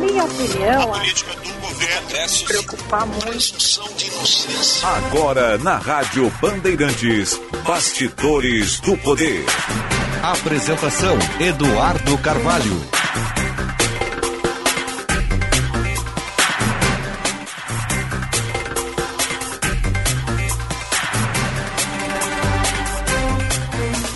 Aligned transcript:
minha 0.00 0.24
opinião, 0.24 0.94
a 0.94 0.98
política 0.98 1.34
do 1.34 1.52
governo 1.60 2.28
se 2.28 2.44
preocupar 2.44 3.06
muito. 3.06 3.80
Agora 4.82 5.58
na 5.58 5.76
Rádio 5.76 6.30
Bandeirantes, 6.40 7.38
Bastidores 7.66 8.80
do 8.80 8.96
Poder. 8.96 9.44
Apresentação 10.22 11.16
Eduardo 11.38 12.16
Carvalho. 12.18 12.99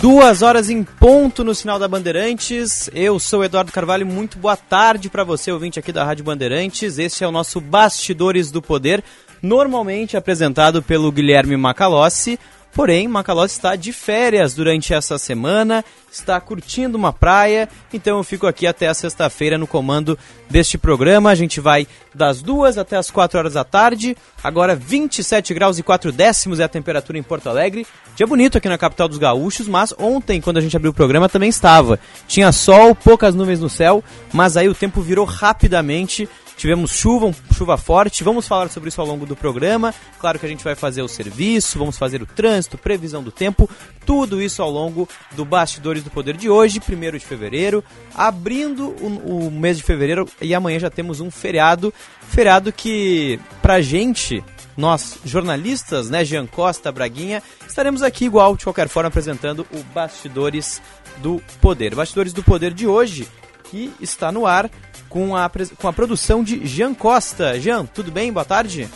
Duas 0.07 0.43
horas 0.43 0.69
em 0.69 0.83
ponto 0.83 1.43
no 1.43 1.55
sinal 1.55 1.79
da 1.79 1.87
Bandeirantes. 1.87 2.91
Eu 2.93 3.19
sou 3.19 3.43
Eduardo 3.43 3.71
Carvalho. 3.71 4.05
Muito 4.05 4.37
boa 4.37 4.55
tarde 4.55 5.09
para 5.09 5.23
você, 5.23 5.51
ouvinte 5.51 5.79
aqui 5.79 5.91
da 5.91 6.03
Rádio 6.03 6.23
Bandeirantes. 6.23 6.99
Este 6.99 7.23
é 7.23 7.27
o 7.27 7.31
nosso 7.31 7.59
Bastidores 7.59 8.51
do 8.51 8.61
Poder, 8.61 9.03
normalmente 9.41 10.15
apresentado 10.15 10.83
pelo 10.83 11.11
Guilherme 11.11 11.57
Macalossi. 11.57 12.39
Porém, 12.75 13.07
Macalossi 13.07 13.55
está 13.55 13.77
de 13.77 13.93
férias 13.93 14.53
durante 14.53 14.93
essa 14.93 15.17
semana, 15.17 15.81
está 16.11 16.41
curtindo 16.41 16.97
uma 16.97 17.13
praia, 17.13 17.69
então 17.93 18.17
eu 18.17 18.23
fico 18.23 18.45
aqui 18.45 18.67
até 18.67 18.89
a 18.89 18.93
sexta-feira 18.93 19.57
no 19.57 19.65
comando 19.65 20.19
deste 20.49 20.77
programa. 20.77 21.29
A 21.29 21.35
gente 21.35 21.61
vai 21.61 21.87
das 22.13 22.41
duas 22.41 22.77
até 22.77 22.97
as 22.97 23.09
quatro 23.09 23.39
horas 23.39 23.53
da 23.53 23.63
tarde. 23.63 24.17
Agora 24.43 24.75
27 24.75 25.53
graus 25.53 25.79
e 25.79 25.83
4 25.83 26.11
décimos 26.11 26.59
é 26.59 26.65
a 26.65 26.67
temperatura 26.67 27.17
em 27.17 27.23
Porto 27.23 27.47
Alegre. 27.47 27.87
Dia 28.13 28.27
bonito 28.27 28.57
aqui 28.57 28.67
na 28.67 28.77
capital 28.77 29.07
dos 29.07 29.17
gaúchos, 29.17 29.69
mas 29.69 29.93
ontem, 29.97 30.41
quando 30.41 30.57
a 30.57 30.61
gente 30.61 30.75
abriu 30.75 30.91
o 30.91 30.93
programa, 30.93 31.29
também 31.29 31.47
estava. 31.47 31.97
Tinha 32.27 32.51
sol, 32.51 32.93
poucas 32.93 33.33
nuvens 33.33 33.61
no 33.61 33.69
céu, 33.69 34.03
mas 34.33 34.57
aí 34.57 34.67
o 34.67 34.75
tempo 34.75 34.99
virou 34.99 35.23
rapidamente 35.23 36.27
Tivemos 36.57 36.91
chuva, 36.91 37.33
chuva 37.53 37.77
forte. 37.77 38.23
Vamos 38.23 38.47
falar 38.47 38.69
sobre 38.69 38.89
isso 38.89 39.01
ao 39.01 39.07
longo 39.07 39.25
do 39.25 39.35
programa. 39.35 39.93
Claro 40.19 40.39
que 40.39 40.45
a 40.45 40.49
gente 40.49 40.63
vai 40.63 40.75
fazer 40.75 41.01
o 41.01 41.07
serviço, 41.07 41.77
vamos 41.77 41.97
fazer 41.97 42.21
o 42.21 42.25
trânsito, 42.25 42.77
previsão 42.77 43.21
do 43.21 43.31
tempo, 43.31 43.69
tudo 44.05 44.41
isso 44.41 44.61
ao 44.61 44.71
longo 44.71 45.07
do 45.31 45.43
Bastidores 45.43 46.03
do 46.03 46.09
Poder 46.09 46.37
de 46.37 46.49
hoje, 46.49 46.79
1 46.79 47.17
de 47.17 47.19
fevereiro, 47.19 47.83
abrindo 48.13 48.95
o, 49.01 49.47
o, 49.47 49.51
mês 49.51 49.77
de 49.77 49.83
fevereiro 49.83 50.27
e 50.41 50.55
amanhã 50.55 50.79
já 50.79 50.89
temos 50.89 51.19
um 51.19 51.29
feriado. 51.29 51.93
Feriado 52.29 52.71
que, 52.71 53.39
pra 53.61 53.81
gente, 53.81 54.43
nós 54.77 55.19
jornalistas, 55.25 56.09
né, 56.09 56.23
Jean 56.23 56.47
Costa, 56.47 56.91
Braguinha, 56.91 57.43
estaremos 57.67 58.01
aqui 58.01 58.25
igual, 58.25 58.55
de 58.55 58.63
qualquer 58.63 58.87
forma, 58.87 59.09
apresentando 59.09 59.65
o 59.71 59.83
Bastidores 59.93 60.81
do 61.17 61.41
Poder. 61.61 61.95
Bastidores 61.95 62.33
do 62.33 62.43
Poder 62.43 62.73
de 62.73 62.87
hoje, 62.87 63.27
que 63.69 63.91
está 63.99 64.31
no 64.31 64.45
ar 64.45 64.69
com 65.15 65.33
a, 65.33 65.49
com 65.77 65.87
a 65.87 65.93
produção 65.93 66.43
de 66.43 66.67
Jean 66.67 66.93
Costa. 66.93 67.57
Jean, 67.57 67.85
tudo 67.85 68.11
bem? 68.11 68.33
Boa 68.33 68.43
tarde. 68.43 68.89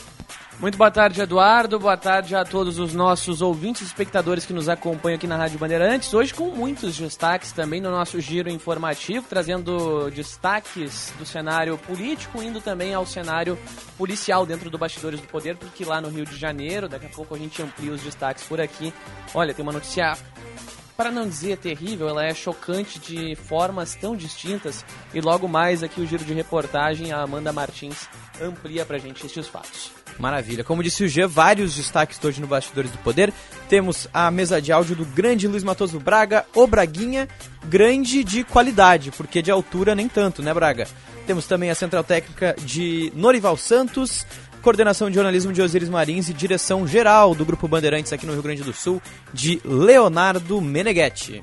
Muito 0.59 0.77
boa 0.77 0.91
tarde, 0.91 1.21
Eduardo. 1.21 1.79
Boa 1.79 1.95
tarde 1.95 2.35
a 2.35 2.43
todos 2.43 2.77
os 2.77 2.93
nossos 2.93 3.41
ouvintes 3.41 3.83
e 3.83 3.85
espectadores 3.85 4.45
que 4.45 4.51
nos 4.51 4.67
acompanham 4.67 5.15
aqui 5.15 5.25
na 5.25 5.37
Rádio 5.37 5.57
Bandeirantes. 5.57 6.13
Hoje 6.13 6.33
com 6.33 6.49
muitos 6.49 6.97
destaques 6.97 7.53
também 7.53 7.79
no 7.79 7.89
nosso 7.89 8.19
giro 8.19 8.49
informativo, 8.49 9.25
trazendo 9.29 10.11
destaques 10.11 11.13
do 11.17 11.25
cenário 11.25 11.77
político, 11.77 12.43
indo 12.43 12.59
também 12.59 12.93
ao 12.93 13.05
cenário 13.05 13.57
policial 13.97 14.45
dentro 14.45 14.69
do 14.69 14.77
Bastidores 14.77 15.21
do 15.21 15.27
Poder, 15.27 15.55
porque 15.55 15.85
lá 15.85 16.01
no 16.01 16.09
Rio 16.09 16.25
de 16.25 16.35
Janeiro, 16.35 16.89
daqui 16.89 17.05
a 17.05 17.09
pouco 17.09 17.33
a 17.33 17.37
gente 17.37 17.61
amplia 17.61 17.93
os 17.93 18.01
destaques 18.01 18.43
por 18.43 18.59
aqui. 18.59 18.93
Olha, 19.33 19.53
tem 19.53 19.63
uma 19.63 19.71
notícia 19.71 20.17
para 20.99 21.11
não 21.11 21.29
dizer 21.29 21.55
terrível, 21.55 22.09
ela 22.09 22.25
é 22.25 22.33
chocante 22.33 22.99
de 22.99 23.33
formas 23.33 23.95
tão 23.95 24.17
distintas. 24.17 24.83
E 25.13 25.21
logo 25.21 25.47
mais 25.47 25.81
aqui 25.81 26.01
o 26.01 26.05
giro 26.05 26.25
de 26.25 26.33
reportagem, 26.33 27.13
a 27.13 27.21
Amanda 27.21 27.53
Martins 27.53 28.09
amplia 28.41 28.85
pra 28.85 28.97
gente 28.97 29.25
estes 29.25 29.47
fatos. 29.47 29.93
Maravilha. 30.19 30.61
Como 30.61 30.83
disse 30.83 31.05
o 31.05 31.07
G, 31.07 31.25
vários 31.25 31.73
destaques 31.73 32.19
hoje 32.21 32.41
no 32.41 32.47
Bastidores 32.47 32.91
do 32.91 32.97
Poder. 32.97 33.31
Temos 33.69 34.09
a 34.13 34.29
mesa 34.29 34.61
de 34.61 34.73
áudio 34.73 34.93
do 34.93 35.05
grande 35.05 35.47
Luiz 35.47 35.63
Matoso 35.63 36.01
Braga, 36.01 36.45
o 36.53 36.67
Braguinha, 36.67 37.29
grande 37.63 38.21
de 38.21 38.43
qualidade, 38.43 39.09
porque 39.11 39.41
de 39.41 39.49
altura 39.49 39.95
nem 39.95 40.09
tanto, 40.09 40.41
né, 40.41 40.53
Braga? 40.53 40.85
Temos 41.25 41.47
também 41.47 41.69
a 41.69 41.75
central 41.75 42.03
técnica 42.03 42.57
de 42.59 43.13
Norival 43.15 43.55
Santos, 43.55 44.27
coordenação 44.61 45.09
de 45.09 45.15
jornalismo 45.15 45.53
de 45.53 45.61
Osiris 45.61 45.89
Marins 45.89 46.29
e 46.29 46.33
direção 46.33 46.87
geral 46.87 47.33
do 47.33 47.45
Grupo 47.45 47.67
Bandeirantes 47.67 48.13
aqui 48.13 48.25
no 48.25 48.33
Rio 48.33 48.43
Grande 48.43 48.63
do 48.63 48.73
Sul, 48.73 49.01
de 49.33 49.61
Leonardo 49.63 50.59
Meneghetti. 50.61 51.41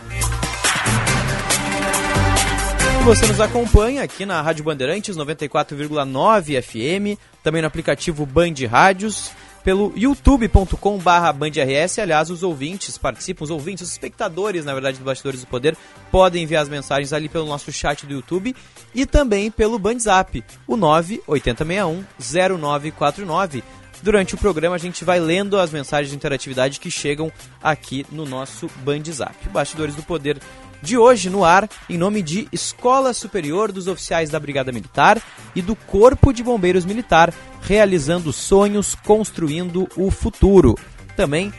Você 3.04 3.26
nos 3.26 3.40
acompanha 3.40 4.02
aqui 4.02 4.26
na 4.26 4.42
Rádio 4.42 4.64
Bandeirantes 4.64 5.16
94,9 5.16 6.60
FM, 6.60 7.18
também 7.42 7.62
no 7.62 7.68
aplicativo 7.68 8.26
Band 8.26 8.54
Rádios 8.68 9.30
pelo 9.66 9.92
youtube.com 9.96 10.98
barra 10.98 11.32
bandrs. 11.32 11.98
Aliás, 11.98 12.30
os 12.30 12.44
ouvintes 12.44 12.96
participam, 12.96 13.42
os 13.42 13.50
ouvintes, 13.50 13.82
os 13.82 13.90
espectadores, 13.90 14.64
na 14.64 14.72
verdade, 14.72 14.96
do 14.96 15.04
Bastidores 15.04 15.40
do 15.40 15.48
Poder, 15.48 15.76
podem 16.08 16.44
enviar 16.44 16.62
as 16.62 16.68
mensagens 16.68 17.12
ali 17.12 17.28
pelo 17.28 17.46
nosso 17.46 17.72
chat 17.72 18.06
do 18.06 18.12
YouTube 18.12 18.54
e 18.94 19.04
também 19.04 19.50
pelo 19.50 19.76
Bandzap, 19.76 20.44
o 20.68 20.76
980610949. 20.76 23.64
Durante 24.02 24.34
o 24.36 24.38
programa 24.38 24.76
a 24.76 24.78
gente 24.78 25.04
vai 25.04 25.18
lendo 25.18 25.58
as 25.58 25.72
mensagens 25.72 26.10
de 26.10 26.16
interatividade 26.16 26.78
que 26.78 26.88
chegam 26.88 27.32
aqui 27.60 28.06
no 28.12 28.24
nosso 28.24 28.70
Bandzap. 28.84 29.48
Bastidores 29.48 29.96
do 29.96 30.02
Poder 30.04 30.38
de 30.82 30.96
hoje 30.96 31.30
no 31.30 31.44
ar 31.44 31.68
em 31.88 31.98
nome 31.98 32.22
de 32.22 32.48
Escola 32.52 33.12
Superior 33.12 33.72
dos 33.72 33.86
Oficiais 33.86 34.30
da 34.30 34.40
Brigada 34.40 34.72
Militar 34.72 35.20
e 35.54 35.62
do 35.62 35.74
Corpo 35.74 36.32
de 36.32 36.42
Bombeiros 36.42 36.84
Militar, 36.84 37.32
realizando 37.62 38.32
sonhos, 38.32 38.94
construindo 38.94 39.88
o 39.96 40.10
futuro. 40.10 40.76
Também 41.16 41.52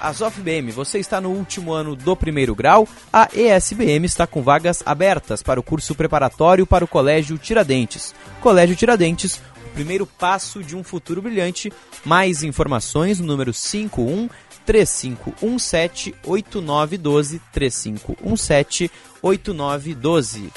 a 0.00 0.12
ZOFBM, 0.12 0.70
você 0.70 0.98
está 0.98 1.20
no 1.20 1.30
último 1.30 1.72
ano 1.72 1.96
do 1.96 2.14
primeiro 2.14 2.54
grau, 2.54 2.86
a 3.12 3.28
ESBM 3.34 4.04
está 4.04 4.26
com 4.26 4.42
vagas 4.42 4.82
abertas 4.86 5.42
para 5.42 5.58
o 5.58 5.62
curso 5.62 5.94
preparatório 5.94 6.66
para 6.66 6.84
o 6.84 6.88
Colégio 6.88 7.36
Tiradentes. 7.38 8.14
Colégio 8.40 8.76
Tiradentes, 8.76 9.40
o 9.66 9.68
primeiro 9.74 10.06
passo 10.06 10.62
de 10.62 10.76
um 10.76 10.84
futuro 10.84 11.20
brilhante. 11.22 11.72
Mais 12.04 12.42
informações 12.42 13.18
no 13.18 13.26
número 13.26 13.52
51 13.52 14.28
3517 14.64 16.14
8912 16.24 17.40
3517 17.52 18.90
8912. 19.22 20.52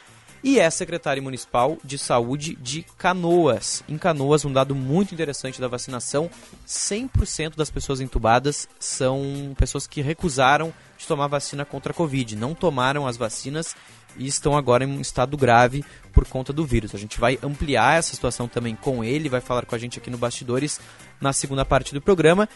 e 0.43 0.59
é 0.59 0.69
secretário 0.71 1.23
municipal 1.23 1.79
de 1.85 1.97
saúde 1.97 2.56
de 2.56 2.85
Canoas. 2.99 3.85
Em 3.89 3.97
Canoas, 3.97 4.44
um 4.44 4.53
dado 4.53 4.75
muito 4.75 5.15
interessante 5.15 5.61
da 5.61 5.69
vacinação: 5.69 6.31
100% 6.67 7.56
das 7.56 7.71
pessoas 7.71 8.00
entubadas 8.00 8.69
são 8.79 9.55
pessoas 9.56 9.87
que 9.87 10.00
recusaram 10.00 10.73
de 10.99 11.06
tomar 11.06 11.29
vacina 11.29 11.65
contra 11.65 11.93
a 11.93 11.94
Covid, 11.94 12.37
não 12.37 12.55
tomaram 12.55 13.06
as 13.06 13.17
vacinas 13.17 13.77
e 14.17 14.27
estão 14.27 14.56
agora 14.56 14.85
em 14.85 14.89
um 14.89 15.00
estado 15.00 15.37
grave 15.37 15.85
por 16.12 16.27
conta 16.27 16.53
do 16.53 16.67
vírus. 16.67 16.95
A 16.95 16.99
gente 16.99 17.19
vai 17.19 17.38
ampliar 17.43 17.99
essa 17.99 18.15
situação 18.15 18.47
também 18.47 18.77
com 18.77 19.03
ele, 19.03 19.29
vai 19.29 19.41
falar 19.41 19.65
com 19.65 19.75
a 19.75 19.79
gente 19.79 19.99
aqui 19.99 20.11
no 20.11 20.19
Bastidores 20.19 20.81
na 21.21 21.33
segunda 21.33 21.65
parte 21.65 21.95
do 21.95 22.00
programa. 22.00 22.49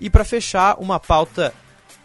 E 0.00 0.10
para 0.10 0.24
fechar, 0.24 0.76
uma 0.80 0.98
pauta 0.98 1.54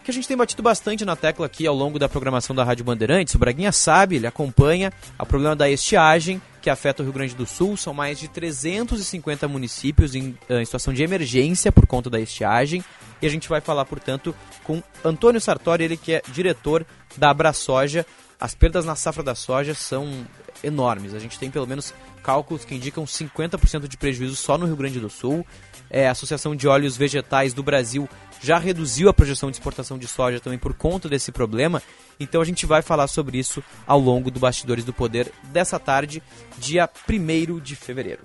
que 0.09 0.11
a 0.11 0.13
gente 0.13 0.27
tem 0.27 0.35
batido 0.35 0.63
bastante 0.63 1.06
na 1.06 1.15
tecla 1.15 1.45
aqui 1.45 1.67
ao 1.67 1.75
longo 1.75 2.00
da 2.00 2.09
programação 2.09 2.56
da 2.56 2.63
Rádio 2.63 2.83
Bandeirantes. 2.83 3.35
O 3.35 3.38
Braguinha 3.38 3.71
sabe, 3.71 4.15
ele 4.15 4.25
acompanha 4.25 4.91
o 5.19 5.25
problema 5.25 5.56
da 5.56 5.69
estiagem 5.69 6.41
que 6.63 6.69
afeta 6.69 7.03
o 7.03 7.06
Rio 7.06 7.13
Grande 7.13 7.35
do 7.35 7.45
Sul. 7.45 7.77
São 7.77 7.94
mais 7.94 8.17
de 8.17 8.27
350 8.27 9.47
municípios 9.47 10.15
em, 10.15 10.35
eh, 10.50 10.61
em 10.61 10.65
situação 10.65 10.91
de 10.91 11.03
emergência 11.03 11.71
por 11.71 11.85
conta 11.85 12.09
da 12.09 12.19
estiagem. 12.19 12.83
E 13.21 13.27
a 13.27 13.29
gente 13.29 13.47
vai 13.47 13.61
falar, 13.61 13.85
portanto, 13.85 14.35
com 14.63 14.81
Antônio 15.06 15.39
Sartori, 15.39 15.83
ele 15.83 15.95
que 15.97 16.13
é 16.13 16.23
diretor 16.33 16.83
da 17.15 17.29
Abraçoja. 17.29 18.03
As 18.39 18.56
perdas 18.56 18.85
na 18.85 18.95
safra 18.95 19.21
da 19.21 19.35
soja 19.35 19.75
são 19.75 20.25
enormes. 20.63 21.13
A 21.13 21.19
gente 21.19 21.38
tem 21.38 21.51
pelo 21.51 21.67
menos 21.67 21.94
cálculos 22.23 22.65
que 22.65 22.73
indicam 22.73 23.06
50% 23.06 23.88
de 23.88 23.95
prejuízo 23.95 24.35
só 24.35 24.57
no 24.57 24.65
Rio 24.65 24.75
Grande 24.75 25.00
do 25.00 25.09
Sul. 25.09 25.45
É, 25.88 26.07
a 26.07 26.11
Associação 26.11 26.56
de 26.56 26.67
Óleos 26.67 26.97
Vegetais 26.97 27.53
do 27.53 27.63
Brasil 27.63 28.09
já 28.41 28.57
reduziu 28.57 29.09
a 29.09 29.13
projeção 29.13 29.50
de 29.50 29.57
exportação 29.57 29.97
de 29.97 30.07
soja 30.07 30.39
também 30.39 30.59
por 30.59 30.74
conta 30.74 31.09
desse 31.09 31.31
problema. 31.31 31.81
Então 32.19 32.41
a 32.41 32.45
gente 32.45 32.65
vai 32.65 32.81
falar 32.81 33.07
sobre 33.07 33.38
isso 33.38 33.63
ao 33.86 34.00
longo 34.00 34.30
do 34.31 34.39
Bastidores 34.39 34.83
do 34.83 34.94
Poder 34.94 35.31
dessa 35.44 35.80
tarde, 35.80 36.21
dia 36.57 36.89
1 37.09 37.59
de 37.59 37.75
fevereiro. 37.75 38.21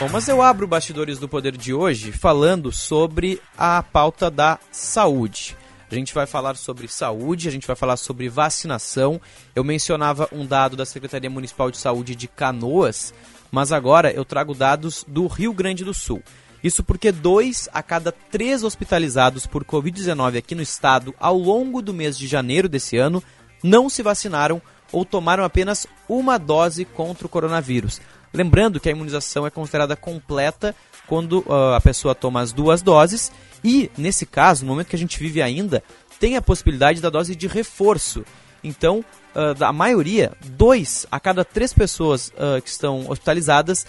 Bom, 0.00 0.08
mas 0.10 0.26
eu 0.28 0.40
abro 0.40 0.64
o 0.64 0.68
Bastidores 0.68 1.18
do 1.18 1.28
Poder 1.28 1.54
de 1.54 1.74
hoje 1.74 2.10
falando 2.10 2.72
sobre 2.72 3.38
a 3.58 3.82
pauta 3.82 4.30
da 4.30 4.58
saúde. 4.72 5.54
A 5.90 5.94
gente 5.94 6.14
vai 6.14 6.24
falar 6.24 6.56
sobre 6.56 6.88
saúde, 6.88 7.48
a 7.48 7.50
gente 7.50 7.66
vai 7.66 7.76
falar 7.76 7.98
sobre 7.98 8.28
vacinação. 8.28 9.20
Eu 9.54 9.62
mencionava 9.64 10.26
um 10.32 10.46
dado 10.46 10.74
da 10.74 10.86
Secretaria 10.86 11.28
Municipal 11.28 11.70
de 11.70 11.76
Saúde 11.76 12.14
de 12.14 12.28
Canoas, 12.28 13.12
mas 13.50 13.72
agora 13.72 14.12
eu 14.12 14.24
trago 14.24 14.54
dados 14.54 15.04
do 15.06 15.26
Rio 15.26 15.52
Grande 15.52 15.84
do 15.84 15.94
Sul. 15.94 16.22
Isso 16.62 16.84
porque 16.84 17.10
dois 17.10 17.68
a 17.72 17.82
cada 17.82 18.12
três 18.12 18.62
hospitalizados 18.62 19.46
por 19.46 19.64
Covid-19 19.64 20.38
aqui 20.38 20.54
no 20.54 20.62
estado 20.62 21.14
ao 21.18 21.36
longo 21.36 21.80
do 21.80 21.94
mês 21.94 22.18
de 22.18 22.26
janeiro 22.26 22.68
desse 22.68 22.98
ano 22.98 23.22
não 23.62 23.88
se 23.88 24.02
vacinaram 24.02 24.60
ou 24.92 25.04
tomaram 25.04 25.44
apenas 25.44 25.86
uma 26.08 26.38
dose 26.38 26.84
contra 26.84 27.26
o 27.26 27.30
coronavírus. 27.30 28.00
Lembrando 28.32 28.78
que 28.78 28.88
a 28.88 28.92
imunização 28.92 29.46
é 29.46 29.50
considerada 29.50 29.96
completa 29.96 30.74
quando 31.06 31.40
uh, 31.40 31.74
a 31.74 31.80
pessoa 31.80 32.14
toma 32.14 32.40
as 32.40 32.52
duas 32.52 32.82
doses 32.82 33.32
e, 33.64 33.90
nesse 33.96 34.24
caso, 34.24 34.64
no 34.64 34.70
momento 34.70 34.88
que 34.88 34.96
a 34.96 34.98
gente 34.98 35.18
vive 35.18 35.42
ainda, 35.42 35.82
tem 36.20 36.36
a 36.36 36.42
possibilidade 36.42 37.00
da 37.00 37.10
dose 37.10 37.34
de 37.34 37.46
reforço. 37.46 38.24
Então, 38.62 39.04
uh, 39.34 39.54
da 39.54 39.72
maioria, 39.72 40.32
dois 40.44 41.06
a 41.10 41.18
cada 41.18 41.44
três 41.44 41.72
pessoas 41.72 42.28
uh, 42.28 42.60
que 42.62 42.68
estão 42.68 43.08
hospitalizadas 43.08 43.86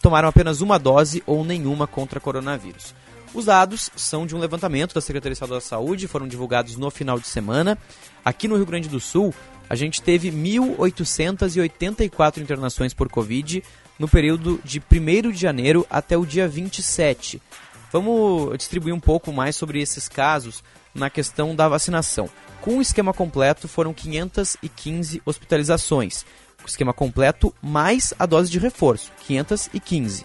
tomaram 0.00 0.28
apenas 0.28 0.60
uma 0.60 0.78
dose 0.78 1.22
ou 1.26 1.44
nenhuma 1.44 1.86
contra 1.86 2.20
coronavírus. 2.20 2.94
Os 3.34 3.46
dados 3.46 3.90
são 3.96 4.26
de 4.26 4.36
um 4.36 4.38
levantamento 4.38 4.94
da 4.94 5.00
Secretaria 5.00 5.32
Estadual 5.32 5.58
da 5.58 5.64
Saúde, 5.64 6.06
foram 6.06 6.28
divulgados 6.28 6.76
no 6.76 6.90
final 6.90 7.18
de 7.18 7.26
semana. 7.26 7.78
Aqui 8.22 8.46
no 8.46 8.56
Rio 8.56 8.66
Grande 8.66 8.90
do 8.90 9.00
Sul, 9.00 9.34
a 9.70 9.74
gente 9.74 10.02
teve 10.02 10.30
1.884 10.30 12.42
internações 12.42 12.92
por 12.92 13.08
Covid 13.08 13.64
no 13.98 14.06
período 14.06 14.60
de 14.62 14.80
1 14.80 15.30
de 15.30 15.38
janeiro 15.38 15.86
até 15.88 16.14
o 16.16 16.26
dia 16.26 16.46
27. 16.46 17.40
Vamos 17.90 18.58
distribuir 18.58 18.94
um 18.94 19.00
pouco 19.00 19.32
mais 19.32 19.56
sobre 19.56 19.80
esses 19.80 20.08
casos 20.08 20.62
na 20.94 21.10
questão 21.10 21.54
da 21.54 21.68
vacinação. 21.68 22.28
Com 22.60 22.78
o 22.78 22.82
esquema 22.82 23.12
completo, 23.12 23.66
foram 23.66 23.92
515 23.92 25.22
hospitalizações. 25.24 26.24
O 26.62 26.68
esquema 26.68 26.92
completo 26.92 27.52
mais 27.60 28.14
a 28.18 28.24
dose 28.24 28.50
de 28.50 28.58
reforço, 28.58 29.10
515. 29.26 30.24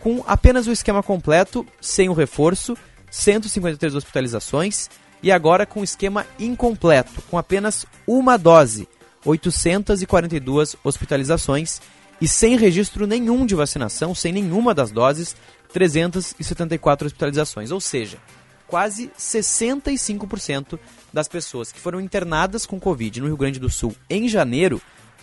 Com 0.00 0.22
apenas 0.26 0.66
o 0.66 0.72
esquema 0.72 1.02
completo, 1.02 1.66
sem 1.80 2.08
o 2.08 2.12
reforço, 2.12 2.76
153 3.10 3.94
hospitalizações 3.94 4.88
e 5.22 5.32
agora 5.32 5.66
com 5.66 5.82
esquema 5.82 6.26
incompleto, 6.38 7.22
com 7.22 7.38
apenas 7.38 7.86
uma 8.06 8.36
dose, 8.36 8.86
842 9.24 10.76
hospitalizações 10.84 11.80
e 12.20 12.28
sem 12.28 12.56
registro 12.56 13.06
nenhum 13.06 13.46
de 13.46 13.54
vacinação, 13.54 14.14
sem 14.14 14.32
nenhuma 14.32 14.74
das 14.74 14.90
doses, 14.90 15.36
374 15.72 17.06
hospitalizações, 17.06 17.70
ou 17.70 17.80
seja, 17.80 18.18
quase 18.68 19.10
65% 19.18 20.78
das 21.12 21.26
pessoas 21.26 21.72
que 21.72 21.80
foram 21.80 22.00
internadas 22.00 22.64
com 22.64 22.78
Covid 22.78 23.20
no 23.20 23.26
Rio 23.26 23.36
Grande 23.36 23.58
do 23.58 23.70
Sul 23.70 23.96
em 24.08 24.28
janeiro 24.28 24.80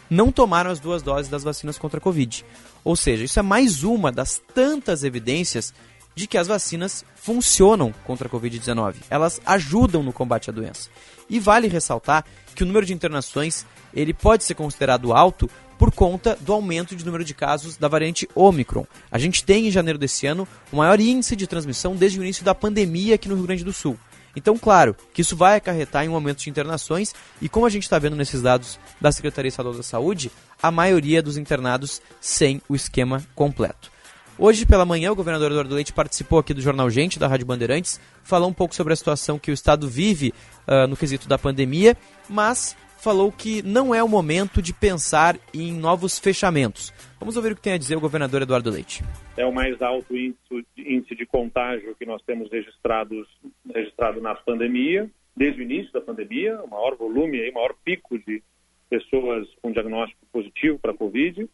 não 0.10 0.32
tomaram 0.32 0.70
as 0.70 0.80
duas 0.80 1.02
doses 1.02 1.30
das 1.30 1.44
vacinas 1.44 1.78
contra 1.78 2.00
a 2.00 2.02
Covid. 2.02 2.46
Ou 2.84 2.96
seja, 2.96 3.24
isso 3.24 3.40
é 3.40 3.42
mais 3.42 3.84
uma 3.84 4.12
das 4.12 4.42
tantas 4.54 5.04
evidências 5.04 5.74
de 6.14 6.28
que 6.28 6.38
as 6.38 6.48
vacinas 6.48 7.04
funcionam 7.16 7.94
contra 8.06 8.28
a 8.28 8.32
Covid-19. 8.32 8.96
Elas 9.10 9.42
ajudam 9.46 10.02
no 10.02 10.14
combate 10.14 10.50
à 10.50 10.54
doença. 10.54 10.90
E 11.30 11.40
vale 11.40 11.68
ressaltar 11.68 12.24
que 12.54 12.64
o 12.64 12.66
número 12.66 12.86
de 12.86 12.94
internações 12.94 13.66
ele 13.94 14.14
pode 14.14 14.44
ser 14.44 14.56
considerado 14.56 15.12
alto 15.14 15.50
por 15.78 15.92
conta 15.92 16.38
do 16.40 16.54
aumento 16.54 16.96
de 16.96 17.06
número 17.06 17.24
de 17.24 17.34
casos 17.34 17.78
da 17.78 17.88
variante 17.88 18.28
Omicron. 18.34 18.86
A 19.12 19.18
gente 19.18 19.44
tem 19.44 19.68
em 19.68 19.72
janeiro 19.72 20.00
desse 20.00 20.26
ano 20.26 20.48
o 20.72 20.78
maior 20.78 21.00
índice 21.00 21.36
de 21.36 21.48
transmissão 21.48 21.96
desde 21.96 22.20
o 22.20 22.24
início 22.24 22.44
da 22.44 22.56
pandemia 22.56 23.16
aqui 23.16 23.28
no 23.28 23.36
Rio 23.36 23.46
Grande 23.46 23.64
do 23.64 23.74
Sul. 23.74 23.98
Então, 24.36 24.58
claro, 24.58 24.96
que 25.14 25.22
isso 25.22 25.36
vai 25.36 25.56
acarretar 25.56 26.04
em 26.04 26.10
um 26.10 26.16
aumento 26.16 26.44
de 26.44 26.50
internações 26.50 27.14
e 27.42 27.48
como 27.48 27.66
a 27.66 27.70
gente 27.70 27.84
está 27.84 27.98
vendo 27.98 28.18
nesses 28.18 28.42
dados 28.42 28.78
da 29.00 29.12
Secretaria 29.12 29.48
Estadual 29.48 29.76
da 29.76 29.84
Saúde, 29.84 30.30
a 30.62 30.70
maioria 30.70 31.22
dos 31.22 31.38
internados 31.38 32.02
sem 32.20 32.62
o 32.68 32.76
esquema 32.76 33.24
completo. 33.34 33.96
Hoje 34.38 34.66
pela 34.66 34.84
manhã, 34.84 35.14
o 35.14 35.16
governador 35.16 35.50
Eduardo 35.52 35.74
Leite 35.74 35.94
participou 35.94 36.40
aqui 36.40 36.54
do 36.54 36.62
Jornal 36.62 36.90
Gente, 36.90 37.18
da 37.18 37.26
Rádio 37.26 37.46
Bandeirantes, 37.46 38.02
falou 38.22 38.50
um 38.50 38.54
pouco 38.54 38.76
sobre 38.76 38.92
a 38.92 38.96
situação 38.96 39.40
que 39.40 39.50
o 39.50 39.54
Estado 39.54 39.88
vive 39.88 40.34
uh, 40.68 40.86
no 40.86 40.98
quesito 40.98 41.26
da 41.26 41.38
pandemia, 41.38 41.96
mas 42.28 42.76
falou 43.06 43.32
que 43.32 43.62
não 43.62 43.94
é 43.94 44.04
o 44.04 44.10
momento 44.10 44.62
de 44.64 44.74
pensar 44.74 45.38
em 45.54 45.72
novos 45.72 46.18
fechamentos. 46.18 46.92
Vamos 47.20 47.38
ouvir 47.38 47.52
o 47.52 47.56
que 47.56 47.62
tem 47.62 47.74
a 47.74 47.78
dizer 47.78 47.96
o 47.96 48.02
governador 48.02 48.42
Eduardo 48.42 48.72
Leite. 48.72 49.04
É 49.38 49.46
o 49.46 49.54
mais 49.54 49.80
alto 49.80 50.18
índice, 50.18 51.16
de 51.16 51.26
contágio 51.28 51.96
que 51.96 52.06
nós 52.06 52.22
temos 52.24 52.52
registrados, 52.52 53.28
registrado 53.74 54.20
na 54.20 54.34
pandemia, 54.34 55.08
desde 55.38 55.62
o 55.62 55.64
início 55.64 55.94
da 55.94 56.02
pandemia, 56.02 56.60
o 56.64 56.68
maior 56.68 56.96
volume, 56.96 57.48
o 57.48 57.54
maior 57.54 57.76
pico 57.86 58.18
de 58.18 58.42
pessoas 58.90 59.48
com 59.62 59.72
diagnóstico 59.72 60.26
positivo 60.34 60.80
para 60.80 60.92
a 60.92 60.98
Covid 60.98 61.48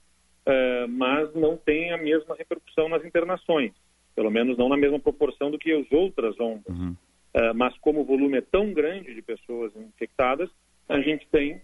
uh, 0.48 0.88
mas 0.88 1.34
não 1.36 1.58
tem 1.58 1.91
a 1.91 1.98
mesma 1.98 2.36
repercussão 2.36 2.89
nas 2.89 3.03
internações, 3.03 3.72
pelo 4.15 4.31
menos 4.31 4.58
não 4.58 4.70
na 4.70 4.77
mesma 4.77 5.00
proporção 5.00 5.51
do 5.51 5.60
que 5.60 5.72
as 5.72 5.91
outras 5.91 6.39
ondas. 6.39 6.75
Uhum. 6.75 6.96
Uh, 7.36 7.53
mas 7.55 7.77
como 7.79 8.01
o 8.01 8.05
volume 8.05 8.38
é 8.38 8.41
tão 8.41 8.74
grande 8.74 9.13
de 9.13 9.22
pessoas 9.22 9.72
infectadas, 9.75 10.50
a 10.88 11.00
gente 11.00 11.28
tem 11.28 11.62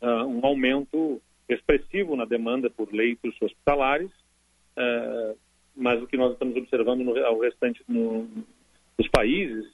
uh, 0.00 0.24
um 0.26 0.44
aumento 0.44 1.20
expressivo 1.48 2.16
na 2.16 2.24
demanda 2.24 2.70
por 2.70 2.92
leitos 2.92 3.34
hospitalares, 3.40 4.10
mas 5.76 6.02
o 6.02 6.06
que 6.06 6.16
nós 6.16 6.32
estamos 6.32 6.56
observando 6.56 7.02
no, 7.04 7.24
ao 7.24 7.38
restante 7.38 7.80
no, 7.86 8.26
dos 8.98 9.06
países 9.08 9.70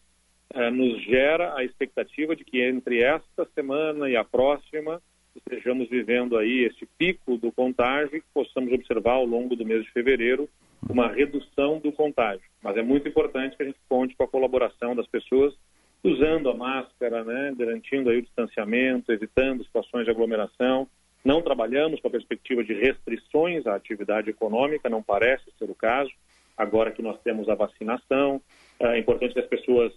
nos 0.72 1.02
gera 1.04 1.56
a 1.56 1.64
expectativa 1.64 2.36
de 2.36 2.44
que 2.44 2.60
entre 2.60 3.02
esta 3.02 3.46
semana 3.54 4.10
e 4.10 4.16
a 4.16 4.24
próxima 4.24 5.00
estejamos 5.36 5.88
vivendo 5.88 6.36
aí 6.36 6.64
esse 6.64 6.86
pico 6.98 7.36
do 7.36 7.52
contágio 7.52 8.16
e 8.16 8.22
possamos 8.34 8.72
observar 8.72 9.12
ao 9.12 9.24
longo 9.24 9.54
do 9.56 9.64
mês 9.64 9.84
de 9.84 9.90
fevereiro 9.92 10.48
uma 10.88 11.08
redução 11.08 11.78
do 11.78 11.92
contágio. 11.92 12.44
Mas 12.62 12.76
é 12.76 12.82
muito 12.82 13.08
importante 13.08 13.56
que 13.56 13.62
a 13.62 13.66
gente 13.66 13.78
conte 13.88 14.14
com 14.16 14.24
a 14.24 14.28
colaboração 14.28 14.94
das 14.94 15.06
pessoas 15.06 15.54
usando 16.02 16.48
a 16.48 16.54
máscara, 16.54 17.22
né, 17.24 17.54
garantindo 17.56 18.10
aí 18.10 18.18
o 18.18 18.22
distanciamento, 18.22 19.12
evitando 19.12 19.64
situações 19.64 20.04
de 20.04 20.10
aglomeração. 20.10 20.88
Não 21.24 21.42
trabalhamos 21.42 22.00
com 22.00 22.08
a 22.08 22.10
perspectiva 22.10 22.64
de 22.64 22.72
restrições 22.72 23.66
à 23.66 23.74
atividade 23.74 24.30
econômica, 24.30 24.88
não 24.88 25.02
parece 25.02 25.44
ser 25.58 25.68
o 25.70 25.74
caso, 25.74 26.10
agora 26.56 26.90
que 26.90 27.02
nós 27.02 27.20
temos 27.22 27.48
a 27.48 27.54
vacinação. 27.54 28.40
É 28.78 28.98
importante 28.98 29.34
que 29.34 29.40
as 29.40 29.46
pessoas 29.46 29.92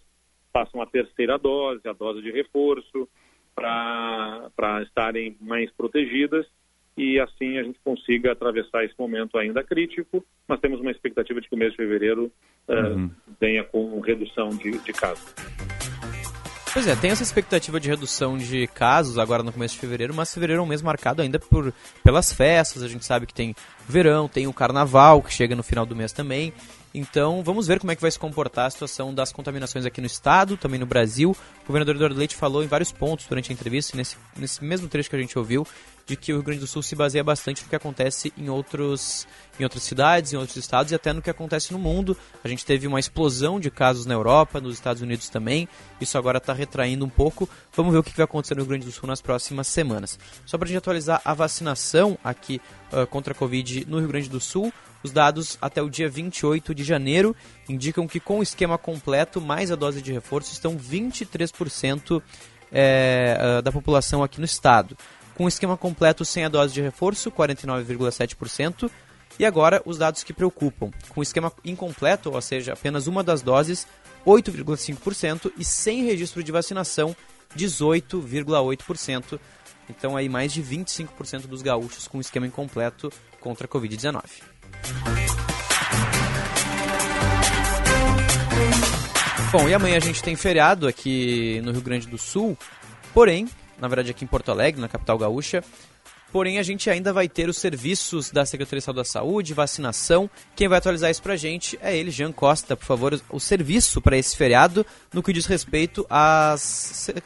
façam 0.52 0.82
a 0.82 0.86
terceira 0.86 1.38
dose, 1.38 1.88
a 1.88 1.94
dose 1.94 2.22
de 2.22 2.32
reforço, 2.32 3.08
para 3.56 4.82
estarem 4.84 5.38
mais 5.40 5.72
protegidas 5.72 6.46
e 6.98 7.20
assim 7.20 7.58
a 7.58 7.64
gente 7.64 7.80
consiga 7.84 8.32
atravessar 8.32 8.84
esse 8.84 8.94
momento 8.98 9.38
ainda 9.38 9.64
crítico, 9.64 10.24
mas 10.48 10.60
temos 10.60 10.80
uma 10.80 10.92
expectativa 10.92 11.42
de 11.42 11.50
que 11.50 11.56
o 11.56 11.58
mês 11.58 11.72
de 11.72 11.78
fevereiro 11.78 12.32
uh, 12.68 13.10
venha 13.40 13.64
com 13.64 14.00
redução 14.00 14.50
de, 14.50 14.72
de 14.80 14.94
casos. 14.94 15.34
Pois 16.74 16.88
é, 16.88 16.96
tem 16.96 17.12
essa 17.12 17.22
expectativa 17.22 17.80
de 17.80 17.88
redução 17.88 18.36
de 18.36 18.66
casos 18.66 19.20
agora 19.20 19.44
no 19.44 19.54
começo 19.54 19.76
de 19.76 19.80
fevereiro, 19.80 20.12
mas 20.12 20.34
fevereiro 20.34 20.60
é 20.60 20.66
um 20.66 20.68
mês 20.68 20.82
marcado 20.82 21.22
ainda 21.22 21.38
por, 21.38 21.72
pelas 22.04 22.34
festas. 22.34 22.82
A 22.82 22.88
gente 22.88 23.06
sabe 23.06 23.28
que 23.28 23.34
tem 23.34 23.56
verão, 23.88 24.28
tem 24.28 24.48
o 24.48 24.54
carnaval 24.54 25.22
que 25.22 25.32
chega 25.32 25.56
no 25.56 25.62
final 25.62 25.86
do 25.86 25.96
mês 25.96 26.12
também. 26.12 26.52
Então, 26.92 27.44
vamos 27.44 27.68
ver 27.68 27.80
como 27.80 27.92
é 27.92 27.96
que 27.96 28.02
vai 28.02 28.10
se 28.10 28.18
comportar 28.18 28.66
a 28.66 28.70
situação 28.72 29.14
das 29.14 29.32
contaminações 29.32 29.86
aqui 29.86 30.02
no 30.02 30.08
estado, 30.08 30.58
também 30.58 30.80
no 30.80 30.86
Brasil. 30.88 31.36
O 31.64 31.68
governador 31.68 31.96
Eduardo 31.96 32.18
Leite 32.18 32.36
falou 32.36 32.64
em 32.64 32.68
vários 32.68 32.92
pontos 32.92 33.28
durante 33.28 33.52
a 33.52 33.54
entrevista, 33.54 33.96
nesse, 33.96 34.18
nesse 34.36 34.64
mesmo 34.64 34.88
trecho 34.88 35.12
que 35.12 35.16
a 35.16 35.20
gente 35.20 35.38
ouviu, 35.38 35.68
de 36.06 36.16
que 36.16 36.34
o 36.34 36.36
Rio 36.36 36.44
Grande 36.44 36.60
do 36.60 36.68
Sul 36.68 36.82
se 36.82 36.96
baseia 36.96 37.24
bastante 37.24 37.64
no 37.64 37.70
que 37.70 37.76
acontece 37.76 38.34
em, 38.38 38.50
outros, 38.50 39.26
em 39.60 39.64
outras 39.64 39.84
cidades, 39.84 40.34
em 40.34 40.38
outros 40.38 40.58
estados 40.58 40.92
e 40.92 40.96
até 40.96 41.14
no 41.14 41.22
que 41.22 41.30
acontece 41.30 41.72
no 41.72 41.80
mundo. 41.80 42.18
A 42.44 42.48
gente 42.48 42.66
teve 42.66 42.88
uma 42.88 43.00
explosão 43.00 43.60
de 43.60 43.72
casos 43.72 44.06
na 44.06 44.14
Europa, 44.14 44.60
nos 44.60 44.74
Estados 44.74 45.02
Unidos 45.02 45.30
também. 45.30 45.68
Isso 46.02 46.18
agora 46.18 46.40
está 46.40 46.52
retraindo 46.52 47.06
um 47.06 47.10
pouco. 47.10 47.50
Vamos 47.74 47.94
ver 47.94 48.00
o 48.00 48.04
que 48.04 48.16
vai 48.16 48.26
acontecer 48.26 48.56
no 48.56 48.62
Rio 48.62 48.70
Grande 48.70 48.86
do 48.86 48.92
Sul 48.92 49.08
nas 49.08 49.22
próximas 49.22 49.68
semanas. 49.68 50.20
Só 50.46 50.58
para 50.58 50.66
a 50.66 50.70
gente 50.70 50.78
atualizar 50.78 51.22
a 51.24 51.34
vacinação 51.34 52.18
aqui 52.24 52.60
uh, 52.92 53.08
contra 53.08 53.34
a 53.34 53.36
Covid 53.36 53.86
no 53.88 54.00
Rio 54.00 54.10
Grande 54.10 54.30
do 54.30 54.42
Sul. 54.42 54.74
Os 55.04 55.12
dados 55.12 55.58
até 55.62 55.82
o 55.82 55.90
dia 55.90 56.10
28 56.10 56.74
de 56.74 56.84
janeiro 56.84 57.36
indicam 57.68 58.08
que 58.08 58.22
com 58.22 58.40
o 58.40 58.44
esquema 58.44 58.78
completo 58.78 59.42
mais 59.42 59.70
a 59.70 59.76
dose 59.76 60.02
de 60.02 60.14
reforço 60.14 60.54
estão 60.54 60.78
23% 60.78 62.22
é, 62.72 63.62
da 63.62 63.72
população 63.72 64.24
aqui 64.24 64.40
no 64.40 64.46
estado. 64.46 64.98
Com 65.36 65.46
o 65.46 65.48
esquema 65.48 65.76
completo 65.76 66.24
sem 66.24 66.46
a 66.46 66.50
dose 66.50 66.74
de 66.74 66.82
reforço, 66.82 67.32
49,7%. 67.32 68.90
E 69.40 69.46
agora 69.46 69.82
os 69.86 69.98
dados 69.98 70.24
que 70.24 70.32
preocupam. 70.32 70.92
Com 71.10 71.20
o 71.20 71.24
esquema 71.24 71.52
incompleto, 71.66 72.32
ou 72.32 72.42
seja, 72.42 72.74
apenas 72.74 73.08
uma 73.08 73.24
das 73.24 73.42
doses, 73.42 73.88
8,5% 74.26 75.52
e 75.58 75.66
sem 75.66 76.04
registro 76.04 76.44
de 76.44 76.52
vacinação, 76.52 77.16
18,8%. 77.58 79.40
Então 79.90 80.16
aí 80.16 80.30
mais 80.30 80.54
de 80.54 80.62
25% 80.62 81.48
dos 81.48 81.62
gaúchos 81.62 82.08
com 82.08 82.22
esquema 82.22 82.48
incompleto 82.48 83.12
contra 83.40 83.66
a 83.66 83.70
Covid-19. 83.70 84.22
Bom, 89.52 89.70
e 89.70 89.74
amanhã 89.74 89.98
a 89.98 90.00
gente 90.00 90.24
tem 90.24 90.36
feriado 90.36 90.88
aqui 90.88 91.62
no 91.64 91.72
Rio 91.72 91.82
Grande 91.82 92.08
do 92.08 92.18
Sul, 92.18 92.58
porém, 93.14 93.48
na 93.80 93.88
verdade 93.88 94.12
aqui 94.12 94.24
em 94.24 94.28
Porto 94.28 94.52
Alegre, 94.52 94.82
na 94.82 94.88
capital 94.88 95.18
gaúcha, 95.18 95.64
Porém, 96.34 96.58
a 96.58 96.64
gente 96.64 96.90
ainda 96.90 97.14
vai 97.14 97.30
ter 97.30 97.48
os 97.48 97.60
serviços 97.60 98.32
da 98.32 98.44
Secretaria 98.44 98.80
Estadual 98.80 99.04
da 99.04 99.08
Saúde, 99.08 99.54
vacinação. 99.54 100.28
Quem 100.56 100.68
vai 100.68 100.80
atualizar 100.80 101.12
isso 101.12 101.22
pra 101.22 101.36
gente 101.36 101.78
é 101.80 101.96
ele, 101.96 102.10
Jean 102.10 102.32
Costa. 102.32 102.76
Por 102.76 102.86
favor, 102.86 103.22
o 103.30 103.40
serviço 103.40 104.02
para 104.02 104.18
esse 104.18 104.36
feriado 104.36 104.84
no 105.14 105.22
que 105.22 105.32
diz 105.32 105.46
respeito 105.46 106.04
à, 106.10 106.56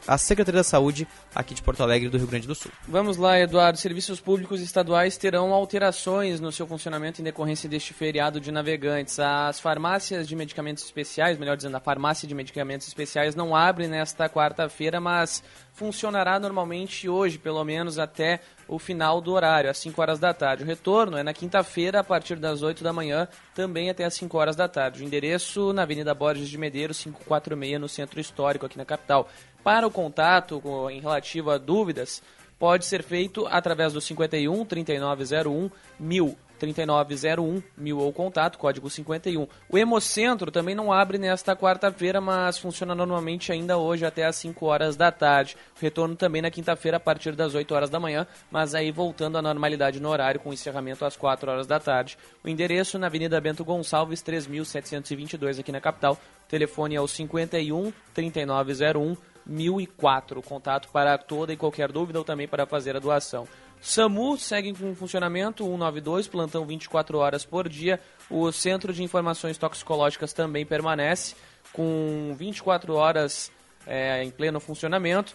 à 0.06 0.18
Secretaria 0.18 0.58
da 0.58 0.62
Saúde 0.62 1.08
aqui 1.34 1.54
de 1.54 1.62
Porto 1.62 1.82
Alegre 1.82 2.10
do 2.10 2.18
Rio 2.18 2.26
Grande 2.26 2.46
do 2.46 2.54
Sul. 2.54 2.70
Vamos 2.86 3.16
lá, 3.16 3.40
Eduardo. 3.40 3.78
Serviços 3.78 4.20
públicos 4.20 4.60
estaduais 4.60 5.16
terão 5.16 5.54
alterações 5.54 6.38
no 6.38 6.52
seu 6.52 6.66
funcionamento 6.66 7.22
em 7.22 7.24
decorrência 7.24 7.66
deste 7.66 7.94
feriado 7.94 8.38
de 8.38 8.52
navegantes. 8.52 9.18
As 9.18 9.58
farmácias 9.58 10.28
de 10.28 10.36
medicamentos 10.36 10.84
especiais, 10.84 11.38
melhor 11.38 11.56
dizendo, 11.56 11.78
a 11.78 11.80
farmácia 11.80 12.28
de 12.28 12.34
medicamentos 12.34 12.86
especiais 12.86 13.34
não 13.34 13.56
abre 13.56 13.88
nesta 13.88 14.28
quarta-feira, 14.28 15.00
mas 15.00 15.42
funcionará 15.72 16.38
normalmente 16.38 17.08
hoje, 17.08 17.38
pelo 17.38 17.64
menos 17.64 17.98
até 17.98 18.40
o 18.68 18.78
final 18.78 19.20
do 19.20 19.32
horário, 19.32 19.70
às 19.70 19.78
5 19.78 20.00
horas 20.00 20.18
da 20.18 20.34
tarde. 20.34 20.62
O 20.62 20.66
retorno 20.66 21.16
é 21.16 21.22
na 21.22 21.32
quinta-feira, 21.32 22.00
a 22.00 22.04
partir 22.04 22.36
das 22.36 22.62
8 22.62 22.84
da 22.84 22.92
manhã, 22.92 23.26
também 23.54 23.88
até 23.88 24.04
às 24.04 24.14
5 24.14 24.36
horas 24.36 24.54
da 24.54 24.68
tarde. 24.68 25.02
O 25.02 25.06
endereço 25.06 25.72
na 25.72 25.82
Avenida 25.82 26.14
Borges 26.14 26.48
de 26.48 26.58
Medeiros, 26.58 27.02
546, 27.02 27.80
no 27.80 27.88
Centro 27.88 28.20
Histórico, 28.20 28.66
aqui 28.66 28.76
na 28.76 28.84
capital. 28.84 29.28
Para 29.64 29.86
o 29.86 29.90
contato 29.90 30.62
em 30.90 31.00
relativo 31.00 31.50
a 31.50 31.58
dúvidas, 31.58 32.22
pode 32.58 32.84
ser 32.84 33.02
feito 33.02 33.46
através 33.46 33.92
do 33.92 34.00
51 34.00 34.64
3901 34.64 35.70
1000. 35.98 36.36
3901 36.58 37.62
mil 37.76 37.98
ou 37.98 38.12
contato, 38.12 38.58
código 38.58 38.90
51. 38.90 39.46
O 39.68 39.78
Hemocentro 39.78 40.50
também 40.50 40.74
não 40.74 40.92
abre 40.92 41.18
nesta 41.18 41.56
quarta-feira, 41.56 42.20
mas 42.20 42.58
funciona 42.58 42.94
normalmente 42.94 43.52
ainda 43.52 43.78
hoje 43.78 44.04
até 44.04 44.26
às 44.26 44.36
5 44.36 44.66
horas 44.66 44.96
da 44.96 45.10
tarde. 45.10 45.56
Retorno 45.80 46.16
também 46.16 46.42
na 46.42 46.50
quinta-feira 46.50 46.96
a 46.96 47.00
partir 47.00 47.34
das 47.34 47.54
8 47.54 47.74
horas 47.74 47.90
da 47.90 48.00
manhã, 48.00 48.26
mas 48.50 48.74
aí 48.74 48.90
voltando 48.90 49.38
à 49.38 49.42
normalidade 49.42 50.00
no 50.00 50.08
horário 50.08 50.40
com 50.40 50.52
encerramento 50.52 51.04
às 51.04 51.16
4 51.16 51.50
horas 51.50 51.66
da 51.66 51.78
tarde. 51.78 52.18
O 52.44 52.48
endereço 52.48 52.98
na 52.98 53.06
Avenida 53.06 53.40
Bento 53.40 53.64
Gonçalves, 53.64 54.22
3722 54.22 55.58
aqui 55.58 55.72
na 55.72 55.80
capital. 55.80 56.14
O 56.14 56.48
telefone 56.48 56.96
é 56.96 57.00
o 57.00 57.06
51 57.06 57.92
3901 58.12 59.16
1004. 59.48 60.42
Contato 60.42 60.88
para 60.90 61.16
toda 61.16 61.52
e 61.52 61.56
qualquer 61.56 61.90
dúvida 61.90 62.18
ou 62.18 62.24
também 62.24 62.46
para 62.46 62.66
fazer 62.66 62.94
a 62.94 62.98
doação. 62.98 63.48
SAMU 63.80 64.36
segue 64.36 64.68
em 64.68 64.94
funcionamento, 64.94 65.64
192, 65.64 66.26
plantão 66.28 66.66
24 66.66 67.18
horas 67.18 67.44
por 67.44 67.68
dia. 67.68 68.00
O 68.30 68.50
Centro 68.52 68.92
de 68.92 69.02
Informações 69.02 69.56
Toxicológicas 69.56 70.32
também 70.32 70.66
permanece, 70.66 71.34
com 71.72 72.34
24 72.36 72.94
horas 72.94 73.50
é, 73.86 74.22
em 74.22 74.30
pleno 74.30 74.60
funcionamento. 74.60 75.34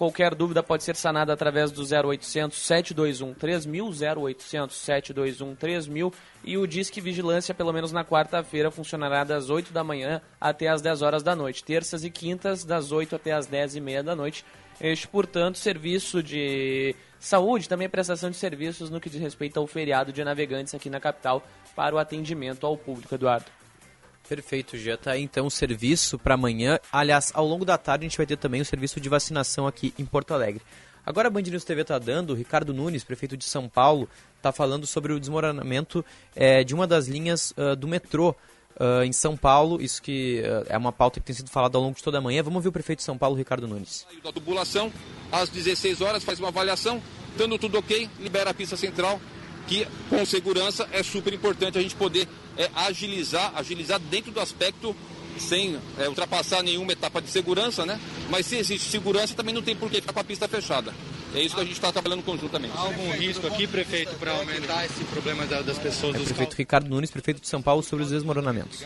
Qualquer 0.00 0.34
dúvida 0.34 0.62
pode 0.62 0.82
ser 0.82 0.96
sanada 0.96 1.34
através 1.34 1.70
do 1.70 1.82
0800 1.82 2.56
721 2.56 3.34
3000, 3.34 3.86
0800 4.16 4.74
721 4.74 5.54
3000 5.54 6.14
e 6.42 6.56
o 6.56 6.66
Disque 6.66 7.02
Vigilância, 7.02 7.54
pelo 7.54 7.70
menos 7.70 7.92
na 7.92 8.02
quarta-feira, 8.02 8.70
funcionará 8.70 9.24
das 9.24 9.50
8 9.50 9.74
da 9.74 9.84
manhã 9.84 10.22
até 10.40 10.68
as 10.68 10.80
10 10.80 11.02
horas 11.02 11.22
da 11.22 11.36
noite. 11.36 11.62
Terças 11.62 12.02
e 12.02 12.08
quintas, 12.08 12.64
das 12.64 12.92
8 12.92 13.16
até 13.16 13.32
as 13.32 13.44
10 13.44 13.76
e 13.76 13.80
meia 13.82 14.02
da 14.02 14.16
noite. 14.16 14.42
Este, 14.80 15.06
portanto, 15.06 15.58
serviço 15.58 16.22
de 16.22 16.96
saúde, 17.20 17.68
também 17.68 17.88
prestação 17.88 18.30
de 18.30 18.36
serviços 18.36 18.90
no 18.90 19.00
que 19.00 19.10
diz 19.10 19.20
respeito 19.20 19.60
ao 19.60 19.66
feriado 19.66 20.12
de 20.12 20.24
navegantes 20.24 20.74
aqui 20.74 20.88
na 20.88 20.98
capital 20.98 21.46
para 21.76 21.94
o 21.94 21.98
atendimento 21.98 22.66
ao 22.66 22.76
público, 22.76 23.14
Eduardo. 23.14 23.46
Perfeito, 24.28 24.78
já 24.78 24.94
está 24.94 25.12
aí 25.12 25.22
então 25.22 25.46
o 25.46 25.50
serviço 25.50 26.18
para 26.18 26.34
amanhã. 26.34 26.78
Aliás, 26.90 27.30
ao 27.34 27.46
longo 27.46 27.64
da 27.64 27.76
tarde 27.76 28.06
a 28.06 28.08
gente 28.08 28.16
vai 28.16 28.26
ter 28.26 28.36
também 28.36 28.60
o 28.60 28.64
serviço 28.64 29.00
de 29.00 29.08
vacinação 29.08 29.66
aqui 29.66 29.92
em 29.98 30.04
Porto 30.04 30.32
Alegre. 30.32 30.62
Agora 31.04 31.28
a 31.28 31.30
Band 31.30 31.42
News 31.42 31.64
TV 31.64 31.82
está 31.82 31.98
dando, 31.98 32.30
o 32.30 32.36
Ricardo 32.36 32.72
Nunes, 32.72 33.02
prefeito 33.02 33.36
de 33.36 33.44
São 33.44 33.68
Paulo, 33.68 34.08
está 34.36 34.52
falando 34.52 34.86
sobre 34.86 35.12
o 35.12 35.20
desmoronamento 35.20 36.04
é, 36.36 36.62
de 36.62 36.74
uma 36.74 36.86
das 36.86 37.08
linhas 37.08 37.52
uh, 37.52 37.74
do 37.74 37.88
metrô 37.88 38.34
uh, 38.76 39.04
em 39.04 39.12
São 39.12 39.36
Paulo. 39.36 39.80
Isso 39.80 40.02
que 40.02 40.42
uh, 40.42 40.66
é 40.68 40.76
uma 40.76 40.92
pauta 40.92 41.20
que 41.20 41.26
tem 41.26 41.34
sido 41.34 41.50
falada 41.50 41.76
ao 41.76 41.82
longo 41.82 41.96
de 41.96 42.02
toda 42.02 42.18
a 42.18 42.20
manhã. 42.20 42.42
Vamos 42.42 42.62
ver 42.62 42.68
o 42.68 42.72
prefeito 42.72 43.00
de 43.00 43.04
São 43.04 43.16
Paulo, 43.16 43.36
Ricardo 43.36 43.66
Nunes. 43.66 44.06
Da 44.22 44.32
tubulação, 44.32 44.92
às 45.30 45.48
16 45.48 46.00
horas, 46.00 46.24
faz 46.24 46.38
uma 46.38 46.48
avaliação, 46.48 47.02
dando 47.36 47.58
tudo 47.58 47.78
ok, 47.78 48.08
libera 48.18 48.50
a 48.50 48.54
pista 48.54 48.76
central, 48.76 49.20
que 49.66 49.86
com 50.08 50.24
segurança 50.24 50.88
é 50.92 51.02
super 51.02 51.32
importante 51.32 51.78
a 51.78 51.82
gente 51.82 51.94
poder 51.94 52.28
é, 52.56 52.70
agilizar, 52.74 53.52
agilizar 53.54 53.98
dentro 53.98 54.32
do 54.32 54.40
aspecto 54.40 54.94
sem 55.38 55.78
é, 55.98 56.08
ultrapassar 56.08 56.62
nenhuma 56.62 56.92
etapa 56.92 57.20
de 57.20 57.30
segurança, 57.30 57.86
né? 57.86 58.00
Mas 58.28 58.46
se 58.46 58.56
existe 58.56 58.90
segurança, 58.90 59.34
também 59.34 59.54
não 59.54 59.62
tem 59.62 59.76
por 59.76 59.90
que 59.90 60.00
ficar 60.00 60.12
com 60.12 60.20
a 60.20 60.24
pista 60.24 60.48
fechada. 60.48 60.92
É 61.34 61.40
isso 61.40 61.54
que 61.54 61.60
a 61.60 61.64
gente 61.64 61.74
está 61.74 61.92
trabalhando 61.92 62.24
conjuntamente. 62.24 62.74
Há 62.76 62.80
algum 62.80 63.10
risco 63.12 63.46
aqui, 63.46 63.66
prefeito, 63.66 64.14
para 64.16 64.32
aumentar 64.32 64.84
esse 64.84 65.04
problema 65.04 65.46
das 65.46 65.78
pessoas? 65.78 66.16
É 66.16 66.18
o 66.18 66.24
prefeito 66.24 66.54
Ricardo 66.54 66.88
Nunes, 66.88 67.10
prefeito 67.10 67.40
de 67.40 67.48
São 67.48 67.62
Paulo, 67.62 67.82
sobre 67.82 68.04
os 68.04 68.10
desmoronamentos. 68.10 68.84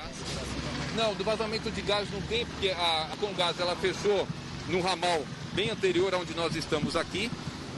Não, 0.95 1.15
do 1.15 1.25
vazamento 1.25 1.71
de 1.71 1.81
gás 1.81 2.07
não 2.13 2.21
tem, 2.23 2.45
porque 2.47 2.71
a, 2.71 3.09
a 3.13 3.17
Congás 3.17 3.59
ela 3.59 3.75
fechou 3.77 4.29
no 4.69 4.81
ramal 4.81 5.25
bem 5.53 5.71
anterior 5.71 6.15
aonde 6.15 6.35
nós 6.35 6.55
estamos 6.55 6.97
aqui. 6.97 7.31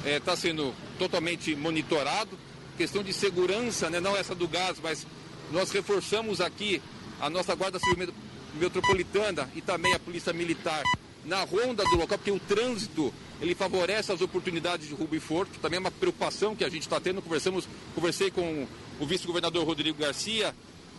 Está 0.05 0.33
é, 0.33 0.37
sendo 0.37 0.75
totalmente 0.99 1.55
monitorado. 1.55 2.37
Questão 2.77 3.03
de 3.03 3.13
segurança, 3.13 3.89
né? 3.89 4.01
não 4.01 4.17
essa 4.17 4.35
do 4.35 4.47
gás, 4.47 4.79
mas 4.83 5.07
nós 5.51 5.71
reforçamos 5.71 6.41
aqui 6.41 6.83
a 7.21 7.31
nossa 7.31 7.55
Guarda 7.55 7.79
Civil 7.79 8.13
Metropolitana 8.57 9.49
e 9.55 9.61
também 9.61 9.93
a 9.95 9.99
Polícia 9.99 10.33
Militar 10.33 10.83
na 11.25 11.43
ronda 11.43 11.85
do 11.85 11.97
local, 11.97 12.19
porque 12.19 12.31
o 12.31 12.39
trânsito 12.39 13.13
ele 13.41 13.55
favorece 13.55 14.13
as 14.13 14.21
oportunidades 14.21 14.89
de 14.89 14.95
roubo 14.95 15.15
e 15.15 15.21
furto, 15.21 15.59
também 15.59 15.77
é 15.77 15.81
uma 15.81 15.91
preocupação 15.91 16.57
que 16.57 16.65
a 16.65 16.69
gente 16.69 16.83
está 16.83 16.99
tendo. 17.01 17.21
Conversamos, 17.21 17.69
conversei 17.95 18.31
com 18.31 18.67
o 18.99 19.07
vice-governador 19.07 19.65
Rodrigo 19.65 19.99
Garcia 19.99 20.55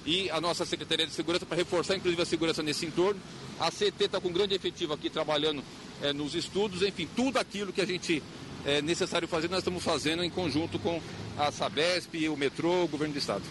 e 0.05 0.29
a 0.29 0.39
nossa 0.39 0.65
Secretaria 0.65 1.07
de 1.07 1.13
Segurança 1.13 1.45
para 1.45 1.57
reforçar, 1.57 1.95
inclusive, 1.95 2.21
a 2.21 2.25
segurança 2.25 2.61
nesse 2.61 2.85
entorno. 2.85 3.19
A 3.59 3.71
CT 3.71 4.05
está 4.05 4.21
com 4.21 4.31
grande 4.31 4.53
efetivo 4.53 4.93
aqui 4.93 5.09
trabalhando 5.09 5.63
é, 6.01 6.13
nos 6.13 6.35
estudos, 6.35 6.81
enfim, 6.81 7.07
tudo 7.15 7.37
aquilo 7.37 7.73
que 7.73 7.81
a 7.81 7.85
gente 7.85 8.21
é 8.67 8.81
necessário 8.81 9.27
fazer, 9.29 9.49
nós 9.49 9.59
estamos 9.59 9.81
fazendo 9.81 10.21
em 10.23 10.29
conjunto 10.29 10.77
com 10.77 11.01
a 11.37 11.49
Sabesp, 11.51 12.27
o 12.27 12.35
metrô, 12.35 12.83
o 12.83 12.87
governo 12.87 13.13
do 13.13 13.17
estado. 13.17 13.41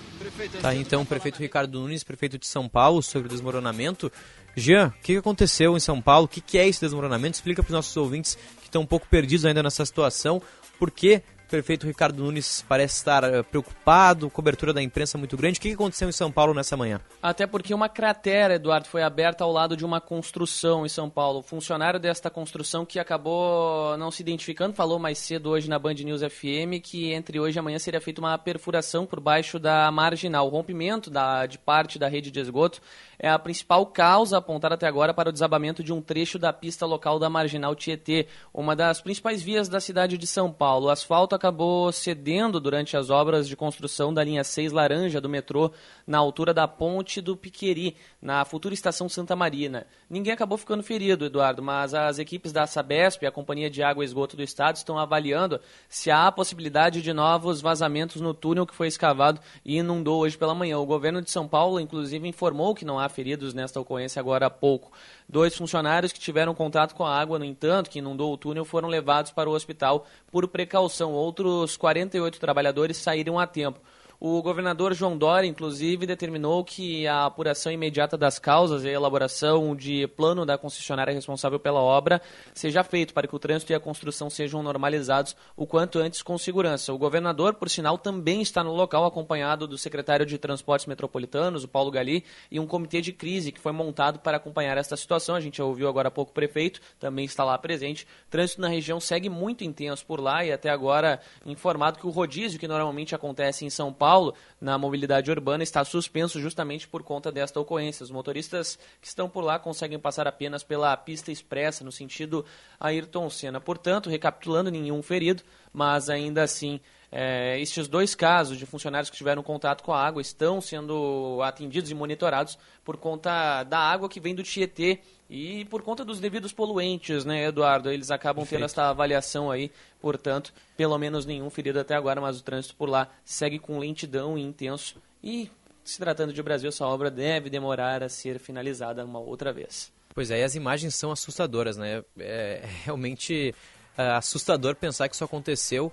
Tá, 0.60 0.74
então, 0.74 1.02
o 1.02 1.06
prefeito 1.06 1.38
Ricardo 1.38 1.80
Nunes, 1.80 2.04
prefeito 2.04 2.38
de 2.38 2.46
São 2.46 2.68
Paulo, 2.68 3.02
sobre 3.02 3.26
o 3.26 3.30
desmoronamento. 3.30 4.12
Jean, 4.54 4.88
o 4.88 5.02
que 5.02 5.16
aconteceu 5.16 5.74
em 5.74 5.80
São 5.80 6.02
Paulo? 6.02 6.26
O 6.26 6.28
que 6.28 6.58
é 6.58 6.68
esse 6.68 6.82
desmoronamento? 6.82 7.36
Explica 7.36 7.62
para 7.62 7.70
os 7.70 7.74
nossos 7.74 7.96
ouvintes 7.96 8.34
que 8.60 8.68
estão 8.68 8.82
um 8.82 8.86
pouco 8.86 9.06
perdidos 9.08 9.46
ainda 9.46 9.62
nessa 9.62 9.86
situação. 9.86 10.42
Por 10.78 10.90
que 10.90 11.22
prefeito 11.48 11.86
Ricardo 11.86 12.22
Nunes 12.22 12.64
parece 12.68 12.96
estar 12.96 13.24
eh, 13.24 13.42
preocupado, 13.42 14.28
cobertura 14.30 14.72
da 14.72 14.82
imprensa 14.82 15.16
muito 15.16 15.36
grande. 15.36 15.58
O 15.58 15.62
que 15.62 15.72
aconteceu 15.72 16.08
em 16.08 16.12
São 16.12 16.30
Paulo 16.30 16.52
nessa 16.52 16.76
manhã? 16.76 17.00
Até 17.22 17.46
porque 17.46 17.72
uma 17.72 17.88
cratera, 17.88 18.54
Eduardo, 18.54 18.88
foi 18.88 19.02
aberta 19.02 19.44
ao 19.44 19.52
lado 19.52 19.76
de 19.76 19.84
uma 19.84 20.00
construção 20.00 20.84
em 20.84 20.88
São 20.88 21.08
Paulo. 21.08 21.40
O 21.40 21.42
funcionário 21.42 22.00
desta 22.00 22.28
construção 22.28 22.84
que 22.84 22.98
acabou 22.98 23.96
não 23.96 24.10
se 24.10 24.22
identificando, 24.22 24.74
falou 24.74 24.98
mais 24.98 25.18
cedo 25.18 25.50
hoje 25.50 25.68
na 25.68 25.78
Band 25.78 25.94
News 25.94 26.22
FM 26.22 26.80
que 26.82 27.12
entre 27.12 27.38
hoje 27.40 27.58
e 27.58 27.60
amanhã 27.60 27.78
seria 27.78 28.00
feita 28.00 28.20
uma 28.20 28.36
perfuração 28.38 29.06
por 29.06 29.20
baixo 29.20 29.58
da 29.58 29.90
marginal. 29.90 30.46
O 30.46 30.50
rompimento 30.50 31.10
da, 31.10 31.46
de 31.46 31.58
parte 31.58 31.98
da 31.98 32.08
rede 32.08 32.30
de 32.30 32.40
esgoto 32.40 32.80
é 33.18 33.28
a 33.28 33.38
principal 33.38 33.86
causa 33.86 34.38
apontada 34.38 34.74
até 34.74 34.86
agora 34.86 35.14
para 35.14 35.28
o 35.28 35.32
desabamento 35.32 35.82
de 35.82 35.92
um 35.92 36.00
trecho 36.00 36.38
da 36.38 36.52
pista 36.52 36.86
local 36.86 37.18
da 37.18 37.30
Marginal 37.30 37.74
Tietê, 37.74 38.26
uma 38.52 38.76
das 38.76 39.00
principais 39.00 39.42
vias 39.42 39.68
da 39.68 39.80
cidade 39.80 40.18
de 40.18 40.26
São 40.26 40.52
Paulo. 40.52 40.86
O 40.86 40.90
asfalto 40.90 41.34
acabou 41.34 41.90
cedendo 41.92 42.60
durante 42.60 42.96
as 42.96 43.10
obras 43.10 43.48
de 43.48 43.56
construção 43.56 44.12
da 44.12 44.22
linha 44.22 44.44
6 44.44 44.72
laranja 44.72 45.20
do 45.20 45.28
metrô 45.28 45.70
na 46.06 46.18
altura 46.18 46.52
da 46.52 46.68
ponte 46.68 47.20
do 47.20 47.36
Piqueri, 47.36 47.96
na 48.20 48.44
futura 48.44 48.74
estação 48.74 49.08
Santa 49.08 49.34
Marina. 49.34 49.86
Ninguém 50.08 50.32
acabou 50.32 50.58
ficando 50.58 50.82
ferido, 50.82 51.24
Eduardo, 51.24 51.62
mas 51.62 51.94
as 51.94 52.18
equipes 52.18 52.52
da 52.52 52.66
Sabesp, 52.66 53.24
a 53.24 53.32
Companhia 53.32 53.70
de 53.70 53.82
Água 53.82 54.04
e 54.04 54.06
Esgoto 54.06 54.36
do 54.36 54.42
Estado, 54.42 54.76
estão 54.76 54.98
avaliando 54.98 55.60
se 55.88 56.10
há 56.10 56.30
possibilidade 56.30 57.02
de 57.02 57.12
novos 57.12 57.60
vazamentos 57.60 58.20
no 58.20 58.34
túnel 58.34 58.66
que 58.66 58.74
foi 58.74 58.88
escavado 58.88 59.40
e 59.64 59.78
inundou 59.78 60.20
hoje 60.20 60.36
pela 60.36 60.54
manhã. 60.54 60.78
O 60.78 60.86
governo 60.86 61.22
de 61.22 61.30
São 61.30 61.48
Paulo, 61.48 61.80
inclusive, 61.80 62.28
informou 62.28 62.74
que 62.74 62.84
não 62.84 62.98
há 62.98 63.05
feridos 63.08 63.54
nesta 63.54 63.80
ocorrência 63.80 64.20
agora 64.20 64.46
há 64.46 64.50
pouco. 64.50 64.92
Dois 65.28 65.56
funcionários 65.56 66.12
que 66.12 66.20
tiveram 66.20 66.54
contato 66.54 66.94
com 66.94 67.04
a 67.04 67.18
água, 67.18 67.38
no 67.38 67.44
entanto, 67.44 67.90
que 67.90 67.98
inundou 67.98 68.32
o 68.32 68.36
túnel, 68.36 68.64
foram 68.64 68.88
levados 68.88 69.30
para 69.30 69.48
o 69.48 69.52
hospital 69.52 70.06
por 70.30 70.46
precaução. 70.48 71.12
Outros 71.12 71.76
48 71.76 72.38
trabalhadores 72.38 72.96
saíram 72.96 73.38
a 73.38 73.46
tempo. 73.46 73.80
O 74.18 74.40
governador 74.40 74.94
João 74.94 75.16
Dória, 75.16 75.46
inclusive, 75.46 76.06
determinou 76.06 76.64
que 76.64 77.06
a 77.06 77.26
apuração 77.26 77.70
imediata 77.70 78.16
das 78.16 78.38
causas 78.38 78.82
e 78.82 78.88
a 78.88 78.92
elaboração 78.92 79.76
de 79.76 80.06
plano 80.08 80.46
da 80.46 80.56
concessionária 80.56 81.12
responsável 81.12 81.60
pela 81.60 81.80
obra 81.80 82.22
seja 82.54 82.82
feito 82.82 83.12
para 83.12 83.28
que 83.28 83.36
o 83.36 83.38
trânsito 83.38 83.72
e 83.72 83.74
a 83.74 83.80
construção 83.80 84.30
sejam 84.30 84.62
normalizados 84.62 85.36
o 85.54 85.66
quanto 85.66 85.98
antes 85.98 86.22
com 86.22 86.38
segurança. 86.38 86.94
O 86.94 86.98
governador, 86.98 87.54
por 87.54 87.68
sinal, 87.68 87.98
também 87.98 88.40
está 88.40 88.64
no 88.64 88.72
local 88.72 89.04
acompanhado 89.04 89.66
do 89.66 89.76
secretário 89.76 90.24
de 90.24 90.38
Transportes 90.38 90.86
Metropolitanos, 90.86 91.64
o 91.64 91.68
Paulo 91.68 91.90
Gali, 91.90 92.24
e 92.50 92.58
um 92.58 92.66
comitê 92.66 93.02
de 93.02 93.12
crise 93.12 93.52
que 93.52 93.60
foi 93.60 93.72
montado 93.72 94.20
para 94.20 94.38
acompanhar 94.38 94.78
esta 94.78 94.96
situação. 94.96 95.34
A 95.34 95.40
gente 95.40 95.58
já 95.58 95.64
ouviu 95.64 95.88
agora 95.88 96.08
há 96.08 96.10
pouco 96.10 96.30
o 96.30 96.34
prefeito, 96.34 96.80
também 96.98 97.26
está 97.26 97.44
lá 97.44 97.58
presente. 97.58 98.04
O 98.28 98.30
trânsito 98.30 98.62
na 98.62 98.68
região 98.68 98.98
segue 98.98 99.28
muito 99.28 99.62
intenso 99.62 100.06
por 100.06 100.20
lá 100.20 100.42
e 100.42 100.50
até 100.50 100.70
agora 100.70 101.20
informado 101.44 101.98
que 101.98 102.06
o 102.06 102.10
rodízio 102.10 102.58
que 102.58 102.66
normalmente 102.66 103.14
acontece 103.14 103.66
em 103.66 103.70
São 103.70 103.92
Paulo 103.92 104.05
Paulo, 104.06 104.34
na 104.60 104.78
mobilidade 104.78 105.32
urbana, 105.32 105.64
está 105.64 105.84
suspenso 105.84 106.40
justamente 106.40 106.86
por 106.86 107.02
conta 107.02 107.32
desta 107.32 107.58
ocorrência. 107.58 108.04
Os 108.04 108.10
motoristas 108.12 108.78
que 109.00 109.08
estão 109.08 109.28
por 109.28 109.42
lá 109.42 109.58
conseguem 109.58 109.98
passar 109.98 110.28
apenas 110.28 110.62
pela 110.62 110.96
pista 110.96 111.32
expressa, 111.32 111.82
no 111.82 111.90
sentido 111.90 112.44
Ayrton 112.78 113.28
Senna. 113.28 113.60
Portanto, 113.60 114.08
recapitulando, 114.08 114.70
nenhum 114.70 115.02
ferido, 115.02 115.42
mas 115.72 116.08
ainda 116.08 116.44
assim 116.44 116.78
é, 117.10 117.58
estes 117.60 117.88
dois 117.88 118.14
casos 118.14 118.58
de 118.58 118.64
funcionários 118.64 119.10
que 119.10 119.16
tiveram 119.16 119.42
contato 119.42 119.82
com 119.82 119.92
a 119.92 120.00
água 120.00 120.22
estão 120.22 120.60
sendo 120.60 121.40
atendidos 121.42 121.90
e 121.90 121.94
monitorados 121.94 122.56
por 122.84 122.96
conta 122.96 123.64
da 123.64 123.80
água 123.80 124.08
que 124.08 124.20
vem 124.20 124.36
do 124.36 124.44
Tietê 124.44 125.00
e 125.28 125.64
por 125.66 125.82
conta 125.82 126.04
dos 126.04 126.20
devidos 126.20 126.52
poluentes, 126.52 127.24
né, 127.24 127.46
Eduardo? 127.46 127.90
Eles 127.90 128.10
acabam 128.10 128.42
Perfeito. 128.42 128.60
tendo 128.60 128.64
essa 128.64 128.90
avaliação 128.90 129.50
aí, 129.50 129.70
portanto, 130.00 130.52
pelo 130.76 130.96
menos 130.98 131.26
nenhum 131.26 131.50
ferido 131.50 131.80
até 131.80 131.94
agora, 131.94 132.20
mas 132.20 132.38
o 132.38 132.42
trânsito 132.42 132.76
por 132.76 132.88
lá 132.88 133.08
segue 133.24 133.58
com 133.58 133.78
lentidão 133.78 134.38
e 134.38 134.42
intenso. 134.42 135.02
E, 135.22 135.50
se 135.84 135.98
tratando 135.98 136.32
de 136.32 136.42
Brasil, 136.42 136.68
essa 136.68 136.86
obra 136.86 137.10
deve 137.10 137.50
demorar 137.50 138.02
a 138.02 138.08
ser 138.08 138.38
finalizada 138.38 139.04
uma 139.04 139.18
outra 139.18 139.52
vez. 139.52 139.92
Pois 140.14 140.30
é, 140.30 140.40
e 140.40 140.42
as 140.44 140.54
imagens 140.54 140.94
são 140.94 141.10
assustadoras, 141.10 141.76
né? 141.76 142.02
É 142.18 142.62
realmente 142.84 143.54
é, 143.98 144.10
assustador 144.12 144.74
pensar 144.76 145.08
que 145.08 145.14
isso 145.14 145.24
aconteceu 145.24 145.92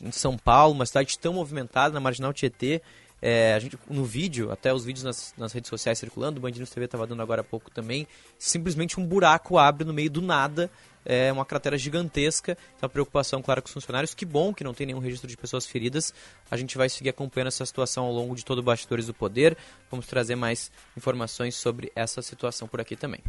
em 0.00 0.12
São 0.12 0.36
Paulo, 0.36 0.74
uma 0.74 0.86
cidade 0.86 1.18
tão 1.18 1.32
movimentada, 1.32 1.94
na 1.94 2.00
Marginal 2.00 2.32
Tietê, 2.32 2.82
é, 3.26 3.54
a 3.54 3.58
gente, 3.58 3.78
no 3.88 4.04
vídeo, 4.04 4.52
até 4.52 4.70
os 4.70 4.84
vídeos 4.84 5.02
nas, 5.02 5.32
nas 5.38 5.50
redes 5.50 5.70
sociais 5.70 5.98
circulando, 5.98 6.38
o 6.38 6.42
Band 6.42 6.50
News 6.50 6.68
TV 6.68 6.84
estava 6.84 7.06
dando 7.06 7.22
agora 7.22 7.40
há 7.40 7.44
pouco 7.44 7.70
também, 7.70 8.06
simplesmente 8.38 9.00
um 9.00 9.06
buraco 9.06 9.56
abre 9.56 9.82
no 9.82 9.94
meio 9.94 10.10
do 10.10 10.20
nada, 10.20 10.70
é 11.06 11.32
uma 11.32 11.46
cratera 11.46 11.78
gigantesca, 11.78 12.54
então 12.76 12.86
preocupação, 12.86 13.40
claro, 13.40 13.62
com 13.62 13.66
os 13.66 13.72
funcionários. 13.72 14.12
Que 14.12 14.26
bom 14.26 14.52
que 14.52 14.62
não 14.62 14.74
tem 14.74 14.86
nenhum 14.86 14.98
registro 14.98 15.26
de 15.26 15.38
pessoas 15.38 15.64
feridas. 15.64 16.12
A 16.50 16.56
gente 16.58 16.76
vai 16.76 16.90
seguir 16.90 17.08
acompanhando 17.08 17.48
essa 17.48 17.64
situação 17.64 18.04
ao 18.04 18.12
longo 18.12 18.34
de 18.34 18.44
todo 18.44 18.58
o 18.58 18.62
Bastidores 18.62 19.06
do 19.06 19.14
Poder. 19.14 19.56
Vamos 19.90 20.06
trazer 20.06 20.34
mais 20.34 20.70
informações 20.94 21.54
sobre 21.54 21.90
essa 21.96 22.20
situação 22.20 22.68
por 22.68 22.78
aqui 22.78 22.94
também. 22.94 23.20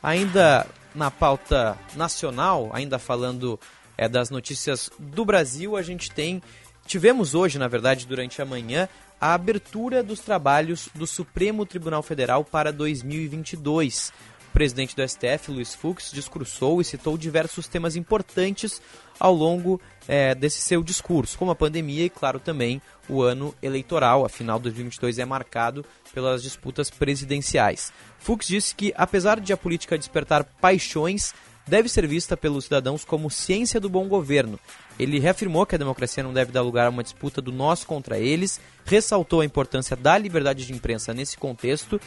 Ainda 0.00 0.64
na 0.94 1.10
pauta 1.10 1.76
nacional, 1.96 2.70
ainda 2.72 3.00
falando 3.00 3.58
é, 3.96 4.08
das 4.08 4.30
notícias 4.30 4.90
do 4.98 5.24
Brasil, 5.24 5.76
a 5.76 5.82
gente 5.82 6.10
tem 6.10 6.40
Tivemos 6.88 7.34
hoje, 7.34 7.58
na 7.58 7.68
verdade, 7.68 8.06
durante 8.06 8.40
a 8.40 8.46
manhã, 8.46 8.88
a 9.20 9.34
abertura 9.34 10.02
dos 10.02 10.20
trabalhos 10.20 10.88
do 10.94 11.06
Supremo 11.06 11.66
Tribunal 11.66 12.02
Federal 12.02 12.44
para 12.44 12.72
2022. 12.72 14.12
O 14.48 14.52
presidente 14.52 14.96
do 14.96 15.06
STF, 15.06 15.50
Luiz 15.50 15.74
Fux, 15.74 16.10
discursou 16.10 16.80
e 16.80 16.84
citou 16.84 17.18
diversos 17.18 17.68
temas 17.68 17.96
importantes 17.96 18.80
ao 19.20 19.34
longo 19.34 19.80
é, 20.06 20.34
desse 20.34 20.60
seu 20.60 20.82
discurso, 20.82 21.38
como 21.38 21.50
a 21.50 21.56
pandemia 21.56 22.04
e, 22.04 22.10
claro, 22.10 22.40
também 22.40 22.80
o 23.08 23.22
ano 23.22 23.54
eleitoral. 23.62 24.24
Afinal, 24.24 24.58
2022 24.58 25.18
é 25.18 25.24
marcado 25.24 25.84
pelas 26.14 26.42
disputas 26.42 26.88
presidenciais. 26.88 27.92
Fux 28.18 28.46
disse 28.46 28.74
que, 28.74 28.92
apesar 28.96 29.38
de 29.38 29.52
a 29.52 29.56
política 29.56 29.98
despertar 29.98 30.44
paixões, 30.44 31.34
deve 31.68 31.88
ser 31.88 32.06
vista 32.06 32.36
pelos 32.36 32.64
cidadãos 32.64 33.04
como 33.04 33.30
ciência 33.30 33.78
do 33.78 33.88
bom 33.88 34.08
governo. 34.08 34.58
Ele 34.98 35.18
reafirmou 35.18 35.64
que 35.66 35.74
a 35.74 35.78
democracia 35.78 36.22
não 36.22 36.32
deve 36.32 36.50
dar 36.50 36.62
lugar 36.62 36.86
a 36.86 36.90
uma 36.90 37.04
disputa 37.04 37.40
do 37.40 37.52
nós 37.52 37.84
contra 37.84 38.18
eles, 38.18 38.60
ressaltou 38.84 39.42
a 39.42 39.44
importância 39.44 39.94
da 39.94 40.18
liberdade 40.18 40.66
de 40.66 40.72
imprensa 40.72 41.14
nesse 41.14 41.36
contexto 41.36 42.00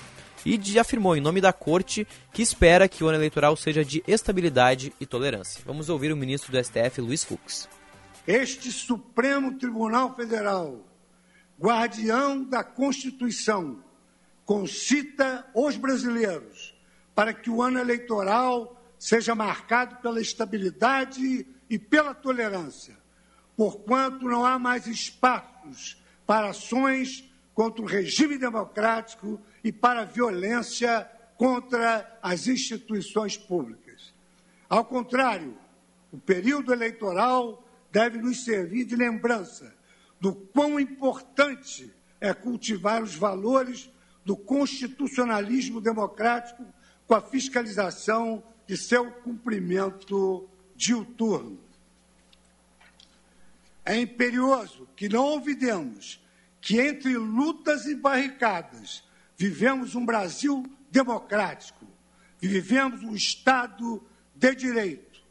e 0.46 0.80
afirmou, 0.80 1.16
em 1.16 1.22
nome 1.22 1.40
da 1.40 1.54
corte, 1.54 2.08
que 2.34 2.42
espera 2.42 2.88
que 2.88 3.04
o 3.04 3.08
ano 3.08 3.18
eleitoral 3.18 3.56
seja 3.56 3.86
de 3.86 4.04
estabilidade 4.08 4.92
e 5.00 5.06
tolerância. 5.06 5.62
Vamos 5.66 5.88
ouvir 5.88 6.12
o 6.12 6.18
ministro 6.18 6.52
do 6.52 6.64
STF, 6.64 7.00
Luiz 7.00 7.24
Fux. 7.24 7.70
Este 8.26 8.72
Supremo 8.72 9.58
Tribunal 9.58 10.16
Federal, 10.16 10.80
guardião 11.60 12.44
da 12.44 12.64
Constituição, 12.64 13.84
concita 14.44 15.46
os 15.54 15.78
brasileiros 15.78 16.74
para 17.14 17.34
que 17.34 17.50
o 17.50 17.62
ano 17.62 17.80
eleitoral 17.80 18.81
seja 19.02 19.34
marcado 19.34 19.96
pela 19.96 20.22
estabilidade 20.22 21.48
e 21.68 21.80
pela 21.80 22.14
tolerância, 22.14 22.96
porquanto 23.58 24.26
não 24.26 24.46
há 24.46 24.60
mais 24.60 24.86
espaços 24.86 26.00
para 26.24 26.52
ações 26.52 27.28
contra 27.52 27.82
o 27.82 27.88
regime 27.88 28.38
democrático 28.38 29.42
e 29.64 29.72
para 29.72 30.06
violência 30.06 31.10
contra 31.36 32.20
as 32.22 32.46
instituições 32.46 33.36
públicas. 33.36 34.14
Ao 34.70 34.86
contrário, 34.86 35.58
o 36.12 36.20
período 36.20 36.72
eleitoral 36.72 37.68
deve 37.92 38.20
nos 38.20 38.46
servir 38.46 38.86
de 38.86 38.96
lembrança 38.96 39.74
do 40.20 40.32
quão 40.32 40.80
importante 40.80 41.92
é 42.20 42.36
cultivar 42.36 43.02
os 43.02 43.16
valores 43.16 43.90
do 44.24 44.38
constitucionalismo 44.38 45.82
democrático 45.82 46.64
com 47.08 47.16
a 47.16 47.22
fiscalização 47.22 48.44
de 48.68 48.78
seu 48.78 49.12
cumprimento 49.12 50.50
diuturno. 50.76 51.60
É 53.84 54.00
imperioso 54.00 54.88
que 54.96 55.10
não 55.10 55.26
olvidemos 55.26 56.24
que 56.62 56.80
entre 56.80 57.18
lutas 57.18 57.86
e 57.86 57.96
barricadas 57.96 59.04
vivemos 59.36 59.96
um 59.96 60.06
Brasil 60.06 60.64
democrático, 60.92 61.88
vivemos 62.40 63.04
um 63.04 63.16
Estado 63.16 64.04
de 64.36 64.56
direito, 64.56 65.22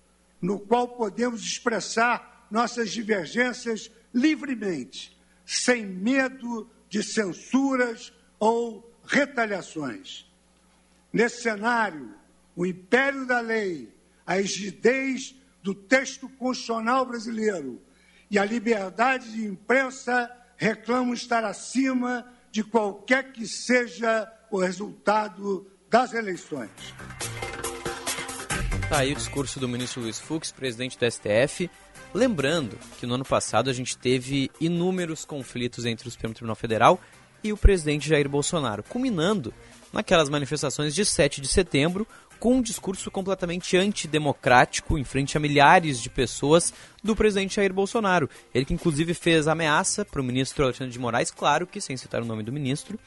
no 0.40 0.58
qual 0.58 0.88
podemos 0.88 1.42
expressar 1.42 2.46
nossas 2.50 2.90
divergências 2.90 3.90
livremente, 4.12 5.16
sem 5.46 5.86
medo 5.86 6.68
de 6.88 7.02
censuras 7.02 8.12
ou 8.38 8.92
retaliações. 9.04 10.28
Nesse 11.12 11.42
cenário, 11.42 12.14
o 12.60 12.66
império 12.66 13.24
da 13.24 13.40
lei, 13.40 13.88
a 14.26 14.34
rigidez 14.34 15.34
do 15.62 15.74
texto 15.74 16.28
constitucional 16.28 17.06
brasileiro 17.06 17.80
e 18.30 18.38
a 18.38 18.44
liberdade 18.44 19.32
de 19.32 19.46
imprensa 19.46 20.30
reclamam 20.58 21.14
estar 21.14 21.42
acima 21.42 22.30
de 22.52 22.62
qualquer 22.62 23.32
que 23.32 23.48
seja 23.48 24.30
o 24.50 24.58
resultado 24.58 25.72
das 25.88 26.12
eleições. 26.12 26.68
Tá 28.90 28.98
aí 28.98 29.12
o 29.12 29.16
discurso 29.16 29.58
do 29.58 29.66
ministro 29.66 30.02
Luiz 30.02 30.20
Fux, 30.20 30.52
presidente 30.52 30.98
do 30.98 31.10
STF, 31.10 31.70
lembrando 32.12 32.76
que 32.98 33.06
no 33.06 33.14
ano 33.14 33.24
passado 33.24 33.70
a 33.70 33.72
gente 33.72 33.96
teve 33.96 34.50
inúmeros 34.60 35.24
conflitos 35.24 35.86
entre 35.86 36.06
o 36.06 36.10
Supremo 36.10 36.34
Tribunal 36.34 36.56
Federal 36.56 37.00
e 37.42 37.54
o 37.54 37.56
presidente 37.56 38.06
Jair 38.06 38.28
Bolsonaro, 38.28 38.82
culminando 38.82 39.54
naquelas 39.94 40.28
manifestações 40.28 40.94
de 40.94 41.06
7 41.06 41.40
de 41.40 41.48
setembro, 41.48 42.06
com 42.40 42.56
um 42.56 42.62
discurso 42.62 43.10
completamente 43.10 43.76
antidemocrático 43.76 44.98
em 44.98 45.04
frente 45.04 45.36
a 45.36 45.40
milhares 45.40 46.00
de 46.00 46.08
pessoas 46.08 46.72
do 47.04 47.14
presidente 47.14 47.56
Jair 47.56 47.72
Bolsonaro. 47.72 48.28
Ele 48.54 48.64
que 48.64 48.72
inclusive 48.72 49.12
fez 49.12 49.46
ameaça 49.46 50.04
para 50.06 50.22
o 50.22 50.24
ministro 50.24 50.64
Alexandre 50.64 50.92
de 50.92 50.98
Moraes, 50.98 51.30
claro 51.30 51.66
que 51.66 51.80
sem 51.80 51.96
citar 51.98 52.22
o 52.22 52.24
nome 52.24 52.42
do 52.42 52.50
ministro, 52.50 52.98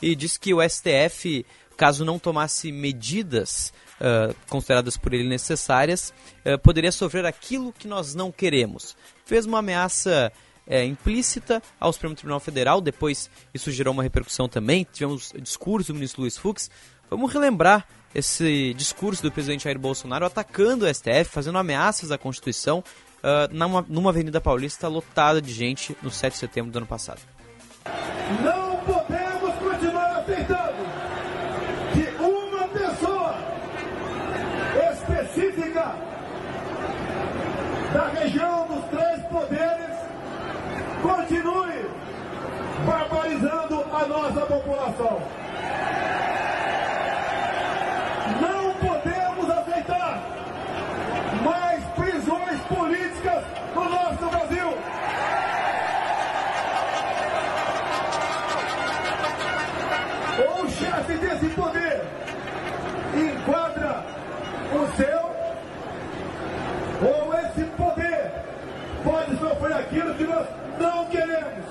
e 0.00 0.14
disse 0.14 0.38
que 0.38 0.54
o 0.54 0.62
STF, 0.62 1.44
caso 1.76 2.04
não 2.04 2.18
tomasse 2.18 2.70
medidas 2.70 3.72
uh, 4.00 4.34
consideradas 4.48 4.96
por 4.96 5.12
ele 5.12 5.28
necessárias, 5.28 6.14
uh, 6.44 6.56
poderia 6.58 6.92
sofrer 6.92 7.26
aquilo 7.26 7.72
que 7.72 7.88
nós 7.88 8.14
não 8.14 8.30
queremos. 8.30 8.96
Fez 9.24 9.46
uma 9.46 9.58
ameaça 9.58 10.32
é, 10.64 10.84
implícita 10.84 11.62
ao 11.78 11.92
Supremo 11.92 12.14
Tribunal 12.14 12.40
Federal, 12.40 12.80
depois 12.80 13.30
isso 13.52 13.70
gerou 13.70 13.92
uma 13.92 14.02
repercussão 14.02 14.48
também, 14.48 14.86
tivemos 14.92 15.32
discurso 15.40 15.92
do 15.92 15.96
ministro 15.96 16.22
Luiz 16.22 16.36
Fux. 16.36 16.70
Vamos 17.08 17.32
relembrar 17.32 17.86
esse 18.16 18.72
discurso 18.72 19.22
do 19.22 19.30
presidente 19.30 19.64
Jair 19.64 19.78
Bolsonaro 19.78 20.24
atacando 20.24 20.86
o 20.86 20.94
STF, 20.94 21.26
fazendo 21.26 21.58
ameaças 21.58 22.10
à 22.10 22.16
Constituição 22.16 22.78
uh, 22.78 23.54
numa, 23.54 23.84
numa 23.86 24.10
avenida 24.10 24.40
paulista 24.40 24.88
lotada 24.88 25.42
de 25.42 25.52
gente 25.52 25.94
no 26.02 26.10
7 26.10 26.32
de 26.32 26.38
setembro 26.38 26.72
do 26.72 26.78
ano 26.78 26.86
passado. 26.86 27.20
Não 28.42 28.76
podemos 28.78 29.54
continuar 29.56 30.16
aceitando 30.16 30.86
que 31.92 32.22
uma 32.22 32.68
pessoa 32.68 33.38
específica 34.92 35.94
da 37.92 38.08
região 38.18 38.66
dos 38.66 38.84
três 38.86 39.22
poderes 39.26 39.96
continue 41.02 41.90
barbarizando 42.86 43.84
a 43.92 44.06
nossa 44.06 44.40
população. 44.46 45.22
Não 48.40 48.74
podemos 48.74 49.50
aceitar 49.50 50.20
mais 51.44 51.84
prisões 51.94 52.60
políticas 52.62 53.44
no 53.74 53.84
nosso 53.84 54.26
Brasil. 54.28 54.66
Ou 60.48 60.64
o 60.64 60.70
chefe 60.70 61.14
desse 61.18 61.46
poder 61.54 62.02
enquadra 63.14 64.04
o 64.72 64.96
seu, 64.96 65.36
ou 67.08 67.34
esse 67.38 67.64
poder 67.76 68.32
pode 69.04 69.38
sofrer 69.38 69.85
aquilo 69.96 70.14
que 70.14 70.24
nós 70.24 70.46
não 70.78 71.04
queremos. 71.06 71.64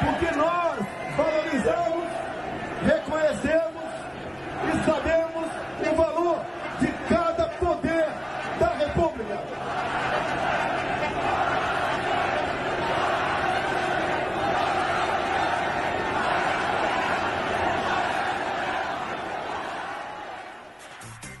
Porque 0.00 0.36
nós 0.36 0.78
valorizamos, 1.16 2.08
reconhecemos 2.84 3.84
e 4.64 4.84
sabemos 4.84 5.48
o 5.80 5.94
valor 5.94 6.44
de 6.80 6.88
cada 7.08 7.44
poder 7.44 8.08
da 8.58 8.66
República. 8.74 9.38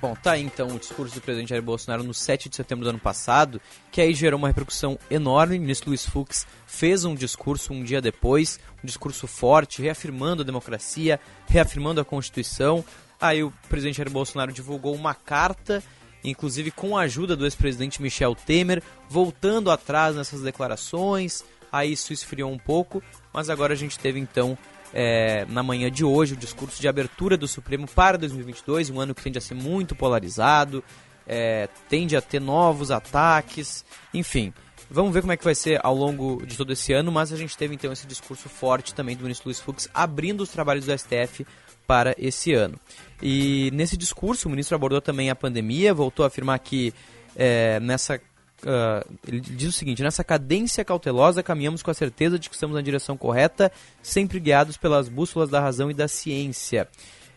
Bom, 0.00 0.14
tá 0.14 0.32
aí 0.32 0.42
então 0.42 0.68
o 0.68 0.78
discurso 0.78 1.16
do 1.16 1.20
presidente 1.20 1.48
Jair 1.48 1.62
Bolsonaro 1.62 2.04
no 2.04 2.14
7 2.14 2.48
de 2.48 2.54
setembro 2.54 2.84
do 2.84 2.90
ano 2.90 3.00
passado, 3.00 3.60
que 3.90 4.00
aí 4.00 4.14
gerou 4.14 4.38
uma 4.38 4.46
repercussão 4.46 4.96
enorme. 5.10 5.58
O 5.58 5.60
ministro 5.60 5.90
Luiz 5.90 6.06
Fux 6.06 6.46
fez 6.68 7.04
um 7.04 7.16
discurso 7.16 7.72
um 7.72 7.82
dia 7.82 8.00
depois, 8.00 8.60
um 8.82 8.86
discurso 8.86 9.26
forte, 9.26 9.82
reafirmando 9.82 10.42
a 10.42 10.44
democracia, 10.44 11.18
reafirmando 11.48 12.00
a 12.00 12.04
Constituição. 12.04 12.84
Aí 13.20 13.42
o 13.42 13.52
presidente 13.68 13.96
Jair 13.96 14.08
Bolsonaro 14.08 14.52
divulgou 14.52 14.94
uma 14.94 15.14
carta, 15.14 15.82
inclusive 16.22 16.70
com 16.70 16.96
a 16.96 17.02
ajuda 17.02 17.34
do 17.34 17.44
ex-presidente 17.44 18.00
Michel 18.00 18.36
Temer, 18.36 18.80
voltando 19.08 19.68
atrás 19.68 20.14
nessas 20.14 20.42
declarações. 20.42 21.42
Aí 21.72 21.92
isso 21.92 22.12
esfriou 22.12 22.52
um 22.52 22.58
pouco, 22.58 23.02
mas 23.32 23.50
agora 23.50 23.72
a 23.72 23.76
gente 23.76 23.98
teve 23.98 24.20
então 24.20 24.56
é, 24.92 25.44
na 25.48 25.62
manhã 25.62 25.90
de 25.90 26.04
hoje 26.04 26.34
o 26.34 26.36
discurso 26.36 26.80
de 26.80 26.88
abertura 26.88 27.36
do 27.36 27.46
Supremo 27.46 27.86
para 27.86 28.16
2022, 28.18 28.90
um 28.90 29.00
ano 29.00 29.14
que 29.14 29.22
tende 29.22 29.38
a 29.38 29.40
ser 29.40 29.54
muito 29.54 29.94
polarizado, 29.94 30.82
é, 31.26 31.68
tende 31.88 32.16
a 32.16 32.22
ter 32.22 32.40
novos 32.40 32.90
ataques, 32.90 33.84
enfim. 34.12 34.52
Vamos 34.90 35.12
ver 35.12 35.20
como 35.20 35.32
é 35.32 35.36
que 35.36 35.44
vai 35.44 35.54
ser 35.54 35.78
ao 35.84 35.94
longo 35.94 36.44
de 36.46 36.56
todo 36.56 36.72
esse 36.72 36.94
ano, 36.94 37.12
mas 37.12 37.30
a 37.30 37.36
gente 37.36 37.56
teve 37.56 37.74
então 37.74 37.92
esse 37.92 38.06
discurso 38.06 38.48
forte 38.48 38.94
também 38.94 39.14
do 39.14 39.22
ministro 39.22 39.48
Luiz 39.48 39.60
Fux 39.60 39.88
abrindo 39.92 40.40
os 40.40 40.48
trabalhos 40.48 40.86
do 40.86 40.98
STF 40.98 41.46
para 41.86 42.14
esse 42.18 42.54
ano. 42.54 42.80
E 43.22 43.70
nesse 43.74 43.96
discurso 43.96 44.48
o 44.48 44.50
ministro 44.50 44.74
abordou 44.74 45.00
também 45.02 45.28
a 45.28 45.36
pandemia, 45.36 45.92
voltou 45.92 46.24
a 46.24 46.28
afirmar 46.28 46.58
que 46.58 46.94
é, 47.36 47.78
nessa 47.80 48.18
Uh, 48.62 49.18
ele 49.26 49.40
diz 49.40 49.68
o 49.68 49.72
seguinte: 49.72 50.02
nessa 50.02 50.24
cadência 50.24 50.84
cautelosa, 50.84 51.42
caminhamos 51.42 51.82
com 51.82 51.90
a 51.90 51.94
certeza 51.94 52.38
de 52.38 52.48
que 52.48 52.54
estamos 52.54 52.74
na 52.74 52.82
direção 52.82 53.16
correta, 53.16 53.70
sempre 54.02 54.40
guiados 54.40 54.76
pelas 54.76 55.08
bússolas 55.08 55.48
da 55.48 55.60
razão 55.60 55.90
e 55.90 55.94
da 55.94 56.08
ciência. 56.08 56.88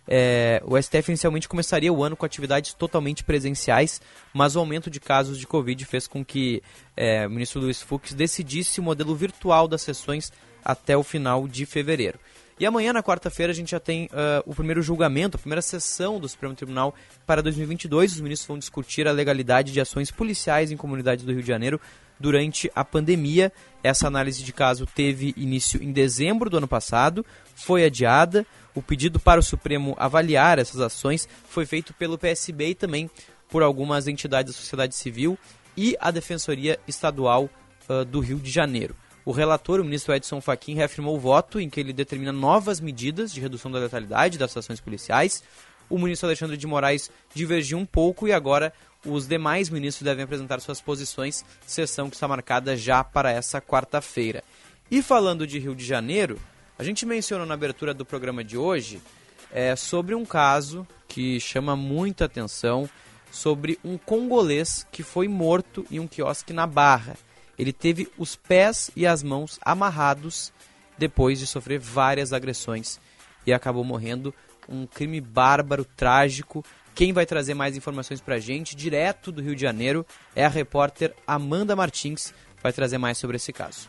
É, 0.08 0.62
o 0.66 0.82
STF 0.82 1.12
inicialmente 1.12 1.48
começaria 1.48 1.94
o 1.94 2.04
ano 2.04 2.18
com 2.18 2.26
atividades 2.26 2.74
totalmente 2.74 3.24
presenciais, 3.24 4.02
mas 4.34 4.56
o 4.56 4.60
aumento 4.60 4.90
de 4.90 5.00
casos 5.00 5.38
de 5.38 5.46
Covid 5.46 5.86
fez 5.86 6.08
com 6.08 6.26
que 6.26 6.62
é, 6.98 7.28
o 7.28 7.30
ministro 7.30 7.62
Luiz 7.62 7.82
Fux 7.82 8.14
decidisse 8.14 8.80
o 8.80 8.84
modelo 8.84 9.16
virtual 9.16 9.68
das 9.68 9.84
sessões 9.84 10.32
até 10.66 10.98
o 10.98 11.04
final 11.04 11.48
de 11.48 11.66
fevereiro. 11.66 12.20
E 12.62 12.66
amanhã, 12.68 12.94
na 12.94 13.02
quarta-feira, 13.02 13.52
a 13.52 13.56
gente 13.56 13.72
já 13.72 13.80
tem 13.80 14.06
uh, 14.06 14.44
o 14.46 14.54
primeiro 14.54 14.84
julgamento, 14.84 15.36
a 15.36 15.40
primeira 15.40 15.64
sessão 15.64 16.20
do 16.20 16.30
Supremo 16.30 16.54
Tribunal 16.54 16.94
para 17.26 17.42
2022. 17.42 18.12
Os 18.12 18.22
ministros 18.22 18.48
vão 18.48 18.60
discutir 18.60 19.08
a 19.08 19.12
legalidade 19.12 19.74
de 19.74 19.82
ações 19.82 20.12
policiais 20.12 20.72
em 20.72 20.78
comunidades 20.78 21.26
do 21.26 21.32
Rio 21.32 21.42
de 21.42 21.48
Janeiro 21.48 21.82
durante 22.20 22.72
a 22.76 22.86
pandemia. 22.86 23.52
Essa 23.84 24.06
análise 24.06 24.44
de 24.44 24.54
caso 24.54 24.86
teve 24.86 25.34
início 25.36 25.82
em 25.82 25.92
dezembro 25.92 26.52
do 26.52 26.58
ano 26.58 26.68
passado, 26.68 27.26
foi 27.56 27.84
adiada. 27.84 28.46
O 28.76 28.82
pedido 28.84 29.20
para 29.20 29.40
o 29.40 29.44
Supremo 29.44 29.96
avaliar 29.98 30.60
essas 30.60 30.82
ações 30.82 31.28
foi 31.50 31.66
feito 31.66 31.96
pelo 31.96 32.16
PSB 32.16 32.68
e 32.68 32.76
também 32.76 33.10
por 33.50 33.64
algumas 33.64 34.08
entidades 34.08 34.54
da 34.54 34.60
sociedade 34.60 34.94
civil 34.94 35.36
e 35.76 35.98
a 36.00 36.12
Defensoria 36.12 36.80
Estadual 36.88 37.50
uh, 37.90 38.06
do 38.06 38.20
Rio 38.20 38.38
de 38.38 38.52
Janeiro. 38.52 38.96
O 39.24 39.32
relator, 39.32 39.80
o 39.80 39.84
ministro 39.84 40.14
Edson 40.14 40.42
Fachin, 40.42 40.76
reafirmou 40.76 41.16
o 41.16 41.20
voto 41.20 41.60
em 41.60 41.70
que 41.70 41.80
ele 41.80 41.94
determina 41.94 42.32
novas 42.32 42.80
medidas 42.80 43.32
de 43.32 43.40
redução 43.40 43.72
da 43.72 43.80
letalidade 43.80 44.38
das 44.38 44.56
ações 44.58 44.80
policiais. 44.80 45.44
O 45.90 46.00
ministro 46.00 46.28
Alexandre 46.28 46.58
de 46.58 46.66
Moraes 46.66 47.12
divergiu 47.34 47.78
um 47.78 47.86
pouco 47.86 48.28
e 48.28 48.34
agora 48.34 48.74
os 49.06 49.28
demais 49.28 49.70
ministros 49.70 50.04
devem 50.04 50.24
apresentar 50.24 50.60
suas 50.60 50.82
posições, 50.82 51.44
sessão 51.66 52.10
que 52.10 52.16
está 52.16 52.28
marcada 52.28 52.76
já 52.76 53.04
para 53.04 53.32
essa 53.32 53.62
quarta-feira. 53.62 54.44
E 54.90 55.02
falando 55.02 55.46
de 55.46 55.60
Rio 55.60 55.76
de 55.76 55.86
Janeiro, 55.86 56.40
a 56.78 56.84
gente 56.84 57.06
mencionou 57.06 57.46
na 57.46 57.54
abertura 57.54 57.94
do 57.94 58.06
programa 58.06 58.44
de 58.44 58.58
hoje 58.58 59.02
é, 59.52 59.76
sobre 59.76 60.16
um 60.16 60.26
caso 60.26 60.88
que 61.08 61.40
chama 61.40 61.76
muita 61.76 62.26
atenção 62.26 62.90
sobre 63.32 63.80
um 63.84 63.98
congolês 63.98 64.86
que 64.92 65.04
foi 65.04 65.28
morto 65.28 65.86
em 65.90 66.00
um 66.00 66.08
quiosque 66.08 66.54
na 66.54 66.68
Barra. 66.68 67.16
Ele 67.62 67.72
teve 67.72 68.12
os 68.18 68.36
pés 68.36 68.90
e 68.96 69.06
as 69.06 69.22
mãos 69.22 69.60
amarrados 69.62 70.52
depois 70.98 71.38
de 71.38 71.46
sofrer 71.46 71.78
várias 71.78 72.34
agressões 72.34 73.00
e 73.46 73.54
acabou 73.54 73.84
morrendo. 73.84 74.34
Um 74.68 74.88
crime 74.88 75.22
bárbaro, 75.22 75.86
trágico. 75.86 76.66
Quem 76.96 77.14
vai 77.14 77.24
trazer 77.24 77.54
mais 77.54 77.78
informações 77.78 78.20
pra 78.20 78.40
gente, 78.40 78.76
direto 78.76 79.32
do 79.32 79.44
Rio 79.44 79.56
de 79.56 79.62
Janeiro, 79.62 80.04
é 80.36 80.44
a 80.44 80.50
repórter 80.50 81.14
Amanda 81.28 81.76
Martins, 81.76 82.34
vai 82.64 82.74
trazer 82.74 82.98
mais 82.98 83.20
sobre 83.20 83.36
esse 83.36 83.54
caso. 83.54 83.88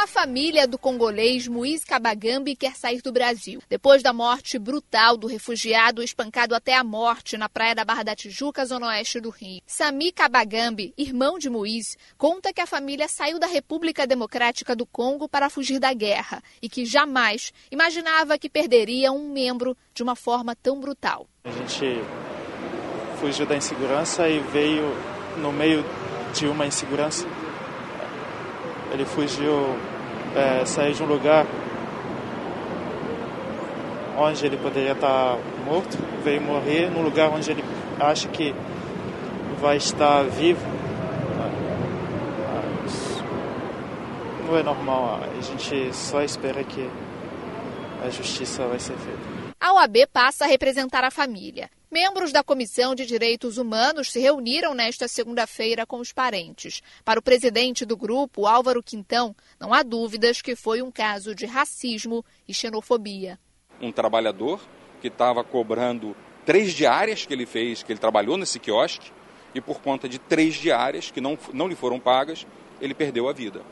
A 0.00 0.06
família 0.06 0.64
do 0.64 0.78
congolês 0.78 1.48
Muiz 1.48 1.82
Kabagambi 1.82 2.54
quer 2.54 2.76
sair 2.76 3.02
do 3.02 3.10
Brasil. 3.10 3.60
Depois 3.68 4.00
da 4.00 4.12
morte 4.12 4.56
brutal 4.56 5.16
do 5.16 5.26
refugiado 5.26 6.04
espancado 6.04 6.54
até 6.54 6.76
a 6.76 6.84
morte 6.84 7.36
na 7.36 7.48
praia 7.48 7.74
da 7.74 7.84
Barra 7.84 8.04
da 8.04 8.14
Tijuca, 8.14 8.64
zona 8.64 8.86
oeste 8.86 9.20
do 9.20 9.28
Rio. 9.28 9.60
Sami 9.66 10.12
Kabagambi, 10.12 10.94
irmão 10.96 11.36
de 11.36 11.50
Muiz, 11.50 11.98
conta 12.16 12.52
que 12.52 12.60
a 12.60 12.66
família 12.66 13.08
saiu 13.08 13.40
da 13.40 13.48
República 13.48 14.06
Democrática 14.06 14.76
do 14.76 14.86
Congo 14.86 15.28
para 15.28 15.50
fugir 15.50 15.80
da 15.80 15.92
guerra 15.92 16.44
e 16.62 16.68
que 16.68 16.86
jamais 16.86 17.52
imaginava 17.68 18.38
que 18.38 18.48
perderia 18.48 19.10
um 19.10 19.32
membro 19.32 19.76
de 19.92 20.04
uma 20.04 20.14
forma 20.14 20.54
tão 20.54 20.78
brutal. 20.78 21.26
A 21.42 21.50
gente 21.50 22.00
fugiu 23.18 23.46
da 23.46 23.56
insegurança 23.56 24.28
e 24.28 24.38
veio 24.38 24.94
no 25.38 25.52
meio 25.52 25.84
de 26.32 26.46
uma 26.46 26.68
insegurança 26.68 27.26
ele 28.92 29.04
fugiu, 29.04 29.76
é, 30.34 30.64
saiu 30.64 30.92
de 30.94 31.02
um 31.02 31.06
lugar 31.06 31.46
onde 34.16 34.44
ele 34.44 34.56
poderia 34.56 34.92
estar 34.92 35.38
morto, 35.64 35.96
veio 36.24 36.40
morrer 36.40 36.90
num 36.90 37.02
lugar 37.02 37.30
onde 37.30 37.50
ele 37.50 37.64
acha 38.00 38.28
que 38.28 38.54
vai 39.60 39.76
estar 39.76 40.24
vivo. 40.24 40.60
Mas 42.44 43.22
não 44.46 44.56
é 44.56 44.62
normal, 44.62 45.20
a 45.22 45.40
gente 45.40 45.94
só 45.94 46.22
espera 46.22 46.64
que 46.64 46.88
a 48.04 48.10
justiça 48.10 48.66
vai 48.66 48.78
ser 48.78 48.96
feita. 48.96 49.38
A 49.60 49.74
OAB 49.74 50.06
passa 50.12 50.44
a 50.44 50.48
representar 50.48 51.04
a 51.04 51.10
família. 51.10 51.68
Membros 51.90 52.32
da 52.32 52.44
Comissão 52.44 52.94
de 52.94 53.06
Direitos 53.06 53.56
Humanos 53.56 54.12
se 54.12 54.20
reuniram 54.20 54.74
nesta 54.74 55.08
segunda-feira 55.08 55.86
com 55.86 56.00
os 56.00 56.12
parentes. 56.12 56.82
Para 57.02 57.18
o 57.18 57.22
presidente 57.22 57.86
do 57.86 57.96
grupo, 57.96 58.46
Álvaro 58.46 58.82
Quintão, 58.82 59.34
não 59.58 59.72
há 59.72 59.82
dúvidas 59.82 60.42
que 60.42 60.54
foi 60.54 60.82
um 60.82 60.90
caso 60.90 61.34
de 61.34 61.46
racismo 61.46 62.22
e 62.46 62.52
xenofobia. 62.52 63.38
Um 63.80 63.90
trabalhador 63.90 64.60
que 65.00 65.08
estava 65.08 65.42
cobrando 65.42 66.14
três 66.44 66.74
diárias 66.74 67.24
que 67.24 67.32
ele 67.32 67.46
fez, 67.46 67.82
que 67.82 67.90
ele 67.90 67.98
trabalhou 67.98 68.36
nesse 68.36 68.58
quiosque, 68.58 69.10
e 69.54 69.60
por 69.60 69.80
conta 69.80 70.06
de 70.06 70.18
três 70.18 70.56
diárias 70.56 71.10
que 71.10 71.22
não, 71.22 71.38
não 71.54 71.68
lhe 71.68 71.74
foram 71.74 71.98
pagas, 71.98 72.46
ele 72.82 72.92
perdeu 72.92 73.30
a 73.30 73.32
vida. 73.32 73.62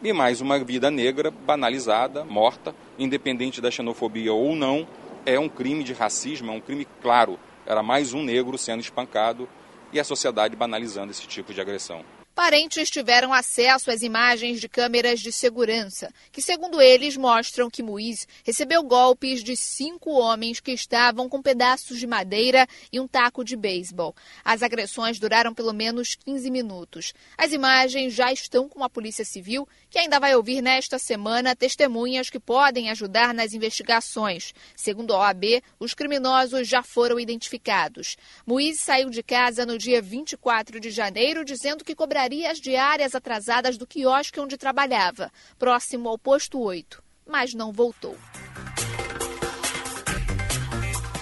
E 0.00 0.12
mais 0.12 0.40
uma 0.40 0.62
vida 0.62 0.92
negra 0.92 1.28
banalizada, 1.28 2.24
morta, 2.24 2.72
independente 2.96 3.60
da 3.60 3.68
xenofobia 3.68 4.32
ou 4.32 4.54
não, 4.54 4.86
é 5.26 5.40
um 5.40 5.48
crime 5.48 5.82
de 5.82 5.92
racismo, 5.92 6.52
é 6.52 6.54
um 6.54 6.60
crime 6.60 6.86
claro 7.02 7.36
era 7.66 7.82
mais 7.82 8.12
um 8.12 8.22
negro 8.22 8.56
sendo 8.58 8.80
espancado 8.80 9.48
e 9.92 10.00
a 10.00 10.04
sociedade 10.04 10.56
banalizando 10.56 11.10
esse 11.10 11.26
tipo 11.26 11.54
de 11.54 11.60
agressão. 11.60 12.04
Parentes 12.34 12.90
tiveram 12.90 13.32
acesso 13.32 13.92
às 13.92 14.02
imagens 14.02 14.60
de 14.60 14.68
câmeras 14.68 15.20
de 15.20 15.30
segurança, 15.30 16.12
que, 16.32 16.42
segundo 16.42 16.80
eles, 16.80 17.16
mostram 17.16 17.70
que 17.70 17.80
Muiz 17.80 18.26
recebeu 18.42 18.82
golpes 18.82 19.40
de 19.40 19.56
cinco 19.56 20.10
homens 20.10 20.58
que 20.58 20.72
estavam 20.72 21.28
com 21.28 21.40
pedaços 21.40 21.96
de 22.00 22.08
madeira 22.08 22.66
e 22.92 22.98
um 22.98 23.06
taco 23.06 23.44
de 23.44 23.54
beisebol. 23.54 24.16
As 24.44 24.64
agressões 24.64 25.20
duraram 25.20 25.54
pelo 25.54 25.72
menos 25.72 26.16
15 26.16 26.50
minutos. 26.50 27.14
As 27.38 27.52
imagens 27.52 28.12
já 28.12 28.32
estão 28.32 28.68
com 28.68 28.82
a 28.82 28.90
Polícia 28.90 29.24
Civil, 29.24 29.68
que 29.88 30.00
ainda 30.00 30.18
vai 30.18 30.34
ouvir 30.34 30.60
nesta 30.60 30.98
semana 30.98 31.54
testemunhas 31.54 32.30
que 32.30 32.40
podem 32.40 32.90
ajudar 32.90 33.32
nas 33.32 33.52
investigações. 33.52 34.52
Segundo 34.74 35.14
a 35.14 35.18
OAB, 35.18 35.62
os 35.78 35.94
criminosos 35.94 36.66
já 36.66 36.82
foram 36.82 37.20
identificados. 37.20 38.16
Muiz 38.44 38.80
saiu 38.80 39.08
de 39.08 39.22
casa 39.22 39.64
no 39.64 39.78
dia 39.78 40.02
24 40.02 40.80
de 40.80 40.90
janeiro 40.90 41.44
dizendo 41.44 41.84
que 41.84 41.94
cobraria 41.94 42.23
pagaria 42.24 42.50
as 42.50 42.58
diárias 42.58 43.14
atrasadas 43.14 43.76
do 43.76 43.86
quiosque 43.86 44.40
onde 44.40 44.56
trabalhava, 44.56 45.30
próximo 45.58 46.08
ao 46.08 46.16
posto 46.16 46.58
8, 46.58 47.02
mas 47.28 47.52
não 47.52 47.70
voltou. 47.70 48.16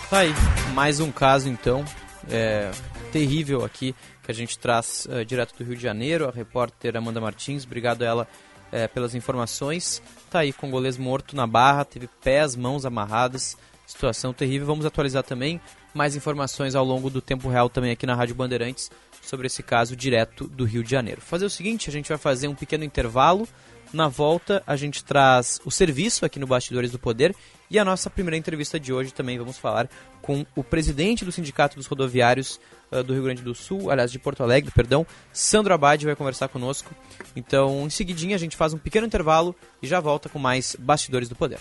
Tá 0.08 0.18
aí, 0.20 0.32
mais 0.74 1.00
um 1.00 1.10
caso 1.10 1.48
então, 1.48 1.84
é, 2.30 2.70
terrível 3.10 3.64
aqui, 3.64 3.96
que 4.22 4.30
a 4.30 4.34
gente 4.34 4.56
traz 4.56 5.06
uh, 5.06 5.24
direto 5.24 5.56
do 5.56 5.64
Rio 5.64 5.74
de 5.74 5.82
Janeiro, 5.82 6.28
a 6.28 6.30
repórter 6.30 6.96
Amanda 6.96 7.20
Martins, 7.20 7.64
obrigado 7.64 8.02
a 8.02 8.06
ela 8.06 8.28
é, 8.70 8.86
pelas 8.86 9.16
informações. 9.16 10.00
Tá 10.30 10.40
aí, 10.40 10.52
congolês 10.52 10.96
morto 10.96 11.34
na 11.34 11.48
barra, 11.48 11.84
teve 11.84 12.08
pés, 12.22 12.54
mãos 12.54 12.86
amarradas, 12.86 13.56
situação 13.84 14.32
terrível. 14.32 14.68
Vamos 14.68 14.86
atualizar 14.86 15.24
também 15.24 15.60
mais 15.92 16.14
informações 16.14 16.76
ao 16.76 16.84
longo 16.84 17.10
do 17.10 17.20
tempo 17.20 17.48
real 17.48 17.68
também 17.68 17.90
aqui 17.90 18.06
na 18.06 18.14
Rádio 18.14 18.36
Bandeirantes 18.36 18.88
sobre 19.22 19.46
esse 19.46 19.62
caso 19.62 19.96
direto 19.96 20.46
do 20.46 20.64
Rio 20.64 20.82
de 20.82 20.90
Janeiro. 20.90 21.20
Fazer 21.20 21.46
o 21.46 21.50
seguinte, 21.50 21.88
a 21.88 21.92
gente 21.92 22.08
vai 22.08 22.18
fazer 22.18 22.48
um 22.48 22.54
pequeno 22.54 22.84
intervalo. 22.84 23.48
Na 23.92 24.08
volta, 24.08 24.62
a 24.66 24.74
gente 24.74 25.04
traz 25.04 25.60
o 25.64 25.70
serviço 25.70 26.24
aqui 26.24 26.38
no 26.38 26.46
Bastidores 26.46 26.90
do 26.90 26.98
Poder 26.98 27.34
e 27.70 27.78
a 27.78 27.84
nossa 27.84 28.08
primeira 28.08 28.36
entrevista 28.36 28.80
de 28.80 28.92
hoje 28.92 29.12
também 29.12 29.38
vamos 29.38 29.58
falar 29.58 29.88
com 30.22 30.46
o 30.56 30.64
presidente 30.64 31.24
do 31.24 31.32
Sindicato 31.32 31.76
dos 31.76 31.86
Rodoviários 31.86 32.58
uh, 32.90 33.02
do 33.02 33.12
Rio 33.12 33.24
Grande 33.24 33.42
do 33.42 33.54
Sul, 33.54 33.90
aliás, 33.90 34.10
de 34.10 34.18
Porto 34.18 34.42
Alegre, 34.42 34.70
perdão, 34.70 35.06
Sandro 35.32 35.74
Abad 35.74 36.04
vai 36.04 36.16
conversar 36.16 36.48
conosco. 36.48 36.94
Então, 37.36 37.84
em 37.86 37.90
seguidinha, 37.90 38.36
a 38.36 38.38
gente 38.38 38.56
faz 38.56 38.72
um 38.72 38.78
pequeno 38.78 39.06
intervalo 39.06 39.54
e 39.82 39.86
já 39.86 40.00
volta 40.00 40.28
com 40.28 40.38
mais 40.38 40.74
Bastidores 40.78 41.28
do 41.28 41.34
Poder. 41.34 41.60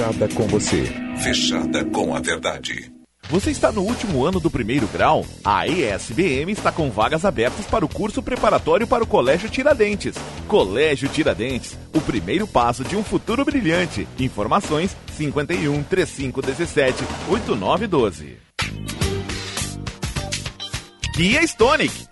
fechada 0.00 0.28
com 0.28 0.46
você. 0.46 0.84
Fechada 1.18 1.84
com 1.84 2.14
a 2.14 2.20
verdade. 2.20 2.90
Você 3.28 3.50
está 3.50 3.70
no 3.70 3.82
último 3.82 4.24
ano 4.24 4.40
do 4.40 4.50
primeiro 4.50 4.86
grau? 4.86 5.26
A 5.44 5.66
ESBM 5.66 6.50
está 6.50 6.72
com 6.72 6.90
vagas 6.90 7.26
abertas 7.26 7.66
para 7.66 7.84
o 7.84 7.88
curso 7.88 8.22
preparatório 8.22 8.86
para 8.86 9.04
o 9.04 9.06
Colégio 9.06 9.50
Tiradentes. 9.50 10.16
Colégio 10.48 11.06
Tiradentes, 11.10 11.76
o 11.94 12.00
primeiro 12.00 12.46
passo 12.46 12.82
de 12.82 12.96
um 12.96 13.04
futuro 13.04 13.44
brilhante. 13.44 14.08
Informações 14.18 14.96
51 15.12 15.82
3517 15.82 17.04
8912. 17.28 18.38
Kia 21.14 21.42
Stonic 21.42 22.09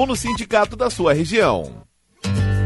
ou 0.00 0.06
no 0.06 0.16
sindicato 0.16 0.76
da 0.76 0.88
sua 0.88 1.12
região. 1.12 1.82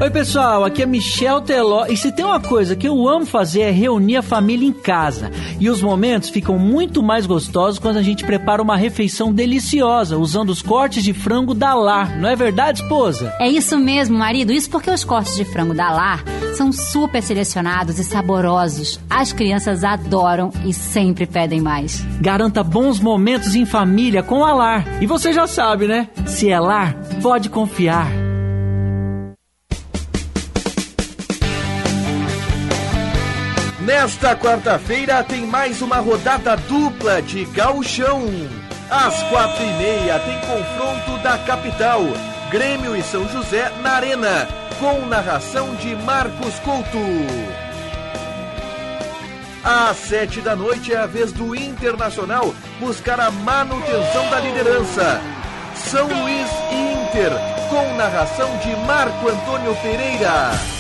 Oi 0.01 0.11
pessoal, 0.11 0.65
aqui 0.65 0.83
é 0.83 0.87
Michel 0.87 1.41
Teló 1.41 1.87
e 1.87 1.97
se 1.97 2.11
tem 2.11 2.25
uma 2.25 2.41
coisa 2.41 2.75
que 2.75 2.87
eu 2.87 3.09
amo 3.09 3.25
fazer 3.25 3.61
é 3.61 3.71
reunir 3.71 4.17
a 4.17 4.23
família 4.23 4.67
em 4.67 4.73
casa. 4.73 5.31
E 5.61 5.71
os 5.71 5.81
momentos 5.81 6.31
ficam 6.31 6.59
muito 6.59 7.01
mais 7.01 7.27
gostosos 7.27 7.79
quando 7.79 7.99
a 7.99 8.03
gente 8.03 8.25
prepara 8.25 8.61
uma 8.61 8.77
refeição 8.77 9.33
deliciosa 9.33 10.19
usando 10.19 10.51
os 10.51 10.61
cortes 10.61 11.05
de 11.05 11.13
frango 11.15 11.55
da 11.55 11.75
Lar. 11.75 12.19
Não 12.19 12.29
é 12.29 12.35
verdade, 12.35 12.83
esposa? 12.83 13.33
É 13.39 13.49
isso 13.49 13.79
mesmo, 13.79 14.19
marido. 14.19 14.53
Isso 14.53 14.69
porque 14.69 14.91
os 14.91 15.05
cortes 15.05 15.37
de 15.37 15.45
frango 15.45 15.75
da 15.75 15.93
Lar 15.93 16.25
são 16.55 16.73
super 16.73 17.23
selecionados 17.23 17.97
e 17.99 18.05
saborosos. 18.05 18.99
As 19.09 19.33
crianças 19.33 19.85
adoram 19.85 20.51
e 20.67 20.73
sempre 20.73 21.25
pedem 21.25 21.61
mais. 21.61 22.05
Garanta 22.21 22.65
bons 22.65 22.99
momentos 22.99 23.55
em 23.55 23.65
família 23.65 24.25
com 24.25 24.45
a 24.45 24.53
Lar. 24.53 24.85
E 25.01 25.07
você 25.07 25.33
já 25.33 25.47
sabe, 25.47 25.87
né? 25.87 26.09
Se 26.27 26.51
é 26.51 26.59
Lar, 26.59 26.97
pode 27.23 27.49
confiar. 27.49 28.34
Nesta 33.85 34.35
quarta-feira 34.35 35.23
tem 35.23 35.47
mais 35.47 35.83
uma 35.83 35.99
rodada 35.99 36.57
dupla 36.57 37.21
de 37.21 37.45
gauchão. 37.45 38.23
Às 38.91 39.23
quatro 39.25 39.63
e 39.63 39.73
meia 39.75 40.19
tem 40.21 40.39
confronto 40.41 41.23
da 41.23 41.37
capital, 41.39 42.01
Grêmio 42.51 42.97
e 42.97 43.03
São 43.03 43.29
José 43.29 43.71
na 43.83 43.93
Arena, 43.93 44.49
com 44.81 45.05
narração 45.05 45.75
de 45.75 45.95
Marcos 45.97 46.59
Couto. 46.61 46.99
Às 49.63 49.99
sete 49.99 50.41
da 50.41 50.57
noite 50.57 50.95
é 50.95 50.97
a 50.97 51.07
vez 51.07 51.31
do 51.31 51.55
Internacional 51.55 52.55
buscar 52.81 53.21
a 53.21 53.31
manutenção 53.31 54.31
da 54.31 54.41
liderança. 54.41 55.21
São 55.75 56.07
Luís 56.07 56.49
e 56.71 56.93
Inter, 56.95 57.33
com 57.69 57.97
narração 57.97 58.49
de 58.59 58.75
Marco 58.87 59.29
Antônio 59.29 59.75
Pereira. 59.83 60.74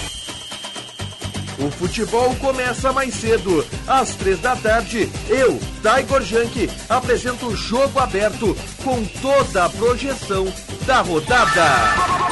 O 1.59 1.71
futebol 1.71 2.35
começa 2.37 2.93
mais 2.93 3.14
cedo. 3.14 3.64
Às 3.87 4.14
três 4.14 4.40
da 4.40 4.57
tarde, 4.57 5.11
eu, 5.29 5.59
Tiger 5.83 6.23
Junk, 6.23 6.71
apresento 6.88 7.47
o 7.47 7.57
jogo 7.57 7.99
aberto 7.99 8.57
com 8.83 9.05
toda 9.05 9.64
a 9.64 9.69
projeção 9.71 10.47
da 10.87 11.01
rodada. 11.01 12.25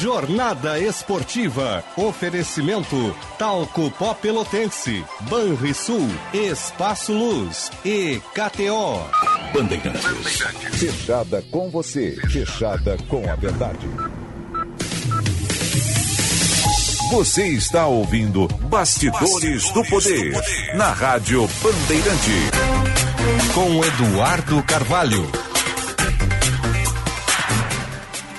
Jornada 0.00 0.78
Esportiva. 0.78 1.84
Oferecimento 1.94 3.14
Talco 3.38 3.90
Pó 3.90 4.14
Pelotense, 4.14 5.04
Banrisul, 5.28 6.08
Espaço 6.32 7.12
Luz 7.12 7.70
e 7.84 8.18
KTO. 8.32 9.10
Bandeirantes. 9.52 10.40
Fechada 10.78 11.44
com 11.50 11.68
você, 11.68 12.16
fechada 12.30 12.96
com 13.08 13.30
a 13.30 13.34
verdade. 13.34 13.86
Você 17.10 17.48
está 17.48 17.88
ouvindo 17.88 18.46
Bastidores, 18.68 19.68
do, 19.72 19.84
Poder, 19.86 20.32
na 20.76 20.92
Rádio 20.92 21.44
Bandeirante. 21.60 22.30
Com 23.52 23.84
Eduardo 23.84 24.62
Carvalho. 24.62 25.28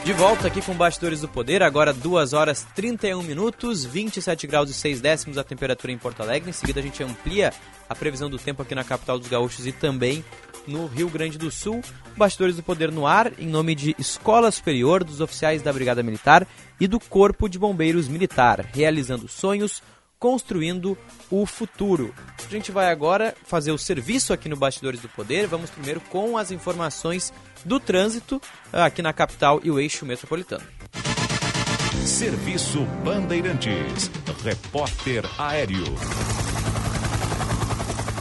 De 0.06 0.14
volta 0.14 0.48
aqui 0.48 0.62
com 0.62 0.74
Bastidores 0.74 1.20
do 1.20 1.28
Poder, 1.28 1.62
agora 1.62 1.92
2 1.92 2.32
horas 2.32 2.66
31 2.74 3.22
minutos, 3.24 3.84
27 3.84 4.48
graus 4.48 4.70
e 4.70 4.74
6 4.74 5.02
décimos 5.02 5.38
a 5.38 5.44
temperatura 5.44 5.92
em 5.92 5.98
Porto 5.98 6.22
Alegre. 6.22 6.50
Em 6.50 6.54
seguida 6.54 6.80
a 6.80 6.84
gente 6.84 7.04
amplia 7.04 7.52
a 7.90 7.94
previsão 7.94 8.30
do 8.30 8.40
tempo 8.40 8.62
aqui 8.62 8.74
na 8.74 8.86
capital 8.86 9.20
dos 9.20 9.28
gaúchos 9.28 9.68
e 9.68 9.74
também 9.74 10.24
no 10.66 10.88
Rio 10.88 11.10
Grande 11.10 11.38
do 11.38 11.52
Sul. 11.52 11.82
Bastidores 12.16 12.56
do 12.56 12.64
Poder 12.64 12.90
no 12.90 13.06
ar, 13.06 13.34
em 13.38 13.48
nome 13.48 13.76
de 13.76 13.96
Escola 14.00 14.50
Superior 14.50 15.04
dos 15.04 15.20
Oficiais 15.20 15.62
da 15.62 15.74
Brigada 15.74 16.02
Militar 16.02 16.48
e 16.82 16.88
do 16.88 17.00
Corpo 17.00 17.48
de 17.48 17.60
Bombeiros 17.60 18.08
Militar, 18.08 18.68
realizando 18.74 19.28
sonhos, 19.28 19.84
construindo 20.18 20.98
o 21.30 21.46
futuro. 21.46 22.12
A 22.44 22.50
gente 22.50 22.72
vai 22.72 22.90
agora 22.90 23.36
fazer 23.46 23.72
o 23.72 23.78
serviço 23.78 24.34
aqui 24.34 24.50
no 24.50 24.56
Bastidores 24.56 25.00
do 25.00 25.08
Poder. 25.08 25.46
Vamos 25.46 25.70
primeiro 25.70 26.02
com 26.02 26.40
as 26.40 26.50
informações 26.50 27.32
do 27.64 27.80
trânsito 27.80 28.42
aqui 28.74 29.04
na 29.04 29.14
capital 29.14 29.62
e 29.64 29.70
o 29.70 29.80
eixo 29.80 30.08
metropolitano. 30.08 30.64
Serviço 32.04 32.82
Bandeirantes. 33.04 34.10
Repórter 34.44 35.24
Aéreo. 35.40 35.86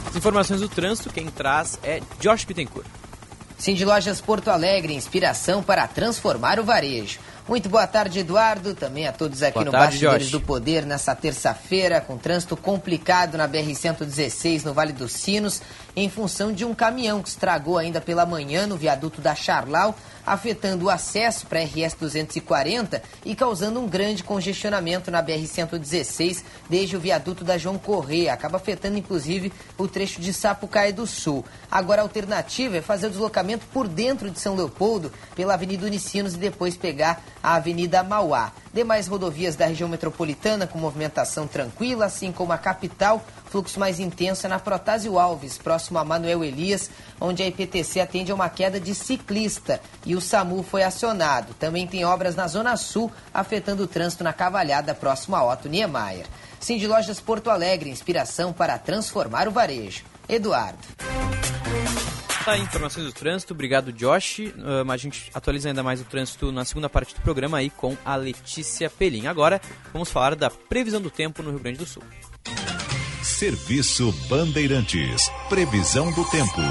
As 0.07 0.15
informações 0.15 0.61
do 0.61 0.69
trânsito, 0.69 1.11
quem 1.11 1.25
traz 1.31 1.79
é 1.81 1.99
Josh 2.19 2.45
Bittencourt. 2.45 2.85
Cindy 3.57 3.85
Lojas 3.85 4.21
Porto 4.21 4.49
Alegre, 4.49 4.93
inspiração 4.93 5.63
para 5.63 5.87
transformar 5.87 6.59
o 6.59 6.63
varejo. 6.63 7.19
Muito 7.47 7.67
boa 7.69 7.87
tarde, 7.87 8.19
Eduardo. 8.19 8.73
Também 8.73 9.07
a 9.07 9.11
todos 9.11 9.41
aqui 9.43 9.55
boa 9.55 9.65
no 9.65 9.71
tarde, 9.71 9.87
Bastidores 9.87 10.23
Josh. 10.27 10.31
do 10.31 10.41
Poder 10.41 10.85
nessa 10.85 11.15
terça-feira, 11.15 11.99
com 11.99 12.17
trânsito 12.17 12.55
complicado 12.55 13.37
na 13.37 13.47
BR-116 13.47 14.63
no 14.63 14.73
Vale 14.73 14.93
dos 14.93 15.11
Sinos, 15.11 15.61
em 15.95 16.09
função 16.09 16.53
de 16.53 16.63
um 16.63 16.73
caminhão 16.73 17.21
que 17.21 17.29
estragou 17.29 17.77
ainda 17.77 17.99
pela 17.99 18.25
manhã 18.25 18.65
no 18.65 18.77
viaduto 18.77 19.21
da 19.21 19.35
Charlau, 19.35 19.95
afetando 20.25 20.85
o 20.85 20.89
acesso 20.89 21.47
para 21.47 21.59
a 21.59 21.63
RS 21.63 21.95
240 21.99 23.01
e 23.25 23.35
causando 23.35 23.79
um 23.79 23.87
grande 23.87 24.23
congestionamento 24.23 25.09
na 25.09 25.23
BR-116 25.23 26.43
desde 26.69 26.95
o 26.95 26.99
viaduto 26.99 27.43
da 27.43 27.57
João 27.57 27.77
Correia. 27.77 28.33
Acaba 28.33 28.57
afetando 28.57 28.97
inclusive 28.97 29.51
o 29.77 29.87
trecho 29.87 30.21
de 30.21 30.31
Sapucaí 30.31 30.93
do 30.93 31.07
Sul. 31.07 31.43
Agora 31.69 32.01
a 32.01 32.03
alternativa 32.03 32.77
é 32.77 32.81
fazer 32.81 33.07
o 33.07 33.09
deslocamento 33.11 33.65
por 33.73 33.87
dentro 33.87 34.29
de 34.29 34.39
São 34.39 34.55
Leopoldo 34.55 35.11
pela 35.35 35.55
Avenida 35.55 35.85
Unicinos 35.85 36.35
e 36.35 36.37
depois 36.37 36.77
pegar 36.77 37.23
a 37.41 37.55
Avenida 37.55 38.03
Mauá. 38.03 38.51
Demais 38.73 39.07
rodovias 39.07 39.57
da 39.57 39.65
região 39.65 39.89
metropolitana 39.89 40.65
com 40.65 40.79
movimentação 40.79 41.45
tranquila, 41.45 42.05
assim 42.05 42.31
como 42.31 42.53
a 42.53 42.57
capital, 42.57 43.25
fluxo 43.51 43.77
mais 43.77 43.99
intenso 43.99 44.45
é 44.45 44.49
na 44.49 44.57
Protásio 44.57 45.19
Alves, 45.19 45.57
próximo 45.57 45.99
a 45.99 46.05
Manuel 46.05 46.41
Elias, 46.41 46.89
onde 47.19 47.43
a 47.43 47.47
IPTC 47.47 47.99
atende 47.99 48.31
a 48.31 48.35
uma 48.35 48.49
queda 48.49 48.79
de 48.79 48.95
ciclista 48.95 49.81
e 50.05 50.15
o 50.15 50.21
SAMU 50.21 50.63
foi 50.63 50.83
acionado. 50.83 51.53
Também 51.55 51.85
tem 51.85 52.05
obras 52.05 52.33
na 52.33 52.47
Zona 52.47 52.77
Sul, 52.77 53.11
afetando 53.33 53.83
o 53.83 53.87
trânsito 53.87 54.23
na 54.23 54.31
Cavalhada, 54.31 54.95
próximo 54.95 55.35
a 55.35 55.43
Otto 55.45 55.67
Niemeyer. 55.67 56.25
Cindy 56.61 56.87
Lojas 56.87 57.19
Porto 57.19 57.49
Alegre, 57.49 57.89
inspiração 57.89 58.53
para 58.53 58.77
transformar 58.77 59.49
o 59.49 59.51
varejo. 59.51 60.05
Eduardo. 60.29 60.79
Tá 62.45 62.53
aí, 62.53 62.61
informações 62.61 63.05
do 63.05 63.11
trânsito, 63.11 63.53
obrigado 63.53 63.91
Josh. 63.91 64.39
Uh, 64.39 64.85
mas 64.85 65.01
a 65.01 65.03
gente 65.03 65.29
atualiza 65.33 65.69
ainda 65.69 65.83
mais 65.83 65.99
o 65.99 66.05
trânsito 66.05 66.51
na 66.51 66.63
segunda 66.63 66.89
parte 66.89 67.13
do 67.13 67.21
programa 67.21 67.57
aí 67.57 67.69
com 67.69 67.97
a 68.05 68.15
Letícia 68.15 68.89
Pelim. 68.89 69.27
Agora 69.27 69.59
vamos 69.91 70.09
falar 70.09 70.35
da 70.35 70.49
previsão 70.49 71.01
do 71.01 71.11
tempo 71.11 71.43
no 71.43 71.51
Rio 71.51 71.59
Grande 71.59 71.79
do 71.79 71.85
Sul. 71.85 72.01
Serviço 73.41 74.11
Bandeirantes. 74.29 75.27
Previsão 75.49 76.11
do 76.13 76.23
tempo. 76.29 76.61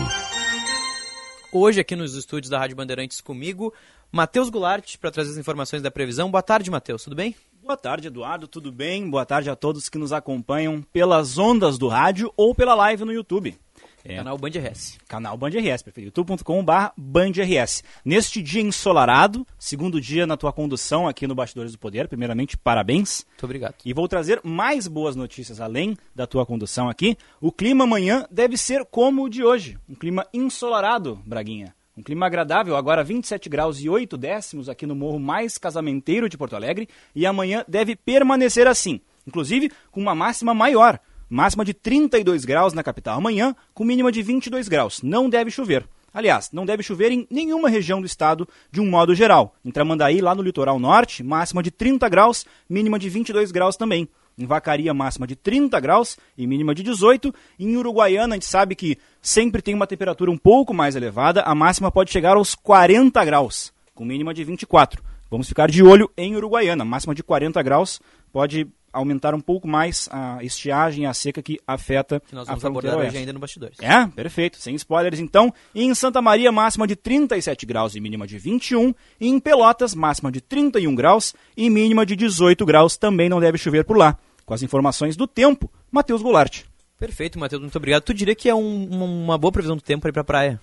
Hoje 1.53 1.81
aqui 1.81 1.97
nos 1.97 2.15
estúdios 2.15 2.49
da 2.49 2.61
Rádio 2.61 2.77
Bandeirantes 2.77 3.21
comigo, 3.21 3.75
Matheus 4.13 4.49
Goulart, 4.49 4.97
para 4.99 5.11
trazer 5.11 5.33
as 5.33 5.37
informações 5.37 5.83
da 5.83 5.91
previsão. 5.91 6.31
Boa 6.31 6.45
tarde, 6.45 6.71
Matheus, 6.71 7.03
tudo 7.03 7.17
bem? 7.17 7.35
Boa 7.61 7.77
tarde, 7.77 8.07
Eduardo, 8.07 8.47
tudo 8.47 8.71
bem? 8.71 9.11
Boa 9.11 9.27
tarde 9.27 9.51
a 9.51 9.57
todos 9.57 9.89
que 9.89 9.99
nos 9.99 10.13
acompanham 10.13 10.81
pelas 10.93 11.39
ondas 11.39 11.77
do 11.77 11.89
rádio 11.89 12.33
ou 12.37 12.55
pela 12.55 12.77
live 12.77 13.05
no 13.05 13.13
YouTube. 13.13 13.59
É. 14.05 14.17
Canal 14.17 14.39
Band 14.39 14.51
RS. 14.51 14.99
Canal 15.09 15.37
Band 15.37 15.51
RS, 15.51 15.83
prefiro 15.83 16.07
youtube.com.br 16.07 16.73
Band 16.97 17.33
RS. 17.33 17.83
Neste 18.05 18.43
dia 18.43 18.63
ensolarado, 18.63 19.47
segundo 19.59 20.01
dia 20.01 20.27
na 20.27 20.37
tua 20.37 20.53
condução 20.53 21.07
aqui 21.07 21.27
no 21.27 21.35
Bastidores 21.35 21.73
do 21.73 21.79
Poder, 21.79 22.09
primeiramente, 22.09 22.57
parabéns. 22.57 23.27
Muito 23.29 23.45
obrigado. 23.45 23.75
E 23.85 23.93
vou 23.93 24.09
trazer 24.09 24.41
mais 24.43 24.89
boas 24.89 25.15
notícias 25.15 25.61
além 25.61 25.97
da 26.15 26.27
tua 26.27 26.47
condução 26.47 26.89
aqui. 26.89 27.17
O 27.41 27.53
clima 27.53 27.85
amanhã 27.85 28.27
deve 28.31 28.57
ser 28.57 28.85
como 28.85 29.25
o 29.25 29.29
de 29.29 29.45
hoje, 29.45 29.79
um 29.89 29.95
clima 29.95 30.27
ensolarado, 30.33 31.21
Braguinha. 31.27 31.75
Um 31.97 32.03
clima 32.03 32.25
agradável, 32.25 32.77
agora 32.77 33.05
27 33.05 33.49
graus 33.49 33.81
e 33.81 33.89
8 33.89 34.17
décimos 34.17 34.69
aqui 34.71 34.87
no 34.87 34.95
morro 34.95 35.19
mais 35.19 35.59
casamenteiro 35.59 36.29
de 36.31 36.39
Porto 36.39 36.57
Alegre, 36.57 36.89
e 37.15 37.27
amanhã 37.27 37.63
deve 37.69 37.95
permanecer 37.95 38.67
assim, 38.67 39.01
inclusive 39.27 39.71
com 39.91 40.01
uma 40.01 40.15
máxima 40.15 40.55
maior, 40.55 40.99
máxima 41.31 41.65
de 41.65 41.73
32 41.73 42.45
graus 42.45 42.75
na 42.75 42.83
capital 42.83 43.17
amanhã, 43.17 43.55
com 43.73 43.85
mínima 43.85 44.11
de 44.11 44.21
22 44.21 44.69
graus. 44.69 45.01
Não 45.03 45.31
deve 45.31 45.51
chover. 45.51 45.87
Aliás, 46.13 46.51
não 46.53 46.67
deve 46.67 46.83
chover 46.83 47.13
em 47.13 47.27
nenhuma 47.31 47.69
região 47.69 48.01
do 48.01 48.07
estado 48.07 48.49
de 48.73 48.81
um 48.81 48.91
modo 48.91 49.15
geral. 49.15 49.55
Em 49.65 49.71
Tramandaí, 49.71 50.21
lá 50.21 50.35
no 50.35 50.43
litoral 50.43 50.79
norte, 50.79 51.23
máxima 51.23 51.63
de 51.63 51.71
30 51.71 52.09
graus, 52.09 52.45
mínima 52.69 52.99
de 52.99 53.09
22 53.09 53.53
graus 53.53 53.77
também. 53.77 54.09
Em 54.37 54.45
Vacaria, 54.45 54.93
máxima 54.93 55.27
de 55.27 55.37
30 55.37 55.79
graus 55.79 56.19
e 56.37 56.47
mínima 56.47 56.75
de 56.75 56.83
18. 56.83 57.33
Em 57.59 57.77
Uruguaiana, 57.77 58.35
a 58.35 58.37
gente 58.37 58.47
sabe 58.47 58.75
que 58.75 58.99
sempre 59.23 59.63
tem 59.63 59.75
uma 59.75 59.87
temperatura 59.87 60.31
um 60.31 60.39
pouco 60.39 60.75
mais 60.75 60.97
elevada, 60.97 61.43
a 61.43 61.55
máxima 61.55 61.93
pode 61.93 62.11
chegar 62.11 62.37
aos 62.37 62.55
40 62.55 63.25
graus, 63.25 63.73
com 63.95 64.05
mínima 64.05 64.35
de 64.35 64.43
24. 64.43 65.03
Vamos 65.31 65.49
ficar 65.49 65.71
de 65.71 65.83
olho 65.83 66.11
em 66.17 66.35
Uruguaiana, 66.35 66.85
máxima 66.85 67.15
de 67.15 67.23
40 67.23 67.63
graus, 67.63 68.01
pode 68.33 68.67
aumentar 68.93 69.35
um 69.35 69.41
pouco 69.41 69.67
mais 69.69 70.09
a 70.11 70.43
estiagem 70.43 71.05
e 71.05 71.07
a 71.07 71.15
seca 71.15 71.43
que 71.43 71.59
afeta 71.67 72.21
Que 72.21 72.35
nós 72.35 72.49
a 72.49 72.53
vamos 72.53 72.63
fronteira 72.63 72.89
abordar 72.89 73.09
hoje 73.09 73.19
ainda 73.19 73.33
no 73.33 73.39
Bastidores. 73.39 73.79
É, 73.81 74.07
perfeito, 74.09 74.59
sem 74.59 74.75
spoilers 74.75 75.19
então. 75.21 75.53
Em 75.75 75.95
Santa 75.95 76.21
Maria, 76.23 76.51
máxima 76.53 76.87
de 76.87 76.97
37 76.97 77.65
graus 77.67 77.95
e 77.95 78.01
mínima 78.01 78.27
de 78.27 78.39
21. 78.39 78.95
E 79.21 79.29
em 79.29 79.39
Pelotas, 79.39 79.95
máxima 79.95 80.31
de 80.33 80.41
31 80.41 80.95
graus 80.95 81.35
e 81.57 81.69
mínima 81.71 82.05
de 82.05 82.17
18 82.17 82.65
graus. 82.67 82.97
Também 82.97 83.29
não 83.29 83.41
deve 83.41 83.59
chover 83.59 83.85
por 83.85 83.97
lá. 83.97 84.19
Com 84.45 84.55
as 84.55 84.63
informações 84.63 85.17
do 85.17 85.27
tempo, 85.27 85.71
Matheus 85.91 86.23
Goulart. 86.23 86.63
Perfeito, 86.99 87.39
Matheus, 87.39 87.63
muito 87.63 87.77
obrigado. 87.77 88.03
Tu 88.03 88.13
diria 88.13 88.35
que 88.35 88.49
é 88.49 88.55
um- 88.55 88.85
uma, 88.91 89.39
boa 89.39 89.51
previsão 89.53 89.77
do 89.77 89.83
tempo 89.83 90.03
para 90.03 90.11
ir 90.11 90.13
pra 90.13 90.25
praia? 90.25 90.61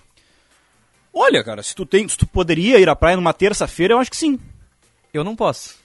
Olha, 1.12 1.42
cara, 1.42 1.62
se 1.62 1.74
tu, 1.74 1.84
tem, 1.84 2.06
se 2.08 2.16
tu 2.16 2.26
poderia 2.26 2.78
ir 2.78 2.88
à 2.88 2.94
praia 2.94 3.16
numa 3.16 3.32
terça-feira, 3.32 3.94
eu 3.94 3.98
acho 3.98 4.10
que 4.10 4.16
sim. 4.16 4.38
Eu 5.12 5.24
não 5.24 5.34
posso. 5.34 5.76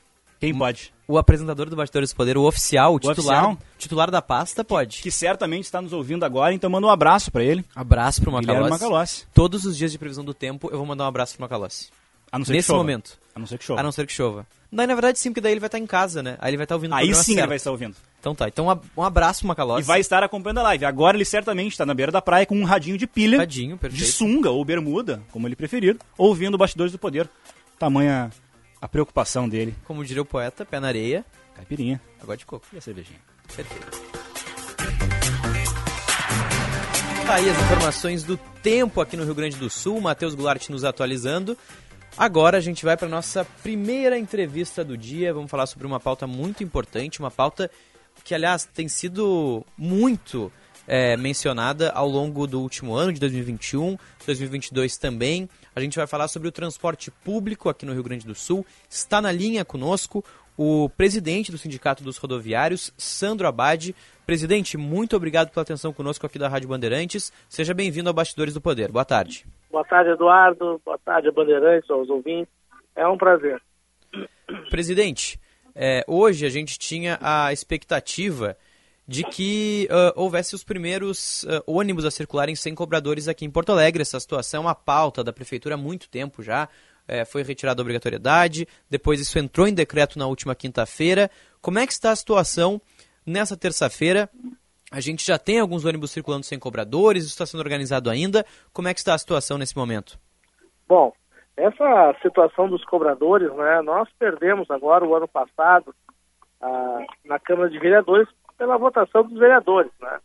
Quem 0.44 0.54
pode? 0.54 0.94
O 1.08 1.18
apresentador 1.18 1.70
do 1.70 1.76
Bastidores 1.78 2.12
do 2.12 2.18
Poder, 2.18 2.38
o 2.38 2.44
oficial, 2.44 2.96
o 2.96 3.00
titular, 3.00 3.16
oficial? 3.46 3.58
titular 3.78 4.12
da 4.12 4.22
pasta, 4.22 4.62
pode. 4.62 5.02
Que 5.02 5.10
certamente 5.10 5.64
está 5.64 5.82
nos 5.82 5.94
ouvindo 5.94 6.26
agora, 6.26 6.54
então 6.54 6.70
manda 6.70 6.86
um 6.86 6.90
abraço 6.90 7.32
para 7.32 7.46
ele. 7.46 7.64
Abraço 7.74 8.22
pro 8.22 8.30
Macalossi. 8.30 8.70
Macalossi. 8.70 9.28
Todos 9.34 9.64
os 9.64 9.78
dias 9.78 9.94
de 9.94 9.98
previsão 9.98 10.24
do 10.26 10.34
tempo, 10.34 10.70
eu 10.70 10.78
vou 10.78 10.86
mandar 10.86 11.06
um 11.06 11.08
abraço 11.08 11.36
pro 11.36 11.44
Macalossi. 11.44 11.92
A 12.30 12.38
não 12.38 12.44
ser 12.44 12.52
que 12.52 12.58
Nesse 12.58 12.68
chova. 12.68 12.80
momento. 12.80 13.18
A 13.34 13.40
não 13.40 13.48
ser 13.48 13.58
que 13.58 13.64
chova. 13.64 13.80
A 13.80 13.84
não 13.84 13.92
ser 13.94 14.06
que 14.06 14.12
chova. 14.12 14.46
Daí, 14.70 14.86
na 14.86 14.96
verdade, 14.96 15.18
sim, 15.18 15.30
porque 15.30 15.40
daí 15.40 15.54
ele 15.54 15.62
vai 15.62 15.68
estar 15.68 15.80
em 15.80 15.88
casa, 15.88 16.22
né? 16.22 16.36
Aí 16.42 16.50
ele 16.50 16.58
vai 16.58 16.66
estar 16.66 16.76
ouvindo 16.76 16.92
o 16.92 16.96
Aí 16.96 17.06
sim 17.16 17.32
ele 17.32 17.40
certo. 17.40 17.48
vai 17.48 17.58
estar 17.58 17.72
ouvindo. 17.72 17.96
Então 18.20 18.36
tá, 18.36 18.48
então 18.50 18.68
um 18.68 19.02
um 19.02 19.04
abraço 19.04 19.40
pro 19.42 19.48
Macalossi. 19.48 19.82
E 19.82 19.86
vai 19.86 20.02
estar 20.02 20.24
acompanhando 20.24 20.58
a 20.60 20.64
live. 20.64 20.84
Agora 20.84 21.16
ele 21.16 21.26
certamente 21.26 21.72
está 21.72 21.86
na 21.86 21.94
beira 21.94 22.12
da 22.12 22.22
praia 22.22 22.46
com 22.46 22.58
um 22.58 22.66
radinho 22.66 22.98
de 22.98 23.08
pilha. 23.08 23.38
Radinho, 23.38 23.78
perfeito. 23.78 24.04
De 24.04 24.12
sunga 24.12 24.50
ou 24.50 24.66
bermuda, 24.66 25.22
como 25.32 25.48
ele 25.48 25.56
preferir, 25.56 25.98
ouvindo 26.18 26.58
Bastidores 26.58 26.92
do 26.92 26.98
Poder. 27.00 27.30
Tamanha 27.80 28.30
a 28.84 28.88
preocupação 28.90 29.48
dele. 29.48 29.74
Como 29.86 30.04
diria 30.04 30.22
o 30.22 30.26
poeta, 30.26 30.66
pé 30.66 30.78
na 30.78 30.90
areia. 30.90 31.24
Caipirinha. 31.56 32.02
Água 32.22 32.36
de 32.36 32.46
coco. 32.46 32.66
E 32.74 32.78
a 32.78 32.82
cervejinha. 32.82 33.20
Perfeito. 33.56 34.02
Tá 37.26 37.36
aí 37.36 37.50
as 37.50 37.58
informações 37.64 38.26
do 38.26 38.36
tempo 38.62 39.00
aqui 39.00 39.16
no 39.16 39.24
Rio 39.24 39.34
Grande 39.34 39.56
do 39.56 39.70
Sul, 39.70 40.02
Matheus 40.02 40.36
Goulart 40.36 40.68
nos 40.68 40.84
atualizando. 40.84 41.58
Agora 42.18 42.58
a 42.58 42.60
gente 42.60 42.84
vai 42.84 42.98
para 42.98 43.08
nossa 43.08 43.46
primeira 43.64 44.20
entrevista 44.20 44.84
do 44.84 44.98
dia. 44.98 45.34
Vamos 45.34 45.50
falar 45.50 45.66
sobre 45.66 45.88
uma 45.88 46.02
pauta 46.02 46.28
muito 46.28 46.62
importante, 46.62 47.22
uma 47.22 47.32
pauta 47.32 47.72
que, 48.26 48.36
aliás, 48.36 48.66
tem 48.66 48.90
sido 48.90 49.66
muito 49.78 50.52
é, 50.88 51.16
mencionada 51.18 51.92
ao 51.92 52.08
longo 52.08 52.46
do 52.46 52.62
último 52.62 52.96
ano, 52.96 53.14
de 53.14 53.20
2021, 53.20 53.98
2022 54.26 54.98
também. 54.98 55.50
A 55.76 55.80
gente 55.80 55.98
vai 55.98 56.08
falar 56.08 56.28
sobre 56.28 56.48
o 56.48 56.52
transporte 56.52 57.10
público 57.10 57.70
aqui 57.70 57.86
no 57.86 57.94
Rio 57.94 58.04
Grande 58.04 58.26
do 58.26 58.36
Sul. 58.36 58.66
Está 58.90 59.22
na 59.22 59.32
linha 59.32 59.66
conosco 59.66 60.24
o 60.58 60.90
presidente 60.90 61.52
do 61.52 61.58
Sindicato 61.58 62.04
dos 62.04 62.18
Rodoviários, 62.18 62.94
Sandro 62.98 63.48
Abade. 63.48 63.96
Presidente, 64.26 64.78
muito 64.78 65.16
obrigado 65.16 65.50
pela 65.50 65.64
atenção 65.64 65.92
conosco 65.92 66.26
aqui 66.26 66.38
da 66.38 66.48
Rádio 66.48 66.70
Bandeirantes. 66.70 67.34
Seja 67.50 67.74
bem-vindo 67.74 68.10
ao 68.10 68.14
Bastidores 68.14 68.54
do 68.54 68.62
Poder. 68.62 68.92
Boa 68.92 69.06
tarde. 69.06 69.46
Boa 69.72 69.84
tarde, 69.84 70.12
Eduardo. 70.12 70.80
Boa 70.86 71.00
tarde, 71.00 71.32
Bandeirantes, 71.32 71.90
aos 71.90 72.10
ouvintes. 72.10 72.54
É 72.96 73.08
um 73.08 73.18
prazer. 73.18 73.62
Presidente, 74.70 75.40
é, 75.76 76.04
hoje 76.08 76.46
a 76.46 76.50
gente 76.50 76.78
tinha 76.78 77.18
a 77.20 77.52
expectativa 77.52 78.56
de 79.08 79.24
que 79.24 79.88
ah, 79.92 80.14
houvesse 80.16 80.56
os 80.56 80.64
primeiros 80.64 81.46
ah, 81.48 81.62
ônibus 81.68 82.06
a 82.06 82.12
circularem 82.12 82.56
sem 82.56 82.74
cobradores 82.74 83.28
aqui 83.28 83.46
em 83.46 83.52
Porto 83.52 83.72
Alegre. 83.72 84.02
Essa 84.02 84.20
situação 84.20 84.60
é 84.60 84.66
uma 84.68 84.76
pauta 84.76 85.24
da 85.24 85.34
Prefeitura 85.34 85.76
há 85.76 85.78
muito 85.78 86.10
tempo 86.10 86.42
já. 86.42 86.70
É, 87.06 87.26
foi 87.26 87.44
retirada 87.44 87.82
a 87.82 87.84
obrigatoriedade, 87.84 88.66
depois 88.90 89.20
isso 89.20 89.38
entrou 89.38 89.68
em 89.68 89.74
decreto 89.74 90.18
na 90.18 90.26
última 90.26 90.56
quinta-feira. 90.56 91.30
Como 91.62 91.78
é 91.78 91.86
que 91.86 91.92
está 91.92 92.12
a 92.12 92.16
situação 92.16 92.82
nessa 93.26 93.58
terça-feira? 93.58 94.30
A 94.90 95.02
gente 95.02 95.26
já 95.26 95.38
tem 95.38 95.60
alguns 95.60 95.84
ônibus 95.84 96.12
circulando 96.12 96.46
sem 96.46 96.58
cobradores, 96.58 97.24
isso 97.26 97.34
está 97.34 97.46
sendo 97.46 97.60
organizado 97.60 98.10
ainda. 98.10 98.46
Como 98.72 98.88
é 98.88 98.94
que 98.94 99.02
está 99.02 99.14
a 99.14 99.18
situação 99.18 99.58
nesse 99.58 99.76
momento? 99.76 100.18
Bom, 100.88 101.12
essa 101.58 102.16
situação 102.22 102.70
dos 102.70 102.86
cobradores, 102.86 103.54
né, 103.54 103.82
nós 103.82 104.08
perdemos 104.18 104.72
agora 104.72 105.06
o 105.06 105.14
ano 105.14 105.28
passado 105.28 105.94
ah, 106.62 107.00
na 107.26 107.38
Câmara 107.38 107.70
de 107.70 107.80
Vereadores 107.80 108.30
pela 108.58 108.78
votação 108.78 109.24
dos 109.24 109.38
vereadores, 109.38 109.92
né. 110.02 110.20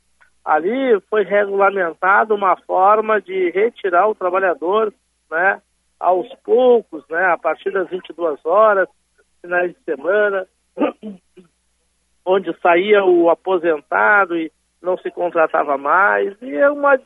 Ali 0.44 0.98
foi 1.10 1.24
regulamentada 1.24 2.34
uma 2.34 2.56
forma 2.56 3.20
de 3.20 3.50
retirar 3.50 4.08
o 4.08 4.14
trabalhador, 4.14 4.92
né, 5.30 5.60
aos 6.00 6.26
poucos, 6.42 7.04
né, 7.08 7.24
a 7.26 7.36
partir 7.36 7.70
das 7.70 7.88
22 7.90 8.44
horas, 8.46 8.88
finais 9.42 9.72
de 9.72 9.78
semana, 9.84 10.46
onde 12.24 12.58
saía 12.60 13.04
o 13.04 13.28
aposentado 13.28 14.36
e 14.36 14.50
não 14.80 14.96
se 14.96 15.10
contratava 15.10 15.76
mais, 15.76 16.34
e 16.40 16.56
é 16.56 16.70
uma, 16.70 16.98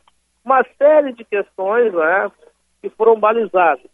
uma 0.45 0.63
série 0.77 1.11
de 1.13 1.23
questões 1.23 1.93
né, 1.93 2.31
que 2.81 2.89
foram 2.89 3.19
balizadas. 3.19 3.92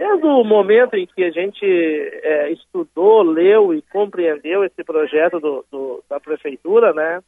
Desde 0.00 0.26
o 0.26 0.42
momento 0.42 0.94
em 0.94 1.06
que 1.06 1.22
a 1.22 1.30
gente 1.30 1.62
é, 1.62 2.50
estudou, 2.52 3.20
leu 3.20 3.74
e 3.74 3.82
compreendeu 3.82 4.64
esse 4.64 4.82
projeto 4.82 5.38
do, 5.38 5.62
do- 5.70 6.02
da 6.08 6.18
prefeitura, 6.18 6.94
né, 6.94 7.20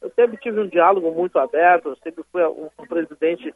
eu 0.00 0.08
sempre 0.10 0.36
tive 0.36 0.60
um 0.60 0.68
diálogo 0.68 1.10
muito 1.10 1.36
aberto, 1.40 1.88
eu 1.88 1.96
sempre 1.96 2.22
fui 2.30 2.40
um, 2.44 2.68
um 2.78 2.86
presidente 2.86 3.52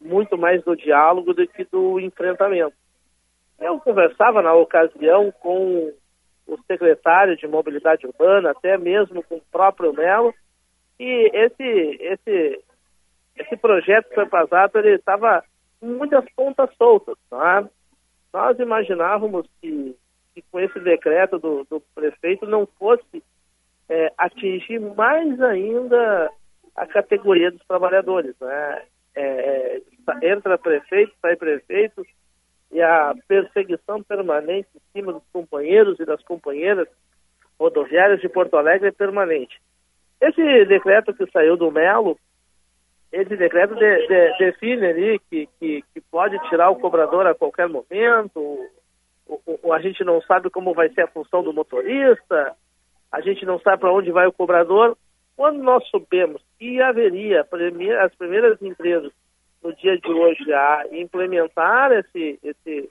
muito 0.00 0.36
mais 0.36 0.64
do 0.64 0.74
diálogo 0.74 1.32
do 1.32 1.46
que 1.46 1.62
do 1.66 2.00
enfrentamento. 2.00 2.74
Eu 3.60 3.78
conversava 3.78 4.42
na 4.42 4.52
ocasião 4.52 5.30
com 5.40 5.92
o 6.48 6.58
secretário 6.66 7.36
de 7.36 7.46
Mobilidade 7.46 8.04
Urbana, 8.04 8.50
até 8.50 8.76
mesmo 8.76 9.22
com 9.22 9.36
o 9.36 9.42
próprio 9.52 9.92
Melo, 9.92 10.34
e 10.98 11.30
esse, 11.32 11.62
esse, 12.00 12.64
esse 13.36 13.56
projeto 13.58 14.08
que 14.08 14.16
foi 14.16 14.26
passado, 14.26 14.76
ele 14.76 14.96
estava 14.96 15.44
com 15.78 15.86
muitas 15.86 16.24
pontas 16.34 16.68
soltas. 16.76 17.16
Tá? 17.30 17.68
Nós 18.32 18.58
imaginávamos 18.58 19.46
que, 19.60 19.96
que 20.34 20.42
com 20.50 20.60
esse 20.60 20.78
decreto 20.80 21.38
do, 21.38 21.64
do 21.64 21.80
prefeito 21.94 22.46
não 22.46 22.66
fosse 22.78 23.22
é, 23.88 24.12
atingir 24.18 24.80
mais 24.80 25.40
ainda 25.40 26.30
a 26.76 26.86
categoria 26.86 27.50
dos 27.50 27.64
trabalhadores. 27.66 28.34
Né? 28.40 28.82
É, 29.14 29.80
é, 30.22 30.32
entra 30.32 30.58
prefeito, 30.58 31.12
sai 31.20 31.36
prefeito, 31.36 32.06
e 32.70 32.82
a 32.82 33.14
perseguição 33.26 34.02
permanente 34.02 34.68
em 34.74 34.80
cima 34.92 35.12
dos 35.12 35.22
companheiros 35.32 35.98
e 35.98 36.04
das 36.04 36.22
companheiras 36.22 36.86
rodoviárias 37.58 38.20
de 38.20 38.28
Porto 38.28 38.56
Alegre 38.56 38.88
é 38.88 38.92
permanente. 38.92 39.58
Esse 40.20 40.64
decreto 40.66 41.14
que 41.14 41.30
saiu 41.30 41.56
do 41.56 41.70
Melo, 41.70 42.18
esse 43.12 43.36
decreto 43.36 43.74
de- 43.74 44.06
de- 44.06 44.38
define 44.38 44.86
ali 44.86 45.18
que, 45.30 45.48
que, 45.58 45.84
que 45.94 46.00
pode 46.10 46.38
tirar 46.48 46.70
o 46.70 46.76
cobrador 46.76 47.26
a 47.26 47.34
qualquer 47.34 47.68
momento, 47.68 48.68
o, 49.26 49.72
a 49.72 49.80
gente 49.80 50.02
não 50.04 50.20
sabe 50.22 50.50
como 50.50 50.74
vai 50.74 50.88
ser 50.90 51.02
a 51.02 51.08
função 51.08 51.42
do 51.42 51.52
motorista, 51.52 52.54
a 53.10 53.20
gente 53.20 53.44
não 53.46 53.58
sabe 53.60 53.80
para 53.80 53.92
onde 53.92 54.10
vai 54.10 54.26
o 54.26 54.32
cobrador. 54.32 54.96
Quando 55.36 55.62
nós 55.62 55.86
soubemos 55.88 56.42
que 56.58 56.80
haveria 56.82 57.42
as 57.42 58.14
primeiras 58.14 58.60
empresas 58.60 59.12
no 59.62 59.74
dia 59.74 59.98
de 59.98 60.10
hoje 60.10 60.52
a 60.52 60.84
implementar 60.92 61.92
esse, 61.92 62.38
esse, 62.42 62.90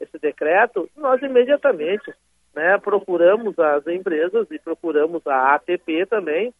esse 0.00 0.18
decreto, 0.18 0.88
nós 0.96 1.20
imediatamente 1.22 2.12
né, 2.54 2.78
procuramos 2.78 3.58
as 3.58 3.86
empresas 3.86 4.50
e 4.50 4.58
procuramos 4.58 5.26
a 5.26 5.54
ATP 5.54 6.06
também, 6.06 6.52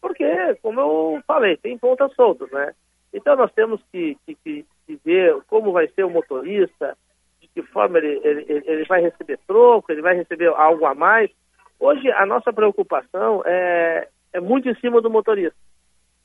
porque, 0.00 0.54
como 0.62 0.80
eu 0.80 1.22
falei, 1.26 1.56
tem 1.56 1.76
pontas 1.78 2.12
soltas, 2.14 2.50
né? 2.50 2.72
Então 3.12 3.36
nós 3.36 3.52
temos 3.52 3.80
que, 3.90 4.16
que, 4.26 4.34
que- 4.34 4.66
ver 5.04 5.36
como 5.48 5.70
vai 5.72 5.86
ser 5.88 6.04
o 6.04 6.10
motorista, 6.10 6.96
de 7.40 7.48
que 7.48 7.62
forma 7.62 7.98
ele, 7.98 8.20
ele, 8.24 8.62
ele- 8.66 8.84
vai 8.84 9.02
receber 9.02 9.38
troco, 9.46 9.92
ele 9.92 10.00
vai 10.00 10.14
receber 10.14 10.48
algo 10.48 10.86
a 10.86 10.94
mais. 10.94 11.30
Hoje 11.78 12.10
a 12.12 12.24
nossa 12.24 12.52
preocupação 12.52 13.42
é, 13.44 14.08
é 14.32 14.40
muito 14.40 14.68
em 14.68 14.74
cima 14.76 15.00
do 15.02 15.10
motorista. 15.10 15.56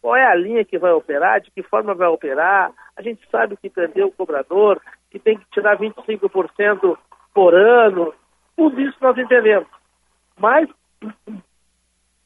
Qual 0.02 0.16
é 0.16 0.26
a 0.26 0.36
linha 0.36 0.64
que 0.66 0.78
vai 0.78 0.92
operar, 0.92 1.42
de 1.42 1.52
que 1.52 1.62
forma 1.64 1.94
vai 1.94 2.08
operar? 2.08 2.72
A 2.96 3.02
gente 3.02 3.22
sabe 3.30 3.58
que 3.58 3.70
perdeu 3.70 4.08
o 4.08 4.12
cobrador, 4.12 4.82
que 5.12 5.20
tem 5.20 5.38
que 5.38 5.46
tirar 5.52 5.78
25% 5.78 6.98
por 7.34 7.54
ano. 7.54 8.14
Tudo 8.56 8.80
isso 8.82 8.98
nós 9.02 9.18
entendemos. 9.18 9.68
Mas 10.38 10.70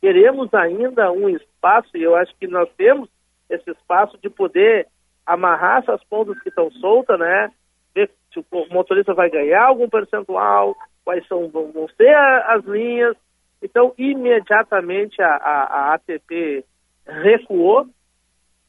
queremos 0.01 0.53
ainda 0.53 1.11
um 1.11 1.29
espaço, 1.29 1.89
e 1.95 2.03
eu 2.03 2.15
acho 2.15 2.35
que 2.37 2.47
nós 2.47 2.69
temos 2.77 3.09
esse 3.49 3.69
espaço 3.71 4.17
de 4.21 4.29
poder 4.29 4.87
amarrar 5.25 5.79
essas 5.79 6.03
pontas 6.05 6.39
que 6.41 6.49
estão 6.49 6.71
soltas, 6.71 7.19
né? 7.19 7.51
Ver 7.93 8.09
se 8.33 8.39
o 8.39 8.45
motorista 8.71 9.13
vai 9.13 9.29
ganhar 9.29 9.65
algum 9.65 9.89
percentual, 9.89 10.75
quais 11.03 11.25
são, 11.27 11.49
vão, 11.49 11.87
ser 11.95 12.15
as 12.15 12.63
linhas. 12.65 13.15
Então, 13.61 13.93
imediatamente 13.97 15.21
a, 15.21 15.35
a, 15.35 15.63
a 15.63 15.93
ATP 15.95 16.63
recuou. 17.05 17.87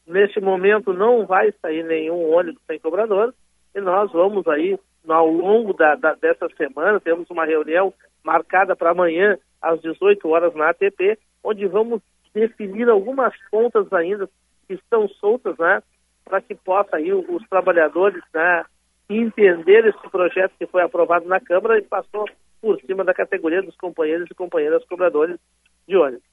Neste 0.07 0.41
momento 0.41 0.91
não 0.91 1.25
vai 1.27 1.51
sair 1.61 1.83
nenhum 1.83 2.33
ônibus 2.33 2.61
sem 2.65 2.79
cobrador 2.79 3.33
e 3.75 3.81
nós 3.81 4.11
vamos 4.11 4.47
aí, 4.47 4.77
ao 5.07 5.27
longo 5.27 5.73
da, 5.73 5.95
da, 5.95 6.13
dessa 6.15 6.47
semana, 6.57 6.99
temos 6.99 7.29
uma 7.29 7.45
reunião 7.45 7.93
marcada 8.23 8.75
para 8.75 8.91
amanhã, 8.91 9.37
às 9.61 9.81
18 9.81 10.27
horas 10.29 10.53
na 10.55 10.69
ATP, 10.69 11.17
onde 11.43 11.65
vamos 11.67 12.01
definir 12.33 12.89
algumas 12.89 13.33
pontas 13.49 13.91
ainda 13.93 14.29
que 14.67 14.73
estão 14.73 15.07
soltas, 15.07 15.57
né, 15.57 15.81
para 16.23 16.41
que 16.41 16.53
possa 16.55 16.97
aí 16.97 17.11
os 17.11 17.47
trabalhadores, 17.49 18.21
né, 18.33 18.63
entender 19.09 19.85
esse 19.85 20.09
projeto 20.09 20.53
que 20.57 20.67
foi 20.67 20.83
aprovado 20.83 21.27
na 21.27 21.39
Câmara 21.39 21.77
e 21.77 21.81
passou 21.81 22.25
por 22.61 22.79
cima 22.81 23.03
da 23.03 23.13
categoria 23.13 23.61
dos 23.61 23.75
companheiros 23.75 24.29
e 24.29 24.35
companheiras 24.35 24.85
cobradores 24.85 25.39
de 25.87 25.97
ônibus. 25.97 26.23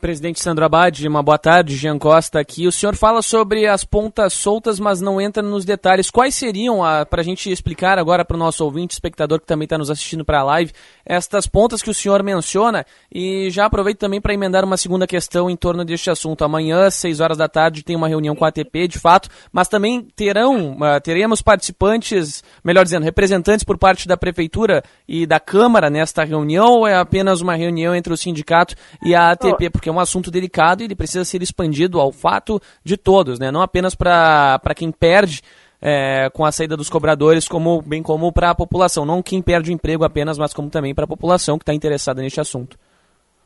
Presidente 0.00 0.40
Sandro 0.40 0.64
Abad, 0.64 1.06
uma 1.06 1.22
boa 1.22 1.36
tarde. 1.36 1.76
Jean 1.76 1.98
Costa 1.98 2.40
aqui. 2.40 2.66
O 2.66 2.72
senhor 2.72 2.96
fala 2.96 3.20
sobre 3.20 3.66
as 3.66 3.84
pontas 3.84 4.32
soltas, 4.32 4.80
mas 4.80 5.00
não 5.00 5.20
entra 5.20 5.42
nos 5.42 5.66
detalhes. 5.66 6.10
Quais 6.10 6.34
seriam, 6.34 6.80
para 7.10 7.20
a 7.20 7.24
gente 7.24 7.52
explicar 7.52 7.98
agora 7.98 8.24
para 8.24 8.34
o 8.34 8.38
nosso 8.38 8.64
ouvinte, 8.64 8.94
espectador 8.94 9.38
que 9.38 9.46
também 9.46 9.64
está 9.64 9.76
nos 9.76 9.90
assistindo 9.90 10.24
para 10.24 10.40
a 10.40 10.42
live, 10.42 10.72
estas 11.04 11.46
pontas 11.46 11.82
que 11.82 11.90
o 11.90 11.94
senhor 11.94 12.22
menciona? 12.22 12.86
E 13.12 13.50
já 13.50 13.66
aproveito 13.66 13.98
também 13.98 14.22
para 14.22 14.32
emendar 14.32 14.64
uma 14.64 14.78
segunda 14.78 15.06
questão 15.06 15.50
em 15.50 15.56
torno 15.56 15.84
deste 15.84 16.08
assunto. 16.08 16.44
Amanhã, 16.44 16.86
às 16.86 16.94
6 16.94 17.20
horas 17.20 17.36
da 17.36 17.48
tarde, 17.48 17.82
tem 17.82 17.94
uma 17.94 18.08
reunião 18.08 18.34
com 18.34 18.46
a 18.46 18.48
ATP, 18.48 18.88
de 18.88 18.98
fato, 18.98 19.28
mas 19.52 19.68
também 19.68 20.00
terão, 20.16 20.78
uh, 20.78 21.00
teremos 21.02 21.42
participantes, 21.42 22.42
melhor 22.64 22.84
dizendo, 22.84 23.04
representantes 23.04 23.64
por 23.64 23.76
parte 23.76 24.08
da 24.08 24.16
Prefeitura 24.16 24.82
e 25.06 25.26
da 25.26 25.38
Câmara 25.38 25.90
nesta 25.90 26.24
reunião, 26.24 26.78
ou 26.78 26.86
é 26.86 26.96
apenas 26.96 27.42
uma 27.42 27.54
reunião 27.54 27.94
entre 27.94 28.12
o 28.14 28.16
sindicato 28.16 28.74
e 29.04 29.14
a 29.14 29.32
ATP? 29.32 29.68
Porque 29.68 29.89
é 29.90 29.94
um 29.94 30.00
assunto 30.00 30.30
delicado 30.30 30.80
e 30.80 30.84
ele 30.84 30.94
precisa 30.94 31.24
ser 31.24 31.42
expandido 31.42 32.00
ao 32.00 32.12
fato 32.12 32.60
de 32.84 32.96
todos, 32.96 33.38
né? 33.38 33.50
não 33.50 33.62
apenas 33.62 33.94
para 33.94 34.74
quem 34.74 34.90
perde 34.90 35.42
é, 35.82 36.28
com 36.30 36.44
a 36.44 36.52
saída 36.52 36.76
dos 36.76 36.90
cobradores, 36.90 37.48
como, 37.48 37.80
bem 37.82 38.02
como 38.02 38.32
para 38.32 38.50
a 38.50 38.54
população. 38.54 39.06
Não 39.06 39.22
quem 39.22 39.40
perde 39.42 39.70
o 39.70 39.72
emprego 39.72 40.04
apenas, 40.04 40.38
mas 40.38 40.52
como 40.52 40.70
também 40.70 40.94
para 40.94 41.04
a 41.04 41.08
população 41.08 41.58
que 41.58 41.62
está 41.62 41.72
interessada 41.72 42.20
neste 42.20 42.40
assunto. 42.40 42.76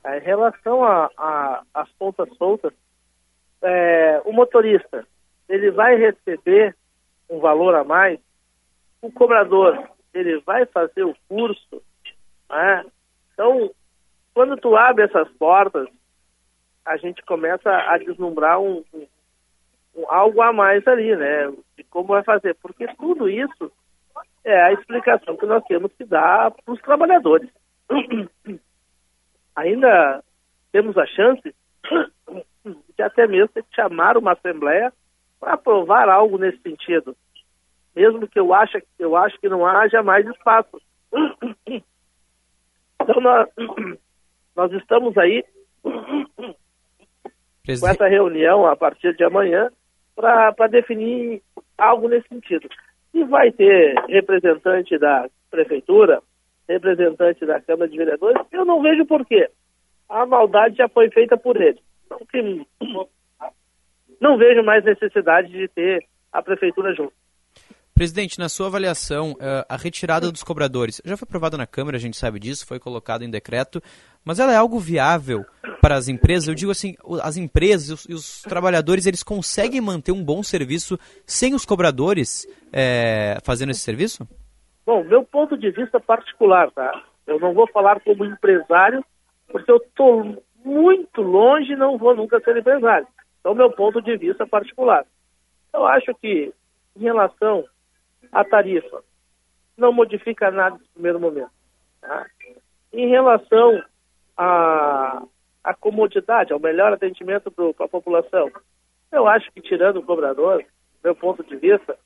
Em 0.07 0.21
relação 0.21 0.85
às 1.73 1.91
pontas 1.99 2.29
soltas, 2.37 2.73
é, 3.63 4.21
o 4.25 4.33
motorista 4.33 5.07
ele 5.49 5.71
vai 5.71 5.97
receber 5.97 6.77
um 7.31 7.39
valor 7.39 7.75
a 7.75 7.85
mais, 7.85 8.19
o 9.01 9.11
cobrador 9.11 9.89
ele 10.13 10.41
vai 10.41 10.67
fazer 10.67 11.05
o 11.05 11.17
curso, 11.29 11.83
né? 12.51 12.85
então 13.33 13.71
quando 14.35 14.57
tu 14.57 14.77
abre 14.77 15.05
essas 15.05 15.29
portas 15.39 15.89
a 16.85 16.97
gente 16.97 17.23
começa 17.25 17.71
a 17.71 17.97
deslumbrar 17.99 18.61
um, 18.61 18.85
um, 18.93 19.07
um, 19.97 20.11
algo 20.11 20.43
a 20.43 20.53
mais 20.53 20.87
ali, 20.87 21.17
né? 21.17 21.51
De 21.77 21.85
como 21.85 22.09
vai 22.09 22.23
fazer. 22.23 22.55
Porque 22.57 22.87
tudo 22.97 23.29
isso 23.29 23.73
é 24.45 24.63
a 24.63 24.73
explicação 24.73 25.37
que 25.37 25.47
nós 25.47 25.65
temos 25.65 25.93
que 25.93 26.05
dar 26.05 26.51
para 26.51 26.75
os 26.75 26.81
trabalhadores. 26.83 27.49
Ainda 29.57 30.23
temos 30.73 30.99
a 30.99 31.07
chance 31.07 31.55
de 32.97 33.03
até 33.03 33.27
mesmo 33.27 33.51
chamar 33.75 34.17
uma 34.17 34.33
assembleia 34.33 34.93
para 35.41 35.55
aprovar 35.55 36.09
algo 36.09 36.37
nesse 36.39 36.59
sentido. 36.59 37.17
Mesmo 37.95 38.27
que 38.27 38.39
eu 38.39 38.53
ache, 38.53 38.83
eu 38.99 39.17
acho 39.17 39.39
que 39.39 39.49
não 39.49 39.65
haja 39.67 40.03
mais 40.03 40.27
espaço. 40.27 40.81
Então 43.01 43.21
nós, 43.21 43.49
nós 44.57 44.73
estamos 44.73 45.19
aí 45.19 45.45
Presidente... 47.65 47.97
com 47.97 48.05
essa 48.05 48.11
reunião 48.11 48.67
a 48.67 48.77
partir 48.77 49.17
de 49.17 49.25
amanhã 49.25 49.71
para 50.15 50.67
definir 50.69 51.43
algo 51.77 52.09
nesse 52.09 52.29
sentido. 52.29 52.69
E 53.13 53.25
vai 53.25 53.51
ter 53.51 53.95
representante 54.09 54.99
da 54.99 55.29
prefeitura, 55.51 56.21
representante 56.69 57.45
da 57.47 57.61
Câmara 57.61 57.91
de 57.91 57.97
Vereadores, 57.97 58.41
eu 58.53 58.65
não 58.65 58.83
vejo 58.83 59.07
porquê. 59.07 59.49
A 60.09 60.27
maldade 60.27 60.77
já 60.77 60.89
foi 60.89 61.11
feita 61.11 61.37
por 61.37 61.61
eles. 61.61 61.81
Então, 62.07 63.09
não 64.21 64.37
vejo 64.37 64.63
mais 64.63 64.85
necessidade 64.85 65.49
de 65.49 65.69
ter 65.69 66.05
a 66.33 66.43
prefeitura 66.43 66.95
junto. 66.95 67.13
Presidente, 67.95 68.41
na 68.41 68.49
sua 68.49 68.67
avaliação, 68.67 69.37
eh, 69.41 69.65
a 69.69 69.77
retirada 69.77 70.33
dos 70.33 70.43
cobradores 70.43 71.01
já 71.05 71.17
foi 71.17 71.27
aprovada 71.27 71.57
na 71.57 71.65
Câmara, 71.65 71.97
a 71.97 72.01
gente 72.01 72.17
sabe 72.17 72.41
disso, 72.41 72.67
foi 72.67 72.81
colocado 72.81 73.23
em 73.23 73.31
decreto, 73.31 73.81
mas 74.25 74.39
ela 74.39 74.53
é 74.53 74.57
algo 74.57 74.79
viável 74.79 75.45
para 75.81 75.97
as 75.97 76.09
empresas? 76.09 76.49
Eu 76.49 76.55
digo 76.55 76.71
assim, 76.71 76.95
as 77.23 77.37
empresas 77.37 77.89
e 77.89 78.13
os, 78.13 78.21
os 78.21 78.43
trabalhadores, 78.43 79.07
eles 79.07 79.23
conseguem 79.23 79.81
manter 79.81 80.13
um 80.13 80.25
bom 80.25 80.43
serviço 80.43 80.99
sem 81.27 81.55
os 81.55 81.65
cobradores 81.65 82.47
é, 82.73 83.39
fazendo 83.45 83.71
esse 83.71 83.81
serviço? 83.81 84.27
Bom, 84.87 85.05
meu 85.05 85.25
ponto 85.25 85.57
de 85.57 85.71
vista 85.71 86.01
particular, 86.01 86.71
tá? 86.71 87.03
Eu 87.27 87.39
não 87.39 87.55
vou 87.55 87.67
falar 87.69 88.01
como 88.01 88.25
empresário, 88.25 89.05
porque 89.49 89.71
eu 89.71 89.77
estou 89.77 90.43
muito 90.65 91.23
longe 91.23 91.73
e 91.73 91.77
não 91.77 91.99
vou 91.99 92.15
nunca 92.15 92.41
ser 92.41 92.57
empresário. 92.57 93.07
Então, 93.41 93.55
meu 93.55 93.71
ponto 93.71 94.01
de 94.01 94.17
vista 94.17 94.47
particular. 94.47 95.05
Eu 95.73 95.87
acho 95.87 96.15
que, 96.15 96.53
em 96.97 97.03
relação 97.03 97.65
a 98.33 98.45
tarifa 98.45 99.03
não 99.77 99.93
modifica 99.93 100.51
nada 100.51 100.77
no 100.77 100.89
primeiro 100.95 101.21
momento. 101.21 101.51
Tá? 102.01 102.27
Em 102.93 103.09
relação 103.09 103.83
à, 104.37 105.23
à 105.63 105.75
comodidade, 105.75 106.53
ao 106.53 106.61
melhor 106.61 106.93
atendimento 106.93 107.51
para 107.51 107.87
a 107.87 107.89
população, 107.89 108.51
eu 109.11 109.27
acho 109.27 109.51
que 109.53 109.61
tirando 109.61 109.99
o 109.99 110.03
cobrador, 110.03 110.65
meu 111.03 111.15
ponto 111.15 111.43
de 111.45 111.57
vista, 111.57 111.97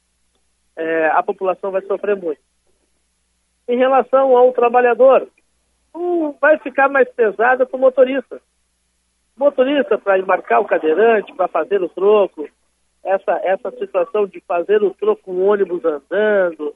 é, 0.77 1.09
a 1.09 1.23
população 1.23 1.71
vai 1.71 1.83
sofrer 1.83 2.17
muito. 2.17 2.41
Em 3.67 3.77
relação 3.77 4.37
ao 4.37 4.53
trabalhador, 4.53 5.29
um, 5.95 6.33
vai 6.33 6.59
ficar 6.59 6.89
mais 6.89 7.09
pesado 7.11 7.67
para 7.67 7.77
o 7.77 7.81
motorista. 7.81 8.41
Motorista 9.37 9.99
para 9.99 10.19
embarcar 10.19 10.61
o 10.61 10.65
cadeirante, 10.65 11.35
para 11.35 11.49
fazer 11.49 11.83
o 11.83 11.89
troco, 11.89 12.49
essa, 13.05 13.41
essa 13.43 13.71
situação 13.73 14.27
de 14.27 14.41
fazer 14.41 14.83
o 14.83 14.93
troco 14.95 15.23
com 15.23 15.33
o 15.33 15.47
ônibus 15.47 15.85
andando, 15.85 16.75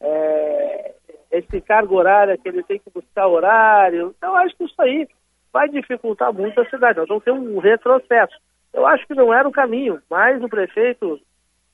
é, 0.00 0.94
esse 1.30 1.60
cargo 1.60 1.96
horário 1.96 2.38
que 2.38 2.48
ele 2.48 2.62
tem 2.62 2.78
que 2.78 2.90
buscar 2.90 3.26
horário. 3.26 4.14
Então, 4.16 4.34
acho 4.36 4.56
que 4.56 4.64
isso 4.64 4.80
aí 4.80 5.08
vai 5.52 5.68
dificultar 5.68 6.32
muito 6.32 6.60
a 6.60 6.68
cidade. 6.68 6.98
Nós 6.98 7.08
vamos 7.08 7.24
ter 7.24 7.32
um 7.32 7.58
retrocesso. 7.58 8.36
Eu 8.72 8.86
acho 8.86 9.06
que 9.06 9.14
não 9.14 9.32
era 9.32 9.48
o 9.48 9.52
caminho, 9.52 10.00
mas 10.10 10.42
o 10.42 10.48
prefeito, 10.48 11.20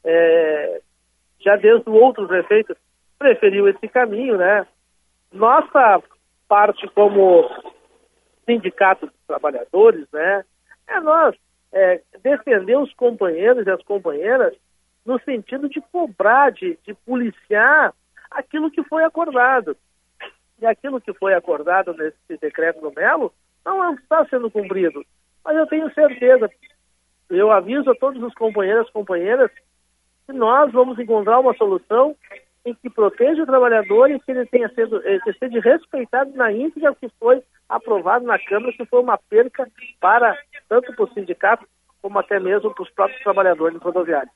é, 0.05 0.80
já 1.40 1.57
desde 1.57 1.88
o 1.90 1.94
outro 1.94 2.26
prefeito, 2.26 2.76
preferiu 3.18 3.68
esse 3.68 3.88
caminho, 3.88 4.36
né? 4.36 4.66
Nossa 5.32 6.03
parte 6.48 6.86
como 6.88 7.48
sindicato 8.44 9.07
dos 9.07 9.26
trabalhadores, 9.26 10.07
né? 10.12 10.44
É 10.86 11.00
nós 11.00 11.34
é, 11.72 12.00
defender 12.22 12.76
os 12.76 12.92
companheiros 12.94 13.66
e 13.66 13.70
as 13.70 13.82
companheiras 13.82 14.55
no 15.05 15.20
sentido 15.20 15.68
de 15.68 15.80
cobrar, 15.80 16.53
de, 16.53 16.78
de 16.86 16.94
policiar 16.94 17.92
aquilo 18.35 18.70
que 18.70 18.83
foi 18.85 19.05
acordado. 19.05 19.76
E 20.61 20.66
aquilo 20.66 21.01
que 21.01 21.12
foi 21.14 21.35
acordado 21.35 21.93
nesse 21.95 22.41
decreto 22.41 22.80
do 22.80 22.93
Melo 22.93 23.33
não 23.64 23.95
está 23.95 24.24
sendo 24.26 24.51
cumprido. 24.51 25.05
Mas 25.45 25.57
eu 25.57 25.66
tenho 25.66 25.93
certeza, 25.93 26.51
eu 27.28 27.51
aviso 27.51 27.91
a 27.91 27.95
todos 27.95 28.22
os 28.22 28.35
companheiros 28.35 28.89
e 28.89 28.93
companheiras 28.93 29.51
que 30.26 30.33
nós 30.33 30.70
vamos 30.72 30.99
encontrar 30.99 31.41
uma 31.41 31.55
solução 31.55 32.14
em 32.64 32.74
que 32.74 32.89
proteja 32.89 33.43
o 33.43 33.47
trabalhador 33.47 34.11
e 34.11 34.20
que 34.20 34.30
ele 34.30 34.47
tenha 34.47 34.68
sido, 34.68 35.03
eh, 35.05 35.18
que 35.20 35.33
seja 35.33 35.61
respeitado 35.61 36.30
na 36.37 36.53
íntegra 36.53 36.95
que 36.95 37.09
foi 37.18 37.43
aprovado 37.68 38.24
na 38.24 38.39
Câmara, 38.39 38.72
que 38.72 38.85
foi 38.87 39.01
uma 39.01 39.18
perca 39.18 39.68
para 40.01 40.39
tanto 40.68 40.95
para 40.95 41.05
o 41.05 41.12
sindicato 41.12 41.66
como 42.01 42.18
até 42.18 42.39
mesmo 42.39 42.72
para 42.72 42.83
os 42.83 42.91
próprios 42.91 43.20
trabalhadores 43.22 43.80
rodoviários. 43.80 44.33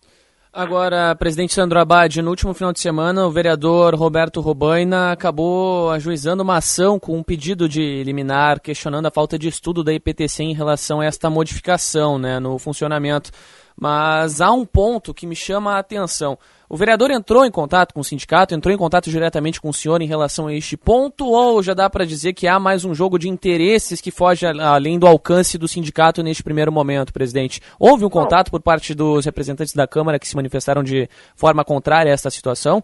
Agora, 0.59 1.15
presidente 1.15 1.53
Sandro 1.53 1.79
Abad, 1.79 2.23
no 2.23 2.31
último 2.31 2.55
final 2.55 2.73
de 2.73 2.81
semana, 2.81 3.27
o 3.27 3.31
vereador 3.31 3.95
Roberto 3.95 4.41
Robaina 4.41 5.13
acabou 5.13 5.91
ajuizando 5.91 6.43
uma 6.43 6.57
ação 6.57 6.99
com 6.99 7.19
um 7.19 7.23
pedido 7.23 7.69
de 7.69 8.03
liminar, 8.03 8.59
questionando 8.59 9.05
a 9.05 9.11
falta 9.11 9.39
de 9.39 9.49
estudo 9.49 9.85
da 9.85 9.93
IPTC 9.93 10.45
em 10.45 10.55
relação 10.55 11.03
a 11.03 11.05
esta 11.05 11.29
modificação 11.29 12.19
né, 12.19 12.41
no 12.41 12.59
funcionamento. 12.59 13.31
Mas 13.79 14.41
há 14.41 14.51
um 14.51 14.65
ponto 14.65 15.13
que 15.13 15.27
me 15.27 15.37
chama 15.37 15.75
a 15.75 15.79
atenção. 15.79 16.39
O 16.69 16.77
vereador 16.77 17.11
entrou 17.11 17.45
em 17.45 17.51
contato 17.51 17.95
com 17.95 18.01
o 18.01 18.05
sindicato, 18.05 18.55
entrou 18.55 18.75
em 18.75 18.79
contato 18.79 19.09
diretamente 19.09 19.61
com 19.61 19.69
o 19.69 19.73
senhor 19.73 20.01
em 20.03 20.07
relação 20.07 20.49
a 20.49 20.55
este 20.55 20.77
ponto, 20.77 21.27
ou 21.27 21.63
já 21.63 21.75
dá 21.75 21.89
para 21.89 22.05
dizer 22.05 22.33
que 22.33 22.49
há 22.49 22.59
mais 22.59 22.85
um 22.85 22.93
jogo 22.93 23.19
de 23.19 23.29
interesses 23.29 24.01
que 24.01 24.11
foge 24.11 24.47
além 24.47 24.99
do 24.99 25.07
alcance 25.07 25.59
do 25.59 25.69
sindicato 25.69 26.23
neste 26.23 26.43
primeiro 26.43 26.73
momento, 26.73 27.13
presidente? 27.13 27.61
Houve 27.79 28.05
um 28.05 28.11
contato 28.11 28.51
por 28.51 28.61
parte 28.61 28.95
dos 28.95 29.25
representantes 29.27 29.75
da 29.75 29.87
Câmara 29.87 30.19
que 30.19 30.27
se 30.27 30.35
manifestaram 30.35 30.83
de 30.83 31.09
forma 31.37 31.65
contrária 31.65 32.11
a 32.11 32.15
esta 32.15 32.31
situação? 32.31 32.83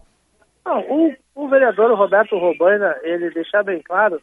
Não, 0.65 0.79
o, 0.79 1.13
o 1.35 1.49
vereador 1.49 1.93
Roberto 1.97 2.37
Robaina, 2.37 2.95
ele 3.03 3.31
deixa 3.31 3.61
bem 3.63 3.81
claro 3.81 4.21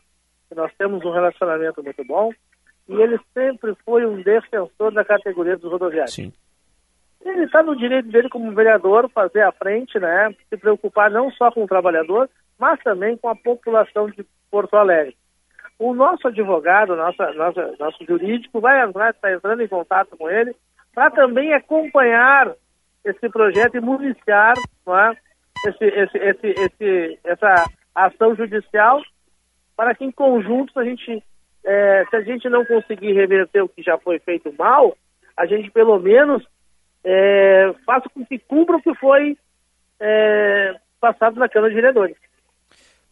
que 0.49 0.55
nós 0.55 0.73
temos 0.79 1.05
um 1.05 1.13
relacionamento 1.13 1.83
muito 1.83 2.03
bom 2.05 2.31
e 2.89 2.95
ele 2.95 3.19
sempre 3.35 3.75
foi 3.85 4.07
um 4.07 4.23
defensor 4.23 4.93
da 4.93 5.05
categoria 5.05 5.57
dos 5.57 5.71
rodoviários. 5.71 6.15
Sim. 6.15 6.33
Ele 7.25 7.45
está 7.45 7.63
no 7.63 7.77
direito 7.77 8.09
dele 8.09 8.29
como 8.29 8.55
vereador 8.55 9.09
fazer 9.11 9.43
a 9.43 9.53
frente, 9.53 9.99
né? 9.99 10.35
Se 10.49 10.57
preocupar 10.57 11.11
não 11.11 11.31
só 11.33 11.51
com 11.51 11.65
o 11.65 11.69
trabalhador, 11.69 12.29
mas 12.59 12.81
também 12.81 13.17
com 13.17 13.29
a 13.29 13.37
população 13.37 14.09
de 14.11 14.25
Porto 14.51 14.75
Alegre. 14.75 15.17
O 15.79 15.95
nosso 15.95 16.29
advogado, 16.29 16.95
nossa, 16.97 17.33
nossa, 17.33 17.75
nosso 17.79 18.05
jurídico, 18.05 18.61
vai 18.61 18.83
entrar, 18.85 19.11
está 19.11 19.33
entrando 19.33 19.63
em 19.63 19.69
contato 19.69 20.17
com 20.17 20.29
ele, 20.29 20.55
para 20.95 21.11
também 21.11 21.55
acompanhar 21.55 22.55
esse 23.05 23.29
projeto 23.31 23.77
e 23.77 23.81
municiar 23.81 24.55
é? 24.57 25.17
esse, 25.69 25.85
esse, 25.85 26.19
esse, 26.19 26.47
esse, 26.49 27.19
essa 27.25 27.65
ação 27.95 28.35
judicial, 28.35 29.01
para 29.77 29.95
que 29.95 30.05
em 30.05 30.11
conjunto 30.11 30.79
a 30.79 30.85
gente, 30.85 31.23
é, 31.65 32.05
se 32.11 32.17
a 32.17 32.21
gente 32.23 32.49
não 32.49 32.65
conseguir 32.65 33.13
reverter 33.13 33.63
o 33.63 33.69
que 33.69 33.83
já 33.83 33.97
foi 33.99 34.19
feito 34.19 34.53
mal, 34.59 34.97
a 35.37 35.47
gente 35.47 35.71
pelo 35.71 35.99
menos 35.99 36.47
é, 37.05 37.73
faça 37.85 38.09
com 38.09 38.25
que 38.25 38.39
cumpra 38.39 38.77
o 38.77 38.83
que 38.83 38.95
foi 38.95 39.37
é, 39.99 40.75
passado 41.01 41.39
na 41.39 41.49
Câmara 41.49 41.71
de 41.71 41.77
Vereadores. 41.77 42.17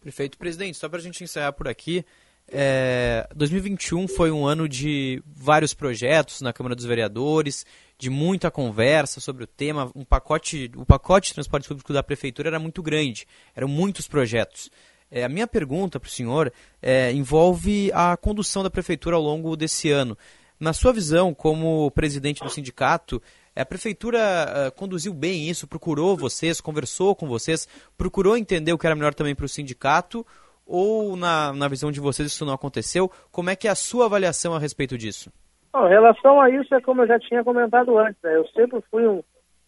Perfeito. 0.03 0.39
Presidente, 0.39 0.77
só 0.77 0.89
para 0.89 0.99
a 0.99 1.03
gente 1.03 1.23
encerrar 1.23 1.53
por 1.53 1.69
aqui, 1.69 2.05
é, 2.51 3.29
2021 3.35 4.09
foi 4.09 4.31
um 4.31 4.47
ano 4.47 4.69
de 4.69 5.23
vários 5.27 5.75
projetos 5.75 6.41
na 6.41 6.53
Câmara 6.53 6.75
dos 6.75 6.87
Vereadores, 6.87 7.67
de 7.99 8.09
muita 8.09 8.51
conversa 8.51 9.21
sobre 9.21 9.45
o 9.45 9.47
tema. 9.47 9.91
Um 9.95 10.05
pacote, 10.05 10.71
o 10.77 10.87
pacote 10.87 11.29
de 11.29 11.35
transporte 11.35 11.69
público 11.69 11.93
da 11.93 12.03
Prefeitura 12.03 12.49
era 12.49 12.59
muito 12.59 12.83
grande, 12.83 13.27
eram 13.55 13.69
muitos 13.69 14.09
projetos. 14.09 14.71
É, 15.11 15.25
a 15.25 15.29
minha 15.29 15.47
pergunta 15.47 15.99
para 15.99 16.07
o 16.07 16.11
senhor 16.11 16.53
é, 16.81 17.13
envolve 17.13 17.91
a 17.93 18.17
condução 18.17 18.63
da 18.63 18.71
Prefeitura 18.71 19.17
ao 19.17 19.23
longo 19.23 19.57
desse 19.57 19.91
ano. 19.91 20.17
Na 20.59 20.73
sua 20.73 20.93
visão, 20.93 21.35
como 21.35 21.91
presidente 21.93 22.43
do 22.43 22.51
sindicato, 22.51 23.23
a 23.61 23.67
prefeitura 23.67 24.19
uh, 24.19 24.73
conduziu 24.77 25.13
bem 25.13 25.49
isso, 25.49 25.69
procurou 25.69 26.17
vocês, 26.17 26.61
conversou 26.61 27.15
com 27.15 27.27
vocês, 27.27 27.67
procurou 27.97 28.37
entender 28.37 28.73
o 28.73 28.79
que 28.79 28.87
era 28.87 28.97
melhor 28.97 29.15
também 29.15 29.35
para 29.35 29.45
o 29.45 29.49
sindicato, 29.49 30.25
ou 30.67 31.17
na, 31.17 31.53
na 31.53 31.67
visão 31.67 31.91
de 31.91 32.01
vocês 32.01 32.29
isso 32.29 32.45
não 32.45 32.53
aconteceu? 32.53 33.11
Como 33.33 33.51
é 33.51 33.57
que 33.57 33.67
é 33.67 33.71
a 33.71 33.75
sua 33.75 34.05
avaliação 34.07 34.55
a 34.55 34.59
respeito 34.59 34.99
disso? 34.99 35.33
Bom, 35.73 35.87
em 35.87 35.91
relação 35.91 36.41
a 36.41 36.51
isso, 36.51 36.75
é 36.75 36.81
como 36.81 37.03
eu 37.03 37.07
já 37.07 37.19
tinha 37.19 37.43
comentado 37.43 37.99
antes, 37.99 38.21
né? 38.23 38.37
eu 38.37 38.47
sempre 38.49 38.81
fui 38.91 39.07
um, 39.07 39.23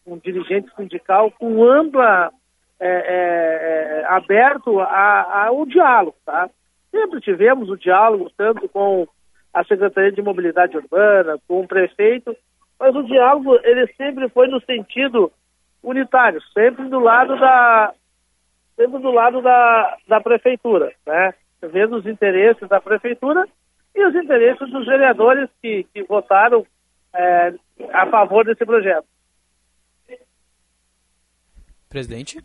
um 0.07 0.19
dirigente 0.19 0.71
sindical 0.77 1.31
com 1.33 1.65
ampla, 1.65 2.31
é, 2.79 2.89
é, 2.89 4.01
é, 4.01 4.05
aberto 4.07 4.81
ao 4.81 5.67
diálogo, 5.67 6.17
tá? 6.25 6.49
Sempre 6.91 7.21
tivemos 7.21 7.69
o 7.69 7.77
diálogo, 7.77 8.31
tanto 8.37 8.69
com 8.69 9.07
a 9.53 9.63
Secretaria 9.65 10.11
de 10.11 10.23
Mobilidade 10.23 10.77
Urbana, 10.77 11.39
com 11.47 11.61
o 11.61 11.69
prefeito, 11.69 12.35
mas 12.81 12.97
o 12.97 13.03
diálogo 13.03 13.55
ele 13.63 13.87
sempre 13.93 14.27
foi 14.31 14.49
no 14.49 14.59
sentido 14.63 15.31
unitário, 15.83 16.41
sempre 16.55 16.89
do 16.89 16.99
lado 16.99 17.39
da 17.39 17.95
sempre 18.75 18.99
do 19.03 19.11
lado 19.11 19.43
da, 19.43 19.99
da 20.09 20.21
prefeitura, 20.23 20.91
né? 21.07 21.35
Vendo 21.61 21.97
os 21.97 22.07
interesses 22.07 22.67
da 22.67 22.81
prefeitura 22.81 23.47
e 23.95 24.03
os 24.07 24.15
interesses 24.15 24.71
dos 24.71 24.87
vereadores 24.87 25.51
que, 25.61 25.85
que 25.93 26.03
votaram 26.05 26.67
é, 27.15 27.53
a 27.93 28.07
favor 28.07 28.47
desse 28.47 28.65
projeto. 28.65 29.05
Presidente? 31.91 32.39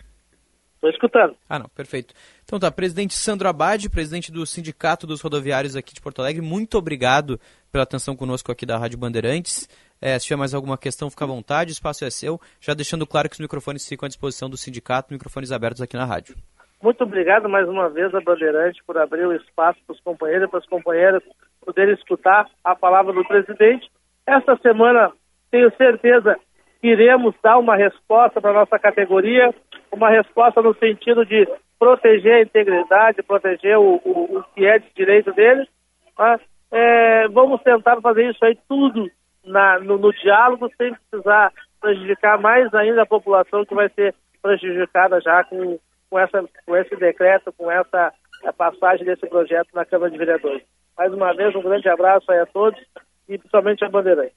Estou 0.74 0.90
escutando. 0.90 1.38
Ah, 1.48 1.58
não, 1.58 1.70
perfeito. 1.70 2.14
Então 2.44 2.60
tá, 2.60 2.70
presidente 2.70 3.14
Sandro 3.14 3.48
Abad, 3.48 3.90
presidente 3.90 4.32
do 4.32 4.46
Sindicato 4.46 5.08
dos 5.08 5.22
Rodoviários 5.22 5.78
aqui 5.78 5.94
de 5.94 6.02
Porto 6.02 6.20
Alegre, 6.20 6.42
muito 6.42 6.78
obrigado 6.78 7.40
pela 7.72 7.84
atenção 7.84 8.16
conosco 8.16 8.52
aqui 8.52 8.66
da 8.66 8.78
Rádio 8.78 8.98
Bandeirantes. 8.98 9.70
É, 10.02 10.20
se 10.20 10.26
tiver 10.26 10.38
mais 10.38 10.54
alguma 10.54 10.78
questão, 10.78 11.10
fica 11.10 11.24
à 11.26 11.28
vontade, 11.28 11.72
o 11.72 11.74
espaço 11.74 12.06
é 12.06 12.10
seu. 12.10 12.40
Já 12.60 12.74
deixando 12.74 13.08
claro 13.08 13.30
que 13.30 13.36
os 13.36 13.40
microfones 13.40 13.88
ficam 13.88 14.06
à 14.06 14.10
disposição 14.10 14.50
do 14.50 14.58
sindicato, 14.58 15.14
microfones 15.14 15.52
abertos 15.52 15.82
aqui 15.82 15.96
na 15.96 16.06
rádio. 16.06 16.36
Muito 16.82 17.04
obrigado 17.04 17.50
mais 17.50 17.68
uma 17.68 17.90
vez 17.90 18.14
a 18.14 18.22
Bandeirante 18.22 18.84
por 18.86 18.98
abrir 18.98 19.26
o 19.26 19.34
espaço 19.34 19.80
para 19.88 19.94
os 19.94 20.02
companheiros 20.02 20.48
e 20.48 20.52
para 20.52 20.60
as 20.60 20.68
companheiras 20.68 21.24
poderem 21.66 21.96
escutar 21.96 22.48
a 22.64 22.76
palavra 22.76 23.14
do 23.14 23.26
presidente. 23.26 23.90
Esta 24.28 24.56
semana, 24.58 25.12
tenho 25.50 25.76
certeza 25.78 26.38
que 26.82 26.88
iremos 26.88 27.34
dar 27.42 27.58
uma 27.58 27.76
resposta 27.76 28.40
para 28.40 28.52
a 28.52 28.54
nossa 28.54 28.78
categoria, 28.78 29.54
uma 29.92 30.10
resposta 30.10 30.62
no 30.62 30.76
sentido 30.76 31.26
de 31.26 31.48
proteger 31.80 32.34
a 32.34 32.42
integridade, 32.42 33.24
proteger 33.24 33.78
o, 33.78 34.00
o, 34.04 34.38
o 34.40 34.44
que 34.54 34.66
é 34.66 34.78
de 34.78 34.86
direito 34.96 35.34
deles. 35.34 35.68
Tá? 36.16 36.40
É, 36.72 37.28
vamos 37.30 37.62
tentar 37.64 38.00
fazer 38.02 38.30
isso 38.30 38.44
aí 38.44 38.58
tudo 38.68 39.10
na, 39.46 39.80
no, 39.80 39.98
no, 39.98 40.12
diálogo, 40.14 40.70
sem 40.78 40.94
precisar 40.94 41.52
prejudicar 41.80 42.40
mais 42.40 42.74
ainda 42.74 43.04
a 43.04 43.06
população 43.06 43.66
que 43.66 43.76
vai 43.76 43.90
ser 43.90 44.14
prejudicada 44.42 45.20
já 45.22 45.44
com, 45.44 45.80
com, 46.10 46.20
essa, 46.20 46.44
com 46.66 46.76
esse 46.76 46.96
decreto, 46.96 47.54
com 47.54 47.72
essa 47.72 48.14
passagem 48.58 49.06
desse 49.06 49.28
projeto 49.28 49.70
na 49.74 49.86
Câmara 49.86 50.12
de 50.12 50.18
Vereadores. 50.18 50.64
Mais 50.98 51.14
uma 51.14 51.34
vez, 51.34 51.54
um 51.56 51.62
grande 51.62 51.90
abraço 51.90 52.32
aí 52.32 52.40
a 52.40 52.46
todos 52.46 52.80
e 53.28 53.38
principalmente 53.38 53.84
a 53.84 53.90
Bandeirante. 53.90 54.34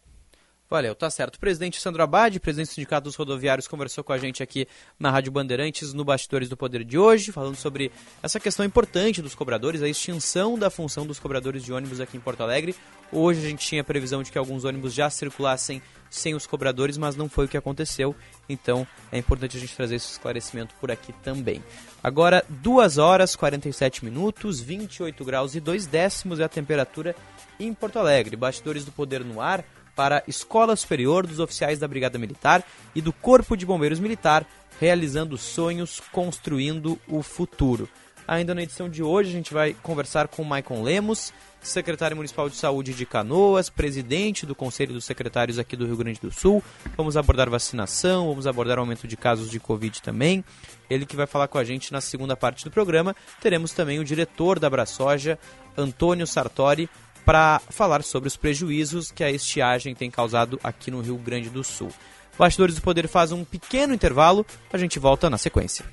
Valeu, 0.70 0.94
tá 0.94 1.08
certo. 1.08 1.40
Presidente 1.40 1.80
Sandro 1.80 2.02
Abad, 2.02 2.38
presidente 2.40 2.68
do 2.68 2.74
Sindicato 2.74 3.04
dos 3.04 3.16
Rodoviários, 3.16 3.66
conversou 3.66 4.04
com 4.04 4.12
a 4.12 4.18
gente 4.18 4.42
aqui 4.42 4.68
na 5.00 5.10
Rádio 5.10 5.32
Bandeirantes, 5.32 5.94
no 5.94 6.04
Bastidores 6.04 6.46
do 6.46 6.58
Poder 6.58 6.84
de 6.84 6.98
hoje, 6.98 7.32
falando 7.32 7.56
sobre 7.56 7.90
essa 8.22 8.38
questão 8.38 8.66
importante 8.66 9.22
dos 9.22 9.34
cobradores, 9.34 9.82
a 9.82 9.88
extinção 9.88 10.58
da 10.58 10.68
função 10.68 11.06
dos 11.06 11.18
cobradores 11.18 11.64
de 11.64 11.72
ônibus 11.72 12.00
aqui 12.00 12.18
em 12.18 12.20
Porto 12.20 12.42
Alegre. 12.42 12.76
Hoje 13.10 13.46
a 13.46 13.48
gente 13.48 13.66
tinha 13.66 13.82
previsão 13.82 14.22
de 14.22 14.30
que 14.30 14.36
alguns 14.36 14.64
ônibus 14.64 14.92
já 14.92 15.08
circulassem 15.08 15.80
sem 16.10 16.34
os 16.34 16.46
cobradores, 16.46 16.98
mas 16.98 17.16
não 17.16 17.30
foi 17.30 17.46
o 17.46 17.48
que 17.48 17.56
aconteceu. 17.56 18.14
Então 18.46 18.86
é 19.10 19.16
importante 19.16 19.56
a 19.56 19.60
gente 19.60 19.74
trazer 19.74 19.94
esse 19.94 20.12
esclarecimento 20.12 20.74
por 20.78 20.90
aqui 20.90 21.14
também. 21.22 21.64
Agora, 22.04 22.44
2 22.46 22.98
horas 22.98 23.34
47 23.34 24.04
minutos, 24.04 24.60
28 24.60 25.24
graus 25.24 25.54
e 25.54 25.60
2 25.60 25.86
décimos 25.86 26.40
é 26.40 26.44
a 26.44 26.48
temperatura 26.48 27.16
em 27.58 27.72
Porto 27.72 27.98
Alegre. 27.98 28.36
Bastidores 28.36 28.84
do 28.84 28.92
Poder 28.92 29.24
no 29.24 29.40
ar 29.40 29.64
para 29.98 30.18
a 30.18 30.22
Escola 30.28 30.76
Superior 30.76 31.26
dos 31.26 31.40
Oficiais 31.40 31.80
da 31.80 31.88
Brigada 31.88 32.20
Militar 32.20 32.62
e 32.94 33.02
do 33.02 33.12
Corpo 33.12 33.56
de 33.56 33.66
Bombeiros 33.66 33.98
Militar, 33.98 34.46
realizando 34.78 35.36
sonhos, 35.36 36.00
construindo 36.12 36.96
o 37.08 37.20
futuro. 37.20 37.88
Ainda 38.24 38.54
na 38.54 38.62
edição 38.62 38.88
de 38.88 39.02
hoje, 39.02 39.30
a 39.30 39.32
gente 39.32 39.52
vai 39.52 39.74
conversar 39.82 40.28
com 40.28 40.44
Maicon 40.44 40.84
Lemos, 40.84 41.32
secretário 41.60 42.16
municipal 42.16 42.48
de 42.48 42.54
saúde 42.54 42.94
de 42.94 43.04
Canoas, 43.04 43.68
presidente 43.68 44.46
do 44.46 44.54
Conselho 44.54 44.92
dos 44.92 45.04
Secretários 45.04 45.58
aqui 45.58 45.74
do 45.74 45.84
Rio 45.84 45.96
Grande 45.96 46.20
do 46.20 46.30
Sul. 46.30 46.62
Vamos 46.96 47.16
abordar 47.16 47.50
vacinação, 47.50 48.28
vamos 48.28 48.46
abordar 48.46 48.78
aumento 48.78 49.08
de 49.08 49.16
casos 49.16 49.50
de 49.50 49.58
Covid 49.58 50.00
também. 50.00 50.44
Ele 50.88 51.06
que 51.06 51.16
vai 51.16 51.26
falar 51.26 51.48
com 51.48 51.58
a 51.58 51.64
gente 51.64 51.90
na 51.90 52.00
segunda 52.00 52.36
parte 52.36 52.64
do 52.64 52.70
programa. 52.70 53.16
Teremos 53.40 53.72
também 53.72 53.98
o 53.98 54.04
diretor 54.04 54.60
da 54.60 54.70
Brasoja, 54.70 55.36
Antônio 55.76 56.26
Sartori, 56.26 56.88
para 57.28 57.60
falar 57.68 58.02
sobre 58.02 58.26
os 58.26 58.38
prejuízos 58.38 59.12
que 59.12 59.22
a 59.22 59.30
estiagem 59.30 59.94
tem 59.94 60.10
causado 60.10 60.58
aqui 60.64 60.90
no 60.90 61.02
Rio 61.02 61.18
Grande 61.18 61.50
do 61.50 61.62
Sul. 61.62 61.92
Bastidores 62.38 62.76
do 62.76 62.80
Poder 62.80 63.06
faz 63.06 63.32
um 63.32 63.44
pequeno 63.44 63.92
intervalo, 63.92 64.46
a 64.72 64.78
gente 64.78 64.98
volta 64.98 65.28
na 65.28 65.36
sequência. 65.36 65.84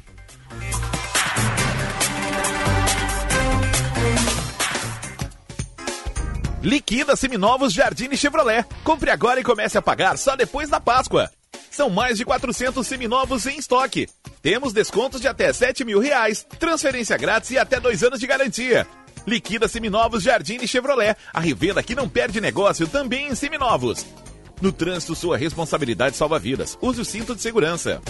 Liquida 6.64 7.18
Seminovos 7.18 7.74
Jardine 7.74 8.16
Chevrolet. 8.16 8.66
Compre 8.86 9.12
agora 9.12 9.42
e 9.42 9.44
comece 9.44 9.78
a 9.78 9.82
pagar 9.82 10.18
só 10.18 10.38
depois 10.38 10.70
da 10.70 10.80
Páscoa. 10.80 11.30
São 11.70 11.90
mais 11.90 12.18
de 12.18 12.24
400 12.24 12.88
seminovos 12.88 13.46
em 13.46 13.58
estoque. 13.58 14.08
Temos 14.42 14.72
descontos 14.72 15.20
de 15.20 15.28
até 15.28 15.52
7 15.52 15.84
mil 15.84 16.00
reais, 16.00 16.48
transferência 16.58 17.18
grátis 17.18 17.52
e 17.52 17.58
até 17.58 17.78
dois 17.78 18.04
anos 18.04 18.22
de 18.22 18.26
garantia. 18.26 18.88
Liquida 19.28 19.68
Seminovos 19.68 20.22
Jardim 20.22 20.58
e 20.62 20.68
Chevrolet. 20.68 21.18
A 21.34 21.40
revenda 21.40 21.82
que 21.82 21.96
não 21.96 22.08
perde 22.08 22.40
negócio 22.40 22.88
também 22.88 23.28
em 23.28 23.36
seminovos. 23.36 24.06
No 24.62 24.72
trânsito, 24.72 25.16
sua 25.16 25.36
responsabilidade 25.36 26.16
salva 26.16 26.38
vidas. 26.38 26.78
Use 26.82 27.02
o 27.02 27.06
cinto 27.06 27.36
de 27.36 27.42
segurança. 27.42 28.02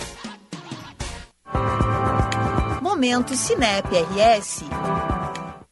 Momento 2.82 3.36
Cinep 3.36 3.88
RS. 3.88 4.64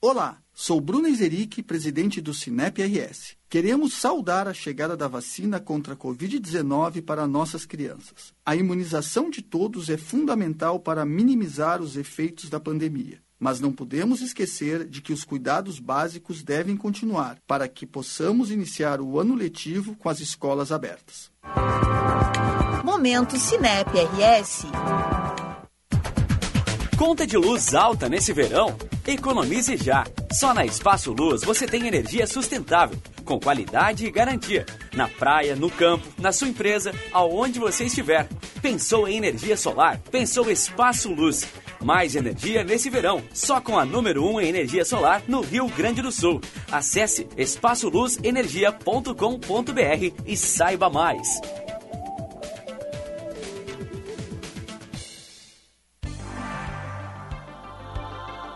Olá, 0.02 0.38
sou 0.54 0.80
Bruno 0.80 1.08
Izeric, 1.08 1.62
presidente 1.62 2.22
do 2.22 2.34
Cinep 2.34 2.82
RS. 2.82 3.36
Queremos 3.50 3.94
saudar 3.94 4.48
a 4.48 4.54
chegada 4.54 4.98
da 4.98 5.08
vacina 5.08 5.60
contra 5.60 5.94
a 5.94 5.98
Covid-19 5.98 7.02
para 7.02 7.28
nossas 7.28 7.66
crianças. 7.66 8.34
A 8.46 8.56
imunização 8.56 9.30
de 9.30 9.42
todos 9.42 9.90
é 9.90 9.98
fundamental 9.98 10.80
para 10.80 11.06
minimizar 11.06 11.82
os 11.82 11.96
efeitos 11.98 12.50
da 12.50 12.60
pandemia. 12.60 13.22
Mas 13.44 13.60
não 13.60 13.74
podemos 13.74 14.22
esquecer 14.22 14.88
de 14.88 15.02
que 15.02 15.12
os 15.12 15.26
cuidados 15.26 15.78
básicos 15.78 16.42
devem 16.42 16.78
continuar 16.78 17.40
para 17.46 17.68
que 17.68 17.86
possamos 17.86 18.50
iniciar 18.50 19.02
o 19.02 19.20
ano 19.20 19.36
letivo 19.36 19.98
com 19.98 20.08
as 20.08 20.22
escolas 20.22 20.72
abertas. 20.72 21.30
Momento 22.86 23.38
Cinep 23.38 23.90
RS. 24.00 24.64
Conta 26.98 27.28
de 27.28 27.36
luz 27.36 27.76
alta 27.76 28.08
nesse 28.08 28.32
verão? 28.32 28.78
Economize 29.06 29.76
já! 29.76 30.06
Só 30.32 30.54
na 30.54 30.66
Espaço 30.66 31.12
Luz 31.12 31.44
você 31.44 31.66
tem 31.66 31.86
energia 31.86 32.26
sustentável, 32.26 32.98
com 33.26 33.38
qualidade 33.38 34.06
e 34.06 34.12
garantia. 34.12 34.66
Na 34.96 35.10
praia, 35.10 35.54
no 35.54 35.70
campo, 35.70 36.08
na 36.18 36.32
sua 36.32 36.48
empresa, 36.48 36.94
aonde 37.12 37.60
você 37.60 37.84
estiver. 37.84 38.30
Pensou 38.62 39.06
em 39.06 39.18
energia 39.18 39.58
solar? 39.58 40.00
Pensou 40.10 40.50
Espaço 40.50 41.14
Luz. 41.14 41.46
Mais 41.84 42.16
energia 42.16 42.64
nesse 42.64 42.90
verão, 42.90 43.22
só 43.34 43.60
com 43.60 43.78
a 43.78 43.86
número 43.86 44.24
1 44.24 44.34
um 44.34 44.42
em 44.42 44.48
energia 44.48 44.86
solar 44.86 45.22
no 45.28 45.42
Rio 45.42 45.68
Grande 45.68 46.02
do 46.02 46.12
Sul. 46.12 46.40
Acesse 46.72 47.28
espaçoluzenergia.com.br 47.38 50.14
e 50.26 50.38
saiba 50.38 50.90
mais. 50.90 51.28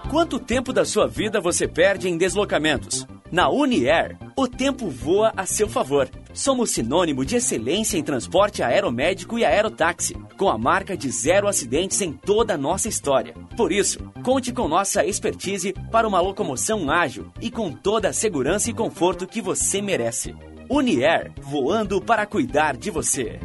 Quanto 0.10 0.39
tempo 0.39 0.72
da 0.72 0.86
sua 0.86 1.05
vida 1.05 1.41
você 1.41 1.68
perde 1.68 2.08
em 2.08 2.18
deslocamentos? 2.18 3.05
Na 3.30 3.49
Uniair, 3.49 4.18
o 4.38 4.47
tempo 4.47 4.89
voa 4.89 5.34
a 5.36 5.45
seu 5.45 5.68
favor. 5.68 6.10
Somos 6.34 6.72
sinônimo 6.72 7.26
de 7.26 7.36
excelência 7.36 7.97
em 7.97 8.03
transporte 8.03 8.64
aeromédico 8.64 9.38
e 9.38 9.43
aerotáxi, 9.43 10.14
com 10.38 10.47
a 10.47 10.58
marca 10.58 10.95
de 10.95 11.12
zero 11.12 11.45
acidentes 11.45 11.99
em 11.99 12.14
toda 12.14 12.53
a 12.53 12.58
nossa 12.58 12.88
história. 12.88 13.34
Por 13.58 13.70
isso, 13.70 13.99
conte 14.24 14.53
com 14.53 14.66
nossa 14.70 15.05
expertise 15.05 15.74
para 15.91 16.08
uma 16.08 16.22
locomoção 16.22 16.89
ágil 16.89 17.30
e 17.41 17.51
com 17.51 17.70
toda 17.70 18.08
a 18.08 18.14
segurança 18.14 18.70
e 18.70 18.74
conforto 18.74 19.28
que 19.28 19.41
você 19.41 19.82
merece. 19.82 20.34
Uniair, 20.70 21.34
voando 21.41 22.01
para 22.01 22.26
cuidar 22.26 22.78
de 22.78 22.89
você. 22.89 23.41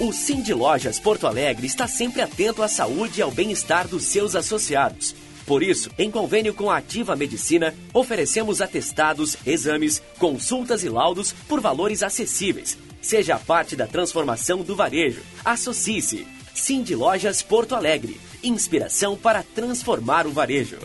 O 0.00 0.12
Cindy 0.12 0.54
Lojas 0.54 1.00
Porto 1.00 1.26
Alegre 1.26 1.66
está 1.66 1.88
sempre 1.88 2.22
atento 2.22 2.62
à 2.62 2.68
saúde 2.68 3.18
e 3.18 3.22
ao 3.22 3.32
bem-estar 3.32 3.88
dos 3.88 4.04
seus 4.04 4.36
associados. 4.36 5.12
Por 5.44 5.60
isso, 5.60 5.90
em 5.98 6.08
convênio 6.08 6.54
com 6.54 6.70
a 6.70 6.76
Ativa 6.76 7.16
Medicina, 7.16 7.74
oferecemos 7.92 8.60
atestados, 8.60 9.36
exames, 9.44 10.00
consultas 10.16 10.84
e 10.84 10.88
laudos 10.88 11.32
por 11.48 11.60
valores 11.60 12.04
acessíveis. 12.04 12.78
Seja 13.02 13.40
parte 13.40 13.74
da 13.74 13.88
transformação 13.88 14.58
do 14.62 14.76
varejo. 14.76 15.20
Associe-se. 15.44 16.24
Cindy 16.54 16.94
Lojas 16.94 17.42
Porto 17.42 17.74
Alegre. 17.74 18.20
Inspiração 18.40 19.16
para 19.16 19.42
transformar 19.42 20.28
o 20.28 20.30
varejo. 20.30 20.78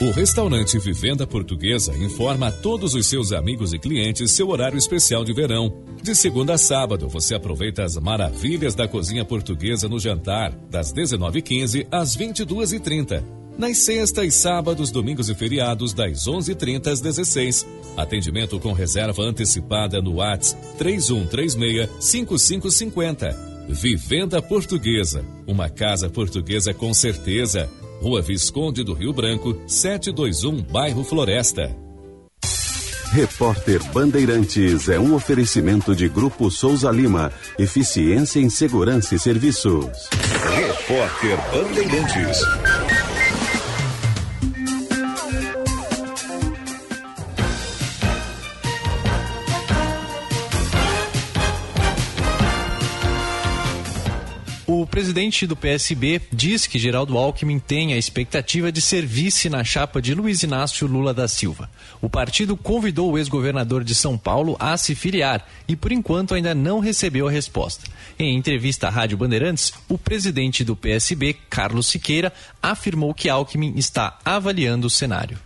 O 0.00 0.12
restaurante 0.12 0.78
Vivenda 0.78 1.26
Portuguesa 1.26 1.92
informa 1.96 2.46
a 2.46 2.52
todos 2.52 2.94
os 2.94 3.04
seus 3.04 3.32
amigos 3.32 3.72
e 3.72 3.80
clientes 3.80 4.30
seu 4.30 4.48
horário 4.48 4.78
especial 4.78 5.24
de 5.24 5.32
verão. 5.32 5.82
De 6.00 6.14
segunda 6.14 6.54
a 6.54 6.58
sábado, 6.58 7.08
você 7.08 7.34
aproveita 7.34 7.82
as 7.82 7.96
maravilhas 7.96 8.76
da 8.76 8.86
cozinha 8.86 9.24
portuguesa 9.24 9.88
no 9.88 9.98
jantar, 9.98 10.52
das 10.70 10.92
19h15 10.92 11.88
às 11.90 12.16
22h30. 12.16 13.24
Nas 13.58 13.78
sextas, 13.78 14.34
sábados, 14.34 14.92
domingos 14.92 15.28
e 15.28 15.34
feriados, 15.34 15.92
das 15.92 16.28
11h30 16.28 16.92
às 16.92 17.00
16 17.00 17.66
Atendimento 17.96 18.60
com 18.60 18.72
reserva 18.72 19.24
antecipada 19.24 20.00
no 20.00 20.18
WhatsApp 20.18 20.62
3136-5550. 20.78 23.48
Vivenda 23.68 24.40
Portuguesa. 24.40 25.24
Uma 25.44 25.68
casa 25.68 26.08
portuguesa 26.08 26.72
com 26.72 26.94
certeza. 26.94 27.68
Rua 28.00 28.22
Visconde 28.22 28.84
do 28.84 28.94
Rio 28.94 29.12
Branco, 29.12 29.60
721, 29.66 30.62
Bairro 30.62 31.02
Floresta. 31.02 31.76
Repórter 33.10 33.82
Bandeirantes 33.92 34.88
é 34.88 35.00
um 35.00 35.14
oferecimento 35.14 35.96
de 35.96 36.08
Grupo 36.08 36.50
Souza 36.50 36.90
Lima. 36.90 37.32
Eficiência 37.58 38.38
em 38.38 38.50
Segurança 38.50 39.14
e 39.14 39.18
Serviços. 39.18 40.08
Repórter 40.54 41.38
Bandeirantes. 41.50 42.38
Presidente 54.98 55.46
do 55.46 55.54
PSB 55.54 56.20
diz 56.32 56.66
que 56.66 56.76
Geraldo 56.76 57.16
Alckmin 57.16 57.60
tem 57.60 57.92
a 57.92 57.96
expectativa 57.96 58.72
de 58.72 58.80
ser 58.80 59.06
vice 59.06 59.48
na 59.48 59.62
chapa 59.62 60.02
de 60.02 60.12
Luiz 60.12 60.42
Inácio 60.42 60.88
Lula 60.88 61.14
da 61.14 61.28
Silva. 61.28 61.70
O 62.02 62.10
partido 62.10 62.56
convidou 62.56 63.12
o 63.12 63.16
ex-governador 63.16 63.84
de 63.84 63.94
São 63.94 64.18
Paulo 64.18 64.56
a 64.58 64.76
se 64.76 64.96
filiar 64.96 65.46
e, 65.68 65.76
por 65.76 65.92
enquanto, 65.92 66.34
ainda 66.34 66.52
não 66.52 66.80
recebeu 66.80 67.28
a 67.28 67.30
resposta. 67.30 67.88
Em 68.18 68.36
entrevista 68.36 68.88
à 68.88 68.90
Rádio 68.90 69.16
Bandeirantes, 69.16 69.72
o 69.88 69.96
presidente 69.96 70.64
do 70.64 70.74
PSB, 70.74 71.36
Carlos 71.48 71.86
Siqueira, 71.86 72.32
afirmou 72.60 73.14
que 73.14 73.28
Alckmin 73.28 73.74
está 73.76 74.18
avaliando 74.24 74.88
o 74.88 74.90
cenário. 74.90 75.38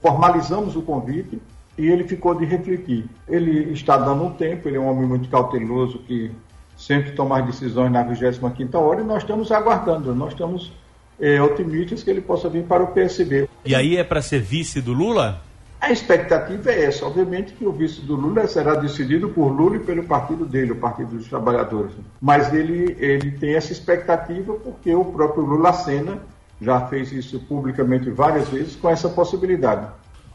Formalizamos 0.00 0.76
o 0.76 0.82
convite 0.82 1.40
e 1.76 1.88
ele 1.88 2.04
ficou 2.04 2.32
de 2.36 2.44
refletir. 2.44 3.06
Ele 3.26 3.72
está 3.72 3.96
dando 3.96 4.22
um 4.22 4.30
tempo, 4.30 4.68
ele 4.68 4.76
é 4.76 4.80
um 4.80 4.88
homem 4.88 5.08
muito 5.08 5.28
cauteloso 5.28 5.98
que 6.06 6.30
sempre 6.86 7.12
tomar 7.12 7.42
decisões 7.42 7.90
na 7.90 8.04
25ª 8.04 8.74
hora 8.74 9.00
e 9.00 9.04
nós 9.04 9.22
estamos 9.22 9.50
aguardando, 9.50 10.14
nós 10.14 10.32
estamos 10.32 10.70
é, 11.18 11.40
otimistas 11.40 12.02
que 12.02 12.10
ele 12.10 12.20
possa 12.20 12.48
vir 12.48 12.64
para 12.64 12.82
o 12.82 12.88
PSB. 12.88 13.48
E 13.64 13.74
aí 13.74 13.96
é 13.96 14.04
para 14.04 14.20
ser 14.20 14.40
vice 14.40 14.82
do 14.82 14.92
Lula? 14.92 15.40
A 15.80 15.90
expectativa 15.90 16.70
é 16.70 16.84
essa. 16.84 17.06
Obviamente 17.06 17.52
que 17.52 17.64
o 17.64 17.72
vice 17.72 18.00
do 18.02 18.14
Lula 18.14 18.46
será 18.46 18.74
decidido 18.74 19.28
por 19.30 19.48
Lula 19.48 19.76
e 19.76 19.80
pelo 19.80 20.04
partido 20.04 20.44
dele, 20.44 20.72
o 20.72 20.76
Partido 20.76 21.16
dos 21.16 21.28
Trabalhadores. 21.28 21.92
Mas 22.20 22.52
ele, 22.52 22.96
ele 22.98 23.30
tem 23.32 23.54
essa 23.54 23.72
expectativa 23.72 24.54
porque 24.54 24.94
o 24.94 25.04
próprio 25.04 25.44
Lula 25.44 25.72
Sena 25.72 26.18
já 26.60 26.80
fez 26.86 27.12
isso 27.12 27.38
publicamente 27.40 28.10
várias 28.10 28.48
vezes 28.48 28.76
com 28.76 28.88
essa 28.88 29.08
possibilidade. 29.08 29.86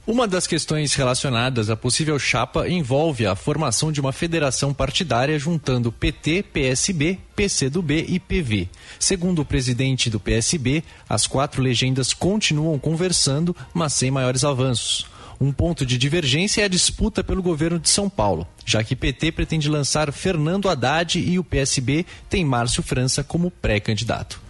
Uma 0.08 0.28
das 0.28 0.48
questões 0.48 0.96
relacionadas 0.96 1.70
à 1.70 1.76
possível 1.76 2.18
chapa 2.18 2.68
envolve 2.68 3.28
a 3.28 3.36
formação 3.36 3.92
de 3.92 4.02
uma 4.02 4.12
federação 4.12 4.74
partidária 4.74 5.38
juntando 5.38 5.92
PT, 5.92 6.44
PSB, 6.44 7.20
PCdoB 7.36 8.06
e 8.08 8.20
PV. 8.20 8.68
Segundo 8.98 9.44
o 9.44 9.46
presidente 9.46 10.10
do 10.10 10.20
PSB, 10.20 10.84
as 11.08 11.28
quatro 11.28 11.62
legendas 11.62 12.12
continuam 12.12 12.80
conversando, 12.80 13.56
mas 13.74 13.94
sem 13.94 14.10
maiores 14.10 14.44
avanços. 14.44 15.06
Um 15.40 15.54
ponto 15.54 15.86
de 15.86 15.98
divergência 15.98 16.62
é 16.62 16.66
a 16.66 16.70
disputa 16.70 17.24
pelo 17.24 17.42
governo 17.42 17.80
de 17.80 17.90
São 17.90 18.10
Paulo, 18.10 18.46
já 18.66 18.84
que 18.84 18.96
PT 18.96 19.32
pretende 19.32 19.70
lançar 19.70 20.12
Fernando 20.12 20.68
Haddad 20.68 21.18
e 21.18 21.40
o 21.40 21.44
PSB 21.44 22.06
tem 22.30 22.44
Márcio 22.44 22.84
França 22.84 23.24
como 23.24 23.50
pré-candidato. 23.50 24.42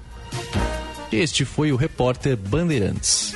Este 1.11 1.45
foi 1.45 1.71
o 1.71 1.75
repórter 1.75 2.35
Bandeirantes. 2.35 3.35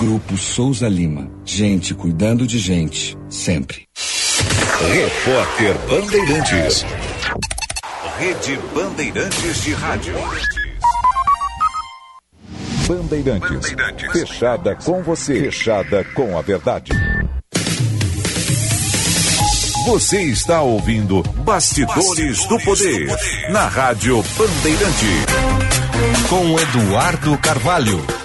Grupo 0.00 0.34
Souza 0.38 0.88
Lima. 0.88 1.30
Gente 1.44 1.94
cuidando 1.94 2.46
de 2.46 2.58
gente, 2.58 3.18
sempre. 3.28 3.86
Repórter 4.90 5.76
Bandeirantes. 5.86 6.86
Rede 8.18 8.58
Bandeirantes 8.74 9.62
de 9.62 9.74
Rádio. 9.74 10.14
Bandeirantes. 12.88 13.74
Bandeirantes. 13.74 14.12
Fechada 14.12 14.74
com 14.74 15.02
você. 15.02 15.38
Fechada 15.38 16.02
com 16.14 16.38
a 16.38 16.40
verdade. 16.40 16.92
Você 19.84 20.22
está 20.22 20.62
ouvindo 20.62 21.22
Bastidores, 21.44 22.46
do, 22.46 22.58
Poder, 22.60 23.06
na 23.50 23.68
Rádio 23.68 24.24
Bandeirante. 24.38 25.26
Com 26.30 26.58
Eduardo 26.58 27.36
Carvalho. 27.36 28.19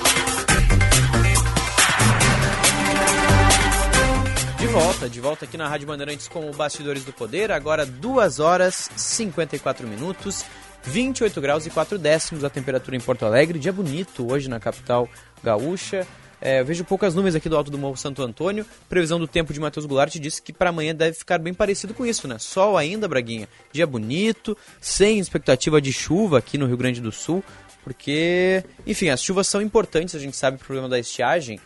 De 4.66 4.72
volta, 4.72 5.08
de 5.08 5.22
volta 5.22 5.46
aqui 5.46 5.58
na 5.58 5.68
Rádio 5.68 5.86
Bandeirantes 5.86 6.28
com 6.28 6.50
o 6.50 6.52
Bastidores 6.52 7.06
do 7.06 7.14
Poder. 7.14 7.52
Agora 7.52 7.86
2 7.86 8.40
horas 8.40 8.90
54 8.96 9.88
minutos, 9.88 10.44
28 10.84 11.40
graus 11.40 11.68
e 11.68 11.70
4 11.70 12.00
décimos 12.00 12.44
a 12.44 12.50
temperatura 12.50 12.98
em 12.98 13.00
Porto 13.00 13.28
Alegre. 13.28 13.60
Dia 13.60 13.72
bonito 13.72 14.28
hoje 14.28 14.50
na 14.50 14.60
capital 14.60 15.08
gaúcha. 15.44 16.08
É, 16.42 16.62
eu 16.62 16.66
vejo 16.66 16.84
poucas 16.84 17.14
nuvens 17.14 17.36
aqui 17.36 17.48
do 17.48 17.56
alto 17.56 17.70
do 17.70 17.78
Morro 17.78 17.96
Santo 17.96 18.24
Antônio. 18.24 18.66
Previsão 18.90 19.20
do 19.20 19.28
tempo 19.28 19.54
de 19.54 19.60
Matheus 19.60 19.86
Goulart 19.86 20.16
disse 20.16 20.42
que 20.42 20.52
para 20.52 20.72
amanhã 20.72 20.96
deve 20.96 21.16
ficar 21.16 21.38
bem 21.38 21.54
parecido 21.54 21.94
com 21.94 22.04
isso, 22.04 22.28
né? 22.28 22.40
Sol 22.40 22.76
ainda, 22.76 23.08
Braguinha. 23.08 23.48
Dia 23.72 23.86
bonito, 23.86 24.58
sem 24.82 25.20
expectativa 25.20 25.80
de 25.80 25.94
chuva 25.94 26.40
aqui 26.40 26.58
no 26.58 26.66
Rio 26.66 26.76
Grande 26.76 27.00
do 27.00 27.12
Sul, 27.12 27.44
porque, 27.84 28.64
enfim, 28.88 29.10
as 29.10 29.22
chuvas 29.22 29.46
são 29.46 29.62
importantes, 29.62 30.16
a 30.16 30.20
gente 30.20 30.36
sabe 30.36 30.58
o 30.58 30.60
problema 30.60 30.90
da 30.90 30.98
estiagem, 30.98 31.60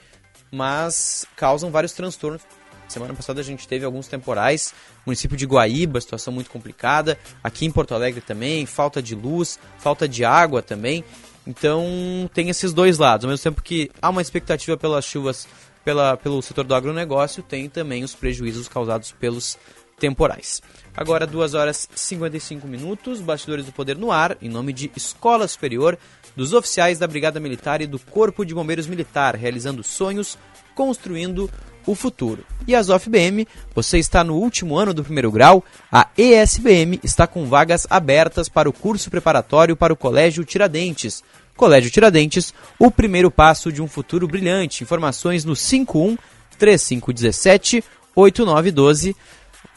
mas 0.51 1.25
causam 1.37 1.71
vários 1.71 1.93
transtornos. 1.93 2.41
Semana 2.89 3.13
passada 3.13 3.39
a 3.39 3.43
gente 3.43 3.67
teve 3.67 3.85
alguns 3.85 4.07
temporais, 4.07 4.73
município 5.05 5.37
de 5.37 5.45
Guaíba, 5.45 6.01
situação 6.01 6.33
muito 6.33 6.49
complicada, 6.49 7.17
aqui 7.43 7.65
em 7.65 7.71
Porto 7.71 7.93
Alegre 7.93 8.19
também, 8.19 8.65
falta 8.65 9.01
de 9.01 9.13
luz, 9.15 9.59
falta 9.77 10.07
de 10.07 10.25
água 10.25 10.61
também. 10.61 11.03
Então 11.45 12.29
tem 12.33 12.49
esses 12.49 12.73
dois 12.73 12.97
lados. 12.97 13.25
Ao 13.25 13.29
mesmo 13.29 13.43
tempo 13.43 13.61
que 13.61 13.89
há 14.01 14.09
uma 14.09 14.21
expectativa 14.21 14.75
pelas 14.75 15.05
chuvas 15.05 15.47
pela, 15.85 16.17
pelo 16.17 16.41
setor 16.41 16.65
do 16.65 16.75
agronegócio, 16.75 17.41
tem 17.41 17.69
também 17.69 18.03
os 18.03 18.13
prejuízos 18.13 18.67
causados 18.67 19.11
pelos 19.11 19.57
temporais. 19.99 20.61
Agora, 20.95 21.27
2 21.27 21.53
horas 21.53 21.87
e 21.93 21.99
55 21.99 22.67
minutos, 22.67 23.21
Bastidores 23.21 23.65
do 23.65 23.71
Poder 23.71 23.97
no 23.97 24.11
ar, 24.11 24.37
em 24.41 24.49
nome 24.49 24.73
de 24.73 24.91
Escola 24.95 25.47
Superior, 25.47 25.97
dos 26.35 26.53
oficiais 26.53 26.97
da 26.97 27.07
Brigada 27.07 27.39
Militar 27.39 27.81
e 27.81 27.87
do 27.87 27.99
Corpo 27.99 28.45
de 28.45 28.55
Bombeiros 28.55 28.87
Militar, 28.87 29.35
realizando 29.35 29.83
sonhos, 29.83 30.37
construindo 30.73 31.49
o 31.89 31.95
futuro. 31.95 32.45
E 32.67 32.75
a 32.75 32.83
ZOFBM, 32.83 33.47
você 33.73 33.97
está 33.97 34.23
no 34.23 34.35
último 34.35 34.77
ano 34.77 34.93
do 34.93 35.03
primeiro 35.03 35.31
grau, 35.31 35.63
a 35.91 36.07
ESBM 36.15 36.99
está 37.03 37.25
com 37.25 37.47
vagas 37.47 37.87
abertas 37.89 38.47
para 38.47 38.69
o 38.69 38.73
curso 38.73 39.09
preparatório 39.09 39.75
para 39.75 39.91
o 39.91 39.97
Colégio 39.97 40.45
Tiradentes. 40.45 41.23
Colégio 41.55 41.89
Tiradentes, 41.89 42.53
o 42.77 42.91
primeiro 42.91 43.31
passo 43.31 43.71
de 43.71 43.81
um 43.81 43.87
futuro 43.87 44.27
brilhante. 44.27 44.83
Informações 44.83 45.43
no 45.43 45.55
51 45.55 46.15
3517 46.59 47.83
8912. 48.15 49.15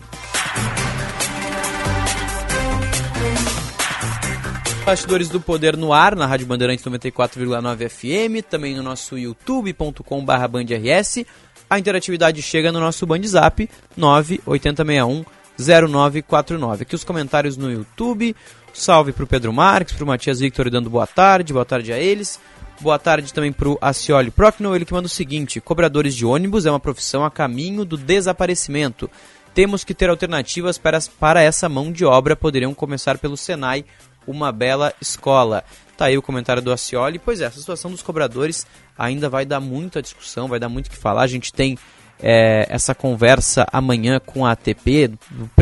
Bastidores 4.84 5.28
do 5.28 5.40
Poder 5.40 5.76
no 5.76 5.92
ar, 5.92 6.16
na 6.16 6.26
Rádio 6.26 6.46
Bandeirantes 6.46 6.84
94,9 6.84 7.88
FM, 7.90 8.42
também 8.48 8.74
no 8.74 8.82
nosso 8.82 9.18
youtube.com/bandrs. 9.18 11.26
A 11.68 11.78
interatividade 11.78 12.40
chega 12.40 12.72
no 12.72 12.80
nosso 12.80 13.06
Bandzap 13.06 13.68
98061 13.94 15.26
0949. 15.58 16.82
Aqui 16.82 16.94
os 16.94 17.04
comentários 17.04 17.58
no 17.58 17.70
YouTube. 17.70 18.34
Salve 18.72 19.12
para 19.12 19.24
o 19.24 19.26
Pedro 19.26 19.52
Marques, 19.52 19.94
para 19.94 20.04
o 20.04 20.06
Matias 20.06 20.40
Victor 20.40 20.70
dando 20.70 20.88
boa 20.88 21.06
tarde, 21.06 21.52
boa 21.52 21.64
tarde 21.64 21.92
a 21.92 21.98
eles. 21.98 22.40
Boa 22.80 22.98
tarde 22.98 23.34
também 23.34 23.52
para 23.52 23.68
o 23.68 23.76
Acioli 23.80 24.30
Procno, 24.30 24.74
ele 24.74 24.84
que 24.84 24.92
manda 24.92 25.06
o 25.06 25.10
seguinte: 25.10 25.60
cobradores 25.60 26.14
de 26.14 26.24
ônibus 26.24 26.64
é 26.64 26.70
uma 26.70 26.78
profissão 26.78 27.24
a 27.24 27.30
caminho 27.30 27.84
do 27.84 27.96
desaparecimento. 27.96 29.10
Temos 29.52 29.82
que 29.82 29.92
ter 29.92 30.08
alternativas 30.08 30.78
para, 30.78 31.00
para 31.18 31.42
essa 31.42 31.68
mão 31.68 31.90
de 31.90 32.04
obra. 32.04 32.36
Poderiam 32.36 32.72
começar 32.72 33.18
pelo 33.18 33.36
Senai, 33.36 33.84
uma 34.24 34.52
bela 34.52 34.94
escola. 35.00 35.64
Tá 35.96 36.04
aí 36.04 36.16
o 36.16 36.22
comentário 36.22 36.62
do 36.62 36.72
Acioli. 36.72 37.18
Pois 37.18 37.40
é, 37.40 37.46
essa 37.46 37.58
situação 37.58 37.90
dos 37.90 38.02
cobradores 38.02 38.64
ainda 38.96 39.28
vai 39.28 39.44
dar 39.44 39.58
muita 39.58 40.00
discussão, 40.00 40.46
vai 40.46 40.60
dar 40.60 40.68
muito 40.68 40.86
o 40.86 40.90
que 40.90 40.96
falar. 40.96 41.22
A 41.22 41.26
gente 41.26 41.52
tem 41.52 41.76
é, 42.22 42.64
essa 42.70 42.94
conversa 42.94 43.66
amanhã 43.72 44.20
com 44.24 44.46
a 44.46 44.52
ATP, 44.52 45.10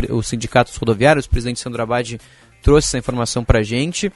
o 0.09 0.21
Sindicato 0.21 0.69
dos 0.69 0.77
Rodoviários. 0.77 1.25
O 1.25 1.29
presidente 1.29 1.59
Sandro 1.59 1.81
Abad 1.81 2.19
trouxe 2.61 2.89
essa 2.89 2.97
informação 2.99 3.43
para 3.43 3.59
a 3.59 3.63
gente, 3.63 4.11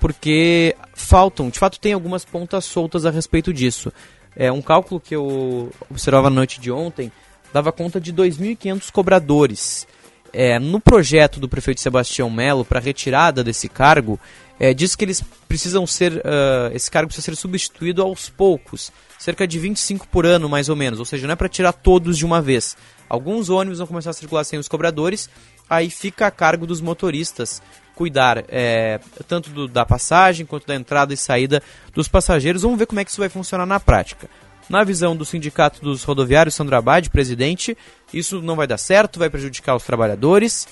porque 0.00 0.74
faltam, 0.94 1.50
de 1.50 1.58
fato, 1.58 1.78
tem 1.78 1.92
algumas 1.92 2.24
pontas 2.24 2.64
soltas 2.64 3.04
a 3.04 3.10
respeito 3.10 3.52
disso. 3.52 3.92
É 4.34 4.50
um 4.50 4.62
cálculo 4.62 5.00
que 5.00 5.14
eu 5.14 5.70
observava 5.90 6.30
na 6.30 6.36
noite 6.36 6.60
de 6.60 6.70
ontem 6.70 7.12
dava 7.52 7.72
conta 7.72 8.00
de 8.00 8.12
2.500 8.12 8.90
cobradores. 8.90 9.86
É, 10.32 10.58
no 10.58 10.80
projeto 10.80 11.40
do 11.40 11.48
prefeito 11.48 11.80
Sebastião 11.80 12.30
Melo 12.30 12.64
para 12.64 12.78
retirada 12.78 13.42
desse 13.42 13.68
cargo, 13.68 14.18
é, 14.60 14.72
diz 14.72 14.94
que 14.94 15.04
eles 15.04 15.24
precisam 15.48 15.86
ser, 15.86 16.12
uh, 16.18 16.70
esse 16.72 16.88
cargo 16.88 17.08
precisa 17.08 17.24
ser 17.24 17.36
substituído 17.36 18.00
aos 18.00 18.28
poucos, 18.28 18.92
cerca 19.18 19.48
de 19.48 19.58
25 19.58 20.06
por 20.06 20.24
ano 20.24 20.48
mais 20.48 20.68
ou 20.68 20.76
menos, 20.76 21.00
ou 21.00 21.04
seja, 21.04 21.26
não 21.26 21.32
é 21.32 21.36
para 21.36 21.48
tirar 21.48 21.72
todos 21.72 22.16
de 22.16 22.24
uma 22.24 22.40
vez. 22.40 22.76
Alguns 23.08 23.48
ônibus 23.48 23.78
vão 23.78 23.88
começar 23.88 24.10
a 24.10 24.12
circular 24.12 24.44
sem 24.44 24.58
os 24.58 24.68
cobradores, 24.68 25.28
aí 25.68 25.90
fica 25.90 26.26
a 26.26 26.30
cargo 26.30 26.66
dos 26.66 26.80
motoristas 26.80 27.60
cuidar 28.00 28.46
é, 28.48 28.98
tanto 29.28 29.50
do, 29.50 29.68
da 29.68 29.84
passagem 29.84 30.46
quanto 30.46 30.66
da 30.66 30.74
entrada 30.74 31.12
e 31.12 31.18
saída 31.18 31.62
dos 31.92 32.08
passageiros. 32.08 32.62
Vamos 32.62 32.78
ver 32.78 32.86
como 32.86 32.98
é 32.98 33.04
que 33.04 33.10
isso 33.10 33.20
vai 33.20 33.28
funcionar 33.28 33.66
na 33.66 33.78
prática. 33.78 34.26
Na 34.70 34.82
visão 34.82 35.14
do 35.14 35.22
Sindicato 35.22 35.82
dos 35.82 36.02
Rodoviários, 36.02 36.54
Sandro 36.54 36.74
Abad, 36.76 37.10
presidente, 37.10 37.76
isso 38.10 38.40
não 38.40 38.56
vai 38.56 38.66
dar 38.66 38.78
certo, 38.78 39.18
vai 39.18 39.28
prejudicar 39.28 39.76
os 39.76 39.84
trabalhadores. 39.84 40.66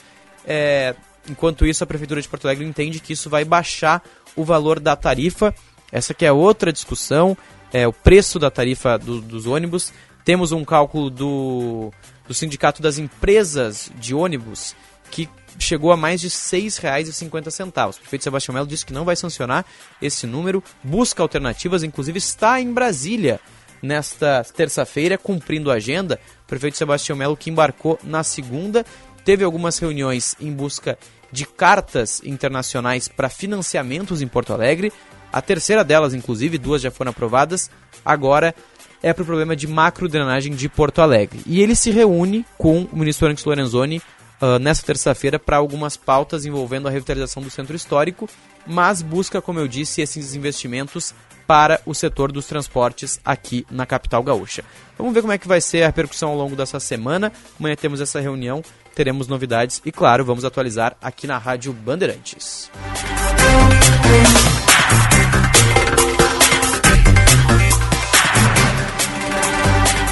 É, 0.47 0.95
enquanto 1.29 1.67
isso, 1.67 1.85
a 1.85 1.87
Prefeitura 1.87 2.23
de 2.23 2.27
Porto 2.27 2.47
Alegre 2.47 2.65
entende 2.65 2.99
que 2.99 3.13
isso 3.13 3.29
vai 3.29 3.45
baixar 3.45 4.03
o 4.35 4.43
valor 4.43 4.81
da 4.81 4.97
tarifa. 4.97 5.55
Essa 5.93 6.15
que 6.15 6.25
é 6.25 6.33
outra 6.33 6.73
discussão, 6.73 7.37
é 7.71 7.87
o 7.87 7.93
preço 7.93 8.39
da 8.39 8.51
tarifa 8.51 8.97
do, 8.97 9.21
dos 9.21 9.45
ônibus. 9.45 9.93
Temos 10.25 10.51
um 10.51 10.65
cálculo 10.65 11.11
do, 11.11 11.93
do 12.27 12.33
Sindicato 12.33 12.81
das 12.81 12.97
Empresas 12.97 13.93
de 13.99 14.15
Ônibus 14.15 14.75
que 15.11 15.29
chegou 15.59 15.93
a 15.93 15.97
mais 15.97 16.21
de 16.21 16.29
R$ 16.29 16.33
6,50. 16.33 17.91
O 17.91 18.01
prefeito 18.01 18.25
Sebastião 18.25 18.55
Melo 18.55 18.67
disse 18.67 18.87
que 18.87 18.93
não 18.93 19.05
vai 19.05 19.17
sancionar 19.17 19.65
esse 20.01 20.27
número, 20.27 20.63
busca 20.83 21.23
alternativas, 21.23 21.83
inclusive 21.83 22.19
está 22.19 22.61
em 22.61 22.73
Brasília 22.73 23.41
nesta 23.83 24.45
terça-feira, 24.55 25.17
cumprindo 25.17 25.71
a 25.71 25.75
agenda. 25.75 26.21
O 26.45 26.49
prefeito 26.49 26.77
Sebastião 26.77 27.17
Melo 27.17 27.37
que 27.37 27.51
embarcou 27.51 27.99
na 28.03 28.23
segunda, 28.23 28.85
teve 29.25 29.45
algumas 29.45 29.79
reuniões 29.79 30.37
em 30.41 30.53
busca 30.53 30.99
de 31.31 31.45
cartas 31.45 32.23
internacionais 32.25 33.09
para 33.09 33.29
financiamentos 33.29 34.23
em 34.23 34.29
Porto 34.29 34.53
Alegre. 34.53 34.93
A 35.33 35.43
terceira 35.43 35.85
delas, 35.85 36.15
inclusive, 36.15 36.57
duas 36.57 36.81
já 36.81 36.91
foram 36.91 37.11
aprovadas. 37.11 37.71
Agora 38.05 38.55
é 39.03 39.13
para 39.13 39.23
o 39.23 39.27
problema 39.27 39.55
de 39.55 39.67
macro-drenagem 39.67 40.55
de 40.55 40.69
Porto 40.69 41.01
Alegre. 41.01 41.41
E 41.47 41.61
ele 41.61 41.75
se 41.75 41.91
reúne 41.91 42.45
com 42.57 42.85
o 42.85 42.97
ministro 42.97 43.27
Onyx 43.27 43.45
Lorenzoni 43.45 44.03
uh, 44.41 44.59
nessa 44.59 44.85
terça-feira 44.85 45.39
para 45.39 45.57
algumas 45.57 45.97
pautas 45.97 46.45
envolvendo 46.45 46.89
a 46.89 46.91
revitalização 46.91 47.43
do 47.43 47.51
centro 47.51 47.77
histórico, 47.77 48.29
mas 48.67 49.03
busca, 49.03 49.41
como 49.41 49.59
eu 49.59 49.69
disse, 49.69 50.01
esses 50.01 50.35
investimentos 50.35 51.15
para 51.47 51.81
o 51.87 51.95
setor 51.95 52.31
dos 52.31 52.47
transportes 52.47 53.19
aqui 53.25 53.67
na 53.71 53.87
capital 53.87 54.23
gaúcha. 54.23 54.63
Vamos 54.99 55.15
ver 55.15 55.23
como 55.23 55.33
é 55.33 55.39
que 55.39 55.49
vai 55.49 55.63
ser 55.63 55.83
a 55.83 55.87
repercussão 55.87 56.29
ao 56.29 56.37
longo 56.37 56.55
dessa 56.55 56.79
semana. 56.79 57.33
Amanhã 57.59 57.75
temos 57.75 58.03
essa 58.03 58.21
reunião, 58.21 58.63
teremos 58.95 59.27
novidades 59.29 59.81
e, 59.83 59.91
claro, 59.91 60.27
vamos 60.27 60.45
atualizar 60.45 60.95
aqui 61.01 61.27
na 61.27 61.39
Rádio 61.39 61.73
Bandeirantes. 61.73 62.71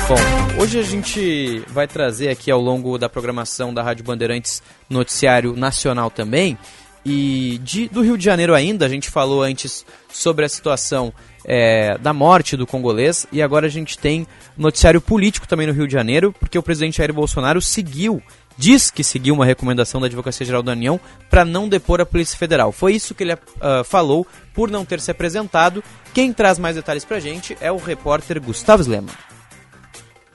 Bom, 0.09 0.46
hoje 0.59 0.79
a 0.79 0.83
gente 0.83 1.63
vai 1.69 1.87
trazer 1.87 2.29
aqui 2.29 2.51
ao 2.51 2.61
longo 2.61 2.97
da 2.99 3.09
programação 3.09 3.73
da 3.73 3.83
Rádio 3.83 4.05
Bandeirantes 4.05 4.63
noticiário 4.89 5.55
nacional 5.55 6.11
também. 6.11 6.57
E 7.05 7.61
de, 7.63 7.89
do 7.89 8.03
Rio 8.03 8.19
de 8.19 8.25
Janeiro 8.25 8.55
ainda, 8.55 8.85
a 8.85 8.89
gente 8.89 9.11
falou 9.11 9.43
antes 9.43 9.85
sobre 10.09 10.45
a 10.45 10.49
situação 10.49 11.13
é, 11.45 11.97
da 11.99 12.13
morte 12.13 12.57
do 12.57 12.67
congolês 12.67 13.27
e 13.31 13.41
agora 13.41 13.67
a 13.67 13.71
gente 13.71 13.97
tem 13.97 14.27
noticiário 14.57 15.01
político 15.01 15.47
também 15.47 15.67
no 15.67 15.73
Rio 15.73 15.87
de 15.87 15.93
Janeiro, 15.93 16.35
porque 16.41 16.59
o 16.59 16.63
presidente 16.63 16.99
Jair 16.99 17.13
Bolsonaro 17.13 17.61
seguiu, 17.61 18.21
diz 18.59 18.91
que 18.91 19.05
seguiu 19.05 19.35
uma 19.35 19.45
recomendação 19.45 20.01
da 20.01 20.09
Advocacia 20.09 20.45
Geral 20.45 20.63
da 20.63 20.73
União 20.73 20.99
para 21.31 21.45
não 21.45 21.69
depor 21.69 22.01
a 22.01 22.07
Polícia 22.07 22.37
Federal. 22.37 22.73
Foi 22.73 22.95
isso 22.95 23.15
que 23.15 23.23
ele 23.23 23.35
uh, 23.35 23.85
falou 23.85 24.27
por 24.53 24.71
não 24.71 24.85
ter 24.85 25.01
se 25.01 25.11
apresentado. 25.11 25.85
Quem 26.13 26.33
traz 26.33 26.59
mais 26.59 26.75
detalhes 26.75 27.05
para 27.05 27.19
a 27.19 27.21
gente 27.21 27.57
é 27.61 27.71
o 27.71 27.77
repórter 27.77 28.41
Gustavo 28.43 28.83
Slema. 28.83 29.36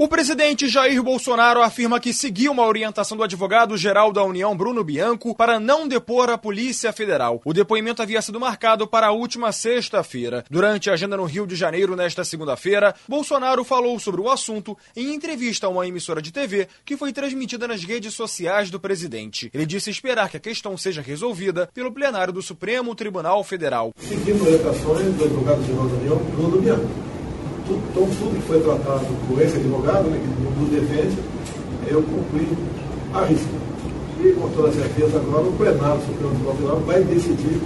O 0.01 0.07
presidente 0.07 0.67
Jair 0.67 1.03
Bolsonaro 1.03 1.61
afirma 1.61 1.99
que 1.99 2.11
seguiu 2.11 2.51
uma 2.51 2.65
orientação 2.65 3.15
do 3.15 3.21
advogado-geral 3.21 4.11
da 4.11 4.23
União, 4.23 4.57
Bruno 4.57 4.83
Bianco, 4.83 5.35
para 5.35 5.59
não 5.59 5.87
depor 5.87 6.27
a 6.27 6.39
Polícia 6.39 6.91
Federal. 6.91 7.39
O 7.45 7.53
depoimento 7.53 8.01
havia 8.01 8.19
sido 8.19 8.39
marcado 8.39 8.87
para 8.87 9.05
a 9.05 9.11
última 9.11 9.51
sexta-feira. 9.51 10.43
Durante 10.49 10.89
a 10.89 10.93
agenda 10.93 11.15
no 11.15 11.25
Rio 11.25 11.45
de 11.45 11.55
Janeiro, 11.55 11.95
nesta 11.95 12.23
segunda-feira, 12.23 12.95
Bolsonaro 13.07 13.63
falou 13.63 13.99
sobre 13.99 14.21
o 14.21 14.31
assunto 14.31 14.75
em 14.95 15.13
entrevista 15.13 15.67
a 15.67 15.69
uma 15.69 15.85
emissora 15.85 16.19
de 16.19 16.31
TV 16.31 16.67
que 16.83 16.97
foi 16.97 17.13
transmitida 17.13 17.67
nas 17.67 17.83
redes 17.83 18.15
sociais 18.15 18.71
do 18.71 18.79
presidente. 18.79 19.51
Ele 19.53 19.67
disse 19.67 19.91
esperar 19.91 20.31
que 20.31 20.37
a 20.37 20.39
questão 20.39 20.75
seja 20.75 21.03
resolvida 21.03 21.69
pelo 21.75 21.91
plenário 21.91 22.33
do 22.33 22.41
Supremo 22.41 22.95
Tribunal 22.95 23.43
Federal. 23.43 23.93
Seguindo 23.97 24.47
orientações 24.47 25.13
do 25.13 25.25
advogado-geral 25.25 25.87
da 25.87 25.93
União, 25.93 26.17
Bruno 26.17 26.59
Bianco 26.59 27.11
então 27.71 28.07
tudo 28.19 28.35
que 28.35 28.47
foi 28.47 28.59
tratado 28.61 29.05
por 29.27 29.41
esse 29.41 29.57
advogado, 29.57 30.09
né, 30.09 30.19
que 30.19 30.59
nos 30.59 30.69
defende, 30.69 31.17
eu 31.87 32.01
cumpri 32.03 32.47
a 33.13 33.25
risca. 33.25 33.61
E 34.23 34.31
com 34.33 34.49
toda 34.49 34.71
certeza 34.71 35.17
agora 35.17 35.43
o 35.43 35.53
plenário 35.53 35.99
do 35.99 36.05
Supremo 36.05 36.29
Tribunal 36.31 36.55
Federal 36.55 36.79
vai 36.85 37.03
decidir 37.03 37.59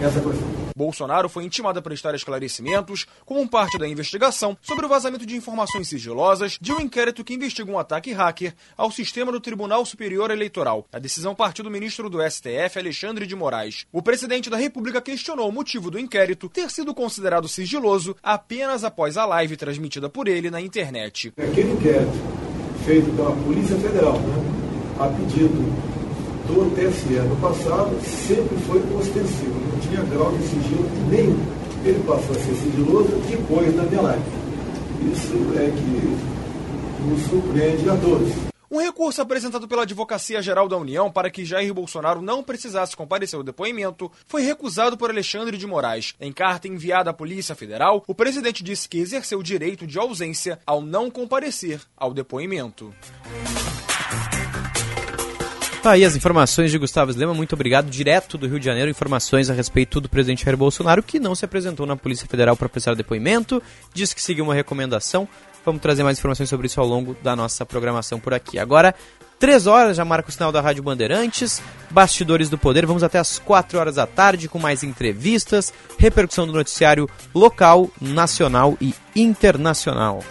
essa 0.00 0.20
questão. 0.20 0.61
Bolsonaro 0.76 1.28
foi 1.28 1.44
intimado 1.44 1.78
a 1.78 1.82
prestar 1.82 2.14
esclarecimentos 2.14 3.06
como 3.24 3.48
parte 3.48 3.78
da 3.78 3.88
investigação 3.88 4.56
sobre 4.60 4.86
o 4.86 4.88
vazamento 4.88 5.26
de 5.26 5.36
informações 5.36 5.88
sigilosas 5.88 6.58
de 6.60 6.72
um 6.72 6.80
inquérito 6.80 7.24
que 7.24 7.34
investiga 7.34 7.70
um 7.70 7.78
ataque 7.78 8.12
hacker 8.12 8.54
ao 8.76 8.90
sistema 8.90 9.32
do 9.32 9.40
Tribunal 9.40 9.84
Superior 9.84 10.30
Eleitoral. 10.30 10.86
A 10.92 10.98
decisão 10.98 11.34
partiu 11.34 11.64
do 11.64 11.70
ministro 11.70 12.08
do 12.08 12.18
STF, 12.22 12.78
Alexandre 12.78 13.26
de 13.26 13.36
Moraes. 13.36 13.86
O 13.92 14.02
presidente 14.02 14.50
da 14.50 14.56
República 14.56 15.00
questionou 15.00 15.48
o 15.48 15.52
motivo 15.52 15.90
do 15.90 15.98
inquérito 15.98 16.48
ter 16.48 16.70
sido 16.70 16.94
considerado 16.94 17.48
sigiloso 17.48 18.16
apenas 18.22 18.84
após 18.84 19.16
a 19.16 19.24
live 19.24 19.56
transmitida 19.56 20.08
por 20.08 20.28
ele 20.28 20.50
na 20.50 20.60
internet. 20.60 21.32
Aquele 21.36 21.72
inquérito 21.72 22.42
feito 22.84 23.14
pela 23.14 23.30
Polícia 23.36 23.76
Federal, 23.76 24.18
né, 24.18 24.96
a 24.98 25.08
pedido 25.08 25.91
do 26.46 26.74
TSE 26.74 27.14
no 27.28 27.36
passado 27.36 27.98
sempre 28.04 28.56
foi 28.66 28.78
ostensivo, 28.96 29.60
não 29.70 29.80
tinha 29.80 30.02
grau 30.02 30.32
de 30.32 30.42
sigilo 30.44 30.88
nenhum. 31.08 31.38
Ele 31.84 32.02
passou 32.06 32.30
a 32.30 32.38
ser 32.38 32.54
sigiloso 32.54 33.10
depois 33.28 33.74
da 33.74 34.00
live. 34.02 34.22
Isso 35.12 35.34
é 35.56 35.70
que 35.70 37.08
nos 37.08 37.22
surpreende 37.22 37.90
a 37.90 37.96
todos. 37.96 38.52
Um 38.70 38.80
recurso 38.80 39.20
apresentado 39.20 39.68
pela 39.68 39.82
Advocacia 39.82 40.40
Geral 40.40 40.66
da 40.66 40.78
União 40.78 41.10
para 41.10 41.30
que 41.30 41.44
Jair 41.44 41.74
Bolsonaro 41.74 42.22
não 42.22 42.42
precisasse 42.42 42.96
comparecer 42.96 43.36
ao 43.36 43.42
depoimento 43.42 44.10
foi 44.26 44.40
recusado 44.40 44.96
por 44.96 45.10
Alexandre 45.10 45.58
de 45.58 45.66
Moraes. 45.66 46.14
Em 46.18 46.32
carta 46.32 46.68
enviada 46.68 47.10
à 47.10 47.12
Polícia 47.12 47.54
Federal, 47.54 48.02
o 48.06 48.14
presidente 48.14 48.64
disse 48.64 48.88
que 48.88 48.96
exerceu 48.96 49.40
o 49.40 49.42
direito 49.42 49.86
de 49.86 49.98
ausência 49.98 50.58
ao 50.64 50.80
não 50.80 51.10
comparecer 51.10 51.82
ao 51.94 52.14
depoimento. 52.14 52.94
Tá 55.82 55.90
aí 55.90 56.04
as 56.04 56.14
informações 56.14 56.70
de 56.70 56.78
Gustavo 56.78 57.10
Slema, 57.10 57.34
muito 57.34 57.54
obrigado. 57.54 57.90
Direto 57.90 58.38
do 58.38 58.46
Rio 58.46 58.60
de 58.60 58.66
Janeiro, 58.66 58.88
informações 58.88 59.50
a 59.50 59.52
respeito 59.52 60.00
do 60.00 60.08
presidente 60.08 60.44
Jair 60.44 60.56
Bolsonaro, 60.56 61.02
que 61.02 61.18
não 61.18 61.34
se 61.34 61.44
apresentou 61.44 61.84
na 61.84 61.96
Polícia 61.96 62.24
Federal 62.28 62.56
para 62.56 62.68
prestar 62.68 62.94
depoimento, 62.94 63.60
disse 63.92 64.14
que 64.14 64.22
seguiu 64.22 64.44
uma 64.44 64.54
recomendação. 64.54 65.28
Vamos 65.66 65.82
trazer 65.82 66.04
mais 66.04 66.16
informações 66.16 66.48
sobre 66.48 66.68
isso 66.68 66.80
ao 66.80 66.86
longo 66.86 67.16
da 67.20 67.34
nossa 67.34 67.66
programação 67.66 68.20
por 68.20 68.32
aqui. 68.32 68.60
Agora, 68.60 68.94
três 69.40 69.66
horas, 69.66 69.96
já 69.96 70.04
marca 70.04 70.28
o 70.28 70.32
sinal 70.32 70.52
da 70.52 70.60
Rádio 70.60 70.84
Bandeirantes, 70.84 71.60
Bastidores 71.90 72.48
do 72.48 72.56
Poder. 72.56 72.86
Vamos 72.86 73.02
até 73.02 73.18
as 73.18 73.40
quatro 73.40 73.80
horas 73.80 73.96
da 73.96 74.06
tarde 74.06 74.48
com 74.48 74.60
mais 74.60 74.84
entrevistas, 74.84 75.74
repercussão 75.98 76.46
do 76.46 76.52
noticiário 76.52 77.10
local, 77.34 77.90
nacional 78.00 78.78
e 78.80 78.94
internacional. 79.16 80.22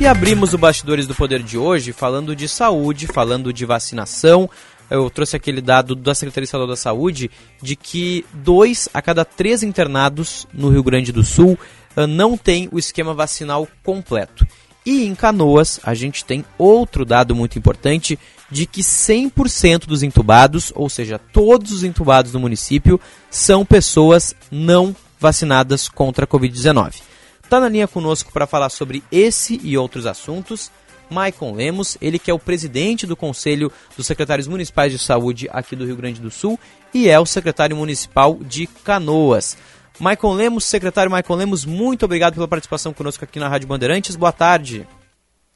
E 0.00 0.06
abrimos 0.06 0.54
o 0.54 0.58
Bastidores 0.58 1.08
do 1.08 1.14
Poder 1.14 1.42
de 1.42 1.58
hoje 1.58 1.92
falando 1.92 2.36
de 2.36 2.46
saúde, 2.48 3.08
falando 3.08 3.52
de 3.52 3.66
vacinação. 3.66 4.48
Eu 4.88 5.10
trouxe 5.10 5.34
aquele 5.34 5.60
dado 5.60 5.96
da 5.96 6.14
Secretaria 6.14 6.44
Estadual 6.44 6.68
da 6.68 6.76
Saúde 6.76 7.28
de 7.60 7.74
que 7.74 8.24
dois 8.32 8.88
a 8.94 9.02
cada 9.02 9.24
três 9.24 9.64
internados 9.64 10.46
no 10.54 10.70
Rio 10.70 10.84
Grande 10.84 11.10
do 11.10 11.24
Sul 11.24 11.58
ah, 11.96 12.06
não 12.06 12.36
tem 12.36 12.68
o 12.70 12.78
esquema 12.78 13.12
vacinal 13.12 13.66
completo. 13.82 14.46
E 14.86 15.04
em 15.04 15.16
Canoas, 15.16 15.80
a 15.82 15.94
gente 15.94 16.24
tem 16.24 16.44
outro 16.56 17.04
dado 17.04 17.34
muito 17.34 17.58
importante 17.58 18.16
de 18.48 18.66
que 18.66 18.82
100% 18.82 19.86
dos 19.86 20.04
entubados, 20.04 20.72
ou 20.76 20.88
seja, 20.88 21.18
todos 21.18 21.72
os 21.72 21.82
entubados 21.82 22.30
do 22.30 22.38
município, 22.38 23.00
são 23.28 23.66
pessoas 23.66 24.32
não 24.48 24.94
vacinadas 25.18 25.88
contra 25.88 26.24
a 26.24 26.28
Covid-19. 26.28 27.07
Está 27.48 27.60
na 27.60 27.68
linha 27.70 27.88
conosco 27.88 28.30
para 28.30 28.46
falar 28.46 28.68
sobre 28.68 29.02
esse 29.10 29.58
e 29.64 29.78
outros 29.78 30.04
assuntos. 30.04 30.70
Maicon 31.08 31.54
Lemos, 31.54 31.96
ele 31.98 32.18
que 32.18 32.30
é 32.30 32.34
o 32.34 32.38
presidente 32.38 33.06
do 33.06 33.16
Conselho 33.16 33.72
dos 33.96 34.06
Secretários 34.06 34.46
Municipais 34.46 34.92
de 34.92 34.98
Saúde 34.98 35.48
aqui 35.50 35.74
do 35.74 35.86
Rio 35.86 35.96
Grande 35.96 36.20
do 36.20 36.30
Sul 36.30 36.60
e 36.92 37.08
é 37.08 37.18
o 37.18 37.24
secretário 37.24 37.74
municipal 37.74 38.34
de 38.34 38.66
Canoas. 38.66 39.56
Maicon 39.98 40.34
Lemos, 40.34 40.64
secretário 40.64 41.10
Maicon 41.10 41.36
Lemos, 41.36 41.64
muito 41.64 42.04
obrigado 42.04 42.34
pela 42.34 42.46
participação 42.46 42.92
conosco 42.92 43.24
aqui 43.24 43.40
na 43.40 43.48
Rádio 43.48 43.66
Bandeirantes. 43.66 44.14
Boa 44.14 44.30
tarde. 44.30 44.86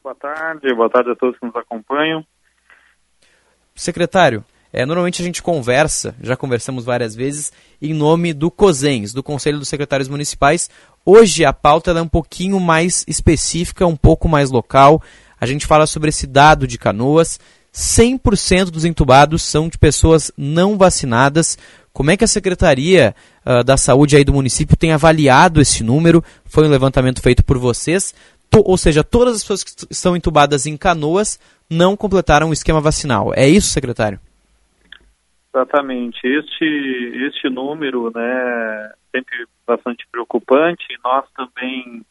Boa 0.01 0.15
tarde, 0.15 0.73
boa 0.73 0.89
tarde 0.89 1.11
a 1.11 1.15
todos 1.15 1.37
que 1.37 1.45
nos 1.45 1.55
acompanham. 1.55 2.25
Secretário, 3.75 4.43
é, 4.73 4.87
normalmente 4.87 5.21
a 5.21 5.25
gente 5.25 5.43
conversa, 5.43 6.15
já 6.19 6.35
conversamos 6.35 6.83
várias 6.83 7.13
vezes, 7.13 7.51
em 7.79 7.93
nome 7.93 8.33
do 8.33 8.49
COSENS, 8.49 9.13
do 9.13 9.21
Conselho 9.21 9.59
dos 9.59 9.69
Secretários 9.69 10.09
Municipais. 10.09 10.67
Hoje 11.05 11.45
a 11.45 11.53
pauta 11.53 11.91
é 11.91 12.01
um 12.01 12.07
pouquinho 12.07 12.59
mais 12.59 13.05
específica, 13.07 13.85
um 13.85 13.95
pouco 13.95 14.27
mais 14.27 14.49
local. 14.49 14.99
A 15.39 15.45
gente 15.45 15.67
fala 15.67 15.85
sobre 15.85 16.09
esse 16.09 16.25
dado 16.25 16.65
de 16.65 16.79
canoas. 16.79 17.39
100% 17.71 18.71
dos 18.71 18.83
entubados 18.83 19.43
são 19.43 19.69
de 19.69 19.77
pessoas 19.77 20.31
não 20.35 20.75
vacinadas. 20.75 21.55
Como 21.91 22.09
é 22.09 22.17
que 22.17 22.23
a 22.23 22.27
Secretaria 22.27 23.15
uh, 23.45 23.63
da 23.63 23.77
Saúde 23.77 24.15
aí 24.15 24.23
do 24.23 24.33
município 24.33 24.75
tem 24.75 24.91
avaliado 24.91 25.61
esse 25.61 25.83
número? 25.83 26.23
Foi 26.45 26.65
um 26.65 26.71
levantamento 26.71 27.21
feito 27.21 27.45
por 27.45 27.59
vocês. 27.59 28.11
Ou 28.51 28.77
seja, 28.77 29.03
todas 29.03 29.35
as 29.35 29.41
pessoas 29.41 29.63
que 29.63 29.71
estão 29.91 30.15
entubadas 30.15 30.65
em 30.65 30.75
canoas 30.75 31.37
não 31.69 31.95
completaram 31.95 32.49
o 32.49 32.53
esquema 32.53 32.81
vacinal. 32.81 33.31
É 33.35 33.47
isso, 33.47 33.69
secretário? 33.69 34.19
Exatamente. 35.53 36.19
Este, 36.25 36.65
este 37.27 37.47
número 37.47 38.11
né, 38.13 38.91
sempre 39.11 39.45
bastante 39.67 40.03
preocupante. 40.11 40.83
Nós 41.03 41.29
também, 41.33 42.03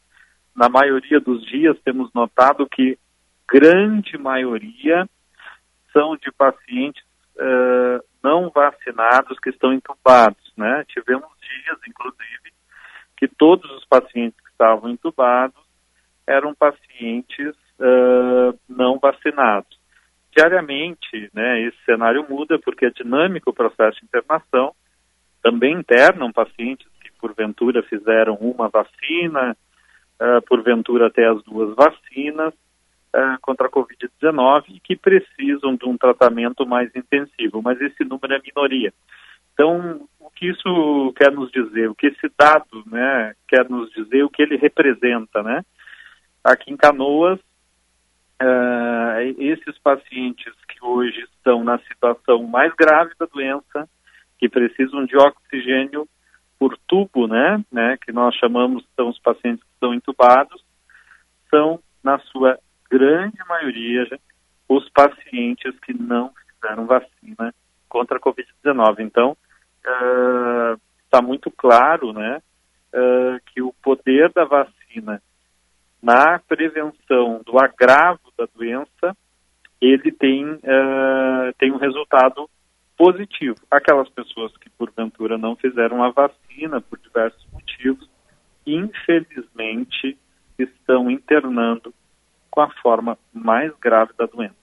na 0.55 0.69
maioria 0.69 1.19
dos 1.19 1.45
dias, 1.45 1.77
temos 1.83 2.09
notado 2.13 2.65
que 2.65 2.97
grande 3.45 4.17
maioria 4.17 5.07
são 5.91 6.15
de 6.15 6.31
pacientes 6.31 7.03
uh, 7.35 8.01
não 8.23 8.49
vacinados 8.49 9.37
que 9.39 9.49
estão 9.49 9.73
entubados. 9.73 10.53
Né? 10.55 10.85
Tivemos 10.87 11.27
dias, 11.41 11.79
inclusive, 11.85 12.53
que 13.17 13.27
todos 13.27 13.69
os 13.71 13.85
pacientes 13.85 14.39
que 14.39 14.51
estavam 14.51 14.89
entubados 14.89 15.61
eram 16.25 16.55
pacientes 16.55 17.53
uh, 17.77 18.57
não 18.69 18.97
vacinados 18.99 19.82
diariamente, 20.35 21.29
né, 21.33 21.61
esse 21.61 21.77
cenário 21.85 22.25
muda 22.29 22.59
porque 22.59 22.85
é 22.85 22.89
dinâmico 22.89 23.49
o 23.49 23.53
processo 23.53 23.99
de 23.99 24.05
internação. 24.05 24.73
Também 25.41 25.73
internam 25.73 26.31
pacientes 26.31 26.87
que, 27.01 27.11
porventura, 27.19 27.83
fizeram 27.83 28.35
uma 28.35 28.69
vacina, 28.69 29.55
uh, 30.19 30.41
porventura 30.47 31.07
até 31.07 31.27
as 31.27 31.43
duas 31.43 31.75
vacinas 31.75 32.53
uh, 32.53 33.37
contra 33.41 33.67
a 33.67 33.71
Covid-19 33.71 34.63
e 34.69 34.79
que 34.79 34.95
precisam 34.95 35.75
de 35.75 35.85
um 35.85 35.97
tratamento 35.97 36.65
mais 36.65 36.89
intensivo, 36.95 37.61
mas 37.61 37.79
esse 37.81 38.03
número 38.03 38.33
é 38.33 38.41
minoria. 38.41 38.93
Então, 39.53 40.07
o 40.19 40.31
que 40.31 40.47
isso 40.47 41.13
quer 41.15 41.31
nos 41.31 41.51
dizer? 41.51 41.89
O 41.89 41.95
que 41.95 42.07
esse 42.07 42.31
dado 42.37 42.83
né, 42.87 43.35
quer 43.47 43.69
nos 43.69 43.91
dizer? 43.91 44.23
O 44.23 44.29
que 44.29 44.41
ele 44.41 44.57
representa? 44.57 45.43
Né? 45.43 45.63
Aqui 46.43 46.73
em 46.73 46.77
Canoas, 46.77 47.39
uh, 48.41 49.41
esses 49.41 49.77
pacientes 49.79 50.53
que 50.67 50.83
hoje 50.83 51.19
estão 51.35 51.63
na 51.63 51.77
situação 51.79 52.43
mais 52.43 52.73
grave 52.73 53.13
da 53.19 53.25
doença, 53.25 53.87
que 54.37 54.49
precisam 54.49 55.05
de 55.05 55.15
oxigênio 55.15 56.07
por 56.59 56.77
tubo, 56.87 57.27
né, 57.27 57.63
né, 57.71 57.97
que 57.97 58.11
nós 58.11 58.35
chamamos, 58.35 58.85
são 58.95 59.09
os 59.09 59.19
pacientes 59.19 59.63
que 59.63 59.73
estão 59.73 59.93
entubados, 59.93 60.63
são, 61.49 61.79
na 62.03 62.19
sua 62.19 62.57
grande 62.89 63.37
maioria, 63.47 64.07
os 64.67 64.89
pacientes 64.89 65.77
que 65.79 65.93
não 65.93 66.31
fizeram 66.61 66.85
vacina 66.85 67.53
contra 67.89 68.17
a 68.17 68.19
Covid-19. 68.19 68.99
Então, 68.99 69.37
está 71.05 71.19
uh, 71.19 71.23
muito 71.23 71.51
claro 71.51 72.13
né, 72.13 72.41
uh, 72.93 73.39
que 73.47 73.61
o 73.61 73.73
poder 73.81 74.31
da 74.31 74.45
vacina 74.45 75.21
na 76.03 76.37
prevenção 76.37 77.41
do 77.45 77.57
agravo 77.57 78.19
da 78.37 78.45
doença, 78.53 79.15
ele 79.79 80.11
tem, 80.11 80.43
uh, 80.45 81.53
tem 81.57 81.71
um 81.71 81.77
resultado 81.77 82.49
positivo. 82.97 83.55
Aquelas 83.71 84.09
pessoas 84.09 84.51
que, 84.57 84.69
porventura, 84.71 85.37
não 85.37 85.55
fizeram 85.55 86.03
a 86.03 86.11
vacina 86.11 86.81
por 86.81 86.99
diversos 86.99 87.47
motivos, 87.53 88.09
infelizmente, 88.67 90.17
estão 90.59 91.09
internando 91.09 91.93
com 92.51 92.59
a 92.59 92.69
forma 92.81 93.17
mais 93.33 93.71
grave 93.79 94.11
da 94.17 94.25
doença. 94.25 94.55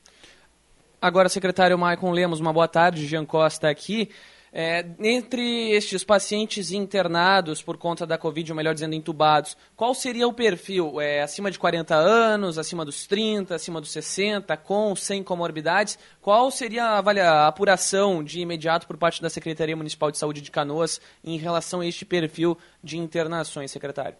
Agora, 1.00 1.30
secretário 1.30 1.78
Maicon 1.78 2.12
Lemos, 2.12 2.38
uma 2.38 2.52
boa 2.52 2.68
tarde. 2.68 3.06
Jean 3.06 3.24
Costa 3.24 3.70
aqui. 3.70 4.10
É, 4.52 4.84
entre 4.98 5.70
estes 5.70 6.02
pacientes 6.02 6.72
internados 6.72 7.62
por 7.62 7.76
conta 7.76 8.04
da 8.04 8.18
Covid, 8.18 8.50
ou 8.50 8.56
melhor 8.56 8.74
dizendo, 8.74 8.94
entubados, 8.94 9.56
qual 9.76 9.94
seria 9.94 10.26
o 10.26 10.32
perfil? 10.32 11.00
É, 11.00 11.22
acima 11.22 11.50
de 11.50 11.58
40 11.58 11.94
anos, 11.94 12.58
acima 12.58 12.84
dos 12.84 13.06
30, 13.06 13.54
acima 13.54 13.80
dos 13.80 13.92
60, 13.92 14.56
com, 14.56 14.96
sem 14.96 15.22
comorbidades? 15.22 15.98
Qual 16.20 16.50
seria 16.50 16.84
a, 16.84 16.98
a 16.98 17.46
apuração 17.46 18.24
de 18.24 18.40
imediato 18.40 18.86
por 18.86 18.96
parte 18.96 19.22
da 19.22 19.30
Secretaria 19.30 19.76
Municipal 19.76 20.10
de 20.10 20.18
Saúde 20.18 20.40
de 20.40 20.50
Canoas 20.50 21.00
em 21.24 21.38
relação 21.38 21.80
a 21.80 21.86
este 21.86 22.04
perfil 22.04 22.58
de 22.82 22.98
internações, 22.98 23.70
secretário? 23.70 24.16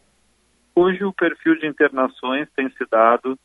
Hoje 0.76 1.04
o 1.04 1.12
perfil 1.12 1.58
de 1.58 1.66
internações 1.66 2.48
tem 2.54 2.70
se 2.70 2.86
dado 2.88 3.36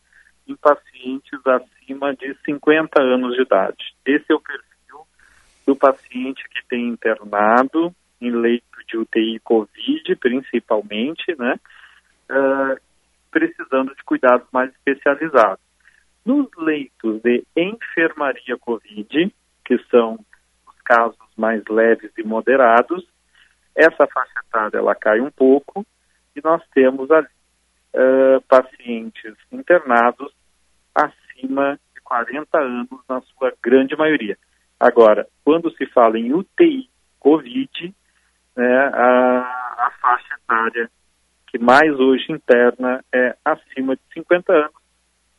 em 0.48 0.56
pacientes 0.56 1.40
acima 1.44 2.16
de 2.16 2.38
50 2.46 3.02
anos 3.02 3.36
de 3.36 3.42
idade. 3.42 3.96
Esse 4.06 4.26
é 4.30 4.36
o 4.36 4.40
perfil 4.40 4.75
do 5.66 5.76
paciente 5.76 6.44
que 6.50 6.66
tem 6.68 6.88
internado 6.88 7.94
em 8.22 8.32
leito 8.32 8.66
de 8.88 8.98
UTI 8.98 9.40
COVID, 9.40 10.16
principalmente, 10.18 11.36
né, 11.38 11.60
uh, 12.30 12.80
precisando 13.32 13.94
de 13.96 14.04
cuidados 14.04 14.48
mais 14.52 14.72
especializados. 14.72 15.64
Nos 16.26 16.48
leitos 16.58 17.22
de 17.22 17.44
enfermaria 17.56 18.58
COVID, 18.60 19.34
que 19.66 19.78
são 19.90 20.20
os 20.68 20.82
casos 20.84 21.18
mais 21.36 21.64
leves 21.70 22.12
e 22.18 22.24
moderados, 22.24 23.08
essa 23.76 24.08
etária 24.48 24.78
ela 24.78 24.96
cai 24.96 25.20
um 25.20 25.30
pouco 25.30 25.86
e 26.36 26.42
nós 26.44 26.64
temos 26.74 27.12
ali 27.12 27.28
uh, 27.94 28.42
pacientes 28.48 29.36
internados 29.52 30.34
acima 30.94 31.80
de 31.94 32.02
40 32.02 32.58
anos, 32.58 33.00
na 33.10 33.22
sua 33.22 33.54
grande 33.62 33.96
maioria. 33.96 34.38
Agora, 34.80 35.28
quando 35.44 35.72
se 35.76 35.86
fala 35.88 36.20
em 36.20 36.34
UTI 36.34 36.90
COVID, 37.20 37.96
né, 38.56 38.78
a, 38.94 39.40
a 39.78 39.92
faixa 40.02 40.36
etária 40.44 40.90
que 41.48 41.58
mais 41.58 41.92
hoje 41.98 42.32
interna 42.32 43.04
é 43.14 43.36
acima 43.44 43.96
de 43.96 44.02
50 44.14 44.52
anos 44.52 44.76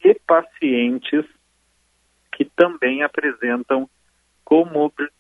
e 0.03 0.14
pacientes 0.26 1.24
que 2.32 2.45
também 2.57 3.03
apresentam 3.03 3.89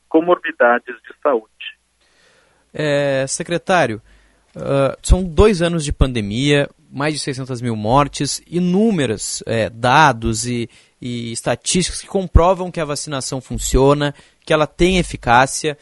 comorbidades 0.08 0.94
de 1.02 1.14
saúde. 1.22 1.50
É, 2.72 3.26
secretário, 3.26 4.02
uh, 4.54 4.96
são 5.02 5.24
dois 5.24 5.62
anos 5.62 5.84
de 5.84 5.92
pandemia, 5.92 6.68
mais 6.90 7.14
de 7.14 7.20
600 7.20 7.60
mil 7.62 7.74
mortes, 7.74 8.42
inúmeros 8.46 9.42
é, 9.46 9.68
dados 9.70 10.46
e, 10.46 10.68
e 11.00 11.32
estatísticas 11.32 12.00
que 12.00 12.06
comprovam 12.06 12.70
que 12.70 12.80
a 12.80 12.84
vacinação 12.84 13.40
funciona, 13.40 14.14
que 14.44 14.52
ela 14.52 14.66
tem 14.66 14.98
eficácia 14.98 15.76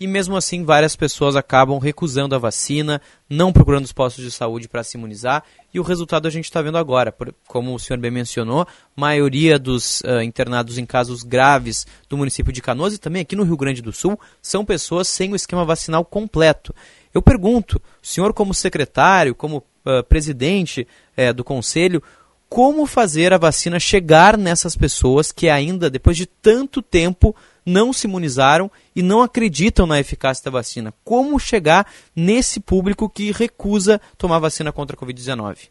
e 0.00 0.06
mesmo 0.06 0.34
assim 0.34 0.64
várias 0.64 0.96
pessoas 0.96 1.36
acabam 1.36 1.78
recusando 1.78 2.34
a 2.34 2.38
vacina, 2.38 3.02
não 3.28 3.52
procurando 3.52 3.84
os 3.84 3.92
postos 3.92 4.24
de 4.24 4.30
saúde 4.30 4.66
para 4.66 4.82
se 4.82 4.96
imunizar 4.96 5.44
e 5.74 5.78
o 5.78 5.82
resultado 5.82 6.26
a 6.26 6.30
gente 6.30 6.46
está 6.46 6.62
vendo 6.62 6.78
agora. 6.78 7.14
Como 7.46 7.74
o 7.74 7.78
senhor 7.78 8.00
bem 8.00 8.10
mencionou, 8.10 8.66
maioria 8.96 9.58
dos 9.58 10.00
uh, 10.00 10.22
internados 10.22 10.78
em 10.78 10.86
casos 10.86 11.22
graves 11.22 11.86
do 12.08 12.16
município 12.16 12.50
de 12.50 12.62
Canoas 12.62 12.94
e 12.94 12.98
também 12.98 13.20
aqui 13.20 13.36
no 13.36 13.44
Rio 13.44 13.58
Grande 13.58 13.82
do 13.82 13.92
Sul 13.92 14.18
são 14.40 14.64
pessoas 14.64 15.06
sem 15.06 15.30
o 15.32 15.36
esquema 15.36 15.66
vacinal 15.66 16.02
completo. 16.02 16.74
Eu 17.12 17.20
pergunto, 17.20 17.76
o 18.02 18.06
senhor 18.06 18.32
como 18.32 18.54
secretário, 18.54 19.34
como 19.34 19.58
uh, 19.58 20.02
presidente 20.08 20.88
uh, 21.18 21.34
do 21.34 21.44
conselho, 21.44 22.02
como 22.50 22.84
fazer 22.84 23.32
a 23.32 23.38
vacina 23.38 23.78
chegar 23.78 24.36
nessas 24.36 24.76
pessoas 24.76 25.30
que 25.30 25.48
ainda, 25.48 25.88
depois 25.88 26.16
de 26.16 26.26
tanto 26.26 26.82
tempo, 26.82 27.34
não 27.64 27.92
se 27.92 28.08
imunizaram 28.08 28.68
e 28.94 29.02
não 29.02 29.22
acreditam 29.22 29.86
na 29.86 30.00
eficácia 30.00 30.44
da 30.44 30.58
vacina. 30.58 30.92
Como 31.04 31.38
chegar 31.38 31.86
nesse 32.14 32.60
público 32.60 33.08
que 33.08 33.30
recusa 33.30 34.00
tomar 34.18 34.40
vacina 34.40 34.72
contra 34.72 34.96
a 34.96 34.98
Covid-19? 34.98 35.70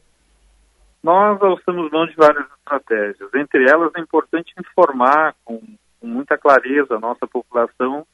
Nós 1.03 1.41
alçamos 1.41 1.91
mão 1.91 2.05
de 2.05 2.15
várias 2.15 2.45
estratégias. 2.57 3.29
Entre 3.35 3.69
elas, 3.69 3.91
é 3.95 3.99
importante 3.99 4.53
informar 4.57 5.35
com, 5.43 5.61
com 5.99 6.07
muita 6.07 6.37
clareza 6.37 6.95
a 6.95 6.99
nossa 6.99 7.27
população 7.27 8.07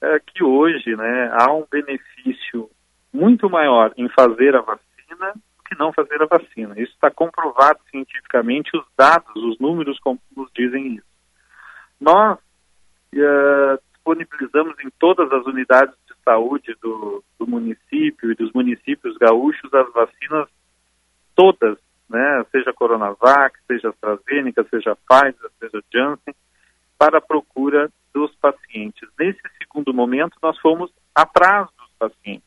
é, 0.00 0.18
que 0.20 0.42
hoje 0.42 0.96
né, 0.96 1.30
há 1.34 1.52
um 1.52 1.66
benefício 1.70 2.70
muito 3.12 3.50
maior 3.50 3.92
em 3.96 4.08
fazer 4.08 4.56
a 4.56 4.62
vacina 4.62 5.34
que 5.66 5.78
não 5.78 5.92
fazer 5.92 6.22
a 6.22 6.26
vacina. 6.26 6.74
Isso 6.80 6.92
está 6.92 7.10
comprovado 7.10 7.80
cientificamente, 7.90 8.76
os 8.76 8.84
dados, 8.96 9.34
os 9.36 9.58
números 9.58 9.98
nos 10.36 10.50
dizem 10.54 10.94
isso. 10.94 11.06
Nós 12.00 12.38
uh, 12.38 13.78
disponibilizamos 13.92 14.76
em 14.84 14.90
todas 14.98 15.30
as 15.32 15.44
unidades 15.46 15.94
de 16.06 16.14
saúde 16.24 16.74
do, 16.80 17.22
do, 17.38 17.46
município 17.46 18.30
e 18.30 18.34
dos 18.34 18.52
municípios 18.52 19.16
gaúchos 19.16 19.72
as 19.72 19.92
vacinas 19.92 20.48
todas, 21.34 21.78
né, 22.08 22.44
seja 22.50 22.72
Coronavac, 22.72 23.58
seja 23.66 23.90
AstraZeneca, 23.90 24.64
seja 24.70 24.96
Pfizer, 24.96 25.50
seja 25.58 25.82
Janssen, 25.92 26.34
para 26.98 27.18
a 27.18 27.20
procura 27.20 27.90
dos 28.14 28.34
pacientes. 28.36 29.08
Nesse 29.18 29.40
segundo 29.58 29.92
momento, 29.92 30.36
nós 30.42 30.58
fomos 30.60 30.90
atrás 31.14 31.68
dos 31.76 31.90
pacientes 31.98 32.45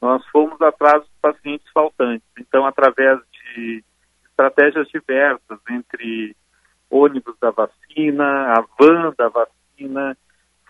nós 0.00 0.24
fomos 0.26 0.60
atrás 0.60 1.02
dos 1.02 1.12
pacientes 1.20 1.70
faltantes. 1.72 2.26
Então, 2.38 2.66
através 2.66 3.18
de 3.30 3.84
estratégias 4.24 4.88
diversas, 4.88 5.58
entre 5.68 6.34
ônibus 6.88 7.36
da 7.40 7.50
vacina, 7.50 8.54
a 8.54 8.64
van 8.78 9.12
da 9.16 9.28
vacina, 9.28 10.16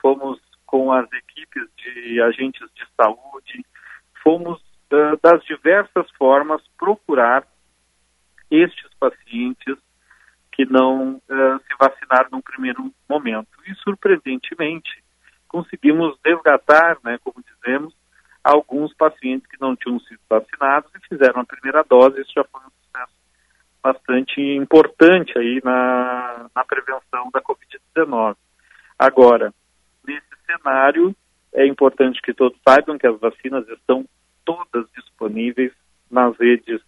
fomos 0.00 0.40
com 0.66 0.92
as 0.92 1.06
equipes 1.12 1.68
de 1.76 2.20
agentes 2.22 2.68
de 2.74 2.84
saúde, 2.96 3.64
fomos 4.22 4.60
uh, 4.92 5.18
das 5.22 5.42
diversas 5.44 6.10
formas 6.12 6.62
procurar 6.78 7.46
estes 8.50 8.90
pacientes 8.98 9.78
que 10.52 10.64
não 10.66 11.16
uh, 11.16 11.58
se 11.66 11.74
vacinaram 11.78 12.30
num 12.32 12.40
primeiro 12.40 12.92
momento. 13.08 13.48
E, 13.66 13.74
surpreendentemente, 13.76 15.02
conseguimos 15.48 16.18
resgatar, 16.24 16.98
né, 17.04 17.18
como 17.24 17.42
dizemos, 17.42 17.94
alguns 18.42 18.92
pacientes 18.94 19.48
que 19.48 19.60
não 19.60 19.76
tinham 19.76 20.00
sido 20.00 20.20
vacinados 20.28 20.90
e 20.94 21.08
fizeram 21.08 21.40
a 21.40 21.44
primeira 21.44 21.84
dose. 21.88 22.20
Isso 22.20 22.32
já 22.34 22.44
foi 22.44 22.60
um 22.60 22.70
sucesso 22.84 23.12
bastante 23.82 24.40
importante 24.40 25.38
aí 25.38 25.60
na, 25.62 26.46
na 26.54 26.64
prevenção 26.64 27.30
da 27.32 27.40
Covid-19. 27.42 28.36
Agora, 28.98 29.52
nesse 30.06 30.26
cenário, 30.46 31.14
é 31.52 31.66
importante 31.66 32.20
que 32.22 32.34
todos 32.34 32.58
saibam 32.66 32.98
que 32.98 33.06
as 33.06 33.18
vacinas 33.18 33.68
estão 33.68 34.04
todas 34.44 34.86
disponíveis 34.96 35.72
nas 36.10 36.36
redes 36.38 36.80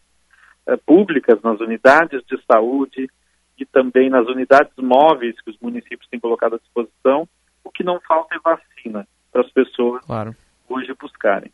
eh, 0.67 0.77
públicas, 0.77 1.41
nas 1.43 1.61
unidades 1.61 2.23
de 2.27 2.41
saúde 2.51 3.11
e 3.59 3.67
também 3.67 4.11
nas 4.11 4.27
unidades 4.27 4.73
móveis 4.77 5.41
que 5.41 5.51
os 5.51 5.59
municípios 5.61 6.09
têm 6.09 6.21
colocado 6.21 6.55
à 6.55 6.59
disposição. 6.59 7.29
O 7.65 7.71
que 7.71 7.85
não 7.85 8.01
falta 8.01 8.35
é 8.35 8.39
vacina 8.39 9.07
para 9.31 9.43
as 9.43 9.51
pessoas 9.51 10.05
claro 10.05 10.35
hoje 10.69 10.95
buscarem. 11.01 11.51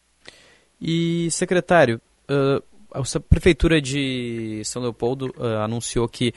E, 0.81 1.29
secretário, 1.31 2.01
uh, 2.31 2.63
a 2.93 3.21
Prefeitura 3.21 3.81
de 3.81 4.63
São 4.65 4.83
Leopoldo 4.83 5.35
uh, 5.37 5.59
anunciou 5.65 6.09
que 6.09 6.33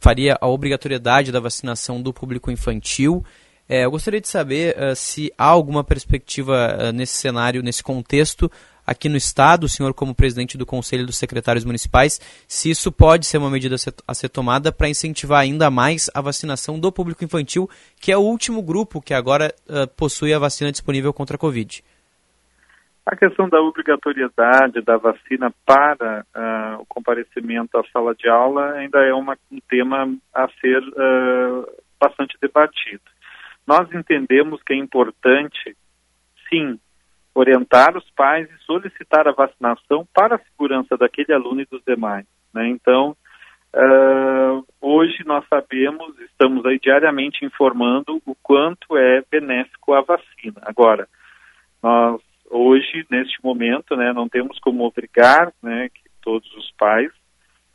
faria 0.00 0.38
a 0.40 0.46
obrigatoriedade 0.46 1.30
da 1.30 1.40
vacinação 1.40 2.00
do 2.00 2.12
público 2.12 2.50
infantil. 2.50 3.24
É, 3.68 3.84
eu 3.84 3.90
gostaria 3.90 4.20
de 4.20 4.28
saber 4.28 4.76
uh, 4.78 4.96
se 4.96 5.32
há 5.36 5.44
alguma 5.44 5.84
perspectiva 5.84 6.92
nesse 6.92 7.16
cenário, 7.16 7.62
nesse 7.62 7.82
contexto, 7.82 8.50
aqui 8.86 9.08
no 9.08 9.16
Estado, 9.16 9.64
o 9.64 9.68
senhor 9.68 9.92
como 9.92 10.14
presidente 10.14 10.56
do 10.56 10.64
Conselho 10.64 11.04
dos 11.04 11.16
Secretários 11.16 11.64
Municipais, 11.64 12.20
se 12.46 12.70
isso 12.70 12.92
pode 12.92 13.26
ser 13.26 13.38
uma 13.38 13.50
medida 13.50 13.74
a 14.06 14.14
ser, 14.14 14.28
tomada 14.28 14.70
para 14.70 14.88
incentivar 14.88 15.40
ainda 15.40 15.68
mais 15.68 16.08
a 16.14 16.20
vacinação 16.20 16.78
do 16.78 16.92
público 16.92 17.24
infantil, 17.24 17.68
que 18.00 18.12
é 18.12 18.16
o 18.16 18.20
último 18.20 18.62
grupo 18.62 19.02
que 19.02 19.12
agora 19.12 19.52
possui 19.96 20.32
a 20.32 20.38
vacina 20.38 20.70
disponível 20.70 21.12
contra 21.12 21.34
a 21.34 21.38
Covid. 21.38 21.82
A 23.06 23.14
questão 23.14 23.48
da 23.48 23.60
obrigatoriedade 23.60 24.82
da 24.82 24.96
vacina 24.96 25.54
para 25.64 26.26
uh, 26.34 26.82
o 26.82 26.86
comparecimento 26.86 27.78
à 27.78 27.84
sala 27.92 28.12
de 28.16 28.28
aula 28.28 28.72
ainda 28.72 28.98
é 28.98 29.14
uma, 29.14 29.38
um 29.48 29.60
tema 29.68 30.12
a 30.34 30.48
ser 30.60 30.82
uh, 30.82 31.64
bastante 32.00 32.36
debatido. 32.42 33.02
nós 33.64 33.88
entendemos 33.92 34.60
que 34.64 34.72
é 34.72 34.76
importante, 34.76 35.76
sim, 36.48 36.80
orientar 37.32 37.96
os 37.96 38.10
pais 38.10 38.50
e 38.50 38.64
solicitar 38.64 39.28
a 39.28 39.32
vacinação 39.32 40.04
para 40.12 40.34
a 40.34 40.40
segurança 40.40 40.96
daquele 40.96 41.32
aluno 41.32 41.60
e 41.60 41.66
dos 41.66 41.84
demais. 41.84 42.26
Né? 42.52 42.68
Então, 42.70 43.16
uh, 43.72 44.66
hoje 44.80 45.22
nós 45.24 45.46
sabemos, 45.48 46.18
estamos 46.18 46.66
aí 46.66 46.80
diariamente 46.80 47.44
informando 47.44 48.20
o 48.26 48.34
quanto 48.42 48.96
é 48.96 49.22
benéfico 49.30 49.94
a 49.94 50.00
vacina. 50.00 50.60
Agora, 50.62 51.06
nós 51.80 52.20
hoje, 52.50 53.06
neste 53.10 53.42
momento, 53.42 53.96
né, 53.96 54.12
não 54.12 54.28
temos 54.28 54.58
como 54.60 54.84
obrigar 54.84 55.52
né, 55.62 55.88
que 55.88 56.02
todos 56.22 56.50
os 56.56 56.70
pais 56.72 57.10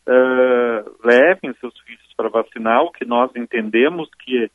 uh, 0.08 0.98
levem 1.04 1.54
seus 1.60 1.78
filhos 1.82 2.14
para 2.16 2.30
vacinar, 2.30 2.84
o 2.84 2.92
que 2.92 3.06
nós 3.06 3.32
entendemos 3.36 4.10
que 4.20 4.50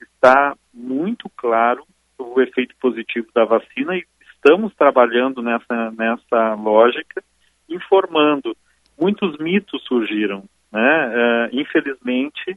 está 0.00 0.56
muito 0.72 1.28
claro 1.36 1.84
o 2.18 2.40
efeito 2.40 2.74
positivo 2.80 3.28
da 3.34 3.44
vacina 3.44 3.96
e 3.96 4.04
estamos 4.34 4.74
trabalhando 4.74 5.42
nessa, 5.42 5.90
nessa 5.92 6.54
lógica, 6.54 7.22
informando. 7.68 8.56
Muitos 8.98 9.36
mitos 9.38 9.82
surgiram, 9.84 10.44
né? 10.70 11.08
Uh, 11.08 11.60
infelizmente, 11.60 12.56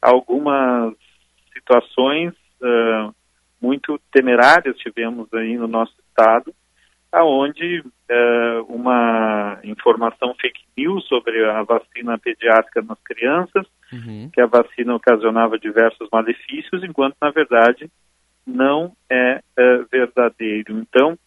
algumas 0.00 0.94
situações 1.52 2.34
uh, 2.60 3.14
muito 3.60 3.98
temerárias 4.10 4.76
tivemos 4.78 5.32
aí 5.34 5.56
no 5.56 5.68
nosso 5.68 5.94
estado, 6.12 6.54
aonde 7.10 7.80
uh, 7.80 8.62
uma 8.68 9.58
informação 9.64 10.34
fake 10.40 10.62
news 10.76 11.06
sobre 11.08 11.44
a 11.44 11.62
vacina 11.62 12.18
pediátrica 12.18 12.80
nas 12.82 12.98
crianças, 13.02 13.66
uhum. 13.92 14.30
que 14.32 14.40
a 14.40 14.46
vacina 14.46 14.94
ocasionava 14.94 15.58
diversos 15.58 16.08
malefícios, 16.10 16.82
enquanto 16.84 17.16
na 17.20 17.30
verdade 17.30 17.90
não 18.46 18.92
é 19.10 19.42
uh, 19.58 19.86
verdadeiro. 19.90 20.78
Então, 20.78 21.18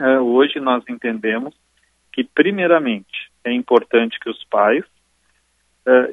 uh, 0.00 0.20
hoje 0.20 0.58
nós 0.58 0.82
entendemos 0.88 1.54
que, 2.12 2.24
primeiramente, 2.24 3.30
é 3.44 3.52
importante 3.52 4.18
que 4.20 4.30
os 4.30 4.44
pais 4.44 4.84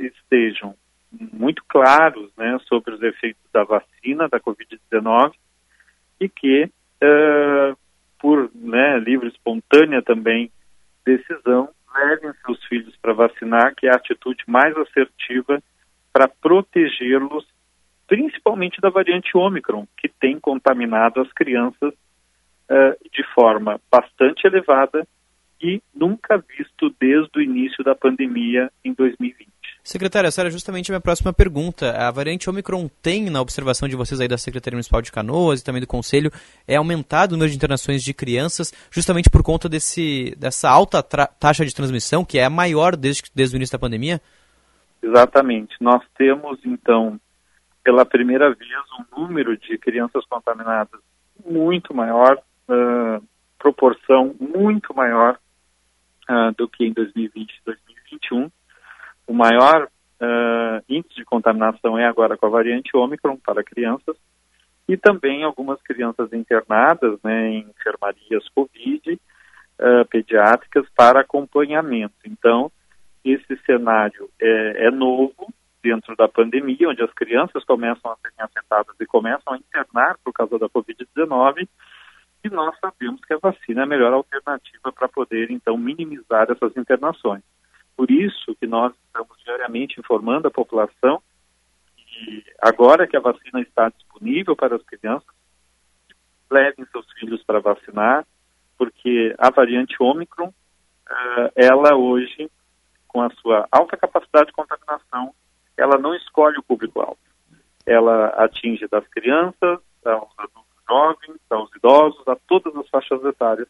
estejam 0.02 0.76
muito 1.12 1.64
claros 1.66 2.30
né, 2.38 2.58
sobre 2.68 2.94
os 2.94 3.02
efeitos 3.02 3.42
da 3.54 3.64
vacina, 3.64 4.28
da 4.28 4.38
Covid-19, 4.38 5.32
e 6.20 6.28
que, 6.28 6.70
por 8.22 8.52
né, 8.54 9.00
livre 9.00 9.28
espontânea 9.28 10.02
também 10.02 10.52
decisão, 11.04 11.70
levem 11.94 12.32
seus 12.46 12.64
filhos 12.66 12.96
para 13.02 13.14
vacinar, 13.14 13.74
que 13.76 13.88
é 13.88 13.92
a 13.92 13.96
atitude 13.96 14.44
mais 14.48 14.78
assertiva 14.78 15.62
para 16.14 16.28
protegê-los 16.28 17.46
principalmente 18.08 18.82
da 18.82 18.90
variante 18.90 19.38
Ômicron, 19.38 19.88
que 19.98 20.10
tem 20.10 20.38
contaminado 20.38 21.22
as 21.22 21.32
crianças 21.32 21.94
uh, 21.94 23.10
de 23.10 23.24
forma 23.34 23.80
bastante 23.90 24.46
elevada 24.46 25.08
e 25.62 25.82
nunca 25.96 26.38
visto 26.38 26.94
desde 27.00 27.40
o 27.40 27.42
início 27.42 27.84
da 27.86 27.96
pandemia 27.96 28.70
em 28.84 28.94
2020. 28.94 29.51
Secretária, 29.84 30.28
essa 30.28 30.42
era 30.42 30.52
justamente 30.52 30.92
a 30.92 30.94
minha 30.94 31.02
próxima 31.02 31.34
pergunta. 31.34 31.92
A 31.92 32.12
variante 32.12 32.50
Omicron 32.50 32.88
tem, 33.02 33.30
na 33.30 33.42
observação 33.42 33.90
de 33.90 33.96
vocês 33.96 34.22
aí 34.22 34.28
da 34.28 34.38
Secretaria 34.38 34.76
Municipal 34.76 35.02
de 35.02 35.12
Canoas 35.12 35.60
e 35.60 35.64
também 35.64 35.82
do 35.82 35.88
Conselho, 35.88 36.32
é 36.68 36.76
aumentado 36.76 37.32
o 37.32 37.36
número 37.36 37.50
de 37.50 37.58
internações 37.58 38.04
de 38.04 38.14
crianças 38.14 38.72
justamente 38.92 39.30
por 39.30 39.42
conta 39.42 39.68
desse, 39.68 40.36
dessa 40.38 40.70
alta 40.70 41.02
taxa 41.02 41.66
de 41.66 41.74
transmissão, 41.74 42.24
que 42.24 42.38
é 42.38 42.46
a 42.46 42.50
maior 42.50 42.96
desde, 42.96 43.24
desde 43.34 43.56
o 43.56 43.58
início 43.58 43.74
da 43.74 43.82
pandemia? 43.82 44.22
Exatamente. 45.02 45.76
Nós 45.82 46.04
temos, 46.16 46.60
então, 46.64 47.20
pela 47.84 48.06
primeira 48.06 48.54
vez 48.54 48.70
um 49.00 49.22
número 49.22 49.58
de 49.58 49.80
crianças 49.80 50.24
contaminadas 50.28 51.00
muito 51.44 51.92
maior, 51.92 52.38
uh, 52.70 53.24
proporção 53.58 54.36
muito 54.40 54.96
maior 54.96 55.40
uh, 56.30 56.54
do 56.56 56.68
que 56.68 56.86
em 56.86 56.94
2020 56.94 57.50
e 57.50 57.66
2021. 57.66 58.52
O 59.28 59.34
maior 59.34 59.86
uh, 59.86 60.84
índice 60.90 61.16
de 61.16 61.26
contaminação 61.26 61.98
é 61.98 62.06
agora 62.06 62.38
com 62.38 62.46
a 62.46 62.50
variante 62.50 62.96
Ômicron 62.96 63.38
para 63.38 63.64
crianças 63.64 64.16
e 64.88 64.98
também 64.98 65.44
algumas 65.44 65.82
crianças 65.82 66.34
internadas 66.34 67.20
né, 67.24 67.50
em 67.50 67.68
enfermarias 67.70 68.48
COVID 68.50 69.20
pediátricas 70.12 70.86
para 70.96 71.22
acompanhamento. 71.22 72.14
Então, 72.24 72.72
esse 73.26 73.58
cenário 73.66 74.30
é, 74.40 74.88
é 74.88 74.92
novo, 74.92 75.52
dentro 75.82 76.16
da 76.16 76.28
pandemia, 76.28 76.90
onde 76.90 77.02
as 77.02 77.12
crianças 77.14 77.64
começam 77.64 78.12
a 78.12 78.16
serem 78.18 78.38
afetadas 78.40 78.96
e 79.00 79.06
começam 79.06 79.54
a 79.54 79.58
internar 79.58 80.16
por 80.24 80.32
causa 80.32 80.58
da 80.60 80.70
Covid-19, 80.70 81.68
e 82.44 82.50
nós 82.50 82.76
sabemos 82.80 83.22
que 83.22 83.34
a 83.34 83.38
vacina 83.38 83.82
é 83.82 83.84
a 83.84 83.88
melhor 83.88 84.14
alternativa 84.14 84.92
para 84.92 85.08
poder, 85.08 85.52
então, 85.52 85.78
minimizar 85.78 86.48
essas 86.50 86.76
internações. 86.78 87.44
Por 88.02 88.10
isso 88.10 88.56
que 88.56 88.66
nós 88.66 88.92
estamos 89.06 89.38
diariamente 89.46 90.00
informando 90.00 90.48
a 90.48 90.52
população 90.52 91.22
que 91.96 92.44
agora 92.60 93.06
que 93.06 93.16
a 93.16 93.20
vacina 93.20 93.62
está 93.62 93.90
disponível 93.90 94.56
para 94.56 94.76
as 94.76 94.82
crianças, 94.82 95.30
levem 96.50 96.84
seus 96.92 97.06
filhos 97.20 97.44
para 97.44 97.60
vacinar, 97.60 98.26
porque 98.76 99.36
a 99.38 99.52
variante 99.52 100.02
Ômicron, 100.02 100.48
uh, 100.48 101.52
ela 101.56 101.96
hoje, 101.96 102.50
com 103.08 103.22
a 103.22 103.30
sua 103.36 103.68
alta 103.72 103.96
capacidade 103.96 104.48
de 104.48 104.54
contaminação, 104.54 105.36
ela 105.78 106.00
não 106.00 106.16
escolhe 106.16 106.58
o 106.58 106.64
público-alvo. 106.64 107.20
Ela 107.86 108.30
atinge 108.30 108.88
das 108.88 109.08
crianças, 109.10 109.80
aos 110.04 110.34
adultos 110.40 110.84
jovens, 110.90 111.40
aos 111.52 111.70
idosos, 111.76 112.28
a 112.28 112.36
todas 112.48 112.76
as 112.78 112.90
faixas 112.90 113.24
etárias 113.24 113.68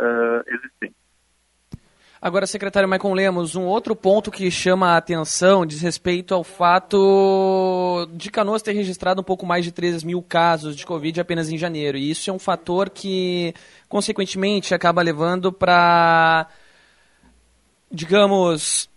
uh, 0.00 0.42
existentes. 0.48 1.03
Agora, 2.24 2.46
secretário 2.46 2.88
Maicon 2.88 3.12
Lemos, 3.12 3.54
um 3.54 3.64
outro 3.64 3.94
ponto 3.94 4.30
que 4.30 4.50
chama 4.50 4.92
a 4.92 4.96
atenção 4.96 5.66
diz 5.66 5.82
respeito 5.82 6.32
ao 6.32 6.42
fato 6.42 8.08
de 8.14 8.30
Canoas 8.30 8.62
ter 8.62 8.72
registrado 8.72 9.20
um 9.20 9.22
pouco 9.22 9.44
mais 9.44 9.62
de 9.62 9.70
13 9.70 10.06
mil 10.06 10.22
casos 10.22 10.74
de 10.74 10.86
Covid 10.86 11.20
apenas 11.20 11.50
em 11.50 11.58
janeiro. 11.58 11.98
E 11.98 12.10
isso 12.10 12.30
é 12.30 12.32
um 12.32 12.38
fator 12.38 12.88
que, 12.88 13.52
consequentemente, 13.90 14.74
acaba 14.74 15.02
levando 15.02 15.52
para, 15.52 16.48
digamos, 17.92 18.88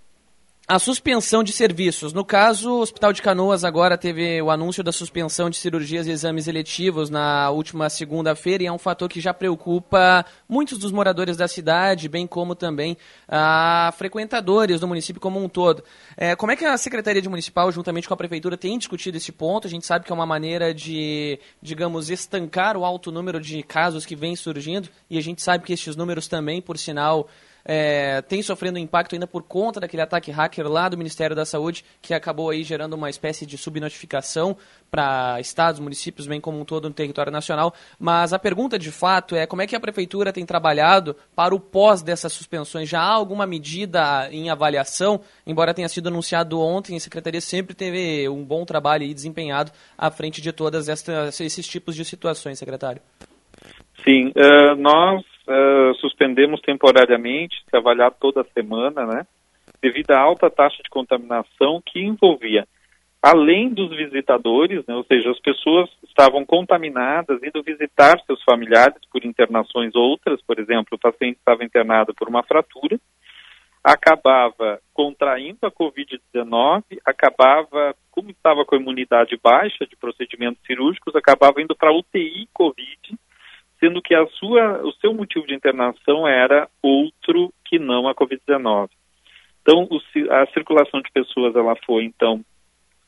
a 0.68 0.78
suspensão 0.80 1.46
de 1.46 1.54
serviços. 1.54 2.12
No 2.12 2.26
caso, 2.26 2.70
o 2.70 2.82
Hospital 2.82 3.14
de 3.14 3.22
Canoas 3.22 3.64
agora 3.64 3.98
teve 3.98 4.42
o 4.42 4.52
anúncio 4.52 4.84
da 4.84 4.92
suspensão 4.92 5.50
de 5.50 5.56
cirurgias 5.56 6.08
e 6.08 6.12
exames 6.12 6.46
eletivos 6.46 7.10
na 7.10 7.50
última 7.52 7.90
segunda-feira 7.90 8.64
e 8.64 8.66
é 8.66 8.72
um 8.72 8.78
fator 8.78 9.08
que 9.08 9.22
já 9.22 9.34
preocupa 9.34 10.26
muitos 10.48 10.78
dos 10.78 10.92
moradores 10.92 11.38
da 11.38 11.48
cidade, 11.48 12.10
bem 12.10 12.28
como 12.28 12.54
também 12.54 12.98
a 13.30 13.94
frequentadores 13.98 14.82
do 14.82 14.88
município 14.90 15.22
como 15.22 15.42
um 15.42 15.48
todo. 15.48 15.86
É, 16.18 16.36
como 16.36 16.52
é 16.52 16.58
que 16.58 16.66
a 16.66 16.78
Secretaria 16.78 17.22
de 17.22 17.30
Municipal, 17.30 17.72
juntamente 17.72 18.06
com 18.06 18.14
a 18.14 18.18
Prefeitura, 18.18 18.58
tem 18.58 18.78
discutido 18.78 19.16
esse 19.16 19.32
ponto? 19.32 19.68
A 19.68 19.70
gente 19.70 19.86
sabe 19.86 20.04
que 20.04 20.12
é 20.12 20.16
uma 20.16 20.26
maneira 20.26 20.74
de, 20.74 21.40
digamos, 21.62 22.10
estancar 22.10 22.76
o 22.76 22.84
alto 22.84 23.10
número 23.10 23.40
de 23.40 23.64
casos 23.64 24.06
que 24.06 24.18
vem 24.18 24.36
surgindo 24.36 24.90
e 25.10 25.18
a 25.18 25.24
gente 25.24 25.42
sabe 25.42 25.64
que 25.64 25.72
estes 25.72 25.96
números 25.96 26.28
também, 26.28 26.62
por 26.62 26.78
sinal, 26.78 27.30
é, 27.70 28.22
tem 28.22 28.42
sofrendo 28.42 28.80
impacto 28.80 29.14
ainda 29.14 29.28
por 29.28 29.44
conta 29.44 29.82
daquele 29.82 30.02
ataque 30.02 30.32
hacker 30.32 30.66
lá 30.70 30.88
do 30.88 30.98
Ministério 30.98 31.36
da 31.36 31.46
Saúde, 31.46 31.84
que 32.02 32.14
acabou 32.14 32.50
aí 32.50 32.64
gerando 32.64 32.94
uma 32.94 33.10
espécie 33.10 33.46
de 33.46 33.58
subnotificação 33.58 34.56
para 34.90 35.38
estados, 35.42 35.82
municípios, 35.82 36.28
bem 36.28 36.40
como 36.40 36.58
um 36.58 36.64
todo 36.64 36.88
no 36.88 36.94
território 36.94 37.30
nacional. 37.30 37.74
Mas 38.00 38.32
a 38.32 38.40
pergunta 38.40 38.80
de 38.80 38.90
fato 38.90 39.36
é 39.36 39.46
como 39.46 39.62
é 39.62 39.68
que 39.68 39.76
a 39.76 39.82
Prefeitura 39.82 40.32
tem 40.32 40.46
trabalhado 40.46 41.14
para 41.36 41.54
o 41.54 41.60
pós 41.60 42.02
dessas 42.02 42.32
suspensões? 42.32 42.88
Já 42.88 43.02
há 43.02 43.12
alguma 43.12 43.46
medida 43.46 44.30
em 44.32 44.50
avaliação? 44.50 45.20
Embora 45.46 45.74
tenha 45.74 45.90
sido 45.90 46.08
anunciado 46.08 46.62
ontem, 46.62 46.96
a 46.96 47.00
Secretaria 47.02 47.42
sempre 47.42 47.76
teve 47.76 48.30
um 48.30 48.46
bom 48.46 48.64
trabalho 48.64 49.04
e 49.04 49.14
desempenhado 49.14 49.74
à 49.98 50.10
frente 50.10 50.42
de 50.42 50.54
todas 50.54 50.88
estas, 50.88 51.38
esses 51.42 51.68
tipos 51.68 51.98
de 51.98 52.06
situações, 52.06 52.58
secretário. 52.58 53.02
Sim, 54.06 54.30
uh, 54.30 54.76
nós 54.78 55.22
uh, 55.48 55.96
suspendemos 55.96 56.62
temporariamente, 56.62 57.64
trabalhar 57.70 58.12
toda 58.12 58.46
semana, 58.54 59.06
né? 59.06 59.28
Devido 59.82 60.12
à 60.12 60.20
alta 60.20 60.50
taxa 60.50 60.82
de 60.84 60.90
contaminação 60.90 61.82
que 61.86 62.00
envolvia, 62.00 62.68
além 63.22 63.70
dos 63.70 63.90
visitadores, 63.96 64.86
né, 64.88 64.96
ou 64.96 65.04
seja, 65.04 65.32
as 65.32 65.40
pessoas 65.40 65.90
estavam 66.04 66.46
contaminadas, 66.46 67.42
indo 67.44 67.64
visitar 67.64 68.20
seus 68.26 68.42
familiares 68.44 68.98
por 69.12 69.26
internações 69.26 69.96
outras, 69.96 70.42
por 70.42 70.60
exemplo, 70.60 70.94
o 70.94 71.00
paciente 71.00 71.38
estava 71.38 71.64
internado 71.64 72.14
por 72.14 72.28
uma 72.28 72.44
fratura, 72.44 73.00
acabava 73.84 74.80
contraindo 74.94 75.60
a 75.64 75.72
Covid-19, 75.72 76.84
acabava, 77.06 77.96
como 78.12 78.32
estava 78.32 78.66
com 78.66 78.76
a 78.76 78.80
imunidade 78.80 79.40
baixa 79.42 79.86
de 79.86 79.96
procedimentos 79.96 80.62
cirúrgicos, 80.66 81.16
acabava 81.16 81.62
indo 81.62 81.76
para 81.76 81.94
UTI 81.94 82.50
Covid, 82.54 83.18
sendo 83.80 84.02
que 84.02 84.16
a 84.16 84.26
sua, 84.28 84.82
o 84.84 84.92
seu 84.94 85.14
motivo 85.14 85.46
de 85.46 85.54
internação 85.54 86.28
era 86.28 86.68
outro 86.82 87.54
que 87.66 87.78
não 87.78 88.08
a 88.08 88.16
Covid-19. 88.16 88.90
Então, 89.62 89.88
o, 89.90 90.00
a 90.32 90.46
circulação 90.48 91.02
de 91.02 91.12
pessoas 91.12 91.56
ela 91.56 91.76
foi, 91.86 92.06
então, 92.06 92.44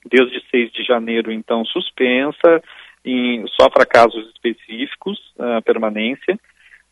desde 0.05 0.41
6 0.49 0.71
de 0.71 0.83
janeiro, 0.83 1.31
então, 1.31 1.63
suspensa, 1.65 2.61
em, 3.03 3.45
só 3.59 3.69
para 3.69 3.85
casos 3.85 4.29
específicos, 4.29 5.17
a 5.39 5.61
permanência. 5.61 6.37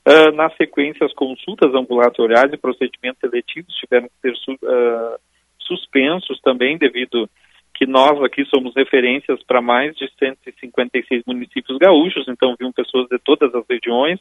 Uh, 0.08 0.32
na 0.34 0.50
sequência, 0.52 1.06
as 1.06 1.14
consultas 1.14 1.74
ambulatoriais 1.76 2.52
e 2.54 2.58
procedimentos 2.58 3.20
seletivos 3.20 3.76
tiveram 3.76 4.08
que 4.08 4.22
ser 4.22 4.54
uh, 4.54 5.20
suspensos 5.60 6.40
também, 6.40 6.78
devido 6.78 7.30
que 7.78 7.86
nós 7.86 8.20
aqui 8.24 8.44
somos 8.46 8.74
referências 8.76 9.42
para 9.44 9.62
mais 9.62 9.96
de 9.96 10.10
156 10.18 11.24
municípios 11.28 11.78
gaúchos, 11.78 12.28
então 12.28 12.56
viam 12.60 12.72
pessoas 12.72 13.08
de 13.08 13.20
todas 13.20 13.54
as 13.54 13.64
regiões, 13.70 14.20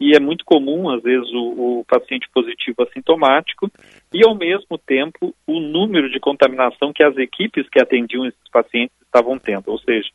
e 0.00 0.16
é 0.16 0.20
muito 0.20 0.46
comum, 0.46 0.88
às 0.88 1.02
vezes, 1.02 1.30
o, 1.32 1.80
o, 1.80 1.84
paciente 1.86 2.26
positivo 2.32 2.82
assintomático, 2.82 3.70
e 4.14 4.24
ao 4.24 4.34
mesmo 4.34 4.78
tempo 4.78 5.34
o 5.46 5.60
número 5.60 6.10
de 6.10 6.18
contaminação 6.18 6.90
que 6.90 7.04
as 7.04 7.16
equipes 7.18 7.68
que 7.68 7.80
atendiam 7.80 8.24
esses 8.24 8.50
pacientes 8.50 8.96
estavam 9.02 9.38
tendo, 9.38 9.70
ou 9.70 9.78
seja, 9.78 10.08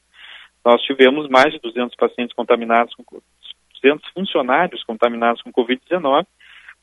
nós 0.66 0.82
tivemos 0.82 1.30
mais 1.30 1.54
de 1.54 1.60
200 1.60 1.96
pacientes 1.96 2.36
contaminados, 2.36 2.96
com 2.96 3.22
200 3.80 4.10
funcionários 4.12 4.84
contaminados 4.84 5.42
com 5.44 5.52
Covid-19, 5.52 6.26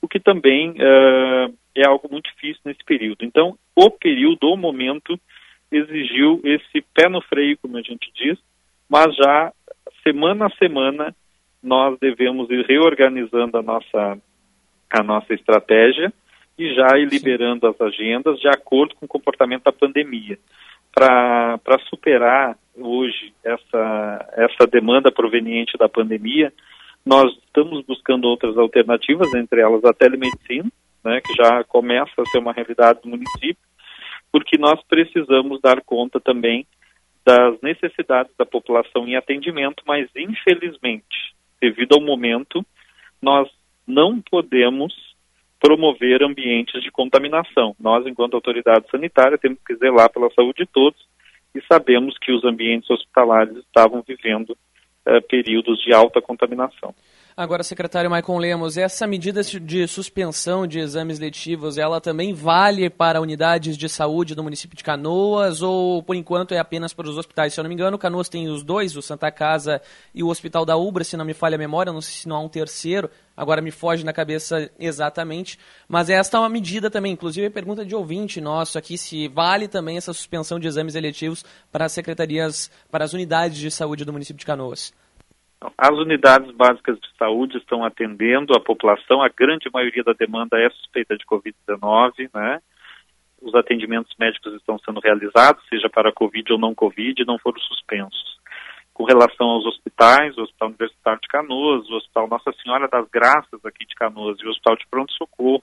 o 0.01 0.07
que 0.07 0.20
também 0.20 0.70
uh, 0.70 1.53
é 1.75 1.87
algo 1.87 2.09
muito 2.11 2.31
difícil 2.31 2.62
nesse 2.65 2.85
período. 2.85 3.25
Então, 3.25 3.59
o 3.75 3.91
período, 3.91 4.49
o 4.49 4.57
momento, 4.57 5.19
exigiu 5.70 6.40
esse 6.45 6.82
pé 6.95 7.09
no 7.09 7.20
freio, 7.20 7.59
como 7.61 7.77
a 7.77 7.82
gente 7.82 8.11
diz, 8.15 8.39
mas 8.89 9.15
já 9.16 9.53
semana 10.03 10.47
a 10.47 10.57
semana 10.57 11.15
nós 11.62 11.99
devemos 11.99 12.49
ir 12.51 12.65
reorganizando 12.66 13.59
a 13.59 13.62
nossa, 13.62 14.19
a 14.90 15.03
nossa 15.03 15.35
estratégia 15.35 16.12
e 16.59 16.74
já 16.74 16.99
ir 16.99 17.09
liberando 17.09 17.66
as 17.66 17.81
agendas 17.81 18.39
de 18.40 18.49
acordo 18.49 18.95
com 18.97 19.07
o 19.07 19.09
comportamento 19.09 19.65
da 19.65 19.73
pandemia. 19.73 20.39
Para 20.93 21.78
superar 21.89 22.57
hoje 22.77 23.32
essa, 23.45 24.28
essa 24.32 24.66
demanda 24.66 25.12
proveniente 25.12 25.77
da 25.77 25.89
pandemia, 25.89 26.53
nós 27.05 27.32
estamos 27.47 27.85
buscando 27.86 28.27
outras 28.27 28.57
alternativas, 28.57 29.32
entre 29.35 29.61
elas 29.61 29.85
a 29.85 29.93
telemedicina, 29.93 30.70
né, 31.05 31.20
que 31.20 31.32
já 31.35 31.62
começa 31.65 32.12
a 32.19 32.27
ser 32.27 32.39
uma 32.39 32.53
realidade 32.53 33.01
do 33.03 33.09
município, 33.09 33.68
porque 34.32 34.59
nós 34.59 34.80
precisamos 34.88 35.60
dar 35.60 35.80
conta 35.82 36.20
também 36.20 36.66
das 37.24 37.60
necessidades 37.60 38.32
da 38.38 38.46
população 38.46 39.06
em 39.06 39.16
atendimento, 39.16 39.82
mas 39.86 40.09
infelizmente, 40.16 41.34
devido 41.60 41.94
ao 41.94 42.00
momento, 42.00 42.64
nós 43.20 43.48
não 43.86 44.20
podemos 44.20 44.94
promover 45.60 46.22
ambientes 46.22 46.82
de 46.82 46.90
contaminação. 46.90 47.74
Nós, 47.78 48.06
enquanto 48.06 48.34
autoridade 48.34 48.88
sanitária, 48.90 49.36
temos 49.36 49.59
que 49.66 49.74
zelar 49.76 50.10
pela 50.10 50.30
saúde 50.30 50.64
de 50.64 50.66
todos 50.66 50.98
e 51.55 51.60
sabemos 51.70 52.16
que 52.18 52.32
os 52.32 52.44
ambientes 52.44 52.88
hospitalares 52.88 53.56
estavam 53.56 54.02
vivendo 54.06 54.50
uh, 54.50 55.20
períodos 55.28 55.82
de 55.82 55.92
alta 55.92 56.20
contaminação. 56.22 56.94
Agora, 57.39 57.62
secretário 57.62 58.10
Maicon 58.10 58.36
Lemos, 58.36 58.77
essa 58.77 59.06
medida 59.06 59.44
de 59.44 59.86
suspensão 59.86 60.66
de 60.66 60.81
exames 60.81 61.20
letivos, 61.20 61.78
ela 61.78 62.01
também 62.01 62.35
vale 62.35 62.90
para 62.90 63.20
unidades 63.20 63.77
de 63.77 63.89
saúde 63.89 64.35
do 64.35 64.43
município 64.43 64.77
de 64.77 64.82
Canoas 64.82 65.62
ou, 65.62 66.02
por 66.02 66.16
enquanto, 66.16 66.51
é 66.51 66.59
apenas 66.59 66.93
para 66.93 67.09
os 67.09 67.16
hospitais? 67.16 67.55
Se 67.55 67.60
eu 67.60 67.62
não 67.62 67.69
me 67.69 67.77
engano, 67.77 67.97
Canoas 67.97 68.28
tem 68.28 68.48
os 68.48 68.65
dois, 68.65 68.97
o 68.97 69.02
Santa 69.02 69.31
Casa 69.31 69.81
e 70.12 70.20
o 70.20 70.27
Hospital 70.27 70.65
da 70.66 70.77
Ubra, 70.77 71.05
se 71.05 71.16
não 71.16 71.24
me 71.24 71.32
falha 71.32 71.55
a 71.55 71.59
memória, 71.59 71.93
não 71.93 72.01
sei 72.01 72.23
se 72.23 72.28
não 72.28 72.35
há 72.35 72.40
um 72.40 72.48
terceiro, 72.48 73.09
agora 73.36 73.62
me 73.62 73.70
foge 73.70 74.05
na 74.05 74.12
cabeça 74.12 74.69
exatamente, 74.77 75.60
mas 75.86 76.10
esta 76.10 76.39
é 76.39 76.40
uma 76.40 76.48
medida 76.48 76.90
também, 76.90 77.12
inclusive 77.12 77.47
a 77.47 77.51
pergunta 77.52 77.86
de 77.86 77.94
ouvinte 77.94 78.40
nosso 78.40 78.77
aqui, 78.77 78.98
se 78.98 79.28
vale 79.28 79.69
também 79.69 79.97
essa 79.97 80.12
suspensão 80.12 80.59
de 80.59 80.66
exames 80.66 80.97
eletivos 80.97 81.44
para 81.70 81.85
as 81.85 81.93
secretarias, 81.93 82.69
para 82.90 83.05
as 83.05 83.12
unidades 83.12 83.59
de 83.59 83.70
saúde 83.70 84.05
do 84.05 84.12
município 84.12 84.40
de 84.40 84.47
Canoas. 84.47 84.93
As 85.76 85.90
unidades 85.90 86.51
básicas 86.52 86.98
de 87.01 87.09
saúde 87.18 87.59
estão 87.59 87.85
atendendo 87.85 88.55
a 88.55 88.60
população, 88.60 89.20
a 89.20 89.28
grande 89.28 89.68
maioria 89.72 90.05
da 90.05 90.12
demanda 90.12 90.59
é 90.59 90.70
suspeita 90.70 91.16
de 91.16 91.24
Covid-19, 91.26 92.30
né? 92.32 92.60
Os 93.43 93.55
atendimentos 93.55 94.14
médicos 94.18 94.55
estão 94.55 94.78
sendo 94.78 95.01
realizados, 95.01 95.64
seja 95.68 95.89
para 95.89 96.12
Covid 96.12 96.52
ou 96.52 96.59
não 96.59 96.74
Covid, 96.74 97.24
não 97.24 97.39
foram 97.39 97.60
suspensos. 97.60 98.39
Com 98.94 99.05
relação 99.05 99.47
aos 99.47 99.64
hospitais, 99.64 100.36
o 100.36 100.43
Hospital 100.43 100.68
Universitário 100.68 101.20
de 101.20 101.28
Canoas, 101.28 101.89
o 101.89 101.94
Hospital 101.94 102.28
Nossa 102.28 102.52
Senhora 102.62 102.89
das 102.89 103.09
Graças 103.09 103.64
aqui 103.64 103.86
de 103.86 103.94
Canoas 103.94 104.39
e 104.40 104.47
o 104.47 104.51
Hospital 104.51 104.76
de 104.76 104.86
Pronto 104.89 105.12
Socorro, 105.12 105.62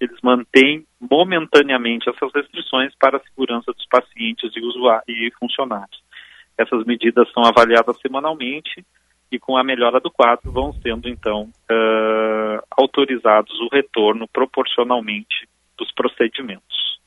eles 0.00 0.18
mantêm 0.22 0.86
momentaneamente 0.98 2.08
essas 2.08 2.32
restrições 2.34 2.94
para 2.98 3.18
a 3.18 3.20
segurança 3.20 3.72
dos 3.72 3.86
pacientes 3.86 4.50
e, 4.56 4.60
usuários, 4.60 5.04
e 5.06 5.30
funcionários. 5.38 6.02
Essas 6.56 6.84
medidas 6.84 7.30
são 7.32 7.44
avaliadas 7.44 7.98
semanalmente 8.00 8.84
e 9.32 9.38
com 9.38 9.56
a 9.56 9.64
melhora 9.64 9.98
do 9.98 10.10
quadro 10.10 10.52
vão 10.52 10.72
sendo 10.74 11.08
então 11.08 11.44
uh, 11.70 12.62
autorizados 12.70 13.52
o 13.60 13.68
retorno 13.72 14.28
proporcionalmente 14.28 15.48
dos 15.76 15.92
procedimentos. 15.92 17.00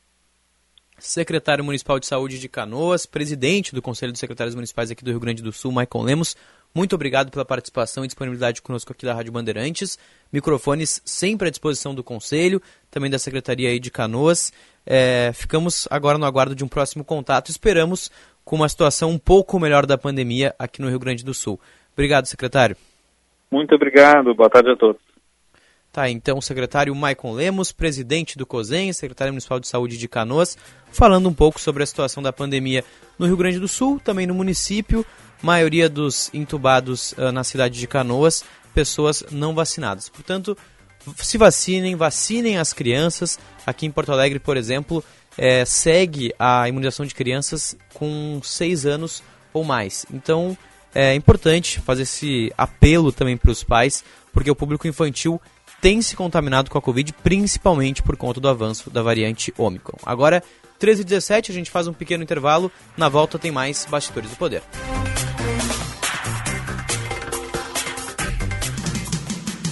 Secretário 0.98 1.62
Municipal 1.62 2.00
de 2.00 2.06
Saúde 2.06 2.38
de 2.38 2.48
Canoas, 2.48 3.06
presidente 3.06 3.74
do 3.74 3.82
Conselho 3.82 4.12
de 4.12 4.18
Secretários 4.18 4.54
Municipais 4.54 4.90
aqui 4.90 5.04
do 5.04 5.10
Rio 5.10 5.20
Grande 5.20 5.42
do 5.42 5.52
Sul, 5.52 5.70
Maicon 5.70 6.02
Lemos, 6.02 6.34
muito 6.76 6.94
obrigado 6.94 7.30
pela 7.30 7.42
participação 7.42 8.04
e 8.04 8.06
disponibilidade 8.06 8.60
conosco 8.60 8.92
aqui 8.92 9.06
da 9.06 9.14
Rádio 9.14 9.32
Bandeirantes. 9.32 9.98
Microfones 10.30 11.00
sempre 11.06 11.48
à 11.48 11.50
disposição 11.50 11.94
do 11.94 12.04
Conselho, 12.04 12.60
também 12.90 13.10
da 13.10 13.18
Secretaria 13.18 13.70
aí 13.70 13.80
de 13.80 13.90
Canoas. 13.90 14.52
É, 14.84 15.32
ficamos 15.32 15.88
agora 15.90 16.18
no 16.18 16.26
aguardo 16.26 16.54
de 16.54 16.62
um 16.62 16.68
próximo 16.68 17.02
contato. 17.02 17.50
Esperamos 17.50 18.10
com 18.44 18.56
uma 18.56 18.68
situação 18.68 19.08
um 19.08 19.18
pouco 19.18 19.58
melhor 19.58 19.86
da 19.86 19.96
pandemia 19.96 20.54
aqui 20.58 20.82
no 20.82 20.90
Rio 20.90 20.98
Grande 20.98 21.24
do 21.24 21.32
Sul. 21.32 21.58
Obrigado, 21.96 22.26
secretário. 22.26 22.76
Muito 23.50 23.74
obrigado, 23.74 24.34
boa 24.34 24.50
tarde 24.50 24.70
a 24.70 24.76
todos. 24.76 25.00
Tá, 25.90 26.10
então 26.10 26.36
o 26.36 26.42
secretário 26.42 26.94
Maicon 26.94 27.32
Lemos, 27.32 27.72
presidente 27.72 28.36
do 28.36 28.44
COSEN, 28.44 28.92
secretário 28.92 29.32
municipal 29.32 29.58
de 29.58 29.66
saúde 29.66 29.96
de 29.96 30.06
Canoas, 30.06 30.58
falando 30.92 31.26
um 31.26 31.32
pouco 31.32 31.58
sobre 31.58 31.82
a 31.82 31.86
situação 31.86 32.22
da 32.22 32.34
pandemia 32.34 32.84
no 33.18 33.24
Rio 33.24 33.36
Grande 33.36 33.58
do 33.58 33.66
Sul, 33.66 33.98
também 33.98 34.26
no 34.26 34.34
município, 34.34 35.06
maioria 35.42 35.88
dos 35.88 36.28
entubados 36.34 37.12
uh, 37.12 37.32
na 37.32 37.42
cidade 37.42 37.80
de 37.80 37.86
Canoas, 37.86 38.44
pessoas 38.74 39.24
não 39.30 39.54
vacinadas. 39.54 40.10
Portanto, 40.10 40.54
se 41.16 41.38
vacinem, 41.38 41.96
vacinem 41.96 42.58
as 42.58 42.74
crianças. 42.74 43.38
Aqui 43.66 43.86
em 43.86 43.90
Porto 43.90 44.12
Alegre, 44.12 44.38
por 44.38 44.58
exemplo, 44.58 45.02
é, 45.38 45.64
segue 45.64 46.34
a 46.38 46.68
imunização 46.68 47.06
de 47.06 47.14
crianças 47.14 47.74
com 47.94 48.38
seis 48.42 48.84
anos 48.84 49.22
ou 49.50 49.64
mais. 49.64 50.04
Então, 50.12 50.58
é 50.96 51.14
importante 51.14 51.78
fazer 51.80 52.04
esse 52.04 52.50
apelo 52.56 53.12
também 53.12 53.36
para 53.36 53.50
os 53.50 53.62
pais, 53.62 54.02
porque 54.32 54.50
o 54.50 54.56
público 54.56 54.88
infantil 54.88 55.38
tem 55.78 56.00
se 56.00 56.16
contaminado 56.16 56.70
com 56.70 56.78
a 56.78 56.82
Covid, 56.82 57.12
principalmente 57.22 58.02
por 58.02 58.16
conta 58.16 58.40
do 58.40 58.48
avanço 58.48 58.88
da 58.88 59.02
variante 59.02 59.52
Omicron. 59.58 59.98
Agora, 60.06 60.42
13 60.78 61.02
e 61.02 61.04
17, 61.04 61.52
a 61.52 61.54
gente 61.54 61.70
faz 61.70 61.86
um 61.86 61.92
pequeno 61.92 62.22
intervalo. 62.22 62.72
Na 62.96 63.10
volta 63.10 63.38
tem 63.38 63.52
mais 63.52 63.84
Bastidores 63.84 64.30
do 64.30 64.36
Poder. 64.36 64.62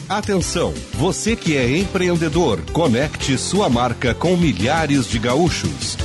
Atenção, 0.06 0.74
você 0.92 1.34
que 1.34 1.56
é 1.56 1.78
empreendedor, 1.78 2.60
conecte 2.70 3.38
sua 3.38 3.70
marca 3.70 4.14
com 4.14 4.36
milhares 4.36 5.08
de 5.08 5.18
gaúchos. 5.18 6.03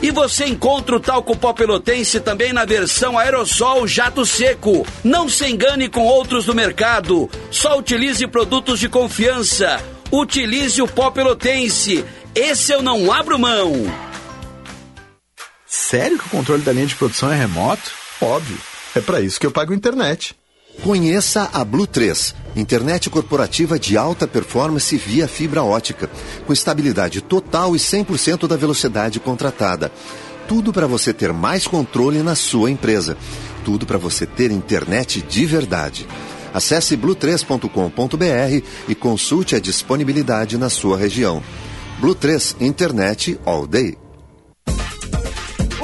E 0.00 0.12
você 0.12 0.46
encontra 0.46 0.96
o 0.96 1.00
talco 1.00 1.36
pó 1.36 1.52
pelotense 1.52 2.20
também 2.20 2.52
na 2.52 2.64
versão 2.64 3.18
aerossol 3.18 3.86
jato 3.86 4.24
seco. 4.24 4.86
Não 5.02 5.28
se 5.28 5.46
engane 5.46 5.88
com 5.88 6.04
outros 6.04 6.44
do 6.44 6.54
mercado. 6.54 7.28
Só 7.50 7.76
utilize 7.76 8.24
produtos 8.28 8.78
de 8.78 8.88
confiança. 8.88 9.82
Utilize 10.12 10.80
o 10.80 10.86
pó 10.86 11.10
pelotense. 11.10 12.04
Esse 12.34 12.72
eu 12.72 12.80
não 12.80 13.12
abro 13.12 13.38
mão. 13.38 13.72
Sério 15.66 16.18
que 16.18 16.26
o 16.26 16.30
controle 16.30 16.62
da 16.62 16.72
linha 16.72 16.86
de 16.86 16.94
produção 16.94 17.32
é 17.32 17.36
remoto? 17.36 17.90
Óbvio. 18.20 18.56
É 18.94 19.00
para 19.00 19.20
isso 19.20 19.38
que 19.40 19.46
eu 19.46 19.50
pago 19.50 19.74
internet. 19.74 20.34
Conheça 20.82 21.50
a 21.52 21.64
Blue 21.64 21.88
3, 21.88 22.34
internet 22.54 23.10
corporativa 23.10 23.78
de 23.78 23.96
alta 23.96 24.28
performance 24.28 24.96
via 24.96 25.26
fibra 25.26 25.62
ótica, 25.62 26.08
com 26.46 26.52
estabilidade 26.52 27.20
total 27.20 27.74
e 27.74 27.78
100% 27.78 28.46
da 28.46 28.56
velocidade 28.56 29.18
contratada. 29.18 29.90
Tudo 30.46 30.72
para 30.72 30.86
você 30.86 31.12
ter 31.12 31.32
mais 31.32 31.66
controle 31.66 32.22
na 32.22 32.34
sua 32.34 32.70
empresa. 32.70 33.16
Tudo 33.64 33.84
para 33.84 33.98
você 33.98 34.24
ter 34.24 34.50
internet 34.50 35.20
de 35.20 35.44
verdade. 35.44 36.06
Acesse 36.54 36.96
blue3.com.br 36.96 38.64
e 38.88 38.94
consulte 38.94 39.56
a 39.56 39.60
disponibilidade 39.60 40.56
na 40.56 40.70
sua 40.70 40.96
região. 40.96 41.42
Blue 42.00 42.14
3 42.14 42.56
Internet 42.60 43.38
All 43.44 43.66
Day. 43.66 44.07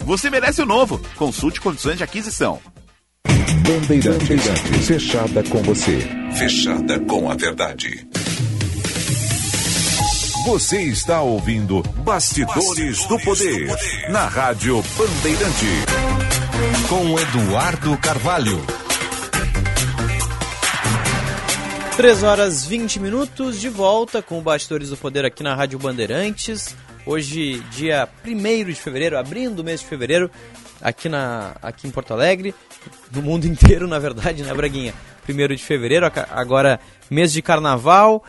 você 0.00 0.28
merece 0.30 0.62
o 0.62 0.66
novo. 0.66 1.00
Consulte 1.16 1.60
condições 1.60 1.96
de 1.96 2.02
aquisição. 2.02 2.60
Bandeirantes, 3.26 4.86
fechada 4.86 5.42
com 5.44 5.62
você. 5.62 5.98
Fechada 6.34 6.98
com 7.00 7.30
a 7.30 7.34
verdade. 7.34 8.06
Você 10.46 10.82
está 10.82 11.22
ouvindo 11.22 11.82
Bastidores, 12.04 12.66
Bastidores 12.66 13.06
do, 13.06 13.18
poder, 13.20 13.66
do 13.66 13.72
Poder 13.72 14.10
na 14.10 14.26
Rádio 14.26 14.82
Bandeirante. 14.98 15.66
Com 16.88 17.18
Eduardo 17.18 17.96
Carvalho. 17.98 18.60
3 21.96 22.22
horas 22.24 22.66
20 22.66 22.98
minutos 22.98 23.60
de 23.60 23.68
volta 23.68 24.20
com 24.20 24.38
o 24.38 24.42
Bastidores 24.42 24.90
do 24.90 24.96
Poder 24.96 25.24
aqui 25.24 25.44
na 25.44 25.54
Rádio 25.54 25.78
Bandeirantes. 25.78 26.74
Hoje, 27.06 27.62
dia 27.70 28.08
1 28.26 28.64
de 28.64 28.74
fevereiro, 28.74 29.18
abrindo 29.18 29.58
o 29.58 29.64
mês 29.64 29.80
de 29.80 29.86
fevereiro, 29.86 30.30
aqui, 30.80 31.08
na, 31.08 31.52
aqui 31.60 31.86
em 31.86 31.90
Porto 31.90 32.12
Alegre, 32.14 32.54
no 33.12 33.20
mundo 33.20 33.44
inteiro, 33.48 33.86
na 33.86 33.98
verdade, 33.98 34.42
né, 34.42 34.54
Braguinha? 34.54 34.94
1 35.28 35.54
de 35.54 35.62
fevereiro, 35.62 36.10
agora 36.30 36.80
mês 37.10 37.32
de 37.32 37.42
carnaval. 37.42 38.24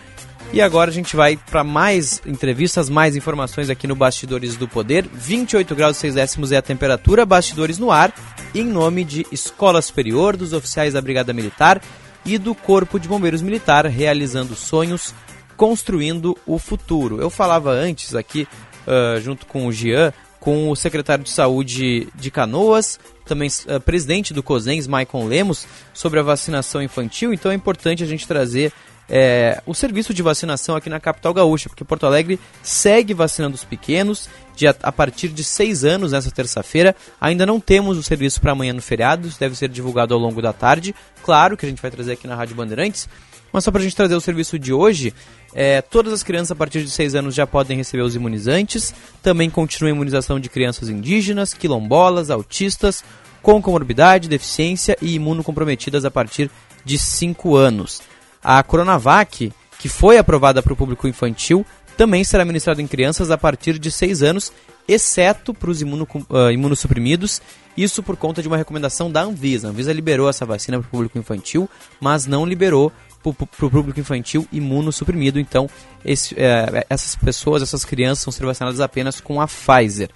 E 0.54 0.62
agora 0.62 0.92
a 0.92 0.94
gente 0.94 1.16
vai 1.16 1.38
para 1.38 1.64
mais 1.64 2.22
entrevistas, 2.26 2.90
mais 2.90 3.16
informações 3.16 3.70
aqui 3.70 3.88
no 3.88 3.96
Bastidores 3.96 4.56
do 4.56 4.68
Poder. 4.68 5.06
28 5.12 5.76
graus 5.76 5.98
e 5.98 6.02
6 6.02 6.14
décimos 6.16 6.52
é 6.52 6.58
a 6.58 6.62
temperatura, 6.62 7.26
bastidores 7.26 7.80
no 7.80 7.92
ar, 7.92 8.14
em 8.54 8.64
nome 8.64 9.04
de 9.04 9.26
Escola 9.32 9.82
Superior, 9.82 10.38
dos 10.38 10.54
oficiais 10.54 10.94
da 10.94 11.02
Brigada 11.02 11.34
Militar 11.34 11.82
e 12.26 12.38
do 12.38 12.54
Corpo 12.54 13.00
de 13.00 13.08
Bombeiros 13.08 13.42
Militar, 13.42 13.86
realizando 13.88 14.56
sonhos, 14.56 15.14
construindo 15.56 16.38
o 16.46 16.58
futuro. 16.58 17.22
Eu 17.22 17.30
falava 17.30 17.72
antes 17.72 18.16
aqui 18.16 18.48
uh, 18.88 19.20
junto 19.22 19.46
com 19.46 19.68
o 19.68 19.72
Jean, 19.72 20.14
com 20.40 20.70
o 20.70 20.76
secretário 20.76 21.24
de 21.24 21.32
Saúde 21.32 22.08
de 22.14 22.30
Canoas, 22.30 23.00
também 23.26 23.50
uh, 23.50 23.80
presidente 23.80 24.34
do 24.34 24.44
COSENS, 24.44 24.88
Maicon 24.88 25.26
Lemos, 25.26 25.68
sobre 25.94 26.20
a 26.20 26.24
vacinação 26.24 26.82
infantil. 26.82 27.34
Então 27.34 27.52
é 27.52 27.56
importante 27.56 28.04
a 28.04 28.08
gente 28.08 28.28
trazer 28.28 28.72
é, 29.08 29.62
o 29.66 29.74
serviço 29.74 30.14
de 30.14 30.22
vacinação 30.22 30.76
aqui 30.76 30.90
na 30.90 31.00
capital 31.00 31.34
gaúcha, 31.34 31.70
porque 31.70 31.84
Porto 31.84 32.06
Alegre 32.06 32.40
segue 32.64 33.14
vacinando 33.14 33.56
os 33.56 33.64
pequenos 33.64 34.28
de 34.56 34.68
a, 34.68 34.92
partir 34.92 35.28
de 35.30 35.44
seis 35.44 35.84
anos 35.84 36.12
nessa 36.12 36.32
terça-feira. 36.32 36.96
Ainda 37.20 37.46
não 37.46 37.60
temos 37.60 37.98
o 37.98 38.04
serviço 38.04 38.42
para 38.42 38.54
amanhã 38.54 38.74
no 38.74 38.82
feriado, 38.82 39.28
isso 39.28 39.40
deve 39.40 39.56
ser 39.56 39.70
divulgado 39.70 40.14
ao 40.14 40.20
longo 40.20 40.42
da 40.42 40.54
tarde. 40.54 40.96
Claro 41.24 41.56
que 41.56 41.66
a 41.66 41.70
gente 41.70 41.82
vai 41.82 41.92
trazer 41.92 42.14
aqui 42.14 42.28
na 42.28 42.36
Rádio 42.36 42.56
Bandeirantes, 42.56 43.08
mas 43.56 43.64
só 43.64 43.72
para 43.72 43.80
a 43.80 43.84
gente 43.86 43.96
trazer 43.96 44.14
o 44.16 44.20
serviço 44.20 44.60
de 44.60 44.74
hoje, 44.74 45.14
é, 45.54 45.82
todas 45.82 46.12
as 46.12 46.24
crianças 46.24 46.52
a 46.52 46.56
partir 46.56 46.84
de 46.84 46.90
6 46.92 47.16
anos 47.16 47.34
já 47.34 47.48
podem 47.48 47.78
receber 47.78 48.04
os 48.04 48.14
imunizantes. 48.14 48.94
Também 49.24 49.50
continua 49.50 49.90
a 49.90 49.96
imunização 49.96 50.42
de 50.42 50.50
crianças 50.50 50.90
indígenas, 50.90 51.54
quilombolas, 51.54 52.30
autistas, 52.30 53.02
com 53.42 53.62
comorbidade, 53.62 54.28
deficiência 54.28 54.98
e 55.02 55.16
imunocomprometidas 55.16 56.04
a 56.04 56.12
partir 56.12 56.52
de 56.84 57.00
5 57.00 57.56
anos. 57.56 58.02
A 58.44 58.62
Coronavac, 58.62 59.54
que 59.80 59.88
foi 59.88 60.18
aprovada 60.18 60.62
para 60.62 60.74
o 60.74 60.76
público 60.76 61.08
infantil, 61.08 61.66
também 61.96 62.26
será 62.26 62.44
ministrada 62.44 62.82
em 62.82 62.88
crianças 62.88 63.32
a 63.32 63.38
partir 63.38 63.80
de 63.80 63.90
6 63.90 64.22
anos, 64.22 64.52
exceto 64.86 65.54
para 65.54 65.72
os 65.72 65.82
imuno, 65.82 66.06
uh, 66.30 66.52
imunossuprimidos. 66.52 67.42
Isso 67.78 68.04
por 68.04 68.18
conta 68.18 68.42
de 68.42 68.50
uma 68.50 68.58
recomendação 68.58 69.10
da 69.10 69.22
Anvisa. 69.22 69.68
A 69.68 69.72
Anvisa 69.72 69.94
liberou 69.94 70.30
essa 70.30 70.46
vacina 70.46 70.78
para 70.78 70.88
o 70.88 70.92
público 70.92 71.18
infantil, 71.18 71.70
mas 72.02 72.26
não 72.26 72.46
liberou 72.46 72.92
para 73.34 73.66
o 73.66 73.70
público 73.70 74.00
infantil 74.00 74.48
imunossuprimido. 74.52 75.40
Então, 75.40 75.70
esse, 76.04 76.36
é, 76.38 76.86
essas 76.90 77.16
pessoas, 77.16 77.62
essas 77.62 77.86
crianças, 77.86 78.26
vão 78.26 78.32
ser 78.32 78.46
vacinadas 78.46 78.80
apenas 78.80 79.20
com 79.20 79.42
a 79.42 79.48
Pfizer. 79.48 80.10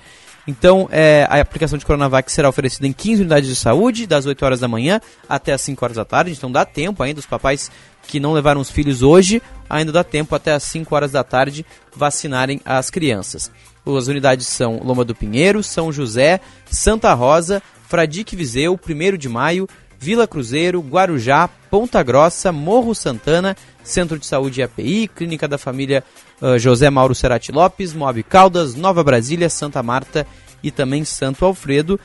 Então, 0.47 0.89
é, 0.91 1.27
a 1.29 1.39
aplicação 1.41 1.77
de 1.77 1.85
Coronavac 1.85 2.31
será 2.31 2.49
oferecida 2.49 2.87
em 2.87 2.93
15 2.93 3.21
unidades 3.21 3.47
de 3.47 3.55
saúde, 3.55 4.07
das 4.07 4.25
8 4.25 4.43
horas 4.43 4.59
da 4.59 4.67
manhã 4.67 4.99
até 5.27 5.53
as 5.53 5.61
5 5.61 5.85
horas 5.85 5.97
da 5.97 6.05
tarde. 6.05 6.31
Então, 6.31 6.51
dá 6.51 6.65
tempo 6.65 7.03
ainda, 7.03 7.19
os 7.19 7.25
papais 7.25 7.69
que 8.07 8.19
não 8.19 8.33
levaram 8.33 8.59
os 8.59 8.71
filhos 8.71 9.03
hoje, 9.03 9.41
ainda 9.69 9.91
dá 9.91 10.03
tempo 10.03 10.33
até 10.33 10.53
as 10.53 10.63
5 10.63 10.95
horas 10.95 11.11
da 11.11 11.23
tarde 11.23 11.63
vacinarem 11.95 12.59
as 12.65 12.89
crianças. 12.89 13.51
As 13.85 14.07
unidades 14.07 14.47
são 14.47 14.81
Loma 14.83 15.05
do 15.05 15.13
Pinheiro, 15.15 15.61
São 15.61 15.91
José, 15.91 16.39
Santa 16.65 17.13
Rosa, 17.13 17.61
Fradique 17.87 18.35
Viseu, 18.35 18.73
1 18.73 19.17
de 19.17 19.29
Maio, 19.29 19.67
Vila 19.99 20.25
Cruzeiro, 20.25 20.79
Guarujá, 20.79 21.49
Ponta 21.69 22.01
Grossa, 22.01 22.53
Morro 22.53 22.95
Santana, 22.95 23.55
Centro 23.83 24.17
de 24.17 24.25
Saúde 24.25 24.63
API, 24.63 25.09
Clínica 25.09 25.45
da 25.45 25.57
Família 25.57 26.05
uh, 26.41 26.57
José 26.57 26.89
Mauro 26.89 27.13
Serati 27.13 27.51
Lopes, 27.51 27.93
Moab 27.93 28.23
Caldas, 28.23 28.75
Nova 28.75 29.03
Brasília, 29.03 29.49
Santa 29.49 29.83
Marta 29.83 30.25
e 30.63 30.71
também 30.71 31.03
Santo 31.03 31.43
Alfredo. 31.43 31.99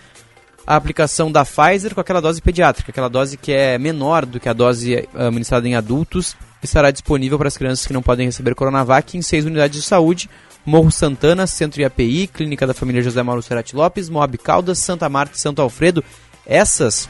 A 0.66 0.74
aplicação 0.74 1.30
da 1.30 1.44
Pfizer 1.44 1.94
com 1.94 2.00
aquela 2.00 2.20
dose 2.20 2.42
pediátrica, 2.42 2.90
aquela 2.90 3.08
dose 3.08 3.36
que 3.36 3.52
é 3.52 3.78
menor 3.78 4.26
do 4.26 4.40
que 4.40 4.48
a 4.48 4.52
dose 4.52 5.06
uh, 5.14 5.30
ministrada 5.30 5.68
em 5.68 5.76
adultos, 5.76 6.34
estará 6.64 6.90
disponível 6.90 7.38
para 7.38 7.46
as 7.46 7.56
crianças 7.56 7.86
que 7.86 7.92
não 7.92 8.02
podem 8.02 8.26
receber 8.26 8.56
Coronavac 8.56 9.16
em 9.16 9.22
seis 9.22 9.44
unidades 9.44 9.80
de 9.80 9.86
saúde. 9.86 10.28
Morro 10.66 10.90
Santana, 10.90 11.46
Centro 11.46 11.76
de 11.76 11.84
API, 11.84 12.26
Clínica 12.26 12.66
da 12.66 12.74
Família 12.74 13.02
José 13.02 13.22
Mauro 13.22 13.42
Serati 13.42 13.76
Lopes, 13.76 14.08
Moab 14.08 14.36
Caldas, 14.38 14.78
Santa 14.78 15.08
Marta 15.08 15.36
e 15.36 15.40
Santo 15.40 15.62
Alfredo. 15.62 16.02
Essas 16.46 17.08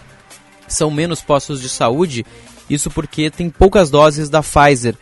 são 0.69 0.91
menos 0.91 1.20
postos 1.20 1.61
de 1.61 1.69
saúde, 1.69 2.24
isso 2.69 2.91
porque 2.91 3.31
tem 3.31 3.51
poucas 3.51 3.91
doses 3.91 4.28
da 4.28 4.43
Pfizer. 4.43 4.95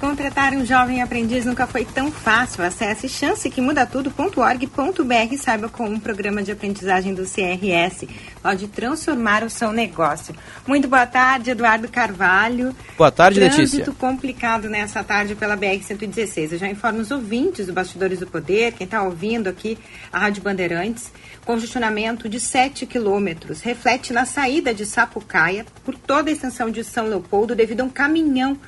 Contratar 0.00 0.54
um 0.54 0.64
jovem 0.64 1.02
aprendiz 1.02 1.44
nunca 1.44 1.66
foi 1.66 1.84
tão 1.84 2.10
fácil. 2.10 2.64
Acesse 2.64 3.06
chancequemudatudo.org.br 3.06 5.28
e 5.30 5.36
saiba 5.36 5.68
como 5.68 5.90
um 5.90 6.00
programa 6.00 6.42
de 6.42 6.50
aprendizagem 6.50 7.12
do 7.12 7.24
CRS 7.24 8.06
pode 8.42 8.66
transformar 8.68 9.44
o 9.44 9.50
seu 9.50 9.72
negócio. 9.72 10.34
Muito 10.66 10.88
boa 10.88 11.06
tarde, 11.06 11.50
Eduardo 11.50 11.86
Carvalho. 11.86 12.74
Boa 12.96 13.10
tarde, 13.10 13.38
Trânsito 13.38 13.60
Letícia. 13.60 13.84
Trânsito 13.84 14.00
complicado 14.00 14.70
nessa 14.70 15.04
tarde 15.04 15.34
pela 15.34 15.54
BR-116. 15.54 16.52
Eu 16.52 16.58
já 16.58 16.68
informo 16.68 17.00
os 17.00 17.10
ouvintes 17.10 17.66
do 17.66 17.74
Bastidores 17.74 18.18
do 18.18 18.26
Poder, 18.26 18.72
quem 18.72 18.86
está 18.86 19.02
ouvindo 19.02 19.48
aqui 19.48 19.76
a 20.10 20.18
Rádio 20.18 20.42
Bandeirantes, 20.42 21.12
congestionamento 21.44 22.26
de 22.26 22.40
7 22.40 22.86
quilômetros. 22.86 23.60
Reflete 23.60 24.14
na 24.14 24.24
saída 24.24 24.72
de 24.72 24.86
Sapucaia 24.86 25.66
por 25.84 25.94
toda 25.94 26.30
a 26.30 26.32
extensão 26.32 26.70
de 26.70 26.82
São 26.82 27.06
Leopoldo 27.06 27.54
devido 27.54 27.82
a 27.82 27.84
um 27.84 27.90
caminhão 27.90 28.58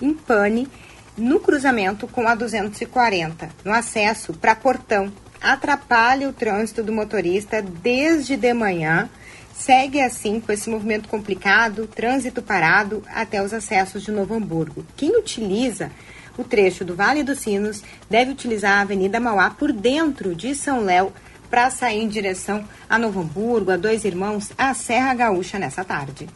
em 0.00 0.14
pane 0.14 0.68
no 1.16 1.40
cruzamento 1.40 2.08
com 2.08 2.26
a 2.26 2.34
240, 2.34 3.50
no 3.64 3.72
acesso 3.72 4.32
para 4.32 4.54
Portão. 4.54 5.12
Atrapalha 5.40 6.28
o 6.28 6.32
trânsito 6.32 6.82
do 6.82 6.92
motorista 6.92 7.62
desde 7.62 8.36
de 8.36 8.52
manhã. 8.52 9.08
Segue 9.54 10.00
assim 10.00 10.40
com 10.40 10.52
esse 10.52 10.70
movimento 10.70 11.08
complicado, 11.08 11.86
trânsito 11.86 12.40
parado 12.40 13.02
até 13.08 13.42
os 13.42 13.52
acessos 13.52 14.02
de 14.02 14.10
Novo 14.10 14.34
Hamburgo. 14.34 14.84
Quem 14.96 15.18
utiliza 15.18 15.90
o 16.38 16.44
trecho 16.44 16.84
do 16.84 16.94
Vale 16.94 17.22
dos 17.22 17.40
Sinos 17.40 17.82
deve 18.08 18.30
utilizar 18.30 18.78
a 18.78 18.80
Avenida 18.80 19.20
Mauá 19.20 19.50
por 19.50 19.72
dentro 19.72 20.34
de 20.34 20.54
São 20.54 20.84
Léo 20.84 21.12
para 21.50 21.68
sair 21.68 22.00
em 22.00 22.08
direção 22.08 22.64
a 22.88 22.98
Novo 22.98 23.20
Hamburgo, 23.20 23.72
a 23.72 23.76
Dois 23.76 24.04
Irmãos, 24.04 24.52
a 24.56 24.72
Serra 24.72 25.12
Gaúcha 25.12 25.58
nessa 25.58 25.84
tarde. 25.84 26.28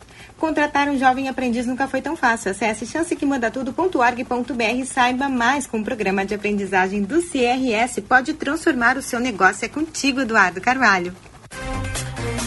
Contratar 0.45 0.91
um 0.91 0.99
jovem 0.99 1.27
aprendiz 1.27 1.65
nunca 1.65 1.89
foi 1.89 2.03
tão 2.03 2.15
fácil. 2.15 2.51
Acesse 2.51 2.87
chancequemudatudo.org.br 2.87 4.63
e 4.77 4.85
saiba 4.85 5.27
mais 5.27 5.67
com 5.67 5.79
o 5.79 5.83
programa 5.83 6.23
de 6.23 6.35
aprendizagem 6.35 7.03
do 7.03 7.23
CRS. 7.23 7.99
Pode 8.07 8.35
transformar 8.35 8.99
o 8.99 9.03
seu 9.03 9.19
negócio. 9.19 9.65
É 9.65 9.69
contigo, 9.71 10.21
Eduardo 10.21 10.61
Carvalho. 10.61 11.17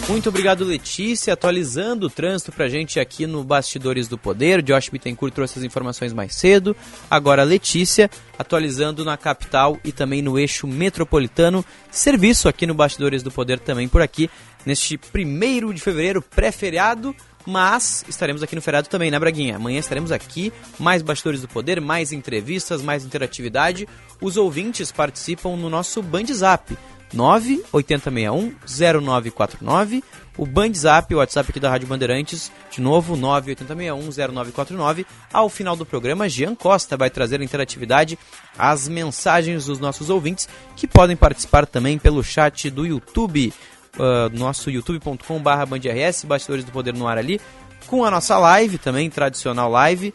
Muito 0.08 0.28
obrigado, 0.28 0.64
Letícia. 0.64 1.32
Atualizando 1.32 2.06
o 2.06 2.10
trânsito 2.10 2.52
pra 2.52 2.68
gente 2.68 3.00
aqui 3.00 3.26
no 3.26 3.42
Bastidores 3.42 4.06
do 4.06 4.16
Poder. 4.16 4.62
Josh 4.62 4.90
Bittencourt 4.90 5.34
trouxe 5.34 5.58
as 5.58 5.64
informações 5.64 6.12
mais 6.12 6.36
cedo. 6.36 6.76
Agora, 7.10 7.42
Letícia, 7.42 8.08
atualizando 8.38 9.04
na 9.04 9.16
capital 9.16 9.76
e 9.84 9.90
também 9.90 10.22
no 10.22 10.38
eixo 10.38 10.68
metropolitano. 10.68 11.64
Serviço 11.90 12.48
aqui 12.48 12.64
no 12.64 12.74
Bastidores 12.74 13.24
do 13.24 13.32
Poder 13.32 13.58
também 13.58 13.88
por 13.88 14.00
aqui, 14.00 14.30
neste 14.64 14.96
primeiro 14.96 15.74
de 15.74 15.80
fevereiro, 15.80 16.22
pré-feriado. 16.22 17.12
Mas 17.50 18.04
estaremos 18.06 18.42
aqui 18.42 18.54
no 18.54 18.60
feriado 18.60 18.90
também, 18.90 19.10
né, 19.10 19.18
Braguinha? 19.18 19.56
Amanhã 19.56 19.78
estaremos 19.78 20.12
aqui, 20.12 20.52
mais 20.78 21.00
Bastidores 21.00 21.40
do 21.40 21.48
Poder, 21.48 21.80
mais 21.80 22.12
entrevistas, 22.12 22.82
mais 22.82 23.06
interatividade. 23.06 23.88
Os 24.20 24.36
ouvintes 24.36 24.92
participam 24.92 25.56
no 25.56 25.70
nosso 25.70 26.02
Band 26.02 26.26
Zap. 26.26 26.76
98061-0949. 27.14 30.02
O 30.36 30.44
Bandzap, 30.44 31.14
o 31.14 31.18
WhatsApp 31.18 31.48
aqui 31.48 31.58
da 31.58 31.70
Rádio 31.70 31.88
Bandeirantes, 31.88 32.52
de 32.70 32.82
novo, 32.82 33.16
98061-0949. 33.16 35.06
Ao 35.32 35.48
final 35.48 35.74
do 35.74 35.86
programa, 35.86 36.28
Jean 36.28 36.54
Costa 36.54 36.98
vai 36.98 37.08
trazer 37.08 37.40
a 37.40 37.44
interatividade, 37.44 38.18
as 38.58 38.86
mensagens 38.88 39.64
dos 39.64 39.80
nossos 39.80 40.10
ouvintes, 40.10 40.46
que 40.76 40.86
podem 40.86 41.16
participar 41.16 41.64
também 41.64 41.98
pelo 41.98 42.22
chat 42.22 42.68
do 42.68 42.84
YouTube, 42.84 43.54
uh, 43.98 44.36
nosso 44.36 44.70
youtube.com.br 44.70 45.66
bandrs, 45.66 46.24
Bastidores 46.24 46.64
do 46.64 46.72
Poder 46.72 46.94
no 46.94 47.06
ar 47.06 47.18
ali, 47.18 47.40
com 47.86 48.04
a 48.04 48.10
nossa 48.10 48.38
live 48.38 48.78
também, 48.78 49.10
tradicional 49.10 49.70
live, 49.70 50.14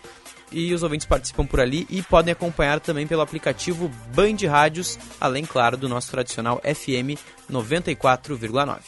e 0.52 0.74
os 0.74 0.84
ouvintes 0.84 1.08
participam 1.08 1.46
por 1.46 1.60
ali 1.60 1.88
e 1.90 2.02
podem 2.02 2.32
acompanhar 2.32 2.80
também 2.80 3.08
pelo 3.08 3.22
aplicativo 3.22 3.90
Band 4.14 4.38
Rádios, 4.48 5.00
além, 5.20 5.46
claro, 5.46 5.76
do 5.76 5.90
nosso 5.90 6.12
tradicional 6.12 6.62
FM 6.64 7.20
94,9. 7.52 8.80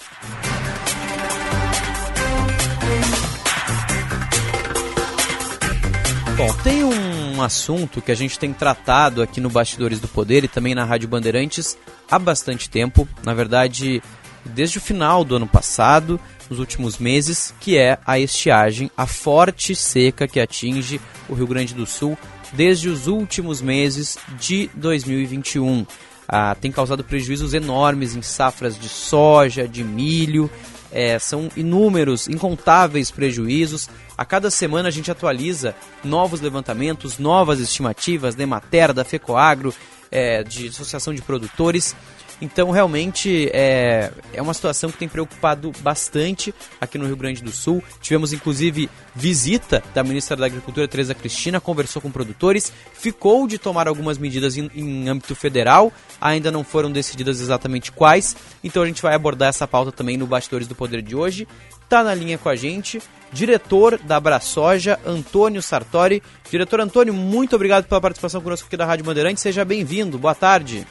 Bom, 6.37 6.53
tem 6.63 6.83
um 6.83 7.41
assunto 7.41 8.01
que 8.01 8.11
a 8.11 8.15
gente 8.15 8.37
tem 8.37 8.51
tratado 8.51 9.21
aqui 9.21 9.39
no 9.39 9.49
Bastidores 9.49 10.01
do 10.01 10.07
Poder 10.07 10.43
e 10.43 10.49
também 10.49 10.75
na 10.75 10.83
Rádio 10.83 11.07
Bandeirantes 11.07 11.77
há 12.11 12.19
bastante 12.19 12.69
tempo, 12.69 13.07
na 13.23 13.33
verdade, 13.33 14.03
desde 14.45 14.77
o 14.77 14.81
final 14.81 15.23
do 15.23 15.35
ano 15.35 15.47
passado, 15.47 16.19
nos 16.49 16.59
últimos 16.59 16.97
meses, 16.97 17.53
que 17.59 17.77
é 17.77 17.97
a 18.05 18.19
estiagem, 18.19 18.91
a 18.95 19.07
forte 19.07 19.75
seca 19.75 20.27
que 20.27 20.39
atinge 20.39 21.01
o 21.27 21.33
Rio 21.33 21.47
Grande 21.47 21.73
do 21.73 21.85
Sul 21.85 22.17
desde 22.53 22.89
os 22.89 23.07
últimos 23.07 23.61
meses 23.61 24.17
de 24.39 24.69
2021. 24.75 25.85
Ah, 26.27 26.55
tem 26.59 26.71
causado 26.71 27.03
prejuízos 27.03 27.53
enormes 27.53 28.15
em 28.15 28.21
safras 28.21 28.79
de 28.79 28.89
soja, 28.89 29.67
de 29.67 29.83
milho, 29.83 30.49
é, 30.91 31.19
são 31.19 31.49
inúmeros, 31.55 32.27
incontáveis 32.27 33.11
prejuízos. 33.11 33.89
A 34.17 34.23
cada 34.23 34.49
semana 34.49 34.87
a 34.87 34.91
gente 34.91 35.11
atualiza 35.11 35.75
novos 36.03 36.41
levantamentos, 36.41 37.17
novas 37.19 37.59
estimativas 37.59 38.33
da 38.33 38.43
Emater, 38.43 38.93
da 38.93 39.03
FECOAGRO, 39.03 39.73
é, 40.09 40.43
de 40.43 40.69
Associação 40.69 41.13
de 41.13 41.21
Produtores. 41.21 41.95
Então, 42.41 42.69
realmente, 42.69 43.49
é, 43.53 44.11
é 44.33 44.41
uma 44.41 44.53
situação 44.53 44.91
que 44.91 44.97
tem 44.97 45.07
preocupado 45.07 45.71
bastante 45.79 46.53
aqui 46.81 46.97
no 46.97 47.05
Rio 47.05 47.15
Grande 47.15 47.41
do 47.41 47.51
Sul. 47.51 47.81
Tivemos, 48.01 48.33
inclusive, 48.33 48.89
visita 49.15 49.81
da 49.93 50.03
ministra 50.03 50.35
da 50.35 50.45
Agricultura, 50.45 50.87
Tereza 50.87 51.15
Cristina, 51.15 51.61
conversou 51.61 52.01
com 52.01 52.11
produtores, 52.11 52.71
ficou 52.93 53.47
de 53.47 53.57
tomar 53.57 53.87
algumas 53.87 54.17
medidas 54.17 54.57
em, 54.57 54.69
em 54.75 55.07
âmbito 55.07 55.33
federal, 55.33 55.93
ainda 56.19 56.51
não 56.51 56.63
foram 56.63 56.91
decididas 56.91 57.39
exatamente 57.39 57.91
quais. 57.91 58.35
Então, 58.63 58.83
a 58.83 58.85
gente 58.85 59.01
vai 59.01 59.15
abordar 59.15 59.49
essa 59.49 59.67
pauta 59.67 59.91
também 59.91 60.17
no 60.17 60.27
Bastidores 60.27 60.67
do 60.67 60.75
Poder 60.75 61.01
de 61.01 61.15
hoje. 61.15 61.47
Tá 61.87 62.03
na 62.03 62.13
linha 62.13 62.37
com 62.37 62.49
a 62.49 62.55
gente, 62.55 63.01
diretor 63.31 63.97
da 63.99 64.17
Abraçoja, 64.17 64.99
Antônio 65.05 65.61
Sartori. 65.61 66.21
Diretor 66.49 66.81
Antônio, 66.81 67.13
muito 67.13 67.55
obrigado 67.55 67.85
pela 67.85 68.01
participação 68.01 68.41
conosco 68.41 68.67
aqui 68.67 68.75
da 68.75 68.85
Rádio 68.85 69.05
Bandeirantes. 69.05 69.41
Seja 69.41 69.63
bem-vindo. 69.63 70.17
Boa 70.17 70.35
tarde. 70.35 70.85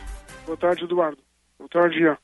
Boa 0.47 0.57
tarde, 0.57 0.85
Eduardo. 0.85 1.19
Tarde, 1.71 2.01
Ian. 2.01 2.17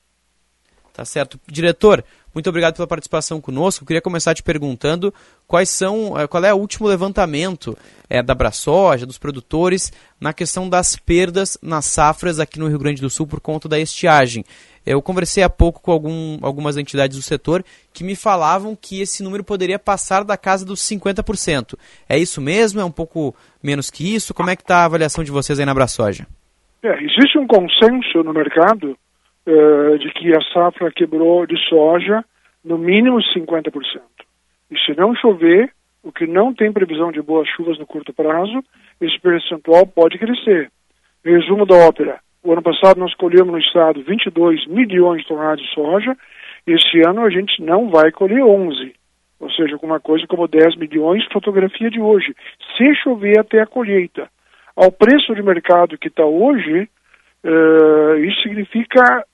Tá 0.93 1.05
certo. 1.05 1.41
Diretor, 1.47 2.05
muito 2.35 2.49
obrigado 2.49 2.77
pela 2.77 2.87
participação 2.87 3.41
conosco. 3.41 3.83
Eu 3.83 3.87
queria 3.87 4.03
começar 4.03 4.35
te 4.35 4.43
perguntando 4.43 5.13
quais 5.47 5.69
são, 5.69 6.19
eh, 6.19 6.27
qual 6.27 6.45
é 6.45 6.53
o 6.53 6.57
último 6.57 6.87
levantamento 6.87 7.77
é, 8.09 8.23
da 8.23 8.35
Braçoja, 8.35 9.07
dos 9.07 9.19
produtores, 9.19 9.93
na 10.21 10.33
questão 10.33 10.69
das 10.69 10.97
perdas 10.97 11.59
nas 11.63 11.87
safras 11.87 12.39
aqui 12.39 12.59
no 12.59 12.69
Rio 12.69 12.79
Grande 12.79 13.01
do 13.01 13.11
Sul 13.11 13.27
por 13.27 13.41
conta 13.41 13.69
da 13.69 13.79
estiagem. 13.79 14.45
Eu 14.85 15.03
conversei 15.03 15.43
há 15.43 15.51
pouco 15.51 15.81
com 15.81 15.93
algum, 15.93 16.39
algumas 16.43 16.77
entidades 16.77 17.17
do 17.17 17.23
setor 17.23 17.65
que 17.93 18.03
me 18.03 18.17
falavam 18.17 18.77
que 18.81 19.01
esse 19.01 19.23
número 19.23 19.45
poderia 19.45 19.79
passar 19.79 20.25
da 20.25 20.37
casa 20.37 20.65
dos 20.65 20.81
50%. 20.81 21.79
É 22.09 22.19
isso 22.19 22.41
mesmo? 22.41 22.81
É 22.81 22.85
um 22.85 22.91
pouco 22.91 23.35
menos 23.63 23.91
que 23.91 24.15
isso? 24.15 24.33
Como 24.33 24.51
é 24.51 24.57
que 24.57 24.63
está 24.63 24.79
a 24.79 24.85
avaliação 24.85 25.23
de 25.23 25.31
vocês 25.31 25.59
aí 25.59 25.67
na 25.67 25.75
Braçoja? 25.75 26.27
É, 26.83 26.95
existe 27.03 27.39
um 27.39 27.47
consenso 27.47 28.23
no 28.25 28.33
mercado 28.33 28.97
uh, 29.51 29.99
de 29.99 30.11
que 30.13 30.35
a 30.35 30.41
safra 30.53 30.91
quebrou 30.91 31.47
de 31.47 31.57
soja 31.69 32.25
no 32.65 32.79
mínimo 32.79 33.19
50%. 33.19 33.73
E 34.71 34.79
se 34.79 34.95
não 34.97 35.15
chover, 35.15 35.73
o 36.03 36.13
que 36.13 36.27
não 36.27 36.55
tem 36.55 36.73
previsão 36.73 37.11
de 37.11 37.21
boas 37.21 37.49
chuvas 37.49 37.79
no 37.79 37.87
curto 37.87 38.13
prazo, 38.13 38.63
esse 39.01 39.19
percentual 39.21 39.87
pode 39.87 40.19
crescer. 40.19 40.71
Resumo 41.25 41.67
da 41.67 41.75
ópera. 41.75 42.21
O 42.43 42.53
ano 42.53 42.63
passado 42.63 42.99
nós 42.99 43.15
colhemos 43.15 43.53
no 43.53 43.59
estado 43.59 44.03
22 44.03 44.67
milhões 44.67 45.23
de 45.23 45.29
toneladas 45.29 45.61
de 45.61 45.75
soja. 45.75 46.17
Este 46.67 47.07
ano 47.07 47.25
a 47.25 47.31
gente 47.31 47.63
não 47.63 47.91
vai 47.91 48.11
colher 48.11 48.43
11. 48.43 48.95
Ou 49.41 49.51
seja, 49.51 49.75
alguma 49.75 50.01
coisa 50.01 50.27
como 50.27 50.49
10 50.49 50.77
milhões, 50.77 51.25
fotografia 51.33 51.91
de 51.91 52.01
hoje. 52.01 52.35
Se 52.77 52.95
chover 52.97 53.39
até 53.39 53.61
a 53.61 53.67
colheita. 53.67 54.29
Ao 54.77 54.91
preço 54.91 55.35
de 55.35 55.43
mercado 55.43 55.99
que 55.99 56.09
está 56.09 56.25
hoje, 56.25 56.89
uh, 57.45 58.17
isso 58.25 58.43
significa 58.43 59.25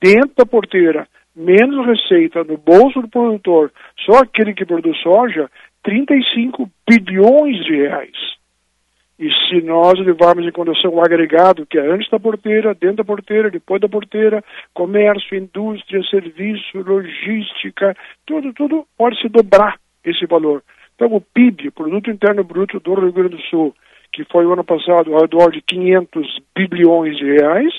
dentro 0.00 0.32
da 0.36 0.46
porteira 0.46 1.06
menos 1.34 1.86
receita 1.86 2.44
no 2.44 2.56
bolso 2.58 3.00
do 3.00 3.08
produtor, 3.08 3.72
só 4.04 4.18
aquele 4.18 4.54
que 4.54 4.66
produz 4.66 4.98
soja, 4.98 5.50
35 5.82 6.70
bilhões 6.88 7.64
de 7.64 7.76
reais. 7.76 8.32
E 9.18 9.28
se 9.30 9.62
nós 9.62 9.98
levarmos 10.00 10.44
em 10.46 10.50
consideração 10.50 10.94
o 10.94 11.00
agregado, 11.00 11.66
que 11.66 11.78
é 11.78 11.86
antes 11.86 12.10
da 12.10 12.18
porteira, 12.18 12.74
dentro 12.74 12.96
da 12.96 13.04
porteira, 13.04 13.50
depois 13.50 13.80
da 13.80 13.88
porteira, 13.88 14.42
comércio, 14.74 15.36
indústria, 15.36 16.02
serviço, 16.10 16.78
logística, 16.78 17.96
tudo, 18.26 18.52
tudo 18.52 18.84
pode 18.98 19.20
se 19.20 19.28
dobrar 19.28 19.78
esse 20.04 20.26
valor. 20.26 20.62
Então 20.94 21.14
o 21.14 21.20
PIB, 21.20 21.70
Produto 21.70 22.10
Interno 22.10 22.42
Bruto 22.42 22.80
do 22.80 22.94
Rio 22.94 23.12
Grande 23.12 23.36
do 23.36 23.42
Sul, 23.42 23.74
que 24.12 24.24
foi 24.24 24.44
o 24.44 24.52
ano 24.52 24.64
passado 24.64 25.14
ao 25.14 25.20
redor 25.20 25.52
de 25.52 25.62
500 25.62 26.38
bilhões 26.54 27.16
de 27.16 27.24
reais, 27.24 27.72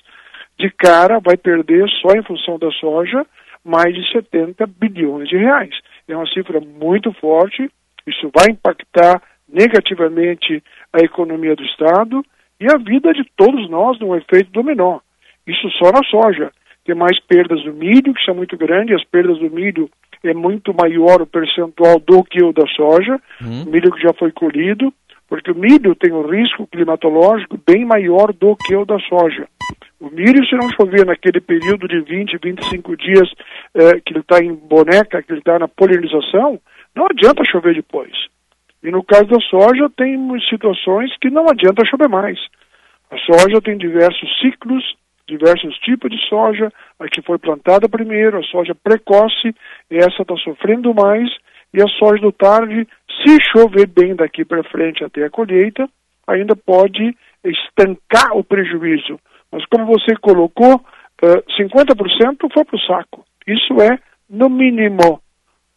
de 0.60 0.70
cara 0.72 1.20
vai 1.20 1.38
perder 1.38 1.88
só 2.02 2.16
em 2.16 2.24
função 2.24 2.58
da 2.58 2.72
soja 2.72 3.26
mais 3.64 3.94
de 3.96 4.12
70 4.12 4.66
bilhões 4.68 5.30
de 5.30 5.38
reais. 5.38 5.74
É 6.08 6.16
uma 6.16 6.28
cifra 6.28 6.60
muito 6.60 7.14
forte, 7.14 7.70
isso 8.06 8.30
vai 8.36 8.52
impactar 8.52 9.22
negativamente 9.48 10.62
a 10.92 11.00
economia 11.00 11.56
do 11.56 11.64
Estado 11.64 12.24
e 12.60 12.66
a 12.66 12.78
vida 12.78 13.14
de 13.14 13.24
todos 13.36 13.70
nós 13.70 14.00
num 14.00 14.16
efeito 14.16 14.52
dominó. 14.52 15.00
Isso 15.48 15.70
só 15.72 15.92
na 15.92 16.04
soja. 16.04 16.52
Tem 16.86 16.96
mais 16.96 17.18
perdas 17.22 17.64
do 17.64 17.74
milho, 17.74 18.14
que 18.14 18.24
são 18.26 18.36
muito 18.36 18.58
grandes, 18.58 18.96
as 18.96 19.06
perdas 19.06 19.40
do 19.40 19.50
milho 19.50 19.90
é 20.24 20.34
muito 20.34 20.74
maior 20.74 21.22
o 21.22 21.28
percentual 21.28 22.00
do 22.00 22.24
que 22.24 22.42
o 22.44 22.54
da 22.54 22.66
soja, 22.68 23.20
hum. 23.42 23.66
milho 23.70 23.92
que 23.92 24.02
já 24.02 24.14
foi 24.14 24.32
colhido, 24.32 24.94
porque 25.28 25.52
o 25.52 25.56
milho 25.56 25.96
tem 25.96 26.14
um 26.14 26.26
risco 26.28 26.66
climatológico 26.68 27.60
bem 27.66 27.86
maior 27.86 28.32
do 28.32 28.56
que 28.56 28.76
o 28.76 28.86
da 28.86 28.98
soja. 29.00 29.48
O 30.00 30.10
milho, 30.10 30.46
se 30.46 30.56
não 30.56 30.70
chover 30.72 31.06
naquele 31.06 31.40
período 31.40 31.88
de 31.88 32.02
20, 32.02 32.38
25 32.38 32.98
dias 32.98 33.30
eh, 33.76 34.00
que 34.06 34.14
ele 34.14 34.20
está 34.20 34.40
em 34.40 34.54
boneca, 34.54 35.22
que 35.22 35.32
ele 35.32 35.40
está 35.40 35.58
na 35.58 35.68
polinização, 35.68 36.60
não 36.96 37.06
adianta 37.06 37.44
chover 37.46 37.76
depois. 37.76 38.12
E 38.84 38.92
no 38.92 39.04
caso 39.04 39.26
da 39.26 39.40
soja, 39.40 39.90
tem 39.96 40.18
situações 40.50 41.16
que 41.20 41.30
não 41.30 41.48
adianta 41.48 41.86
chover 41.86 42.10
mais. 42.10 42.38
A 43.10 43.18
soja 43.18 43.62
tem 43.62 43.78
diversos 43.78 44.30
ciclos, 44.40 44.84
diversos 45.28 45.76
tipos 45.80 46.12
de 46.12 46.18
soja. 46.28 46.72
A 47.00 47.08
que 47.08 47.22
foi 47.22 47.38
plantada 47.38 47.88
primeiro, 47.88 48.38
a 48.38 48.44
soja 48.44 48.76
precoce, 48.76 49.56
essa 49.90 50.22
está 50.22 50.36
sofrendo 50.38 50.94
mais. 50.94 51.30
E 51.74 51.82
a 51.82 51.88
soja 51.88 52.22
do 52.22 52.32
tarde, 52.32 52.88
se 53.24 53.38
chover 53.52 53.88
bem 53.88 54.16
daqui 54.16 54.44
para 54.44 54.64
frente 54.64 55.04
até 55.04 55.24
a 55.24 55.30
colheita, 55.30 55.88
ainda 56.28 56.56
pode 56.56 57.16
estancar 57.44 58.36
o 58.36 58.44
prejuízo. 58.44 59.20
Mas 59.54 59.64
como 59.68 59.86
você 59.86 60.16
colocou, 60.16 60.78
uh, 60.78 60.82
eh, 61.22 61.44
50% 61.62 62.52
foi 62.52 62.66
para 62.66 62.76
o 62.76 62.80
saco. 62.80 63.24
Isso 63.46 63.80
é 63.80 64.00
no 64.28 64.50
mínimo, 64.50 65.22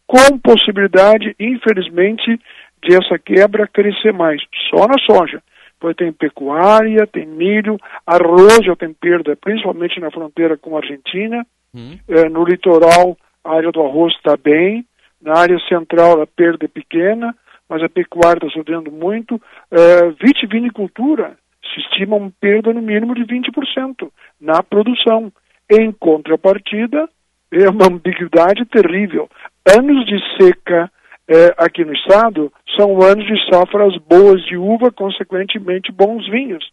com 0.06 0.38
possibilidade, 0.38 1.36
infelizmente, 1.38 2.40
de 2.82 2.96
essa 2.96 3.18
quebra 3.18 3.68
crescer 3.68 4.14
mais. 4.14 4.40
Só 4.70 4.88
na 4.88 4.98
soja. 4.98 5.42
Pois 5.78 5.94
tem 5.94 6.10
pecuária, 6.10 7.06
tem 7.06 7.26
milho, 7.26 7.76
arroz 8.06 8.64
já 8.64 8.74
tem 8.74 8.94
perda, 8.94 9.36
principalmente 9.36 10.00
na 10.00 10.10
fronteira 10.10 10.56
com 10.56 10.74
a 10.74 10.80
Argentina. 10.80 11.46
Hum. 11.74 11.98
Eh, 12.08 12.30
no 12.30 12.44
litoral, 12.44 13.14
a 13.44 13.56
área 13.56 13.70
do 13.70 13.82
arroz 13.82 14.14
está 14.14 14.38
bem. 14.38 14.86
Na 15.20 15.38
área 15.38 15.58
central, 15.68 16.22
a 16.22 16.26
perda 16.26 16.64
é 16.64 16.68
pequena, 16.68 17.34
mas 17.68 17.82
a 17.82 17.90
pecuária 17.90 18.38
está 18.38 18.48
sofrendo 18.58 18.90
muito. 18.90 19.38
Eh, 19.70 20.14
vitivinicultura, 20.18 21.36
se 21.72 21.80
estima 21.80 22.16
uma 22.16 22.32
perda 22.40 22.72
no 22.72 22.82
mínimo 22.82 23.14
de 23.14 23.24
20% 23.24 24.10
na 24.40 24.62
produção. 24.62 25.32
Em 25.70 25.90
contrapartida, 25.92 27.08
é 27.50 27.68
uma 27.68 27.86
ambiguidade 27.86 28.64
terrível. 28.66 29.28
Anos 29.76 30.06
de 30.06 30.18
seca 30.36 30.90
é, 31.28 31.54
aqui 31.58 31.84
no 31.84 31.92
estado 31.92 32.52
são 32.76 33.02
anos 33.02 33.26
de 33.26 33.50
safras 33.50 33.96
boas 34.08 34.44
de 34.44 34.56
uva, 34.56 34.92
consequentemente 34.92 35.90
bons 35.90 36.28
vinhos. 36.28 36.70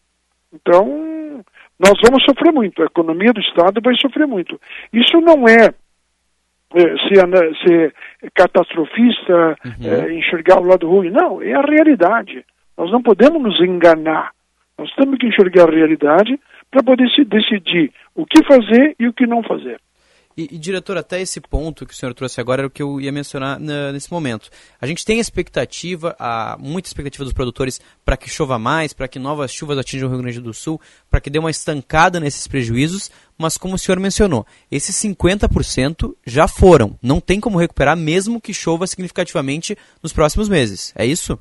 Então, 0.54 1.44
nós 1.80 1.94
vamos 2.04 2.24
sofrer 2.24 2.54
muito, 2.54 2.82
a 2.82 2.86
economia 2.86 3.34
do 3.34 3.42
estado 3.42 3.82
vai 3.82 3.96
sofrer 3.96 4.28
muito. 4.28 4.60
Isso 4.92 5.20
não 5.22 5.48
é, 5.48 5.74
é 6.76 6.98
ser, 7.08 7.58
ser 7.66 7.96
catastrofista, 8.36 9.58
uhum. 9.66 9.90
é, 9.90 10.14
enxergar 10.14 10.60
o 10.60 10.66
lado 10.66 10.88
ruim, 10.88 11.10
não, 11.10 11.42
é 11.42 11.54
a 11.54 11.62
realidade. 11.62 12.46
Nós 12.78 12.92
não 12.92 13.02
podemos 13.02 13.42
nos 13.42 13.62
enganar. 13.62 14.32
Nós 14.78 14.94
temos 14.96 15.18
que 15.18 15.28
enxergar 15.28 15.70
a 15.70 15.76
realidade 15.76 16.40
para 16.72 16.84
poder 16.84 17.10
se 17.10 17.24
decidir 17.24 17.92
o 18.16 18.26
que 18.26 18.44
fazer 18.46 18.96
e 19.00 19.08
o 19.08 19.14
que 19.14 19.28
não 19.28 19.44
fazer. 19.44 19.80
E, 20.36 20.50
e, 20.52 20.58
diretor, 20.58 20.98
até 20.98 21.22
esse 21.22 21.40
ponto 21.40 21.86
que 21.86 21.94
o 21.94 21.96
senhor 21.96 22.14
trouxe 22.14 22.42
agora 22.42 22.62
era 22.62 22.68
o 22.68 22.72
que 22.72 22.82
eu 22.82 23.00
ia 23.00 23.12
mencionar 23.12 23.60
na, 23.60 23.92
nesse 23.92 24.12
momento. 24.12 24.50
A 24.82 24.88
gente 24.88 25.06
tem 25.06 25.20
expectativa, 25.20 26.16
há 26.18 26.58
muita 26.60 26.90
expectativa 26.90 27.24
dos 27.24 27.34
produtores 27.34 27.80
para 28.04 28.18
que 28.18 28.30
chova 28.30 28.58
mais, 28.58 28.94
para 28.94 29.08
que 29.08 29.20
novas 29.20 29.54
chuvas 29.54 29.78
atinjam 29.78 30.10
o 30.10 30.12
Rio 30.12 30.22
Grande 30.22 30.42
do 30.42 30.54
Sul, 30.54 30.82
para 31.10 31.22
que 31.22 31.30
dê 31.30 31.38
uma 31.38 31.52
estancada 31.52 32.20
nesses 32.20 32.48
prejuízos, 32.48 33.12
mas 33.38 33.58
como 33.58 33.76
o 33.76 33.78
senhor 33.78 34.00
mencionou, 34.00 34.46
esses 34.72 34.96
50% 34.96 36.16
já 36.26 36.48
foram. 36.48 36.98
Não 37.02 37.22
tem 37.22 37.40
como 37.40 37.60
recuperar, 37.60 37.96
mesmo 37.96 38.42
que 38.42 38.54
chova 38.54 38.88
significativamente 38.88 39.78
nos 40.02 40.14
próximos 40.14 40.50
meses. 40.50 40.94
É 40.96 41.06
isso? 41.06 41.38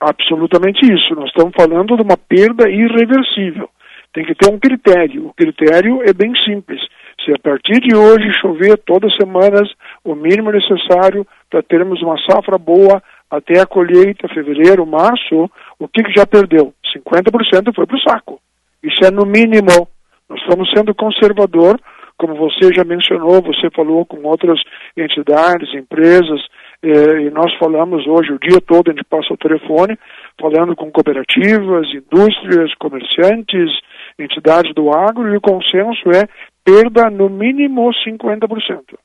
Absolutamente 0.00 0.80
isso. 0.86 1.14
Nós 1.14 1.28
estamos 1.28 1.52
falando 1.54 1.96
de 1.96 2.02
uma 2.02 2.16
perda 2.16 2.68
irreversível. 2.68 3.68
Tem 4.12 4.24
que 4.24 4.34
ter 4.34 4.50
um 4.50 4.58
critério. 4.58 5.26
O 5.26 5.34
critério 5.34 6.02
é 6.02 6.12
bem 6.12 6.32
simples. 6.42 6.80
Se 7.24 7.32
a 7.32 7.38
partir 7.38 7.80
de 7.80 7.94
hoje 7.94 8.32
chover 8.40 8.78
todas 8.78 9.12
as 9.12 9.18
semanas 9.18 9.68
o 10.02 10.14
mínimo 10.14 10.50
necessário 10.50 11.26
para 11.50 11.62
termos 11.62 12.00
uma 12.02 12.16
safra 12.28 12.56
boa 12.56 13.02
até 13.30 13.60
a 13.60 13.66
colheita, 13.66 14.26
fevereiro, 14.28 14.86
março, 14.86 15.50
o 15.78 15.86
que, 15.86 16.02
que 16.02 16.18
já 16.18 16.26
perdeu? 16.26 16.72
50% 16.96 17.74
foi 17.74 17.86
para 17.86 17.96
o 17.96 18.00
saco. 18.00 18.40
Isso 18.82 19.04
é 19.04 19.10
no 19.10 19.26
mínimo. 19.26 19.86
Nós 20.28 20.40
estamos 20.40 20.70
sendo 20.74 20.94
conservador, 20.94 21.78
como 22.16 22.34
você 22.34 22.72
já 22.72 22.84
mencionou, 22.84 23.42
você 23.42 23.70
falou 23.74 24.04
com 24.06 24.22
outras 24.26 24.60
entidades, 24.96 25.74
empresas, 25.74 26.40
e 26.82 27.30
nós 27.30 27.52
falamos 27.58 28.06
hoje 28.06 28.32
o 28.32 28.38
dia 28.38 28.60
todo, 28.60 28.90
a 28.90 28.92
gente 28.92 29.04
passa 29.04 29.34
o 29.34 29.36
telefone, 29.36 29.98
falando 30.40 30.74
com 30.74 30.90
cooperativas, 30.90 31.86
indústrias, 31.92 32.74
comerciantes, 32.76 33.70
entidades 34.18 34.74
do 34.74 34.90
agro, 34.90 35.28
e 35.28 35.36
o 35.36 35.40
consenso 35.40 36.10
é 36.10 36.26
perda 36.64 37.10
no 37.10 37.28
mínimo 37.28 37.90
50%. 38.06 38.98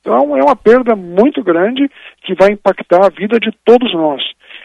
Então 0.00 0.36
é 0.36 0.42
uma 0.42 0.56
perda 0.56 0.94
muito 0.94 1.42
grande 1.42 1.88
que 2.22 2.34
vai 2.34 2.52
impactar 2.52 3.06
a 3.06 3.08
vida 3.08 3.38
de 3.38 3.50
todos 3.64 3.94
nós. 3.94 4.22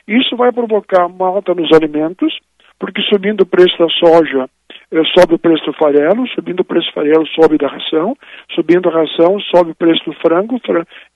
Isso 0.07 0.35
vai 0.35 0.51
provocar 0.51 1.05
uma 1.05 1.27
alta 1.27 1.53
nos 1.53 1.71
alimentos, 1.71 2.37
porque 2.79 3.01
subindo 3.03 3.41
o 3.41 3.45
preço 3.45 3.77
da 3.77 3.87
soja, 3.89 4.49
eh, 4.91 5.03
sobe 5.17 5.35
o 5.35 5.39
preço 5.39 5.63
do 5.65 5.73
farelo, 5.73 6.27
subindo 6.29 6.61
o 6.61 6.65
preço 6.65 6.87
do 6.87 6.93
farelo, 6.93 7.27
sobe 7.27 7.57
da 7.57 7.67
ração, 7.67 8.15
subindo 8.53 8.89
a 8.89 8.93
ração, 8.93 9.39
sobe 9.39 9.71
o 9.71 9.75
preço 9.75 10.03
do 10.05 10.13
frango 10.13 10.59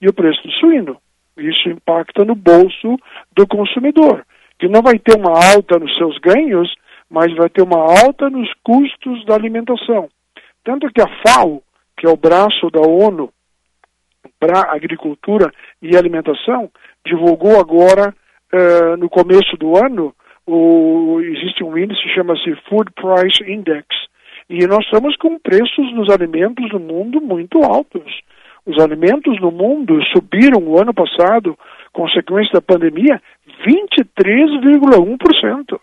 e 0.00 0.08
o 0.08 0.14
preço 0.14 0.40
do 0.46 0.52
suíno. 0.52 0.96
Isso 1.36 1.68
impacta 1.68 2.24
no 2.24 2.34
bolso 2.34 2.96
do 3.34 3.46
consumidor, 3.46 4.24
que 4.58 4.68
não 4.68 4.82
vai 4.82 4.98
ter 4.98 5.16
uma 5.16 5.32
alta 5.54 5.78
nos 5.78 5.96
seus 5.96 6.18
ganhos, 6.18 6.72
mas 7.08 7.34
vai 7.34 7.48
ter 7.48 7.62
uma 7.62 7.78
alta 8.04 8.28
nos 8.30 8.50
custos 8.62 9.24
da 9.26 9.34
alimentação. 9.34 10.08
Tanto 10.64 10.88
que 10.92 11.00
a 11.00 11.08
FAO, 11.26 11.62
que 11.96 12.06
é 12.06 12.10
o 12.10 12.16
braço 12.16 12.70
da 12.70 12.80
ONU 12.80 13.32
para 14.38 14.72
agricultura 14.72 15.52
e 15.80 15.96
alimentação, 15.96 16.70
divulgou 17.04 17.58
agora, 17.58 18.14
uh, 18.52 18.96
no 18.96 19.08
começo 19.08 19.56
do 19.56 19.76
ano, 19.76 20.14
o, 20.46 21.20
existe 21.20 21.62
um 21.62 21.76
índice 21.76 22.02
que 22.02 22.14
chama-se 22.14 22.54
Food 22.68 22.90
Price 22.92 23.42
Index, 23.50 23.86
e 24.48 24.66
nós 24.66 24.84
estamos 24.84 25.16
com 25.16 25.38
preços 25.38 25.92
nos 25.94 26.10
alimentos 26.10 26.70
no 26.72 26.80
mundo 26.80 27.20
muito 27.20 27.62
altos. 27.62 28.20
Os 28.64 28.78
alimentos 28.78 29.40
no 29.40 29.50
mundo 29.50 30.00
subiram 30.12 30.62
o 30.62 30.80
ano 30.80 30.94
passado, 30.94 31.58
consequência 31.92 32.52
da 32.54 32.60
pandemia, 32.60 33.20
23,1%. 33.66 35.80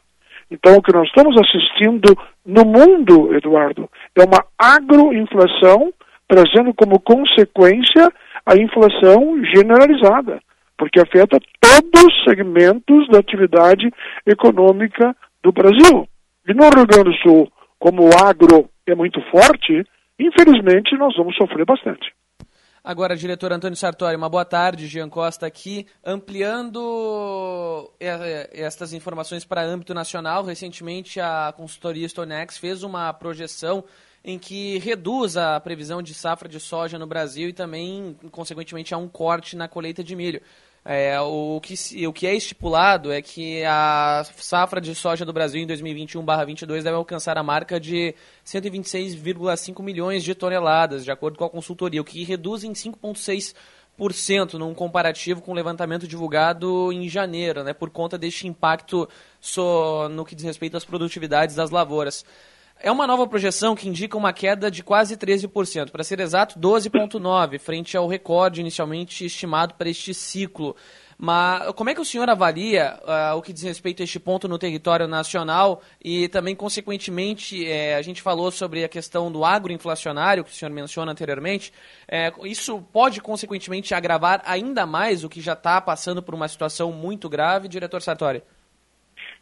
Então, 0.52 0.78
o 0.78 0.82
que 0.82 0.94
nós 0.94 1.08
estamos 1.08 1.36
assistindo 1.38 2.18
no 2.46 2.66
mundo, 2.66 3.36
Eduardo, 3.36 3.90
é 4.16 4.24
uma 4.24 4.46
agroinflação 4.58 5.94
trazendo 6.28 6.74
como 6.74 7.00
consequência 7.00 8.12
a 8.46 8.56
inflação 8.56 9.44
generalizada, 9.44 10.42
porque 10.78 11.00
afeta 11.00 11.40
todos 11.60 12.06
os 12.06 12.24
segmentos 12.24 13.08
da 13.10 13.20
atividade 13.20 13.92
econômica 14.26 15.16
do 15.44 15.52
Brasil. 15.52 16.08
E 16.48 16.54
no 16.54 16.64
Rio 16.64 16.88
Grande 16.88 17.12
do 17.12 17.18
Sul, 17.18 17.52
como 17.78 18.04
o 18.04 18.10
agro 18.26 18.70
é 18.88 18.96
muito 18.96 19.22
forte, 19.30 19.86
infelizmente 20.20 20.98
nós 20.98 21.16
vamos 21.16 21.36
sofrer 21.36 21.66
bastante. 21.66 22.12
Agora, 22.90 23.16
diretor 23.16 23.54
Antônio 23.54 23.78
Sartori, 23.78 24.16
uma 24.16 24.28
boa 24.28 24.44
tarde. 24.44 24.88
Jean 24.88 25.10
Costa 25.10 25.46
aqui, 25.46 25.86
ampliando 26.04 27.88
é, 28.00 28.08
é, 28.08 28.50
estas 28.52 28.94
informações 28.94 29.46
para 29.46 29.64
âmbito 29.64 29.94
nacional. 29.94 30.44
Recentemente, 30.44 31.20
a 31.20 31.54
consultoria 31.56 32.10
Stonex 32.10 32.58
fez 32.58 32.82
uma 32.82 33.14
projeção 33.14 33.84
em 34.26 34.40
que 34.40 34.80
reduz 34.80 35.38
a 35.38 35.60
previsão 35.60 36.02
de 36.02 36.16
safra 36.16 36.50
de 36.50 36.60
soja 36.60 36.98
no 36.98 37.06
Brasil 37.06 37.50
e 37.50 37.54
também, 37.54 38.18
consequentemente, 38.32 38.92
há 38.92 38.98
um 38.98 39.08
corte 39.08 39.56
na 39.56 39.68
colheita 39.68 40.04
de 40.04 40.16
milho. 40.16 40.42
É, 40.84 41.20
o, 41.20 41.60
que, 41.62 42.08
o 42.08 42.14
que 42.14 42.26
é 42.26 42.34
estipulado 42.34 43.12
é 43.12 43.22
que 43.22 43.64
a 43.66 44.24
safra 44.38 44.80
de 44.80 44.96
soja 44.96 45.26
do 45.26 45.34
Brasil 45.34 45.62
em 45.62 45.68
2021-22 45.68 46.84
deve 46.84 46.96
alcançar 46.96 47.38
a 47.38 47.44
marca 47.44 47.80
de 47.80 48.16
126,5 48.46 49.84
milhões 49.84 50.24
de 50.24 50.34
toneladas, 50.34 51.04
de 51.04 51.12
acordo 51.12 51.38
com 51.38 51.44
a 51.44 51.50
consultoria, 51.50 52.02
o 52.02 52.06
que 52.06 52.24
reduz 52.24 52.64
em 52.64 52.72
5,6% 52.72 54.54
num 54.54 54.74
comparativo 54.74 55.42
com 55.42 55.52
o 55.52 55.56
levantamento 55.56 56.08
divulgado 56.08 56.92
em 56.94 57.10
janeiro, 57.10 57.64
né, 57.64 57.74
por 57.74 57.90
conta 57.90 58.18
deste 58.18 58.48
impacto 58.48 59.08
so, 59.42 60.08
no 60.10 60.24
que 60.24 60.34
diz 60.34 60.46
respeito 60.46 60.78
às 60.78 60.86
produtividades 60.86 61.56
das 61.56 61.70
lavouras. 61.70 62.26
É 62.82 62.90
uma 62.90 63.06
nova 63.06 63.28
projeção 63.28 63.76
que 63.76 63.90
indica 63.90 64.18
uma 64.18 64.32
queda 64.32 64.72
de 64.72 64.82
quase 64.82 65.18
13%, 65.18 65.92
para 65.92 66.02
ser 66.02 66.22
exato, 66.22 66.58
12,9%, 66.58 67.60
frente 67.60 67.98
ao 67.98 68.08
recorde 68.08 68.62
inicialmente 68.62 69.26
estimado 69.26 69.74
para 69.74 69.90
este 69.90 70.14
ciclo. 70.14 70.74
Mas 71.18 71.74
como 71.74 71.90
é 71.90 71.94
que 71.94 72.00
o 72.00 72.06
senhor 72.06 72.30
avalia 72.30 72.98
uh, 73.04 73.36
o 73.36 73.42
que 73.42 73.52
diz 73.52 73.64
respeito 73.64 74.02
a 74.02 74.06
este 74.06 74.18
ponto 74.18 74.48
no 74.48 74.58
território 74.58 75.10
nacional 75.10 75.82
e 76.02 76.30
também, 76.30 76.56
consequentemente, 76.56 77.68
é, 77.68 77.96
a 77.96 78.02
gente 78.02 78.22
falou 78.22 78.50
sobre 78.50 78.86
a 78.86 78.88
questão 78.88 79.30
do 79.30 79.44
agroinflacionário, 79.44 80.46
que 80.46 80.52
o 80.52 80.56
senhor 80.56 80.72
menciona 80.72 81.12
anteriormente. 81.12 81.74
É, 82.08 82.32
isso 82.46 82.82
pode, 82.94 83.20
consequentemente, 83.20 83.94
agravar 83.94 84.42
ainda 84.46 84.86
mais 84.86 85.26
o 85.26 85.30
que 85.30 85.42
já 85.42 85.52
está 85.52 85.82
passando 85.82 86.24
por 86.24 86.34
uma 86.34 86.48
situação 86.48 86.94
muito 86.94 87.28
grave, 87.28 87.68
diretor 87.68 88.02
Sartori? 88.02 88.42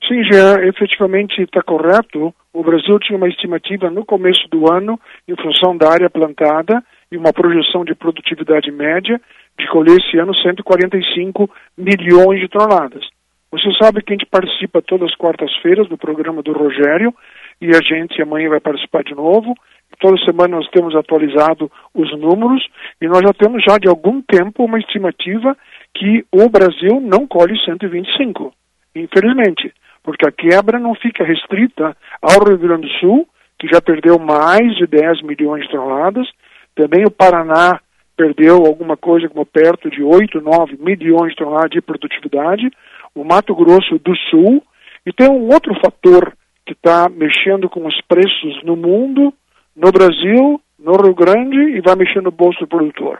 Sim, 0.05 0.23
Jean, 0.23 0.61
efetivamente 0.63 1.41
está 1.41 1.61
correto. 1.61 2.33
O 2.53 2.63
Brasil 2.63 2.99
tinha 2.99 3.17
uma 3.17 3.27
estimativa 3.27 3.89
no 3.89 4.05
começo 4.05 4.47
do 4.49 4.71
ano, 4.71 4.99
em 5.27 5.35
função 5.35 5.75
da 5.75 5.91
área 5.91 6.09
plantada 6.09 6.83
e 7.11 7.17
uma 7.17 7.33
projeção 7.33 7.83
de 7.83 7.95
produtividade 7.95 8.71
média, 8.71 9.19
de 9.57 9.67
colher 9.67 9.97
esse 9.97 10.17
ano 10.17 10.35
145 10.35 11.49
milhões 11.77 12.39
de 12.39 12.47
toneladas. 12.47 13.05
Você 13.51 13.71
sabe 13.81 14.01
que 14.03 14.13
a 14.13 14.15
gente 14.15 14.25
participa 14.25 14.81
todas 14.81 15.09
as 15.09 15.15
quartas-feiras 15.15 15.87
do 15.87 15.97
programa 15.97 16.43
do 16.43 16.51
Rogério 16.51 17.13
e 17.61 17.69
a 17.69 17.81
gente 17.81 18.21
amanhã 18.21 18.49
vai 18.49 18.59
participar 18.59 19.03
de 19.03 19.15
novo. 19.15 19.55
Toda 19.99 20.17
semana 20.25 20.57
nós 20.57 20.69
temos 20.69 20.95
atualizado 20.95 21.71
os 21.93 22.11
números 22.19 22.63
e 23.01 23.07
nós 23.07 23.21
já 23.21 23.33
temos 23.33 23.63
já 23.63 23.77
de 23.77 23.87
algum 23.87 24.21
tempo 24.21 24.63
uma 24.63 24.77
estimativa 24.77 25.57
que 25.93 26.25
o 26.31 26.49
Brasil 26.49 26.99
não 27.01 27.25
colhe 27.25 27.57
125. 27.65 28.53
Infelizmente 28.95 29.73
porque 30.07 30.25
a 30.25 30.31
quebra 30.31 30.79
não 30.79 30.95
fica 30.95 31.25
restrita 31.25 31.93
ao 32.21 32.41
Rio 32.47 32.57
Grande 32.57 32.87
do 32.87 32.93
Sul, 32.93 33.27
que 33.59 33.67
já 33.67 33.81
perdeu 33.81 34.17
mais 34.17 34.73
de 34.77 34.87
10 34.87 35.21
milhões 35.23 35.63
de 35.63 35.69
toneladas, 35.69 36.25
também 36.73 37.03
o 37.05 37.11
Paraná 37.11 37.81
perdeu 38.15 38.65
alguma 38.65 38.95
coisa 38.95 39.27
como 39.27 39.45
perto 39.45 39.89
de 39.89 40.01
8, 40.01 40.39
9 40.39 40.77
milhões 40.79 41.31
de 41.31 41.35
toneladas 41.35 41.71
de 41.71 41.81
produtividade, 41.81 42.71
o 43.13 43.25
Mato 43.25 43.53
Grosso 43.53 43.99
do 43.99 44.15
Sul, 44.29 44.63
e 45.05 45.11
tem 45.11 45.29
um 45.29 45.49
outro 45.51 45.75
fator 45.83 46.31
que 46.65 46.71
está 46.71 47.09
mexendo 47.09 47.69
com 47.69 47.85
os 47.85 47.99
preços 48.07 48.63
no 48.63 48.77
mundo, 48.77 49.33
no 49.75 49.91
Brasil, 49.91 50.61
no 50.79 50.93
Rio 51.03 51.15
Grande 51.15 51.57
e 51.75 51.81
vai 51.81 51.97
mexer 51.97 52.21
no 52.21 52.31
bolso 52.31 52.61
do 52.61 52.67
produtor. 52.67 53.19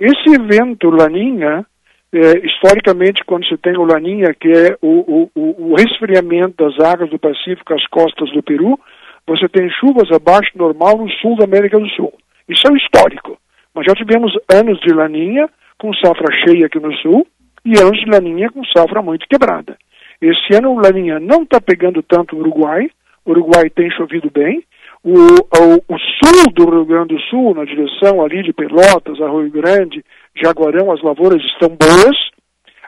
Esse 0.00 0.34
evento 0.34 0.88
Laninha 0.88 1.66
é, 2.14 2.46
historicamente, 2.46 3.24
quando 3.24 3.44
se 3.46 3.56
tem 3.56 3.76
o 3.76 3.84
Laninha, 3.84 4.32
que 4.34 4.48
é 4.48 4.76
o, 4.80 5.28
o, 5.34 5.72
o, 5.72 5.74
resfriamento 5.74 6.64
das 6.64 6.78
águas 6.78 7.10
do 7.10 7.18
Pacífico 7.18 7.74
às 7.74 7.84
costas 7.88 8.30
do 8.30 8.40
Peru, 8.40 8.78
você 9.26 9.48
tem 9.48 9.68
chuvas 9.70 10.08
abaixo 10.12 10.52
do 10.54 10.62
normal 10.62 10.96
no 10.96 11.10
sul 11.10 11.36
da 11.36 11.44
América 11.44 11.78
do 11.78 11.88
Sul. 11.88 12.12
Isso 12.48 12.62
é 12.70 12.76
histórico. 12.76 13.36
Mas 13.74 13.86
já 13.86 13.94
tivemos 13.94 14.32
anos 14.52 14.78
de 14.80 14.94
Laninha 14.94 15.48
com 15.76 15.92
safra 15.94 16.32
cheia 16.44 16.66
aqui 16.66 16.78
no 16.78 16.94
sul 16.98 17.26
e 17.64 17.76
anos 17.80 17.98
de 17.98 18.08
Laninha 18.08 18.48
com 18.50 18.64
safra 18.66 19.02
muito 19.02 19.26
quebrada. 19.28 19.76
Esse 20.20 20.54
ano 20.56 20.70
o 20.70 20.80
Laninha 20.80 21.18
não 21.18 21.42
está 21.42 21.60
pegando 21.60 22.00
tanto 22.00 22.36
o 22.36 22.38
Uruguai, 22.38 22.88
o 23.24 23.30
Uruguai 23.32 23.68
tem 23.70 23.90
chovido 23.90 24.30
bem, 24.30 24.62
o, 25.02 25.12
o, 25.12 25.94
o, 25.94 25.98
sul 25.98 26.52
do 26.54 26.70
Rio 26.70 26.84
Grande 26.84 27.14
do 27.14 27.20
Sul, 27.22 27.54
na 27.54 27.64
direção 27.64 28.22
ali 28.22 28.42
de 28.42 28.52
Pelotas, 28.52 29.20
a 29.20 29.28
Rio 29.28 29.50
Grande, 29.50 30.04
Jaguarão, 30.36 30.92
as 30.92 31.02
lavouras 31.02 31.42
estão 31.42 31.68
boas. 31.68 32.16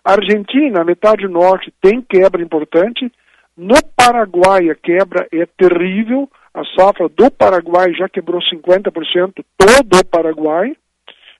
Argentina, 0.04 0.84
metade 0.84 1.26
norte, 1.26 1.72
tem 1.80 2.00
quebra 2.00 2.42
importante. 2.42 3.10
No 3.56 3.74
Paraguai, 3.96 4.70
a 4.70 4.74
quebra 4.74 5.26
é 5.32 5.46
terrível. 5.46 6.28
A 6.54 6.64
safra 6.76 7.08
do 7.08 7.30
Paraguai 7.30 7.92
já 7.92 8.08
quebrou 8.08 8.40
50%, 8.40 9.44
todo 9.58 9.98
o 10.00 10.04
Paraguai. 10.06 10.74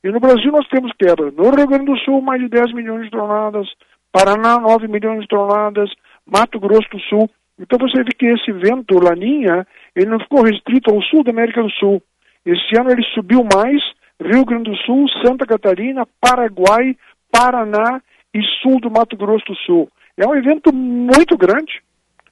E 0.04 0.08
no 0.08 0.20
Brasil 0.20 0.52
nós 0.52 0.68
temos 0.68 0.92
quebra. 0.98 1.30
No 1.30 1.50
Rio 1.54 1.66
Grande 1.66 1.86
do 1.86 1.98
Sul, 1.98 2.20
mais 2.20 2.40
de 2.40 2.48
10 2.48 2.72
milhões 2.74 3.04
de 3.04 3.10
toneladas. 3.10 3.66
Paraná, 4.12 4.58
9 4.58 4.88
milhões 4.88 5.22
de 5.22 5.28
toneladas. 5.28 5.90
Mato 6.26 6.60
Grosso 6.60 6.88
do 6.90 7.00
Sul. 7.00 7.30
Então 7.58 7.78
você 7.78 8.02
vê 8.02 8.10
que 8.12 8.26
esse 8.26 8.52
vento, 8.52 8.98
Laninha, 8.98 9.66
ele 9.94 10.10
não 10.10 10.20
ficou 10.20 10.42
restrito 10.42 10.92
ao 10.92 11.00
sul 11.02 11.24
da 11.24 11.30
América 11.30 11.62
do 11.62 11.70
Sul. 11.70 12.02
Esse 12.44 12.78
ano 12.78 12.90
ele 12.90 13.02
subiu 13.14 13.42
mais 13.52 13.82
Rio 14.22 14.44
Grande 14.44 14.70
do 14.70 14.76
Sul, 14.78 15.06
Santa 15.24 15.46
Catarina, 15.46 16.06
Paraguai, 16.20 16.96
Paraná 17.30 18.00
e 18.34 18.40
sul 18.62 18.80
do 18.80 18.90
Mato 18.90 19.16
Grosso 19.16 19.44
do 19.46 19.56
Sul. 19.56 19.88
É 20.16 20.26
um 20.26 20.34
evento 20.34 20.72
muito 20.74 21.36
grande. 21.36 21.82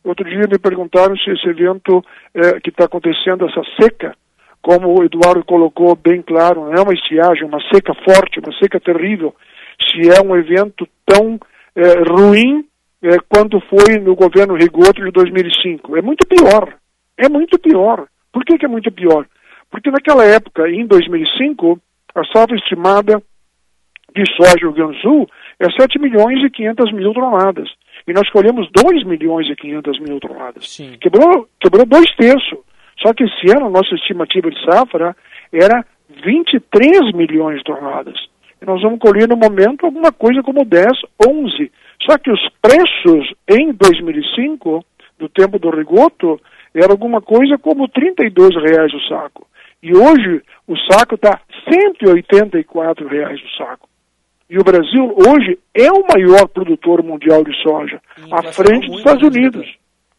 Outro 0.03 0.25
dia 0.29 0.47
me 0.51 0.59
perguntaram 0.59 1.17
se 1.17 1.31
esse 1.31 1.49
evento 1.49 2.05
é, 2.35 2.61
que 2.61 2.71
está 2.71 2.85
acontecendo, 2.85 3.47
essa 3.47 3.63
seca, 3.81 4.15
como 4.61 4.99
o 4.99 5.05
Eduardo 5.05 5.45
colocou 5.45 5.95
bem 5.97 6.23
claro, 6.23 6.67
não 6.67 6.73
é 6.73 6.81
uma 6.81 6.95
estiagem, 6.95 7.45
uma 7.45 7.61
seca 7.73 7.95
forte, 7.95 8.41
uma 8.41 8.53
seca 8.59 8.81
terrível, 8.81 9.35
se 9.81 10.09
é 10.11 10.23
um 10.23 10.37
evento 10.37 10.87
tão 11.07 11.39
é, 11.75 12.03
ruim 12.09 12.67
é, 13.03 13.19
quanto 13.29 13.61
foi 13.61 13.99
no 13.99 14.15
governo 14.15 14.55
Rigoto 14.55 15.05
de 15.05 15.11
2005. 15.11 15.97
É 15.97 16.03
muito 16.03 16.27
pior. 16.27 16.75
É 17.17 17.29
muito 17.29 17.59
pior. 17.59 18.07
Por 18.33 18.45
que, 18.45 18.59
que 18.59 18.65
é 18.65 18.69
muito 18.69 18.91
pior? 18.91 19.27
Porque 19.75 19.91
naquela 19.91 20.25
época, 20.25 20.71
em 20.71 20.87
2005, 20.87 21.81
a 22.15 22.25
safra 22.27 22.55
estimada 22.55 23.21
de 24.15 24.23
soja 24.37 24.55
no 24.63 24.71
Rio 24.71 24.73
Grande 24.73 24.93
do 24.99 25.01
Sul 25.01 25.29
é 25.59 25.69
7 25.69 25.99
milhões 25.99 26.45
e 26.45 26.49
500 26.49 26.93
mil 26.93 27.13
toneladas. 27.13 27.69
E 28.07 28.13
nós 28.13 28.31
colhemos 28.31 28.69
2 28.71 29.03
milhões 29.03 29.49
e 29.49 29.57
500 29.57 29.99
mil 29.99 30.21
toneladas. 30.21 30.71
Sim. 30.71 30.97
Quebrou, 31.01 31.49
quebrou 31.61 31.85
dois 31.87 32.07
terços. 32.15 32.57
Só 33.03 33.13
que 33.13 33.25
esse 33.25 33.51
ano 33.51 33.67
a 33.67 33.71
nossa 33.71 33.97
estimativa 33.97 34.49
de 34.49 34.65
safra 34.65 35.17
era 35.53 35.85
23 36.25 37.13
milhões 37.13 37.59
de 37.59 37.65
toneladas. 37.65 38.15
E 38.63 38.65
nós 38.65 38.81
vamos 38.81 39.01
colher 39.01 39.29
no 39.29 39.37
momento 39.37 39.87
alguma 39.87 40.13
coisa 40.13 40.41
como 40.45 40.65
10, 40.65 40.87
11. 41.27 41.73
Só 42.09 42.17
que 42.17 42.31
os 42.31 42.49
preços 42.63 43.35
em 43.51 43.73
2005, 43.73 44.85
do 45.19 45.29
tempo 45.29 45.59
do 45.59 45.71
Rigoto, 45.71 46.41
era 46.73 46.93
alguma 46.93 47.21
coisa 47.21 47.59
como 47.59 47.89
32 47.89 48.55
reais 48.55 48.95
o 48.95 49.01
saco. 49.09 49.49
E 49.85 49.95
hoje 49.95 50.43
o 50.67 50.75
saco 50.91 51.15
está 51.15 51.39
184 51.71 53.07
reais 53.07 53.39
o 53.39 53.57
saco. 53.59 53.87
E 54.49 54.59
o 54.59 54.65
Brasil 54.65 55.15
hoje 55.15 55.59
é 55.75 55.93
o 55.93 56.07
maior 56.11 56.49
produtor 56.49 57.03
mundial 57.03 57.45
de 57.45 57.55
soja, 57.63 58.01
à 58.33 58.43
frente 58.45 58.87
dos 58.87 59.01
Estados 59.01 59.23
Unidos. 59.23 59.77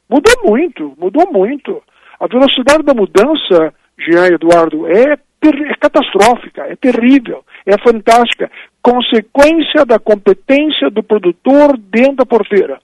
Mudou 0.07 0.33
muito, 0.43 0.93
mudou 0.99 1.31
muito. 1.31 1.81
A 2.19 2.27
velocidade 2.27 2.83
da 2.83 2.93
mudança, 2.93 3.73
Jean 3.97 4.27
Eduardo, 4.27 4.85
é 4.87 5.17
é 5.47 5.75
catastrófica, 5.79 6.63
é 6.63 6.75
terrível, 6.75 7.43
é 7.67 7.77
fantástica. 7.77 8.49
Consequência 8.81 9.85
da 9.85 9.99
competência 9.99 10.89
do 10.89 11.03
produtor 11.03 11.77
dentro 11.77 12.15
da 12.17 12.25
porteira. 12.25 12.79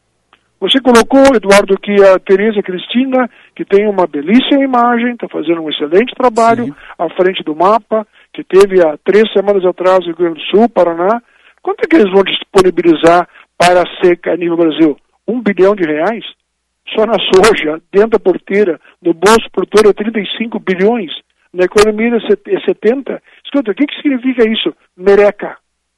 Você 0.61 0.79
colocou, 0.79 1.35
Eduardo, 1.35 1.75
que 1.79 1.91
a 2.03 2.19
Tereza 2.19 2.61
Cristina, 2.61 3.27
que 3.55 3.65
tem 3.65 3.89
uma 3.89 4.05
belíssima 4.05 4.63
imagem, 4.63 5.13
está 5.13 5.27
fazendo 5.27 5.59
um 5.59 5.69
excelente 5.71 6.13
trabalho 6.13 6.65
Sim. 6.65 6.75
à 6.99 7.09
frente 7.09 7.43
do 7.43 7.55
mapa, 7.55 8.05
que 8.31 8.43
teve 8.43 8.79
há 8.79 8.95
três 9.03 9.23
semanas 9.33 9.65
atrás 9.65 10.01
no 10.01 10.13
Rio 10.13 10.17
Grande 10.17 10.39
do 10.39 10.45
Sul, 10.55 10.69
Paraná. 10.69 11.19
Quanto 11.63 11.83
é 11.83 11.87
que 11.87 11.95
eles 11.95 12.13
vão 12.13 12.23
disponibilizar 12.23 13.27
para 13.57 13.81
a 13.81 14.05
seca 14.05 14.33
a 14.33 14.37
nível 14.37 14.55
Brasil? 14.55 14.97
Um 15.27 15.41
bilhão 15.41 15.75
de 15.75 15.83
reais? 15.83 16.23
Só 16.95 17.07
na 17.07 17.17
soja, 17.33 17.81
dentro 17.91 18.11
da 18.11 18.19
porteira, 18.19 18.79
no 19.01 19.15
bolso 19.15 19.49
produtor 19.51 19.89
é 19.89 19.93
35 19.93 20.59
bilhões, 20.59 21.11
na 21.51 21.63
economia 21.63 22.17
é 22.17 22.59
70. 22.59 23.13
É 23.13 23.21
Escuta, 23.43 23.71
o 23.71 23.75
que, 23.75 23.87
que 23.87 23.95
significa 23.95 24.47
isso? 24.47 24.75
Mereca. 24.95 25.57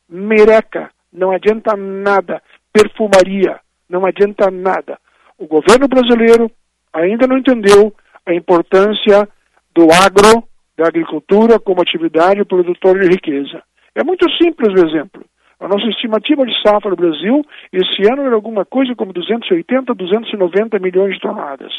Mereca. 0.10 0.90
Não 1.12 1.32
adianta 1.32 1.76
nada. 1.76 2.42
Perfumaria. 2.72 3.60
Não 3.94 4.08
adianta 4.08 4.50
nada. 4.50 4.98
O 5.38 5.46
governo 5.46 5.88
brasileiro 5.88 6.50
ainda 6.92 7.28
não 7.28 7.38
entendeu 7.38 7.94
a 8.26 8.34
importância 8.34 9.30
do 9.76 9.84
agro, 9.84 10.44
da 10.76 10.88
agricultura 10.88 11.60
como 11.60 11.84
atividade 11.84 12.44
produtora 12.44 13.00
de 13.00 13.10
riqueza. 13.10 13.62
É 13.94 14.04
muito 14.04 14.26
simples 14.42 14.74
o 14.74 14.88
exemplo. 14.88 15.24
A 15.60 15.68
nossa 15.68 15.86
estimativa 15.90 16.44
de 16.44 16.60
safra 16.64 16.90
no 16.90 16.96
Brasil 16.96 17.46
esse 17.72 18.12
ano 18.12 18.24
era 18.24 18.34
alguma 18.34 18.66
coisa 18.66 18.96
como 18.96 19.14
280, 19.14 19.94
290 19.94 20.80
milhões 20.80 21.14
de 21.14 21.22
toneladas. 21.22 21.72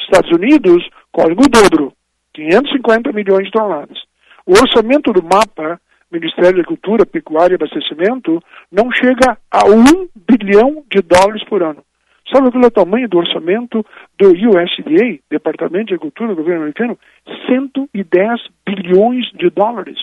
Estados 0.00 0.30
Unidos, 0.32 0.84
código 1.12 1.44
dobro, 1.48 1.92
550 2.34 3.12
milhões 3.12 3.44
de 3.44 3.52
toneladas. 3.52 3.98
O 4.44 4.52
orçamento 4.58 5.12
do 5.12 5.22
MAPA, 5.22 5.80
Ministério 6.10 6.44
da 6.44 6.60
Agricultura, 6.60 7.06
Pecuária 7.06 7.54
e 7.54 7.56
Abastecimento, 7.56 8.42
não 8.70 8.90
chega 8.90 9.38
a 9.50 9.64
um 9.66 10.08
bilhão 10.28 10.84
de 10.90 11.00
dólares 11.02 11.44
por 11.44 11.62
ano. 11.62 11.84
Sabe 12.32 12.50
qual 12.50 12.62
é 12.62 12.66
o 12.66 12.70
tamanho 12.70 13.08
do 13.08 13.18
orçamento 13.18 13.84
do 14.18 14.28
USDA, 14.28 15.18
Departamento 15.30 15.86
de 15.86 15.94
Agricultura 15.94 16.30
do 16.30 16.36
governo 16.36 16.62
americano? 16.62 16.98
110 17.46 18.40
bilhões 18.64 19.26
de 19.32 19.50
dólares. 19.50 19.98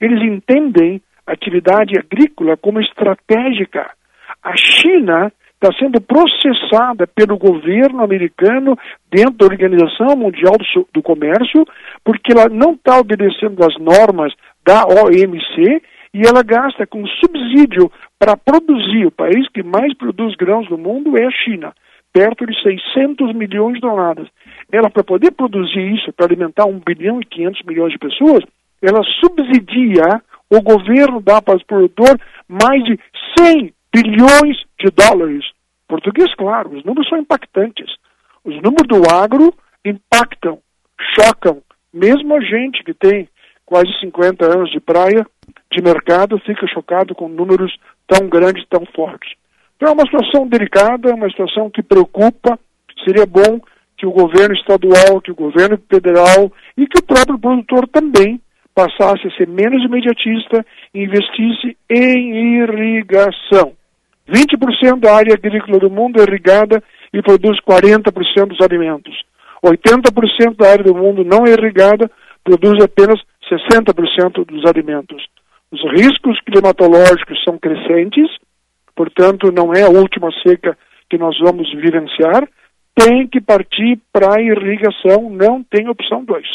Eles 0.00 0.22
entendem 0.22 1.02
a 1.26 1.32
atividade 1.32 1.98
agrícola 1.98 2.56
como 2.56 2.80
estratégica. 2.80 3.90
A 4.42 4.56
China 4.56 5.30
está 5.64 5.72
sendo 5.78 6.00
processada 6.00 7.06
pelo 7.06 7.38
governo 7.38 8.02
americano 8.02 8.76
dentro 9.10 9.32
da 9.32 9.46
Organização 9.46 10.16
Mundial 10.16 10.56
do, 10.92 11.02
Comércio, 11.02 11.66
porque 12.04 12.32
ela 12.32 12.48
não 12.48 12.72
está 12.72 12.98
obedecendo 12.98 13.64
às 13.64 13.76
normas 13.78 14.34
da 14.64 14.84
OMC 14.86 15.82
e 16.14 16.22
ela 16.26 16.42
gasta 16.42 16.86
com 16.86 17.06
subsídio 17.06 17.90
para 18.18 18.36
produzir. 18.36 19.06
O 19.06 19.10
país 19.10 19.48
que 19.48 19.62
mais 19.62 19.92
produz 19.94 20.34
grãos 20.36 20.68
no 20.70 20.78
mundo 20.78 21.18
é 21.18 21.26
a 21.26 21.30
China, 21.30 21.74
perto 22.12 22.46
de 22.46 22.54
600 22.62 23.34
milhões 23.34 23.74
de 23.74 23.80
toneladas. 23.80 24.28
Ela, 24.70 24.88
para 24.88 25.02
poder 25.02 25.32
produzir 25.32 25.94
isso, 25.94 26.12
para 26.12 26.26
alimentar 26.26 26.66
1 26.66 26.80
bilhão 26.86 27.20
e 27.20 27.24
500 27.26 27.62
milhões 27.64 27.92
de 27.92 27.98
pessoas, 27.98 28.44
ela 28.80 29.02
subsidia, 29.20 30.22
o 30.48 30.62
governo 30.62 31.20
dá 31.20 31.42
para 31.42 31.56
o 31.56 31.66
produtor 31.66 32.18
mais 32.48 32.84
de 32.84 32.98
100 33.38 33.72
bilhões 33.92 34.56
de 34.78 34.90
dólares. 34.90 35.44
Português, 35.88 36.32
claro, 36.34 36.76
os 36.76 36.84
números 36.84 37.08
são 37.08 37.18
impactantes. 37.18 37.90
Os 38.44 38.54
números 38.56 38.86
do 38.86 39.02
agro 39.10 39.54
impactam, 39.84 40.58
chocam. 41.14 41.62
Mesmo 41.92 42.36
a 42.36 42.40
gente 42.40 42.82
que 42.84 42.94
tem 42.94 43.28
quase 43.64 43.90
50 44.00 44.44
anos 44.44 44.70
de 44.70 44.80
praia, 44.80 45.26
de 45.70 45.82
mercado, 45.82 46.38
fica 46.40 46.66
chocado 46.66 47.14
com 47.14 47.28
números 47.28 47.74
tão 48.06 48.28
grandes, 48.28 48.64
tão 48.68 48.84
fortes. 48.94 49.32
Então 49.76 49.88
é 49.88 49.92
uma 49.92 50.04
situação 50.04 50.46
delicada, 50.46 51.14
uma 51.14 51.28
situação 51.28 51.68
que 51.70 51.82
preocupa. 51.82 52.58
Seria 53.04 53.26
bom 53.26 53.60
que 53.96 54.06
o 54.06 54.12
governo 54.12 54.54
estadual, 54.54 55.20
que 55.20 55.30
o 55.30 55.34
governo 55.34 55.78
federal 55.90 56.52
e 56.76 56.86
que 56.86 56.98
o 56.98 57.02
próprio 57.02 57.38
produtor 57.38 57.88
também 57.88 58.40
passasse 58.74 59.26
a 59.26 59.30
ser 59.36 59.48
menos 59.48 59.84
imediatista 59.84 60.64
e 60.92 61.02
investisse 61.02 61.76
em 61.88 62.62
irrigação. 62.62 63.72
20% 64.28 65.00
da 65.00 65.14
área 65.14 65.34
agrícola 65.34 65.78
do 65.78 65.90
mundo 65.90 66.20
é 66.20 66.24
irrigada 66.24 66.82
e 67.12 67.22
produz 67.22 67.58
40% 67.60 68.46
dos 68.46 68.60
alimentos. 68.60 69.14
80% 69.62 70.56
da 70.56 70.70
área 70.70 70.84
do 70.84 70.94
mundo 70.94 71.24
não 71.24 71.46
é 71.46 71.50
irrigada, 71.50 72.10
produz 72.42 72.82
apenas 72.82 73.20
60% 73.50 74.44
dos 74.44 74.64
alimentos. 74.66 75.24
Os 75.70 75.82
riscos 75.92 76.40
climatológicos 76.42 77.42
são 77.42 77.58
crescentes, 77.58 78.30
portanto, 78.94 79.50
não 79.52 79.72
é 79.72 79.82
a 79.82 79.88
última 79.90 80.30
seca 80.46 80.76
que 81.10 81.18
nós 81.18 81.36
vamos 81.38 81.70
vivenciar. 81.72 82.48
Tem 82.94 83.26
que 83.26 83.40
partir 83.40 84.00
para 84.12 84.36
a 84.36 84.40
irrigação, 84.40 85.28
não 85.30 85.62
tem 85.64 85.88
opção 85.88 86.24
2. 86.24 86.46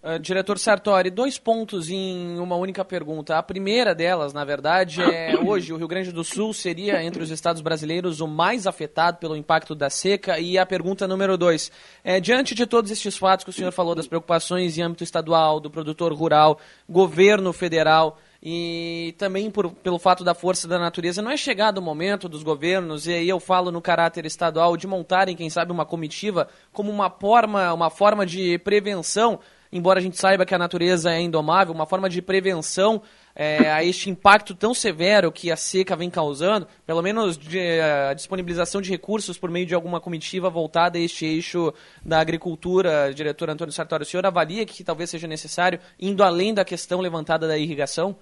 Uh, 0.00 0.16
diretor 0.16 0.60
Sartori, 0.60 1.10
dois 1.10 1.38
pontos 1.38 1.90
em 1.90 2.38
uma 2.38 2.54
única 2.54 2.84
pergunta. 2.84 3.36
A 3.36 3.42
primeira 3.42 3.96
delas, 3.96 4.32
na 4.32 4.44
verdade, 4.44 5.02
é 5.02 5.36
hoje 5.44 5.72
o 5.72 5.76
Rio 5.76 5.88
Grande 5.88 6.12
do 6.12 6.22
Sul 6.22 6.54
seria, 6.54 7.02
entre 7.02 7.20
os 7.20 7.30
estados 7.32 7.60
brasileiros, 7.60 8.20
o 8.20 8.28
mais 8.28 8.64
afetado 8.64 9.18
pelo 9.18 9.34
impacto 9.34 9.74
da 9.74 9.90
seca. 9.90 10.38
E 10.38 10.56
a 10.56 10.64
pergunta 10.64 11.08
número 11.08 11.36
dois, 11.36 11.72
é, 12.04 12.20
diante 12.20 12.54
de 12.54 12.64
todos 12.64 12.92
estes 12.92 13.16
fatos 13.16 13.42
que 13.42 13.50
o 13.50 13.52
senhor 13.52 13.72
falou, 13.72 13.92
das 13.92 14.06
preocupações 14.06 14.78
em 14.78 14.82
âmbito 14.82 15.02
estadual, 15.02 15.58
do 15.58 15.68
produtor 15.68 16.12
rural, 16.12 16.60
governo 16.88 17.52
federal, 17.52 18.20
e 18.40 19.16
também 19.18 19.50
por, 19.50 19.68
pelo 19.72 19.98
fato 19.98 20.22
da 20.22 20.32
força 20.32 20.68
da 20.68 20.78
natureza, 20.78 21.20
não 21.20 21.32
é 21.32 21.36
chegado 21.36 21.78
o 21.78 21.82
momento 21.82 22.28
dos 22.28 22.44
governos, 22.44 23.08
e 23.08 23.14
aí 23.14 23.28
eu 23.28 23.40
falo 23.40 23.72
no 23.72 23.82
caráter 23.82 24.24
estadual, 24.26 24.76
de 24.76 24.86
montarem, 24.86 25.34
quem 25.34 25.50
sabe, 25.50 25.72
uma 25.72 25.84
comitiva 25.84 26.46
como 26.72 26.88
uma 26.88 27.10
forma, 27.10 27.74
uma 27.74 27.90
forma 27.90 28.24
de 28.24 28.58
prevenção 28.58 29.40
embora 29.72 29.98
a 29.98 30.02
gente 30.02 30.18
saiba 30.18 30.44
que 30.44 30.54
a 30.54 30.58
natureza 30.58 31.12
é 31.12 31.20
indomável, 31.20 31.74
uma 31.74 31.86
forma 31.86 32.08
de 32.08 32.22
prevenção 32.22 33.02
é, 33.34 33.70
a 33.70 33.84
este 33.84 34.10
impacto 34.10 34.54
tão 34.54 34.74
severo 34.74 35.30
que 35.30 35.50
a 35.50 35.56
seca 35.56 35.94
vem 35.94 36.10
causando, 36.10 36.66
pelo 36.86 37.00
menos 37.02 37.38
de, 37.38 37.58
a 37.80 38.12
disponibilização 38.12 38.80
de 38.80 38.90
recursos 38.90 39.38
por 39.38 39.50
meio 39.50 39.64
de 39.64 39.74
alguma 39.74 40.00
comitiva 40.00 40.50
voltada 40.50 40.98
a 40.98 41.00
este 41.00 41.24
eixo 41.24 41.72
da 42.04 42.20
agricultura, 42.20 43.12
diretor 43.14 43.48
Antônio 43.50 43.72
Sartori, 43.72 44.02
o 44.02 44.06
senhor 44.06 44.26
avalia 44.26 44.66
que 44.66 44.82
talvez 44.82 45.10
seja 45.10 45.28
necessário, 45.28 45.78
indo 46.00 46.24
além 46.24 46.52
da 46.52 46.64
questão 46.64 47.00
levantada 47.00 47.46
da 47.46 47.56
irrigação? 47.56 48.16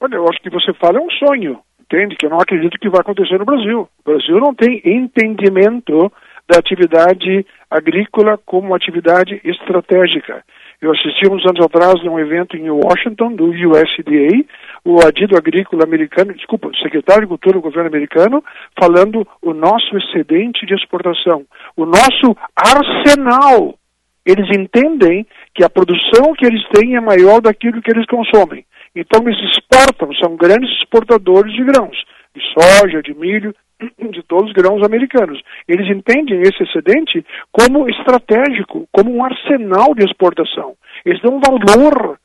Olha, 0.00 0.14
eu 0.14 0.28
acho 0.28 0.40
que 0.40 0.50
você 0.50 0.72
fala 0.74 0.98
é 0.98 1.02
um 1.02 1.10
sonho, 1.10 1.60
entende? 1.80 2.16
Que 2.16 2.26
eu 2.26 2.30
não 2.30 2.40
acredito 2.40 2.78
que 2.78 2.88
vai 2.88 3.00
acontecer 3.00 3.36
no 3.38 3.44
Brasil. 3.44 3.80
O 3.80 4.10
Brasil 4.10 4.38
não 4.38 4.54
tem 4.54 4.80
entendimento 4.84 6.10
da 6.48 6.58
atividade 6.58 7.44
agrícola 7.70 8.38
como 8.46 8.74
atividade 8.74 9.40
estratégica. 9.44 10.42
Eu 10.80 10.92
assisti 10.92 11.28
uns 11.28 11.44
anos 11.44 11.64
atrás 11.64 11.94
a 11.94 12.10
um 12.10 12.20
evento 12.20 12.56
em 12.56 12.70
Washington, 12.70 13.34
do 13.34 13.46
USDA, 13.46 14.44
o 14.84 15.04
adido 15.04 15.36
agrícola 15.36 15.82
americano, 15.82 16.32
desculpa, 16.32 16.68
o 16.68 16.76
secretário 16.76 17.22
de 17.22 17.26
Agricultura 17.26 17.54
do 17.54 17.62
governo 17.62 17.88
americano, 17.88 18.44
falando 18.78 19.26
o 19.42 19.52
nosso 19.52 19.96
excedente 19.98 20.64
de 20.64 20.74
exportação, 20.74 21.44
o 21.76 21.84
nosso 21.84 22.36
arsenal. 22.54 23.76
Eles 24.24 24.46
entendem 24.56 25.26
que 25.52 25.64
a 25.64 25.70
produção 25.70 26.32
que 26.34 26.46
eles 26.46 26.62
têm 26.68 26.94
é 26.94 27.00
maior 27.00 27.40
daquilo 27.40 27.82
que 27.82 27.90
eles 27.90 28.06
consomem. 28.06 28.64
Então 28.94 29.26
eles 29.26 29.40
exportam, 29.50 30.14
são 30.14 30.36
grandes 30.36 30.70
exportadores 30.78 31.52
de 31.54 31.64
grãos, 31.64 31.96
de 32.36 32.42
soja, 32.52 33.02
de 33.02 33.14
milho, 33.14 33.52
de 34.10 34.22
todos 34.24 34.50
os 34.50 34.52
grãos 34.52 34.84
americanos. 34.84 35.40
Eles 35.66 35.88
entendem 35.88 36.40
esse 36.42 36.62
excedente 36.62 37.24
como 37.52 37.88
estratégico, 37.88 38.88
como 38.92 39.14
um 39.14 39.24
arsenal 39.24 39.94
de 39.94 40.04
exportação. 40.04 40.74
Eles 41.04 41.20
dão 41.22 41.40
valor. 41.40 42.18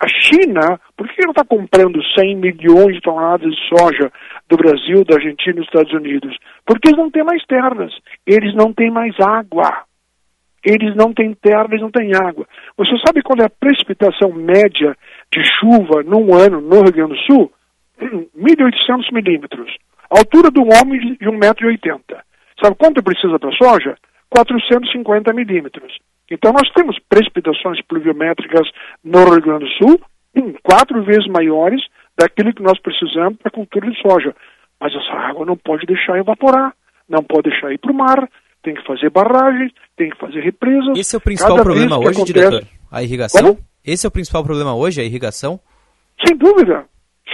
A 0.00 0.08
China, 0.08 0.80
por 0.96 1.06
que 1.06 1.22
ela 1.22 1.32
está 1.32 1.44
comprando 1.44 2.02
100 2.18 2.36
milhões 2.36 2.94
de 2.94 3.00
toneladas 3.02 3.50
de 3.50 3.68
soja 3.68 4.10
do 4.48 4.56
Brasil, 4.56 5.04
da 5.04 5.16
Argentina 5.16 5.50
e 5.50 5.60
dos 5.60 5.66
Estados 5.66 5.92
Unidos? 5.92 6.34
Porque 6.64 6.88
eles 6.88 6.98
não 6.98 7.10
têm 7.10 7.22
mais 7.22 7.44
terras, 7.44 7.92
eles 8.26 8.54
não 8.54 8.72
têm 8.72 8.90
mais 8.90 9.14
água. 9.20 9.84
Eles 10.64 10.96
não 10.96 11.12
têm 11.12 11.32
terra, 11.34 11.66
eles 11.68 11.82
não 11.82 11.90
têm 11.92 12.10
água. 12.16 12.44
Você 12.76 12.90
sabe 13.06 13.22
qual 13.22 13.38
é 13.38 13.44
a 13.44 13.50
precipitação 13.50 14.32
média 14.32 14.96
de 15.30 15.40
chuva 15.60 16.02
num 16.02 16.34
ano 16.34 16.60
no 16.60 16.82
Rio 16.82 16.92
Grande 16.92 17.12
do 17.12 17.20
Sul? 17.20 17.52
1.800 18.00 19.12
milímetros. 19.12 19.70
A 20.10 20.18
altura 20.18 20.50
de 20.50 20.60
um 20.60 20.68
homem 20.68 21.16
de 21.16 21.26
1,80m. 21.26 22.00
Sabe 22.62 22.76
quanto 22.76 23.02
precisa 23.02 23.38
para 23.38 23.52
soja? 23.52 23.96
450 24.30 25.32
milímetros. 25.32 25.98
Então 26.30 26.52
nós 26.52 26.68
temos 26.72 26.98
precipitações 27.08 27.80
pluviométricas 27.86 28.68
no 29.04 29.24
Rio 29.24 29.42
Grande 29.42 29.64
do 29.64 29.70
Sul 29.72 30.00
quatro 30.62 31.02
vezes 31.04 31.26
maiores 31.28 31.80
daquilo 32.18 32.52
que 32.52 32.62
nós 32.62 32.78
precisamos 32.80 33.38
para 33.38 33.48
a 33.48 33.52
cultura 33.52 33.90
de 33.90 34.00
soja. 34.00 34.34
Mas 34.80 34.94
essa 34.94 35.12
água 35.12 35.46
não 35.46 35.56
pode 35.56 35.86
deixar 35.86 36.18
evaporar, 36.18 36.74
não 37.08 37.22
pode 37.22 37.50
deixar 37.50 37.72
ir 37.72 37.78
para 37.78 37.92
o 37.92 37.94
mar, 37.94 38.28
tem 38.62 38.74
que 38.74 38.84
fazer 38.84 39.10
barragens, 39.10 39.72
tem 39.96 40.10
que 40.10 40.18
fazer 40.18 40.40
represas. 40.40 40.98
Esse 40.98 41.14
é 41.14 41.18
o 41.18 41.20
principal 41.20 41.56
Cada 41.56 41.64
problema 41.64 41.98
hoje, 41.98 42.10
acontece... 42.10 42.32
diretor? 42.32 42.62
A 42.90 43.02
irrigação? 43.02 43.42
Como? 43.42 43.58
Esse 43.84 44.06
é 44.06 44.08
o 44.08 44.12
principal 44.12 44.44
problema 44.44 44.74
hoje, 44.74 45.00
a 45.00 45.04
irrigação? 45.04 45.60
Sem 46.26 46.36
dúvida, 46.36 46.84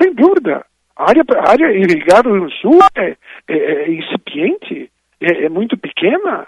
sem 0.00 0.14
dúvida. 0.14 0.64
A 0.96 1.10
área, 1.10 1.24
área 1.48 1.72
irrigada 1.72 2.28
no 2.28 2.50
sul 2.50 2.78
é, 2.94 3.16
é, 3.48 3.54
é 3.54 3.92
incipiente, 3.92 4.90
é, 5.20 5.44
é, 5.44 5.48
muito 5.48 5.76
pequena. 5.76 6.46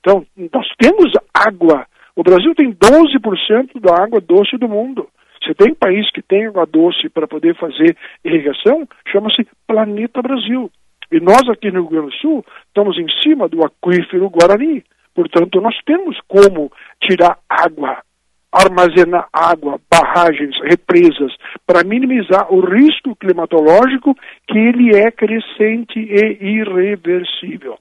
Então, 0.00 0.24
nós 0.52 0.66
temos 0.78 1.12
água. 1.34 1.86
O 2.14 2.22
Brasil 2.22 2.54
tem 2.54 2.72
12% 2.72 3.80
da 3.80 4.02
água 4.02 4.20
doce 4.20 4.56
do 4.56 4.68
mundo. 4.68 5.08
Se 5.44 5.54
tem 5.54 5.74
país 5.74 6.10
que 6.10 6.22
tem 6.22 6.46
água 6.46 6.66
doce 6.66 7.08
para 7.08 7.28
poder 7.28 7.54
fazer 7.56 7.96
irrigação, 8.24 8.88
chama-se 9.08 9.46
Planeta 9.66 10.22
Brasil. 10.22 10.70
E 11.12 11.20
nós 11.20 11.48
aqui 11.48 11.70
no 11.70 11.82
Rio 11.82 11.90
Grande 11.90 12.06
do 12.06 12.14
Sul 12.14 12.44
estamos 12.66 12.98
em 12.98 13.06
cima 13.22 13.48
do 13.48 13.64
aquífero 13.64 14.30
Guarani. 14.30 14.84
Portanto, 15.14 15.60
nós 15.60 15.74
temos 15.84 16.18
como 16.26 16.70
tirar 17.00 17.38
água, 17.48 18.02
armazenar 18.52 19.28
água, 19.32 19.78
barragens, 19.90 20.56
represas, 20.62 21.34
para 21.66 21.84
minimizar 21.84 22.52
o 22.52 22.60
risco 22.60 23.14
climatológico 23.16 24.14
que 24.46 24.58
ele 24.58 24.96
é 24.96 25.10
crescente 25.10 25.98
e 25.98 26.60
irreversível. 26.60 27.78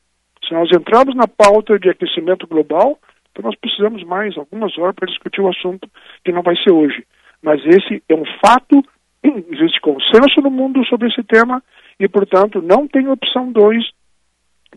Se 0.47 0.53
nós 0.53 0.69
entrarmos 0.71 1.15
na 1.15 1.27
pauta 1.27 1.79
de 1.79 1.89
aquecimento 1.89 2.45
global, 2.47 2.99
então 3.31 3.43
nós 3.43 3.55
precisamos 3.59 4.03
mais 4.03 4.37
algumas 4.37 4.77
horas 4.77 4.95
para 4.95 5.07
discutir 5.07 5.41
o 5.41 5.49
assunto 5.49 5.89
que 6.23 6.31
não 6.31 6.41
vai 6.41 6.55
ser 6.57 6.71
hoje. 6.71 7.05
Mas 7.41 7.61
esse 7.65 8.01
é 8.07 8.15
um 8.15 8.25
fato, 8.43 8.83
existe 9.23 9.79
consenso 9.81 10.41
no 10.41 10.49
mundo 10.49 10.85
sobre 10.85 11.07
esse 11.09 11.23
tema 11.23 11.63
e, 11.99 12.07
portanto, 12.07 12.61
não 12.61 12.87
tem 12.87 13.07
opção 13.07 13.51
2. 13.51 13.83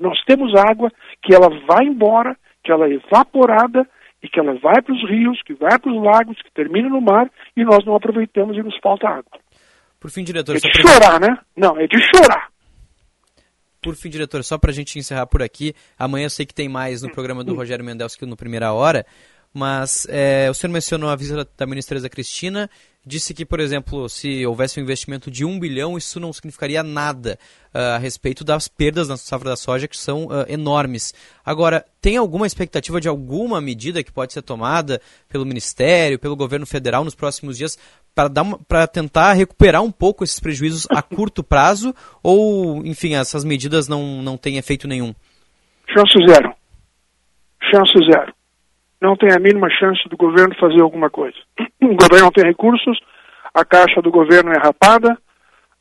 Nós 0.00 0.22
temos 0.24 0.54
água 0.54 0.90
que 1.22 1.34
ela 1.34 1.48
vai 1.66 1.86
embora, 1.86 2.36
que 2.62 2.72
ela 2.72 2.86
é 2.86 2.92
evaporada 2.92 3.86
e 4.22 4.28
que 4.28 4.40
ela 4.40 4.54
vai 4.58 4.82
para 4.82 4.94
os 4.94 5.08
rios, 5.08 5.40
que 5.42 5.54
vai 5.54 5.78
para 5.78 5.92
os 5.92 6.02
lagos, 6.02 6.40
que 6.42 6.52
termina 6.52 6.88
no 6.88 7.00
mar 7.00 7.30
e 7.56 7.64
nós 7.64 7.84
não 7.84 7.94
aproveitamos 7.94 8.56
e 8.56 8.62
nos 8.62 8.76
falta 8.78 9.08
água. 9.08 9.40
Por 10.00 10.10
fim, 10.10 10.24
diretor... 10.24 10.56
É 10.56 10.60
de 10.60 10.70
chorar, 10.82 11.20
né? 11.20 11.38
Não, 11.56 11.76
é 11.78 11.86
de 11.86 11.98
chorar. 11.98 12.48
Por 13.82 13.94
fim, 13.94 14.10
diretor, 14.10 14.42
só 14.42 14.58
para 14.58 14.70
a 14.70 14.74
gente 14.74 14.98
encerrar 14.98 15.26
por 15.26 15.42
aqui, 15.42 15.74
amanhã 15.98 16.26
eu 16.26 16.30
sei 16.30 16.44
que 16.44 16.54
tem 16.54 16.68
mais 16.68 17.02
no 17.02 17.12
programa 17.12 17.44
do 17.44 17.54
Rogério 17.54 17.84
Mendelski 17.84 18.26
no 18.26 18.36
Primeira 18.36 18.72
Hora, 18.72 19.06
mas 19.54 20.06
é, 20.10 20.50
o 20.50 20.54
senhor 20.54 20.72
mencionou 20.72 21.10
a 21.10 21.16
visita 21.16 21.48
da 21.56 21.66
ministra 21.66 22.08
Cristina, 22.08 22.68
disse 23.06 23.32
que, 23.32 23.44
por 23.44 23.60
exemplo, 23.60 24.08
se 24.08 24.44
houvesse 24.46 24.78
um 24.78 24.82
investimento 24.82 25.30
de 25.30 25.44
um 25.44 25.58
bilhão, 25.58 25.96
isso 25.96 26.20
não 26.20 26.32
significaria 26.32 26.82
nada 26.82 27.38
uh, 27.74 27.94
a 27.94 27.98
respeito 27.98 28.44
das 28.44 28.68
perdas 28.68 29.08
na 29.08 29.16
safra 29.16 29.50
da 29.50 29.56
soja, 29.56 29.88
que 29.88 29.96
são 29.96 30.26
uh, 30.26 30.44
enormes. 30.48 31.14
Agora, 31.44 31.84
tem 32.00 32.16
alguma 32.16 32.46
expectativa 32.46 33.00
de 33.00 33.08
alguma 33.08 33.60
medida 33.60 34.02
que 34.02 34.12
pode 34.12 34.32
ser 34.32 34.42
tomada 34.42 35.00
pelo 35.28 35.46
Ministério, 35.46 36.18
pelo 36.18 36.36
governo 36.36 36.66
federal 36.66 37.04
nos 37.04 37.14
próximos 37.14 37.56
dias 37.56 37.78
para 38.66 38.86
tentar 38.86 39.32
recuperar 39.32 39.82
um 39.82 39.92
pouco 39.92 40.24
esses 40.24 40.40
prejuízos 40.40 40.86
a 40.90 41.00
curto 41.02 41.42
prazo? 41.42 41.94
Ou, 42.22 42.84
enfim, 42.84 43.14
essas 43.14 43.44
medidas 43.44 43.88
não, 43.88 44.22
não 44.22 44.36
têm 44.36 44.58
efeito 44.58 44.88
nenhum? 44.88 45.14
Chance 45.88 46.14
zero. 46.26 46.54
Chance 47.70 47.92
zero 48.10 48.37
não 49.00 49.16
tem 49.16 49.32
a 49.32 49.38
mínima 49.38 49.68
chance 49.70 50.08
do 50.08 50.16
governo 50.16 50.54
fazer 50.56 50.80
alguma 50.80 51.10
coisa. 51.10 51.36
O 51.80 51.94
governo 51.94 52.26
não 52.26 52.32
tem 52.32 52.44
recursos, 52.44 52.98
a 53.54 53.64
caixa 53.64 54.02
do 54.02 54.10
governo 54.10 54.52
é 54.52 54.58
rapada, 54.58 55.16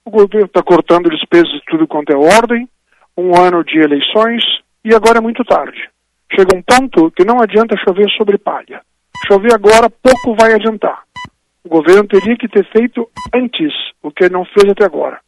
o 0.05 0.09
governo 0.09 0.45
está 0.45 0.63
cortando 0.63 1.09
despesas 1.09 1.49
de 1.49 1.65
tudo 1.65 1.87
quanto 1.87 2.13
é 2.13 2.15
ordem, 2.15 2.69
um 3.17 3.35
ano 3.35 3.63
de 3.63 3.79
eleições 3.79 4.43
e 4.85 4.95
agora 4.95 5.17
é 5.17 5.21
muito 5.21 5.43
tarde. 5.43 5.89
Chega 6.33 6.55
um 6.55 6.61
ponto 6.61 7.11
que 7.11 7.25
não 7.25 7.41
adianta 7.41 7.75
chover 7.77 8.09
sobre 8.11 8.37
palha. 8.37 8.81
Chover 9.27 9.53
agora 9.53 9.89
pouco 9.89 10.35
vai 10.39 10.53
adiantar. 10.53 11.01
O 11.63 11.69
governo 11.69 12.07
teria 12.07 12.37
que 12.37 12.47
ter 12.47 12.65
feito 12.71 13.09
antes 13.33 13.73
o 14.01 14.11
que 14.11 14.29
não 14.29 14.45
fez 14.45 14.69
até 14.69 14.85
agora. 14.85 15.19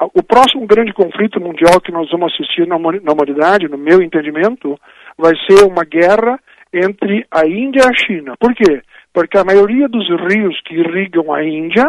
O 0.00 0.22
próximo 0.22 0.66
grande 0.66 0.92
conflito 0.92 1.40
mundial 1.40 1.80
que 1.80 1.92
nós 1.92 2.10
vamos 2.10 2.32
assistir 2.32 2.66
na 2.66 2.76
humanidade, 2.76 3.68
no 3.68 3.78
meu 3.78 4.00
entendimento, 4.02 4.78
vai 5.18 5.34
ser 5.46 5.64
uma 5.64 5.84
guerra 5.84 6.38
entre 6.74 7.26
a 7.30 7.46
Índia 7.46 7.82
e 7.84 7.88
a 7.88 7.94
China. 7.94 8.34
Por 8.38 8.54
quê? 8.54 8.82
Porque 9.12 9.38
a 9.38 9.44
maioria 9.44 9.88
dos 9.88 10.08
rios 10.08 10.60
que 10.64 10.74
irrigam 10.74 11.32
a 11.32 11.44
Índia 11.44 11.84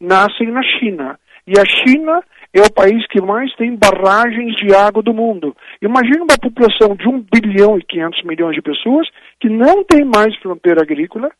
nascem 0.00 0.50
na 0.50 0.62
China. 0.62 1.18
E 1.46 1.52
a 1.58 1.64
China 1.64 2.22
é 2.52 2.62
o 2.62 2.72
país 2.72 3.06
que 3.08 3.20
mais 3.20 3.54
tem 3.56 3.76
barragens 3.76 4.56
de 4.56 4.74
água 4.74 5.02
do 5.02 5.12
mundo. 5.12 5.54
Imagina 5.82 6.24
uma 6.24 6.38
população 6.38 6.96
de 6.96 7.08
1 7.08 7.26
bilhão 7.32 7.78
e 7.78 7.82
500 7.82 8.24
milhões 8.24 8.54
de 8.54 8.62
pessoas 8.62 9.08
que 9.40 9.48
não 9.48 9.84
tem 9.84 10.04
mais 10.04 10.34
fronteira 10.38 10.82
agrícola, 10.82 11.30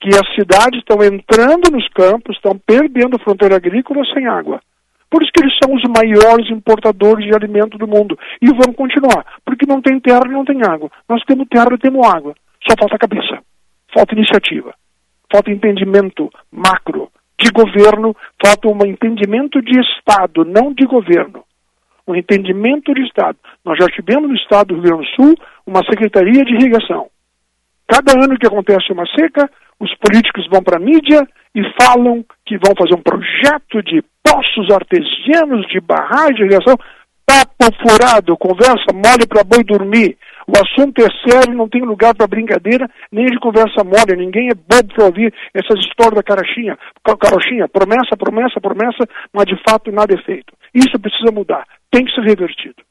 que 0.00 0.10
as 0.10 0.34
cidades 0.34 0.78
estão 0.78 1.02
entrando 1.02 1.70
nos 1.72 1.88
campos, 1.88 2.36
estão 2.36 2.56
perdendo 2.58 3.18
fronteira 3.18 3.56
agrícola 3.56 4.04
sem 4.14 4.26
água. 4.26 4.60
Por 5.10 5.22
isso 5.22 5.32
que 5.32 5.42
eles 5.42 5.56
são 5.62 5.74
os 5.74 5.82
maiores 5.84 6.50
importadores 6.50 7.24
de 7.24 7.34
alimento 7.34 7.78
do 7.78 7.88
mundo. 7.88 8.18
E 8.42 8.48
vão 8.48 8.72
continuar. 8.74 9.24
Porque 9.44 9.66
não 9.66 9.80
tem 9.80 9.98
terra 10.00 10.26
e 10.26 10.32
não 10.32 10.44
tem 10.44 10.62
água. 10.62 10.90
Nós 11.08 11.22
temos 11.24 11.48
terra 11.48 11.68
e 11.72 11.78
temos 11.78 12.06
água. 12.06 12.34
Só 12.68 12.74
falta 12.78 12.98
cabeça. 12.98 13.38
Falta 13.92 14.14
iniciativa. 14.14 14.74
Falta 15.32 15.50
entendimento 15.50 16.30
macro 16.52 17.10
de 17.40 17.50
governo. 17.50 18.14
Falta 18.44 18.68
um 18.68 18.86
entendimento 18.86 19.62
de 19.62 19.80
Estado, 19.80 20.44
não 20.44 20.74
de 20.74 20.84
governo. 20.84 21.42
Um 22.06 22.14
entendimento 22.14 22.92
de 22.92 23.02
Estado. 23.02 23.38
Nós 23.64 23.78
já 23.78 23.86
tivemos 23.86 24.28
no 24.28 24.36
Estado 24.36 24.74
do 24.74 24.80
Rio 24.80 24.82
Grande 24.82 25.10
do 25.10 25.22
Sul 25.22 25.34
uma 25.66 25.82
Secretaria 25.84 26.44
de 26.44 26.54
Irrigação. 26.54 27.08
Cada 27.86 28.12
ano 28.22 28.38
que 28.38 28.46
acontece 28.46 28.92
uma 28.92 29.06
seca, 29.06 29.50
os 29.80 29.94
políticos 29.96 30.46
vão 30.50 30.62
para 30.62 30.76
a 30.76 30.80
mídia 30.80 31.26
e 31.58 31.62
falam 31.82 32.24
que 32.46 32.56
vão 32.56 32.72
fazer 32.78 32.94
um 32.94 33.02
projeto 33.02 33.82
de 33.82 34.00
poços 34.22 34.70
artesianos, 34.70 35.66
de 35.66 35.80
barragem, 35.80 36.36
de 36.36 36.42
irrigação. 36.42 36.76
Papo 37.26 37.74
furado, 37.82 38.36
conversa 38.36 38.94
mole 38.94 39.26
para 39.28 39.42
boi 39.42 39.64
dormir. 39.64 40.16
O 40.46 40.52
assunto 40.56 41.02
é 41.02 41.08
sério, 41.28 41.54
não 41.54 41.68
tem 41.68 41.82
lugar 41.82 42.14
para 42.14 42.28
brincadeira, 42.28 42.88
nem 43.10 43.26
de 43.26 43.40
conversa 43.40 43.82
mole. 43.82 44.16
Ninguém 44.16 44.48
é 44.50 44.54
bobo 44.54 44.94
para 44.94 45.06
ouvir 45.06 45.34
essas 45.52 45.80
histórias 45.80 46.14
da 46.14 46.22
carochinha. 46.22 46.78
Carochinha, 47.20 47.68
promessa, 47.68 48.16
promessa, 48.16 48.60
promessa, 48.60 49.04
mas 49.32 49.44
de 49.46 49.60
fato 49.68 49.90
nada 49.90 50.14
é 50.14 50.22
feito. 50.22 50.54
Isso 50.72 50.98
precisa 50.98 51.32
mudar. 51.32 51.66
Tem 51.90 52.04
que 52.04 52.14
ser 52.14 52.22
revertido 52.22 52.87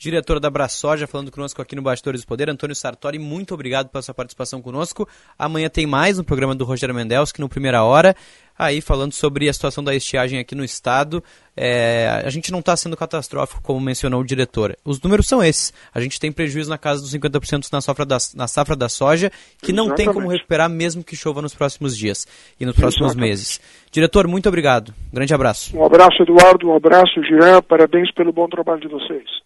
diretor 0.00 0.40
da 0.40 0.48
Brasoja, 0.48 1.06
falando 1.06 1.30
conosco 1.30 1.60
aqui 1.60 1.76
no 1.76 1.82
Bastidores 1.82 2.22
do 2.22 2.26
Poder, 2.26 2.48
Antônio 2.48 2.74
Sartori, 2.74 3.18
muito 3.18 3.52
obrigado 3.52 3.90
pela 3.90 4.00
sua 4.00 4.14
participação 4.14 4.62
conosco. 4.62 5.06
Amanhã 5.38 5.68
tem 5.68 5.86
mais 5.86 6.18
um 6.18 6.24
programa 6.24 6.54
do 6.54 6.64
Rogério 6.64 6.94
Mendelski, 6.94 7.38
no 7.38 7.50
Primeira 7.50 7.84
Hora, 7.84 8.16
aí 8.58 8.80
falando 8.80 9.12
sobre 9.12 9.46
a 9.46 9.52
situação 9.52 9.84
da 9.84 9.94
estiagem 9.94 10.38
aqui 10.38 10.54
no 10.54 10.64
estado. 10.64 11.22
É, 11.54 12.22
a 12.24 12.30
gente 12.30 12.50
não 12.50 12.60
está 12.60 12.74
sendo 12.78 12.96
catastrófico, 12.96 13.60
como 13.62 13.78
mencionou 13.78 14.22
o 14.22 14.24
diretor. 14.24 14.74
Os 14.86 15.02
números 15.02 15.28
são 15.28 15.44
esses. 15.44 15.70
A 15.92 16.00
gente 16.00 16.18
tem 16.18 16.32
prejuízo 16.32 16.70
na 16.70 16.78
casa 16.78 17.02
dos 17.02 17.14
50% 17.14 17.70
na 17.70 17.82
safra, 17.82 18.06
da, 18.06 18.16
na 18.34 18.48
safra 18.48 18.74
da 18.74 18.88
soja, 18.88 19.30
que 19.60 19.70
não 19.70 19.84
Exatamente. 19.84 20.06
tem 20.06 20.14
como 20.14 20.32
recuperar 20.32 20.70
mesmo 20.70 21.04
que 21.04 21.14
chova 21.14 21.42
nos 21.42 21.54
próximos 21.54 21.94
dias 21.94 22.26
e 22.58 22.64
nos 22.64 22.74
próximos 22.74 23.10
Exatamente. 23.10 23.28
meses. 23.28 23.60
Diretor, 23.92 24.26
muito 24.26 24.48
obrigado. 24.48 24.94
Um 25.12 25.16
grande 25.16 25.34
abraço. 25.34 25.76
Um 25.76 25.84
abraço, 25.84 26.22
Eduardo. 26.22 26.70
Um 26.70 26.74
abraço, 26.74 27.22
Jean. 27.22 27.60
Parabéns 27.60 28.10
pelo 28.14 28.32
bom 28.32 28.48
trabalho 28.48 28.80
de 28.80 28.88
vocês. 28.88 29.39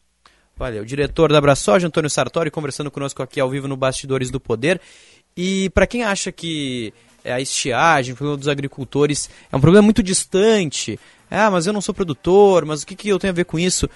Olha, 0.59 0.81
o 0.81 0.87
diretor 0.87 1.33
da 1.33 1.41
Brasoja, 1.41 1.89
Antônio 1.89 2.09
Sartori, 2.09 2.49
conversando 2.49 2.89
conosco 2.89 3.21
aqui 3.21 3.41
ao 3.41 3.51
vivo 3.51 3.67
no 3.67 3.77
Bastidores 3.77 4.31
do 4.31 4.39
Poder. 4.39 4.81
E 5.37 5.69
para 5.71 5.85
quem 5.85 6.05
acha 6.05 6.31
que 6.31 6.95
é 7.25 7.33
a 7.33 7.41
estiagem, 7.41 8.15
o 8.15 8.17
problema 8.17 8.39
dos 8.39 8.47
agricultores 8.47 9.29
é 9.51 9.57
um 9.57 9.61
problema 9.61 9.83
muito 9.83 10.01
distante, 10.01 10.99
ah, 11.29 11.51
mas 11.51 11.67
eu 11.67 11.73
não 11.73 11.81
sou 11.81 11.93
produtor, 11.93 12.65
mas 12.65 12.83
o 12.83 12.87
que, 12.87 12.95
que 12.95 13.09
eu 13.09 13.19
tenho 13.19 13.33
a 13.33 13.35
ver 13.35 13.45
com 13.45 13.59
isso? 13.59 13.89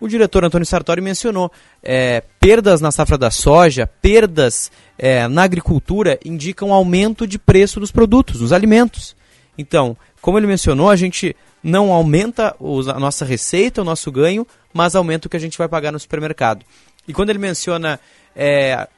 O 0.00 0.08
diretor 0.08 0.44
Antônio 0.44 0.66
Sartori 0.66 1.00
mencionou 1.00 1.50
é, 1.80 2.24
perdas 2.40 2.80
na 2.80 2.90
safra 2.90 3.16
da 3.16 3.30
soja, 3.30 3.86
perdas 3.86 4.72
é, 4.98 5.28
na 5.28 5.44
agricultura 5.44 6.18
indicam 6.24 6.72
aumento 6.72 7.24
de 7.24 7.38
preço 7.38 7.78
dos 7.78 7.92
produtos, 7.92 8.40
dos 8.40 8.52
alimentos. 8.52 9.14
Então, 9.56 9.96
como 10.20 10.38
ele 10.38 10.48
mencionou, 10.48 10.90
a 10.90 10.96
gente 10.96 11.36
não 11.62 11.92
aumenta 11.92 12.56
a 12.92 12.98
nossa 12.98 13.24
receita, 13.24 13.80
o 13.80 13.84
nosso 13.84 14.10
ganho, 14.10 14.44
mas 14.74 14.94
aumenta 14.94 15.28
o 15.28 15.30
que 15.30 15.36
a 15.36 15.40
gente 15.40 15.56
vai 15.56 15.68
pagar 15.68 15.92
no 15.92 15.98
supermercado. 15.98 16.66
E 17.06 17.12
quando 17.14 17.30
ele 17.30 17.38
menciona 17.38 18.00
é, 18.34 18.88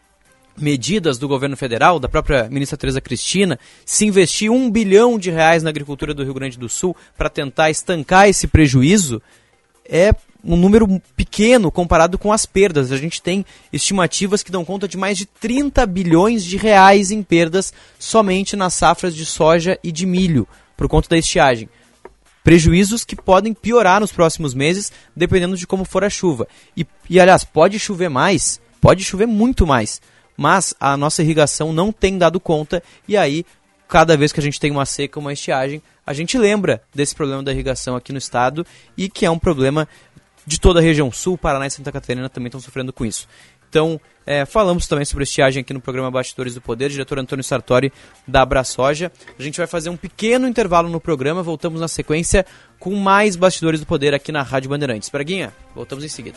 medidas 0.56 1.18
do 1.18 1.28
governo 1.28 1.56
federal, 1.56 2.00
da 2.00 2.08
própria 2.08 2.48
ministra 2.48 2.78
Tereza 2.78 3.00
Cristina, 3.00 3.58
se 3.84 4.06
investir 4.06 4.50
um 4.50 4.70
bilhão 4.70 5.18
de 5.18 5.30
reais 5.30 5.62
na 5.62 5.70
agricultura 5.70 6.14
do 6.14 6.24
Rio 6.24 6.34
Grande 6.34 6.58
do 6.58 6.68
Sul 6.68 6.96
para 7.16 7.28
tentar 7.28 7.70
estancar 7.70 8.28
esse 8.28 8.46
prejuízo, 8.46 9.20
é 9.84 10.12
um 10.42 10.56
número 10.56 11.00
pequeno 11.16 11.70
comparado 11.70 12.16
com 12.16 12.32
as 12.32 12.46
perdas. 12.46 12.92
A 12.92 12.96
gente 12.96 13.20
tem 13.20 13.44
estimativas 13.72 14.42
que 14.42 14.52
dão 14.52 14.64
conta 14.64 14.86
de 14.86 14.96
mais 14.96 15.18
de 15.18 15.26
30 15.26 15.84
bilhões 15.86 16.44
de 16.44 16.56
reais 16.56 17.10
em 17.10 17.22
perdas 17.22 17.72
somente 17.98 18.56
nas 18.56 18.74
safras 18.74 19.14
de 19.14 19.26
soja 19.26 19.78
e 19.82 19.90
de 19.90 20.06
milho, 20.06 20.46
por 20.76 20.88
conta 20.88 21.08
da 21.08 21.18
estiagem. 21.18 21.68
Prejuízos 22.46 23.04
que 23.04 23.16
podem 23.16 23.52
piorar 23.52 23.98
nos 23.98 24.12
próximos 24.12 24.54
meses, 24.54 24.92
dependendo 25.16 25.56
de 25.56 25.66
como 25.66 25.84
for 25.84 26.04
a 26.04 26.08
chuva. 26.08 26.46
E, 26.76 26.86
e 27.10 27.18
aliás, 27.18 27.42
pode 27.42 27.76
chover 27.76 28.08
mais, 28.08 28.60
pode 28.80 29.02
chover 29.02 29.26
muito 29.26 29.66
mais, 29.66 30.00
mas 30.36 30.72
a 30.78 30.96
nossa 30.96 31.22
irrigação 31.24 31.72
não 31.72 31.90
tem 31.90 32.16
dado 32.16 32.38
conta 32.38 32.80
e 33.08 33.16
aí 33.16 33.44
cada 33.88 34.16
vez 34.16 34.30
que 34.30 34.38
a 34.38 34.42
gente 34.44 34.60
tem 34.60 34.70
uma 34.70 34.86
seca, 34.86 35.18
uma 35.18 35.32
estiagem, 35.32 35.82
a 36.06 36.12
gente 36.12 36.38
lembra 36.38 36.80
desse 36.94 37.16
problema 37.16 37.42
da 37.42 37.50
irrigação 37.50 37.96
aqui 37.96 38.12
no 38.12 38.18
estado 38.18 38.64
e 38.96 39.08
que 39.08 39.26
é 39.26 39.30
um 39.30 39.40
problema 39.40 39.88
de 40.46 40.60
toda 40.60 40.78
a 40.78 40.82
região 40.82 41.10
sul, 41.10 41.36
Paraná 41.36 41.66
e 41.66 41.70
Santa 41.70 41.90
Catarina 41.90 42.28
também 42.28 42.46
estão 42.46 42.60
sofrendo 42.60 42.92
com 42.92 43.04
isso. 43.04 43.26
Então, 43.68 44.00
é, 44.26 44.44
falamos 44.44 44.88
também 44.88 45.04
sobre 45.04 45.22
estiagem 45.22 45.60
aqui 45.60 45.72
no 45.72 45.80
programa 45.80 46.10
Bastidores 46.10 46.54
do 46.54 46.60
Poder, 46.60 46.90
diretor 46.90 47.18
Antônio 47.18 47.44
Sartori 47.44 47.92
da 48.26 48.42
Abraçoja. 48.42 49.12
A 49.38 49.42
gente 49.42 49.58
vai 49.58 49.66
fazer 49.66 49.88
um 49.88 49.96
pequeno 49.96 50.48
intervalo 50.48 50.88
no 50.88 51.00
programa, 51.00 51.42
voltamos 51.42 51.80
na 51.80 51.88
sequência 51.88 52.44
com 52.78 52.94
mais 52.96 53.36
Bastidores 53.36 53.80
do 53.80 53.86
Poder 53.86 54.12
aqui 54.12 54.32
na 54.32 54.42
Rádio 54.42 54.68
Bandeirantes. 54.68 55.08
Braguinha, 55.08 55.52
voltamos 55.74 56.04
em 56.04 56.08
seguida. 56.08 56.36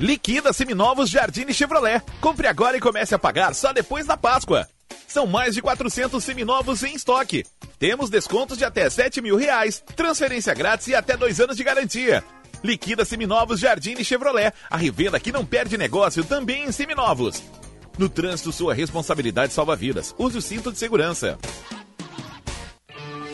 Liquida 0.00 0.52
seminovos 0.52 1.08
Jardine 1.08 1.54
Chevrolet. 1.54 2.02
Compre 2.20 2.48
agora 2.48 2.76
e 2.76 2.80
comece 2.80 3.14
a 3.14 3.18
pagar 3.18 3.54
só 3.54 3.72
depois 3.72 4.06
da 4.06 4.16
Páscoa. 4.16 4.66
São 5.06 5.26
mais 5.26 5.54
de 5.54 5.62
400 5.62 6.22
seminovos 6.22 6.82
em 6.82 6.94
estoque. 6.94 7.44
Temos 7.78 8.10
descontos 8.10 8.58
de 8.58 8.64
até 8.64 8.88
7 8.88 9.20
mil 9.20 9.36
reais, 9.36 9.82
transferência 9.94 10.54
grátis 10.54 10.88
e 10.88 10.94
até 10.94 11.16
dois 11.16 11.40
anos 11.40 11.56
de 11.56 11.64
garantia. 11.64 12.24
Liquida 12.62 13.04
Seminovos 13.04 13.60
Jardine 13.60 14.04
Chevrolet. 14.04 14.52
A 14.68 14.76
revenda 14.76 15.18
que 15.18 15.32
não 15.32 15.44
perde 15.44 15.78
negócio 15.78 16.24
também 16.24 16.64
em 16.64 16.72
seminovos. 16.72 17.42
No 17.98 18.08
trânsito, 18.08 18.52
sua 18.52 18.74
responsabilidade 18.74 19.52
salva 19.52 19.76
vidas. 19.76 20.14
Use 20.18 20.38
o 20.38 20.42
cinto 20.42 20.72
de 20.72 20.78
segurança. 20.78 21.38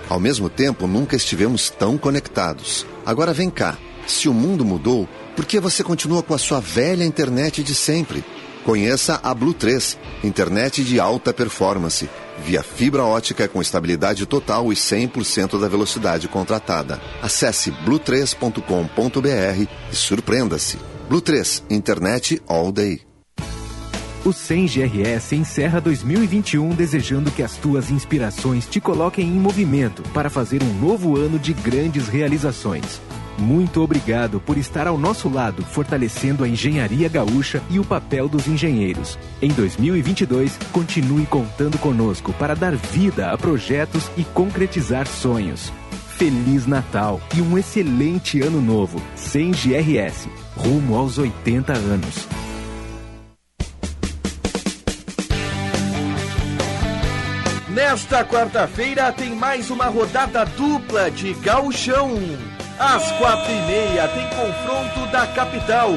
Ao 0.08 0.18
mesmo 0.18 0.48
tempo, 0.48 0.86
nunca 0.86 1.14
estivemos 1.14 1.68
tão 1.68 1.98
conectados. 1.98 2.86
Agora 3.04 3.34
vem 3.34 3.50
cá. 3.50 3.76
Se 4.06 4.30
o 4.30 4.34
mundo 4.34 4.64
mudou, 4.64 5.06
por 5.34 5.44
que 5.46 5.58
você 5.60 5.82
continua 5.82 6.22
com 6.22 6.34
a 6.34 6.38
sua 6.38 6.60
velha 6.60 7.04
internet 7.04 7.62
de 7.62 7.74
sempre? 7.74 8.24
Conheça 8.64 9.18
a 9.22 9.34
Blue 9.34 9.52
3, 9.52 9.98
internet 10.22 10.84
de 10.84 11.00
alta 11.00 11.32
performance, 11.32 12.08
via 12.44 12.62
fibra 12.62 13.04
ótica 13.04 13.48
com 13.48 13.60
estabilidade 13.60 14.24
total 14.24 14.72
e 14.72 14.76
100% 14.76 15.60
da 15.60 15.68
velocidade 15.68 16.28
contratada. 16.28 17.00
Acesse 17.20 17.72
blue3.com.br 17.84 19.68
e 19.90 19.96
surpreenda-se. 19.96 20.78
Blue 21.08 21.20
3, 21.20 21.64
internet 21.70 22.40
all 22.46 22.70
day. 22.70 23.11
O 24.24 24.32
100 24.32 24.66
GRS 24.66 25.34
encerra 25.34 25.80
2021 25.80 26.68
desejando 26.70 27.28
que 27.28 27.42
as 27.42 27.56
tuas 27.56 27.90
inspirações 27.90 28.68
te 28.68 28.80
coloquem 28.80 29.26
em 29.26 29.32
movimento 29.32 30.00
para 30.10 30.30
fazer 30.30 30.62
um 30.62 30.72
novo 30.74 31.16
ano 31.16 31.40
de 31.40 31.52
grandes 31.52 32.06
realizações. 32.06 33.00
Muito 33.36 33.82
obrigado 33.82 34.38
por 34.38 34.56
estar 34.56 34.86
ao 34.86 34.96
nosso 34.96 35.28
lado, 35.28 35.64
fortalecendo 35.64 36.44
a 36.44 36.48
engenharia 36.48 37.08
gaúcha 37.08 37.60
e 37.68 37.80
o 37.80 37.84
papel 37.84 38.28
dos 38.28 38.46
engenheiros. 38.46 39.18
Em 39.40 39.50
2022, 39.50 40.56
continue 40.70 41.26
contando 41.26 41.76
conosco 41.78 42.32
para 42.34 42.54
dar 42.54 42.76
vida 42.76 43.32
a 43.32 43.36
projetos 43.36 44.08
e 44.16 44.22
concretizar 44.22 45.08
sonhos. 45.08 45.72
Feliz 46.16 46.64
Natal 46.64 47.20
e 47.36 47.42
um 47.42 47.58
excelente 47.58 48.40
ano 48.40 48.60
novo. 48.60 49.02
Sem 49.16 49.50
GRS, 49.50 50.28
rumo 50.56 50.96
aos 50.96 51.18
80 51.18 51.72
anos. 51.72 52.28
Nesta 57.72 58.22
quarta-feira 58.22 59.10
tem 59.12 59.34
mais 59.34 59.70
uma 59.70 59.86
rodada 59.86 60.44
dupla 60.44 61.10
de 61.10 61.32
gauchão. 61.32 62.10
Às 62.78 63.10
quatro 63.12 63.50
e 63.50 63.62
meia 63.62 64.08
tem 64.08 64.26
confronto 64.28 65.10
da 65.10 65.26
capital, 65.28 65.88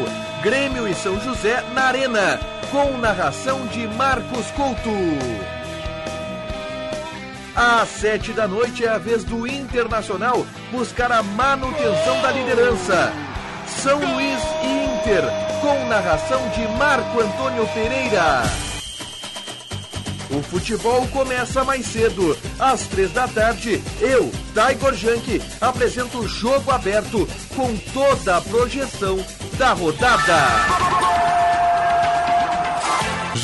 Grêmio 0.42 0.88
e 0.88 0.94
São 0.94 1.20
José 1.20 1.62
na 1.74 1.88
Arena, 1.88 2.40
com 2.72 2.98
narração 2.98 3.68
de 3.68 3.86
Marcos 3.90 4.50
Couto. 4.52 4.90
Às 7.54 7.90
sete 7.90 8.32
da 8.32 8.48
noite 8.48 8.86
é 8.86 8.90
a 8.90 8.98
vez 8.98 9.26
do 9.26 9.46
Internacional 9.46 10.46
buscar 10.72 11.12
a 11.12 11.22
manutenção 11.22 12.22
da 12.22 12.32
liderança. 12.32 13.12
São 13.68 14.00
Luís 14.00 14.40
e 14.64 14.86
Inter, 14.86 15.24
com 15.60 15.90
narração 15.90 16.42
de 16.50 16.66
Marco 16.78 17.20
Antônio 17.20 17.68
Pereira. 17.74 18.65
O 20.30 20.42
futebol 20.42 21.08
começa 21.08 21.64
mais 21.64 21.86
cedo. 21.86 22.38
Às 22.60 22.88
três 22.88 23.12
da 23.12 23.28
tarde, 23.28 23.82
eu, 24.00 24.32
Tiger 24.54 24.94
Junk, 24.94 25.42
apresento 25.62 26.20
o 26.20 26.28
jogo 26.28 26.72
aberto 26.72 27.28
com 27.56 27.76
toda 27.94 28.38
a 28.38 28.42
projeção 28.42 29.18
da 29.58 29.74
rodada. 29.74 30.96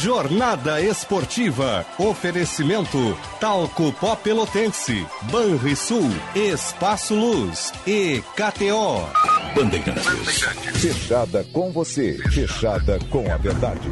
Jornada 0.02 0.82
Esportiva. 0.82 1.86
Oferecimento 2.00 3.16
Talco 3.40 3.94
Pó 3.94 4.16
Pelotense, 4.16 5.06
Banrisul, 5.32 6.10
Espaço 6.34 7.14
Luz 7.14 7.72
e 7.86 8.24
KTO. 8.36 9.08
Bandeirantes. 9.54 10.42
Fechada 10.82 11.46
com 11.54 11.72
você, 11.72 12.18
fechada 12.32 12.98
com 13.12 13.32
a 13.32 13.38
verdade. 13.38 13.92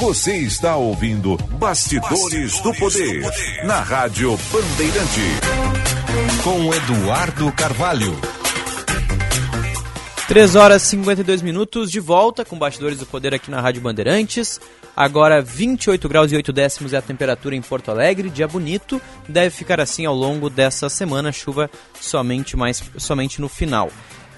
Você 0.00 0.36
está 0.36 0.76
ouvindo 0.76 1.36
Bastidores, 1.58 2.60
do, 2.60 2.72
Poder, 2.74 3.20
na 3.64 3.80
Rádio 3.80 4.38
Bandeirante. 4.52 5.20
Com 6.44 6.72
Eduardo 6.72 7.50
Carvalho. 7.50 8.16
3 10.28 10.54
horas 10.54 10.84
e 10.84 10.86
52 10.90 11.42
minutos, 11.42 11.90
de 11.90 11.98
volta 11.98 12.44
com 12.44 12.56
Bastidores 12.56 12.98
do 12.98 13.06
Poder 13.06 13.34
aqui 13.34 13.50
na 13.50 13.60
Rádio 13.60 13.82
Bandeirantes. 13.82 14.60
Agora 14.94 15.42
28 15.42 16.08
graus 16.08 16.30
e 16.30 16.36
8 16.36 16.52
décimos 16.52 16.92
é 16.92 16.98
a 16.98 17.02
temperatura 17.02 17.56
em 17.56 17.60
Porto 17.60 17.90
Alegre, 17.90 18.30
dia 18.30 18.46
bonito. 18.46 19.00
Deve 19.28 19.50
ficar 19.50 19.80
assim 19.80 20.06
ao 20.06 20.14
longo 20.14 20.48
dessa 20.48 20.88
semana, 20.88 21.32
chuva 21.32 21.68
somente, 22.00 22.56
mais, 22.56 22.82
somente 22.98 23.40
no 23.40 23.48
final. 23.48 23.90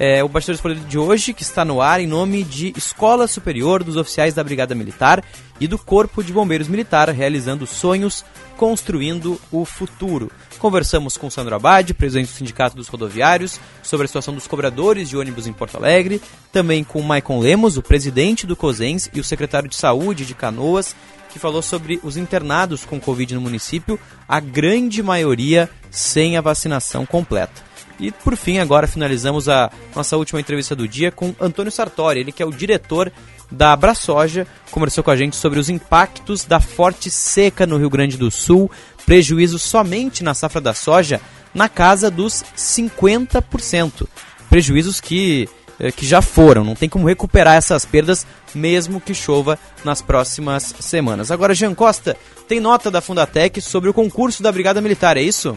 É, 0.02 0.24
o 0.24 0.28
Bastidores 0.30 0.60
do 0.60 0.62
Poder 0.62 0.78
de 0.78 0.96
hoje, 0.96 1.34
que 1.34 1.42
está 1.42 1.62
no 1.62 1.82
ar 1.82 2.00
em 2.00 2.06
nome 2.06 2.42
de 2.42 2.72
Escola 2.74 3.28
Superior 3.28 3.84
dos 3.84 3.96
Oficiais 3.96 4.32
da 4.32 4.42
Brigada 4.42 4.74
Militar 4.74 5.22
e 5.60 5.68
do 5.68 5.76
Corpo 5.76 6.24
de 6.24 6.32
Bombeiros 6.32 6.68
Militar, 6.68 7.10
realizando 7.10 7.66
sonhos, 7.66 8.24
construindo 8.56 9.38
o 9.52 9.62
futuro. 9.66 10.32
Conversamos 10.58 11.18
com 11.18 11.28
Sandro 11.28 11.54
Abad, 11.54 11.92
presidente 11.92 12.28
do 12.28 12.34
Sindicato 12.34 12.74
dos 12.74 12.88
Rodoviários, 12.88 13.60
sobre 13.82 14.06
a 14.06 14.08
situação 14.08 14.32
dos 14.32 14.46
cobradores 14.46 15.06
de 15.06 15.18
ônibus 15.18 15.46
em 15.46 15.52
Porto 15.52 15.76
Alegre, 15.76 16.22
também 16.50 16.82
com 16.82 17.02
Maicon 17.02 17.38
Lemos, 17.38 17.76
o 17.76 17.82
presidente 17.82 18.46
do 18.46 18.56
COSENS 18.56 19.10
e 19.12 19.20
o 19.20 19.24
secretário 19.24 19.68
de 19.68 19.76
Saúde 19.76 20.24
de 20.24 20.34
Canoas, 20.34 20.96
que 21.28 21.38
falou 21.38 21.60
sobre 21.60 22.00
os 22.02 22.16
internados 22.16 22.86
com 22.86 22.98
Covid 22.98 23.34
no 23.34 23.42
município, 23.42 24.00
a 24.26 24.40
grande 24.40 25.02
maioria 25.02 25.68
sem 25.90 26.38
a 26.38 26.40
vacinação 26.40 27.04
completa. 27.04 27.68
E 28.00 28.10
por 28.10 28.34
fim, 28.34 28.58
agora 28.58 28.86
finalizamos 28.86 29.48
a 29.48 29.70
nossa 29.94 30.16
última 30.16 30.40
entrevista 30.40 30.74
do 30.74 30.88
dia 30.88 31.12
com 31.12 31.34
Antônio 31.38 31.70
Sartori, 31.70 32.20
ele 32.20 32.32
que 32.32 32.42
é 32.42 32.46
o 32.46 32.50
diretor 32.50 33.12
da 33.50 33.72
Abraçoja, 33.72 34.46
conversou 34.70 35.04
com 35.04 35.10
a 35.10 35.16
gente 35.16 35.36
sobre 35.36 35.58
os 35.58 35.68
impactos 35.68 36.44
da 36.44 36.60
forte 36.60 37.10
seca 37.10 37.66
no 37.66 37.76
Rio 37.76 37.90
Grande 37.90 38.16
do 38.16 38.30
Sul, 38.30 38.70
prejuízo 39.04 39.58
somente 39.58 40.24
na 40.24 40.32
safra 40.32 40.60
da 40.60 40.72
soja 40.72 41.20
na 41.54 41.68
casa 41.68 42.10
dos 42.10 42.44
50%. 42.56 44.06
Prejuízos 44.48 45.00
que, 45.00 45.48
eh, 45.78 45.92
que 45.92 46.06
já 46.06 46.22
foram, 46.22 46.64
não 46.64 46.74
tem 46.74 46.88
como 46.88 47.06
recuperar 47.06 47.56
essas 47.56 47.84
perdas 47.84 48.26
mesmo 48.54 49.00
que 49.00 49.14
chova 49.14 49.58
nas 49.84 50.02
próximas 50.02 50.74
semanas. 50.80 51.30
Agora, 51.30 51.54
Jean 51.54 51.74
Costa, 51.74 52.16
tem 52.48 52.60
nota 52.60 52.90
da 52.90 53.00
Fundatec 53.00 53.60
sobre 53.60 53.88
o 53.88 53.94
concurso 53.94 54.42
da 54.42 54.50
Brigada 54.50 54.80
Militar, 54.80 55.16
é 55.16 55.22
isso? 55.22 55.56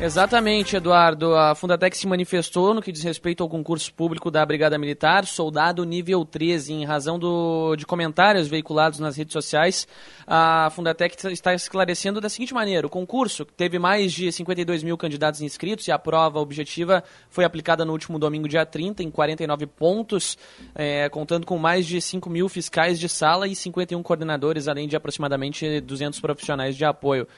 Exatamente, 0.00 0.74
Eduardo. 0.74 1.36
A 1.36 1.54
Fundatec 1.54 1.96
se 1.96 2.08
manifestou 2.08 2.74
no 2.74 2.82
que 2.82 2.90
diz 2.90 3.04
respeito 3.04 3.40
ao 3.40 3.48
concurso 3.48 3.94
público 3.94 4.32
da 4.32 4.44
Brigada 4.44 4.76
Militar, 4.76 5.24
soldado 5.24 5.84
nível 5.84 6.24
13, 6.24 6.72
em 6.72 6.84
razão 6.84 7.20
do, 7.20 7.76
de 7.76 7.86
comentários 7.86 8.48
veiculados 8.48 8.98
nas 8.98 9.16
redes 9.16 9.32
sociais. 9.32 9.86
A 10.26 10.70
Fundatec 10.74 11.16
está 11.28 11.54
esclarecendo 11.54 12.20
da 12.20 12.28
seguinte 12.28 12.52
maneira: 12.52 12.84
o 12.84 12.90
concurso 12.90 13.44
teve 13.44 13.78
mais 13.78 14.12
de 14.12 14.32
52 14.32 14.82
mil 14.82 14.98
candidatos 14.98 15.40
inscritos 15.40 15.86
e 15.86 15.92
a 15.92 15.98
prova 16.00 16.40
objetiva 16.40 17.04
foi 17.30 17.44
aplicada 17.44 17.84
no 17.84 17.92
último 17.92 18.18
domingo, 18.18 18.48
dia 18.48 18.66
30, 18.66 19.04
em 19.04 19.10
49 19.10 19.66
pontos, 19.66 20.36
é, 20.74 21.08
contando 21.10 21.46
com 21.46 21.56
mais 21.58 21.86
de 21.86 22.00
5 22.00 22.28
mil 22.32 22.48
fiscais 22.48 22.98
de 22.98 23.08
sala 23.08 23.46
e 23.46 23.54
51 23.54 24.02
coordenadores, 24.02 24.66
além 24.66 24.88
de 24.88 24.96
aproximadamente 24.96 25.80
200 25.80 26.18
profissionais 26.18 26.76
de 26.76 26.84
apoio. 26.84 27.28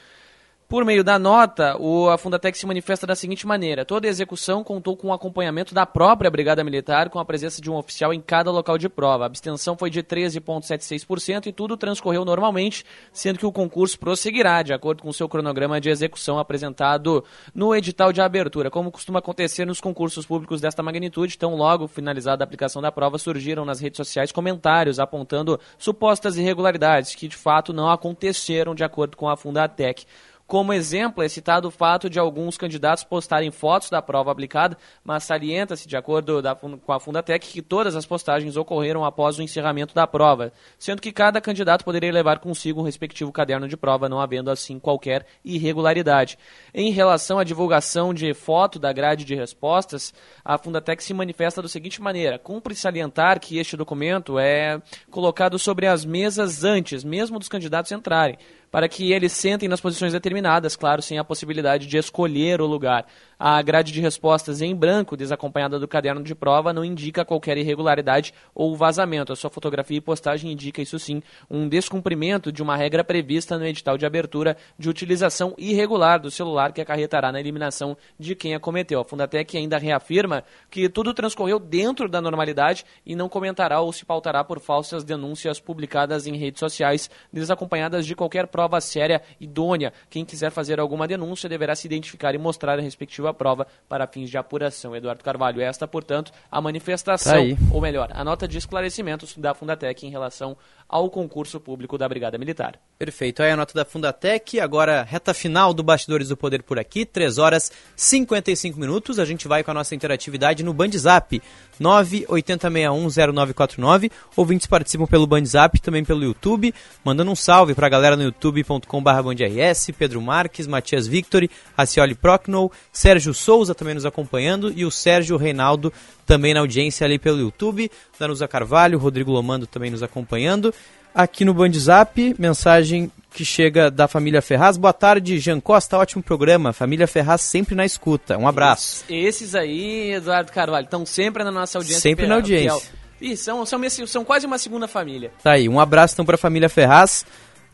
Por 0.67 0.83
meio 0.83 1.03
da 1.03 1.19
nota, 1.19 1.77
o, 1.79 2.09
a 2.09 2.17
Fundatec 2.17 2.57
se 2.57 2.65
manifesta 2.65 3.05
da 3.05 3.15
seguinte 3.15 3.45
maneira: 3.45 3.85
toda 3.85 4.07
a 4.07 4.09
execução 4.09 4.63
contou 4.63 4.97
com 4.97 5.09
o 5.09 5.13
acompanhamento 5.13 5.75
da 5.75 5.85
própria 5.85 6.29
Brigada 6.29 6.63
Militar, 6.63 7.11
com 7.11 7.19
a 7.19 7.25
presença 7.25 7.61
de 7.61 7.69
um 7.69 7.75
oficial 7.75 8.11
em 8.11 8.19
cada 8.19 8.49
local 8.49 8.75
de 8.75 8.89
prova. 8.89 9.25
A 9.25 9.27
abstenção 9.27 9.77
foi 9.77 9.91
de 9.91 10.01
13,76% 10.01 11.45
e 11.45 11.51
tudo 11.51 11.77
transcorreu 11.77 12.25
normalmente, 12.25 12.83
sendo 13.13 13.37
que 13.37 13.45
o 13.45 13.51
concurso 13.51 13.99
prosseguirá 13.99 14.63
de 14.63 14.73
acordo 14.73 15.03
com 15.03 15.09
o 15.09 15.13
seu 15.13 15.29
cronograma 15.29 15.79
de 15.79 15.91
execução 15.91 16.39
apresentado 16.39 17.23
no 17.53 17.75
edital 17.75 18.11
de 18.11 18.21
abertura. 18.21 18.71
Como 18.71 18.91
costuma 18.91 19.19
acontecer 19.19 19.65
nos 19.65 19.79
concursos 19.79 20.25
públicos 20.25 20.61
desta 20.61 20.81
magnitude, 20.81 21.37
tão 21.37 21.55
logo 21.55 21.87
finalizada 21.87 22.43
a 22.43 22.45
aplicação 22.45 22.81
da 22.81 22.91
prova, 22.91 23.19
surgiram 23.19 23.65
nas 23.65 23.79
redes 23.79 23.97
sociais 23.97 24.31
comentários 24.31 24.99
apontando 24.99 25.59
supostas 25.77 26.37
irregularidades 26.37 27.13
que 27.13 27.27
de 27.27 27.35
fato 27.35 27.71
não 27.71 27.87
aconteceram 27.87 28.73
de 28.73 28.83
acordo 28.83 29.15
com 29.15 29.29
a 29.29 29.37
Fundatec. 29.37 30.07
Como 30.47 30.71
exemplo, 30.71 31.23
é 31.23 31.27
citado 31.27 31.69
o 31.69 31.71
fato 31.71 32.07
de 32.07 32.19
alguns 32.19 32.55
candidatos 32.55 33.03
postarem 33.03 33.49
fotos 33.49 33.89
da 33.89 33.99
prova 33.99 34.31
aplicada, 34.31 34.77
mas 35.03 35.23
salienta-se, 35.23 35.87
de 35.87 35.97
acordo 35.97 36.39
da, 36.39 36.53
com 36.53 36.93
a 36.93 36.99
Fundatec, 36.99 37.47
que 37.47 37.63
todas 37.63 37.95
as 37.95 38.05
postagens 38.05 38.55
ocorreram 38.55 39.03
após 39.03 39.39
o 39.39 39.41
encerramento 39.41 39.95
da 39.95 40.05
prova, 40.05 40.53
sendo 40.77 41.01
que 41.01 41.11
cada 41.11 41.41
candidato 41.41 41.83
poderia 41.83 42.11
levar 42.11 42.37
consigo 42.37 42.79
um 42.79 42.83
respectivo 42.83 43.31
caderno 43.31 43.67
de 43.67 43.75
prova, 43.75 44.07
não 44.07 44.19
havendo 44.19 44.51
assim 44.51 44.77
qualquer 44.77 45.25
irregularidade. 45.43 46.37
Em 46.71 46.91
relação 46.91 47.39
à 47.39 47.43
divulgação 47.43 48.13
de 48.13 48.31
foto 48.35 48.77
da 48.77 48.93
grade 48.93 49.25
de 49.25 49.33
respostas, 49.33 50.13
a 50.43 50.59
Fundatec 50.59 51.03
se 51.03 51.13
manifesta 51.13 51.59
da 51.59 51.67
seguinte 51.67 51.99
maneira: 51.99 52.37
cumpre 52.37 52.75
salientar 52.75 53.39
que 53.39 53.57
este 53.57 53.75
documento 53.75 54.37
é 54.37 54.79
colocado 55.09 55.57
sobre 55.57 55.87
as 55.87 56.05
mesas 56.05 56.63
antes, 56.63 57.03
mesmo 57.03 57.39
dos 57.39 57.49
candidatos 57.49 57.91
entrarem 57.91 58.37
para 58.71 58.89
que 58.89 59.11
eles 59.11 59.31
sentem 59.31 59.69
nas 59.69 59.81
posições 59.81 60.13
determinadas, 60.13 60.75
claro, 60.75 61.01
sem 61.01 61.17
a 61.17 61.23
possibilidade 61.23 61.87
de 61.87 61.97
escolher 61.97 62.61
o 62.61 62.65
lugar. 62.65 63.05
A 63.37 63.61
grade 63.61 63.91
de 63.91 63.99
respostas 63.99 64.61
em 64.61 64.73
branco, 64.73 65.17
desacompanhada 65.17 65.77
do 65.77 65.87
caderno 65.87 66.23
de 66.23 66.33
prova, 66.33 66.71
não 66.71 66.85
indica 66.85 67.25
qualquer 67.25 67.57
irregularidade 67.57 68.33
ou 68.53 68.75
vazamento. 68.75 69.33
A 69.33 69.35
sua 69.35 69.49
fotografia 69.49 69.97
e 69.97 70.01
postagem 70.01 70.51
indica, 70.51 70.81
isso 70.81 70.97
sim, 70.97 71.21
um 71.49 71.67
descumprimento 71.67 72.51
de 72.51 72.63
uma 72.63 72.77
regra 72.77 73.03
prevista 73.03 73.57
no 73.57 73.65
edital 73.65 73.97
de 73.97 74.05
abertura 74.05 74.55
de 74.79 74.89
utilização 74.89 75.53
irregular 75.57 76.19
do 76.19 76.31
celular 76.31 76.71
que 76.71 76.81
acarretará 76.81 77.31
na 77.31 77.39
eliminação 77.39 77.97
de 78.17 78.35
quem 78.35 78.55
a 78.55 78.59
cometeu. 78.59 79.01
A 79.01 79.05
Fundatec 79.05 79.57
ainda 79.57 79.77
reafirma 79.77 80.43
que 80.69 80.87
tudo 80.87 81.13
transcorreu 81.13 81.59
dentro 81.59 82.07
da 82.07 82.21
normalidade 82.21 82.85
e 83.05 83.15
não 83.15 83.27
comentará 83.27 83.81
ou 83.81 83.91
se 83.91 84.05
pautará 84.05 84.43
por 84.43 84.59
falsas 84.59 85.03
denúncias 85.03 85.59
publicadas 85.59 86.25
em 86.25 86.37
redes 86.37 86.59
sociais, 86.59 87.09
desacompanhadas 87.31 88.05
de 88.05 88.15
qualquer 88.15 88.47
prova 88.55 88.79
séria 88.79 89.21
idônea. 89.37 89.91
Quem 90.09 90.23
quiser 90.23 90.49
fazer 90.49 90.79
alguma 90.79 91.05
denúncia 91.05 91.49
deverá 91.49 91.75
se 91.75 91.87
identificar 91.87 92.33
e 92.33 92.37
mostrar 92.37 92.79
a 92.79 92.81
respectiva 92.81 93.33
prova 93.33 93.67
para 93.89 94.07
fins 94.07 94.29
de 94.29 94.37
apuração. 94.37 94.95
Eduardo 94.95 95.21
Carvalho, 95.21 95.59
esta, 95.59 95.85
portanto, 95.85 96.31
a 96.49 96.61
manifestação, 96.61 97.33
Tá 97.33 97.41
ou 97.73 97.81
melhor, 97.81 98.11
a 98.13 98.23
nota 98.23 98.47
de 98.47 98.57
esclarecimentos 98.57 99.35
da 99.35 99.53
Fundatec 99.53 100.07
em 100.07 100.09
relação 100.09 100.55
ao 100.87 101.09
concurso 101.09 101.59
público 101.59 101.97
da 101.97 102.07
Brigada 102.07 102.37
Militar. 102.37 102.79
Perfeito. 102.97 103.43
Aí 103.43 103.51
a 103.51 103.57
nota 103.57 103.73
da 103.73 103.83
Fundatec, 103.83 104.57
agora 104.59 105.03
reta 105.03 105.33
final 105.33 105.73
do 105.73 105.83
Bastidores 105.83 106.29
do 106.29 106.37
Poder 106.37 106.63
por 106.63 106.79
aqui, 106.79 107.05
3 107.05 107.37
horas 107.37 107.69
55 107.93 108.79
minutos. 108.79 109.19
A 109.19 109.25
gente 109.25 109.49
vai 109.49 109.65
com 109.65 109.71
a 109.71 109.73
nossa 109.73 109.93
interatividade 109.93 110.63
no 110.63 110.73
Bandzap 110.73 111.41
980610949. 111.81 114.11
Ouvintes 114.35 114.67
participam 114.67 115.07
pelo 115.07 115.25
Bandzap, 115.27 115.79
também 115.81 116.05
pelo 116.05 116.23
YouTube, 116.23 116.73
mandando 117.03 117.31
um 117.31 117.35
salve 117.35 117.73
pra 117.73 117.89
galera 117.89 118.15
no 118.15 118.23
youtube.com/bandrs, 118.45 119.91
Pedro 119.97 120.21
Marques, 120.21 120.67
Matias 120.67 121.07
Victory, 121.07 121.49
Acioli 121.77 122.15
Procnow, 122.15 122.71
Sérgio 122.91 123.33
Souza 123.33 123.73
também 123.73 123.93
nos 123.93 124.05
acompanhando 124.05 124.71
e 124.75 124.85
o 124.85 124.91
Sérgio 124.91 125.37
Reinaldo 125.37 125.91
também 126.25 126.53
na 126.53 126.59
audiência 126.59 127.05
ali 127.05 127.19
pelo 127.19 127.39
YouTube, 127.39 127.89
Danusa 128.19 128.47
Carvalho, 128.47 128.97
Rodrigo 128.97 129.31
Lomando 129.31 129.67
também 129.67 129.91
nos 129.91 130.03
acompanhando. 130.03 130.73
Aqui 131.13 131.45
no 131.45 131.53
Bandzap, 131.53 132.35
mensagem 132.37 133.09
que 133.31 133.45
chega 133.45 133.89
da 133.89 134.05
família 134.05 134.41
Ferraz. 134.41 134.75
Boa 134.75 134.91
tarde, 134.91 135.39
Jean 135.39 135.61
Costa, 135.61 135.97
ótimo 135.97 136.21
programa. 136.21 136.73
Família 136.73 137.07
Ferraz 137.07 137.41
sempre 137.41 137.73
na 137.73 137.85
escuta. 137.85 138.37
Um 138.37 138.45
abraço. 138.45 139.05
Esses 139.09 139.55
aí, 139.55 140.11
Eduardo 140.11 140.51
Carvalho, 140.51 140.83
estão 140.83 141.05
sempre 141.05 141.41
na 141.43 141.51
nossa 141.51 141.77
audiência. 141.77 142.01
Sempre 142.01 142.27
na 142.27 142.35
audiência. 142.35 142.91
Ih, 143.21 143.37
são, 143.37 143.65
são, 143.65 143.79
são 144.07 144.25
quase 144.25 144.45
uma 144.45 144.57
segunda 144.57 144.89
família. 144.89 145.31
Tá 145.41 145.51
aí, 145.51 145.69
um 145.69 145.79
abraço 145.79 146.15
então 146.15 146.25
para 146.25 146.35
a 146.35 146.37
família 146.37 146.67
Ferraz. 146.67 147.25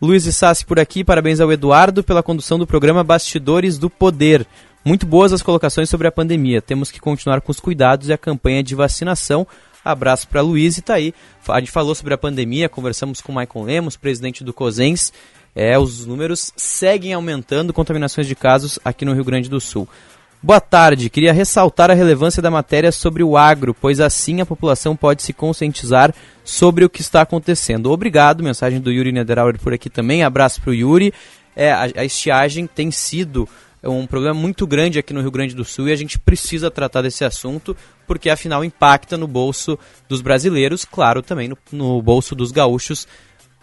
Luiz 0.02 0.24
Sassi 0.36 0.66
por 0.66 0.80
aqui, 0.80 1.04
parabéns 1.04 1.40
ao 1.40 1.52
Eduardo 1.52 2.04
pela 2.04 2.24
condução 2.24 2.58
do 2.58 2.66
programa 2.66 3.04
Bastidores 3.04 3.78
do 3.78 3.88
Poder. 3.88 4.48
Muito 4.84 5.06
boas 5.06 5.32
as 5.32 5.44
colocações 5.44 5.92
sobre 5.92 6.08
a 6.08 6.12
pandemia. 6.12 6.60
Temos 6.60 6.90
que 6.90 7.00
continuar 7.00 7.40
com 7.40 7.52
os 7.52 7.60
cuidados 7.60 8.10
e 8.10 8.14
a 8.14 8.18
campanha 8.18 8.64
de 8.64 8.74
vacinação. 8.74 9.46
Abraço 9.86 10.28
para 10.28 10.42
Luiz 10.42 10.76
e 10.80 10.82
tá 10.82 10.96
aí. 10.96 11.14
A 11.48 11.60
gente 11.60 11.70
falou 11.70 11.94
sobre 11.94 12.16
a 12.16 12.18
pandemia, 12.18 12.68
conversamos 12.68 13.22
com 13.22 13.32
o 13.32 13.36
Maicon 13.36 13.62
Lemos, 13.62 13.96
presidente 13.96 14.44
do 14.44 14.52
COSENS. 14.52 15.14
É, 15.54 15.78
os 15.78 16.04
números 16.04 16.52
seguem 16.58 17.14
aumentando, 17.14 17.72
contaminações 17.72 18.26
de 18.26 18.34
casos 18.34 18.80
aqui 18.84 19.06
no 19.06 19.14
Rio 19.14 19.24
Grande 19.24 19.52
do 19.52 19.62
Sul. 19.62 19.88
Boa 20.44 20.60
tarde, 20.60 21.08
queria 21.08 21.32
ressaltar 21.32 21.92
a 21.92 21.94
relevância 21.94 22.42
da 22.42 22.50
matéria 22.50 22.92
sobre 22.92 23.22
o 23.22 23.38
agro, 23.38 23.76
pois 23.80 24.00
assim 24.00 24.42
a 24.42 24.46
população 24.46 24.96
pode 24.96 25.22
se 25.22 25.34
conscientizar 25.34 26.12
sobre 26.44 26.84
o 26.84 26.90
que 26.90 27.00
está 27.00 27.22
acontecendo. 27.22 27.92
Obrigado, 27.92 28.44
mensagem 28.44 28.82
do 28.82 28.92
Yuri 28.92 29.12
Nederauer 29.12 29.60
por 29.60 29.72
aqui 29.72 29.88
também, 29.88 30.24
abraço 30.24 30.60
para 30.60 30.72
o 30.72 30.74
Yuri. 30.74 31.14
É, 31.56 31.72
a, 31.72 31.84
a 31.98 32.04
estiagem 32.04 32.66
tem 32.66 32.90
sido 32.90 33.48
um 33.84 34.08
problema 34.08 34.34
muito 34.34 34.66
grande 34.66 34.98
aqui 34.98 35.14
no 35.14 35.22
Rio 35.22 35.30
Grande 35.30 35.54
do 35.54 35.64
Sul 35.64 35.90
e 35.90 35.92
a 35.92 35.96
gente 35.96 36.18
precisa 36.18 36.72
tratar 36.72 37.04
desse 37.04 37.24
assunto, 37.24 37.78
porque 38.08 38.28
afinal 38.28 38.66
impacta 38.66 39.16
no 39.16 39.28
bolso 39.28 39.78
dos 40.10 40.22
brasileiros, 40.22 40.84
claro, 40.86 41.22
também 41.22 41.50
no, 41.50 41.58
no 41.72 42.02
bolso 42.02 42.34
dos 42.34 42.52
gaúchos, 42.52 43.08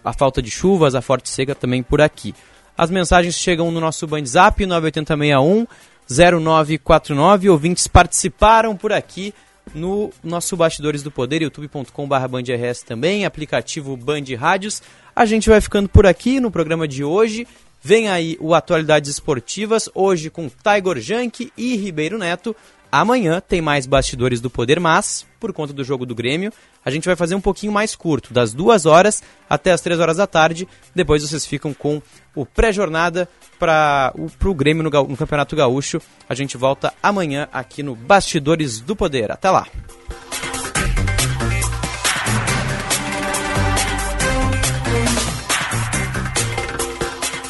a 0.05 0.13
falta 0.13 0.41
de 0.41 0.51
chuvas, 0.51 0.95
a 0.95 1.03
forte 1.03 1.29
seca 1.29 1.57
também 1.57 1.83
por 1.83 2.01
aqui. 2.01 2.33
As 2.77 2.89
mensagens 2.89 3.35
chegam 3.35 3.73
no 3.73 3.81
nosso 3.81 4.07
Bandzap 4.07 4.65
98061 4.65 5.67
0949. 6.09 7.51
Ouvintes 7.51 7.87
participaram 7.87 8.77
por 8.77 8.93
aqui 8.93 9.35
no 9.75 10.11
nosso 10.23 10.57
Bastidores 10.57 11.03
do 11.03 11.11
Poder, 11.11 11.43
youtube.com.br 11.43 12.29
BandRS 12.29 12.83
também, 12.83 13.25
aplicativo 13.25 13.97
Band 13.97 14.25
Rádios. 14.39 14.83
A 15.15 15.27
gente 15.27 15.49
vai 15.49 15.61
ficando 15.61 15.89
por 15.89 16.07
aqui 16.07 16.41
no 16.41 16.51
programa 16.51 16.89
de 16.89 17.05
hoje. 17.05 17.47
Vem 17.81 18.09
aí 18.09 18.37
o 18.41 18.55
Atualidades 18.55 19.11
Esportivas, 19.11 19.89
hoje 19.95 20.31
com 20.31 20.49
Tiger 20.49 21.01
Junk 21.01 21.53
e 21.57 21.77
Ribeiro 21.77 22.19
Neto. 22.19 22.57
Amanhã 22.91 23.41
tem 23.41 23.61
mais 23.61 23.87
Bastidores 23.87 24.41
do 24.41 24.49
Poder, 24.49 24.81
mas, 24.81 25.27
por 25.39 25.53
conta 25.53 25.73
do 25.73 25.85
jogo 25.85 26.07
do 26.07 26.15
Grêmio, 26.15 26.53
a 26.85 26.91
gente 26.91 27.05
vai 27.05 27.15
fazer 27.15 27.35
um 27.35 27.41
pouquinho 27.41 27.73
mais 27.73 27.95
curto, 27.95 28.33
das 28.33 28.55
duas 28.55 28.87
horas 28.87 29.23
até 29.49 29.73
as 29.73 29.81
três 29.81 30.01
horas 30.01 30.17
da 30.17 30.27
tarde. 30.27 30.67
Depois 30.95 31.23
vocês 31.23 31.45
ficam 31.45 31.75
com 31.75 32.01
o 32.35 32.47
pré-jornada 32.47 33.29
para 33.59 34.15
o 34.17 34.55
Grêmio 34.55 34.83
no, 34.83 34.91
no 34.91 35.17
Campeonato 35.17 35.55
Gaúcho. 35.55 36.01
A 36.29 36.35
gente 36.35 36.57
volta 36.57 36.95
amanhã 37.03 37.49
aqui 37.53 37.83
no 37.83 37.95
Bastidores 37.95 38.81
do 38.81 38.97
Poder. 38.97 39.31
Até 39.31 39.51
lá! 39.51 39.67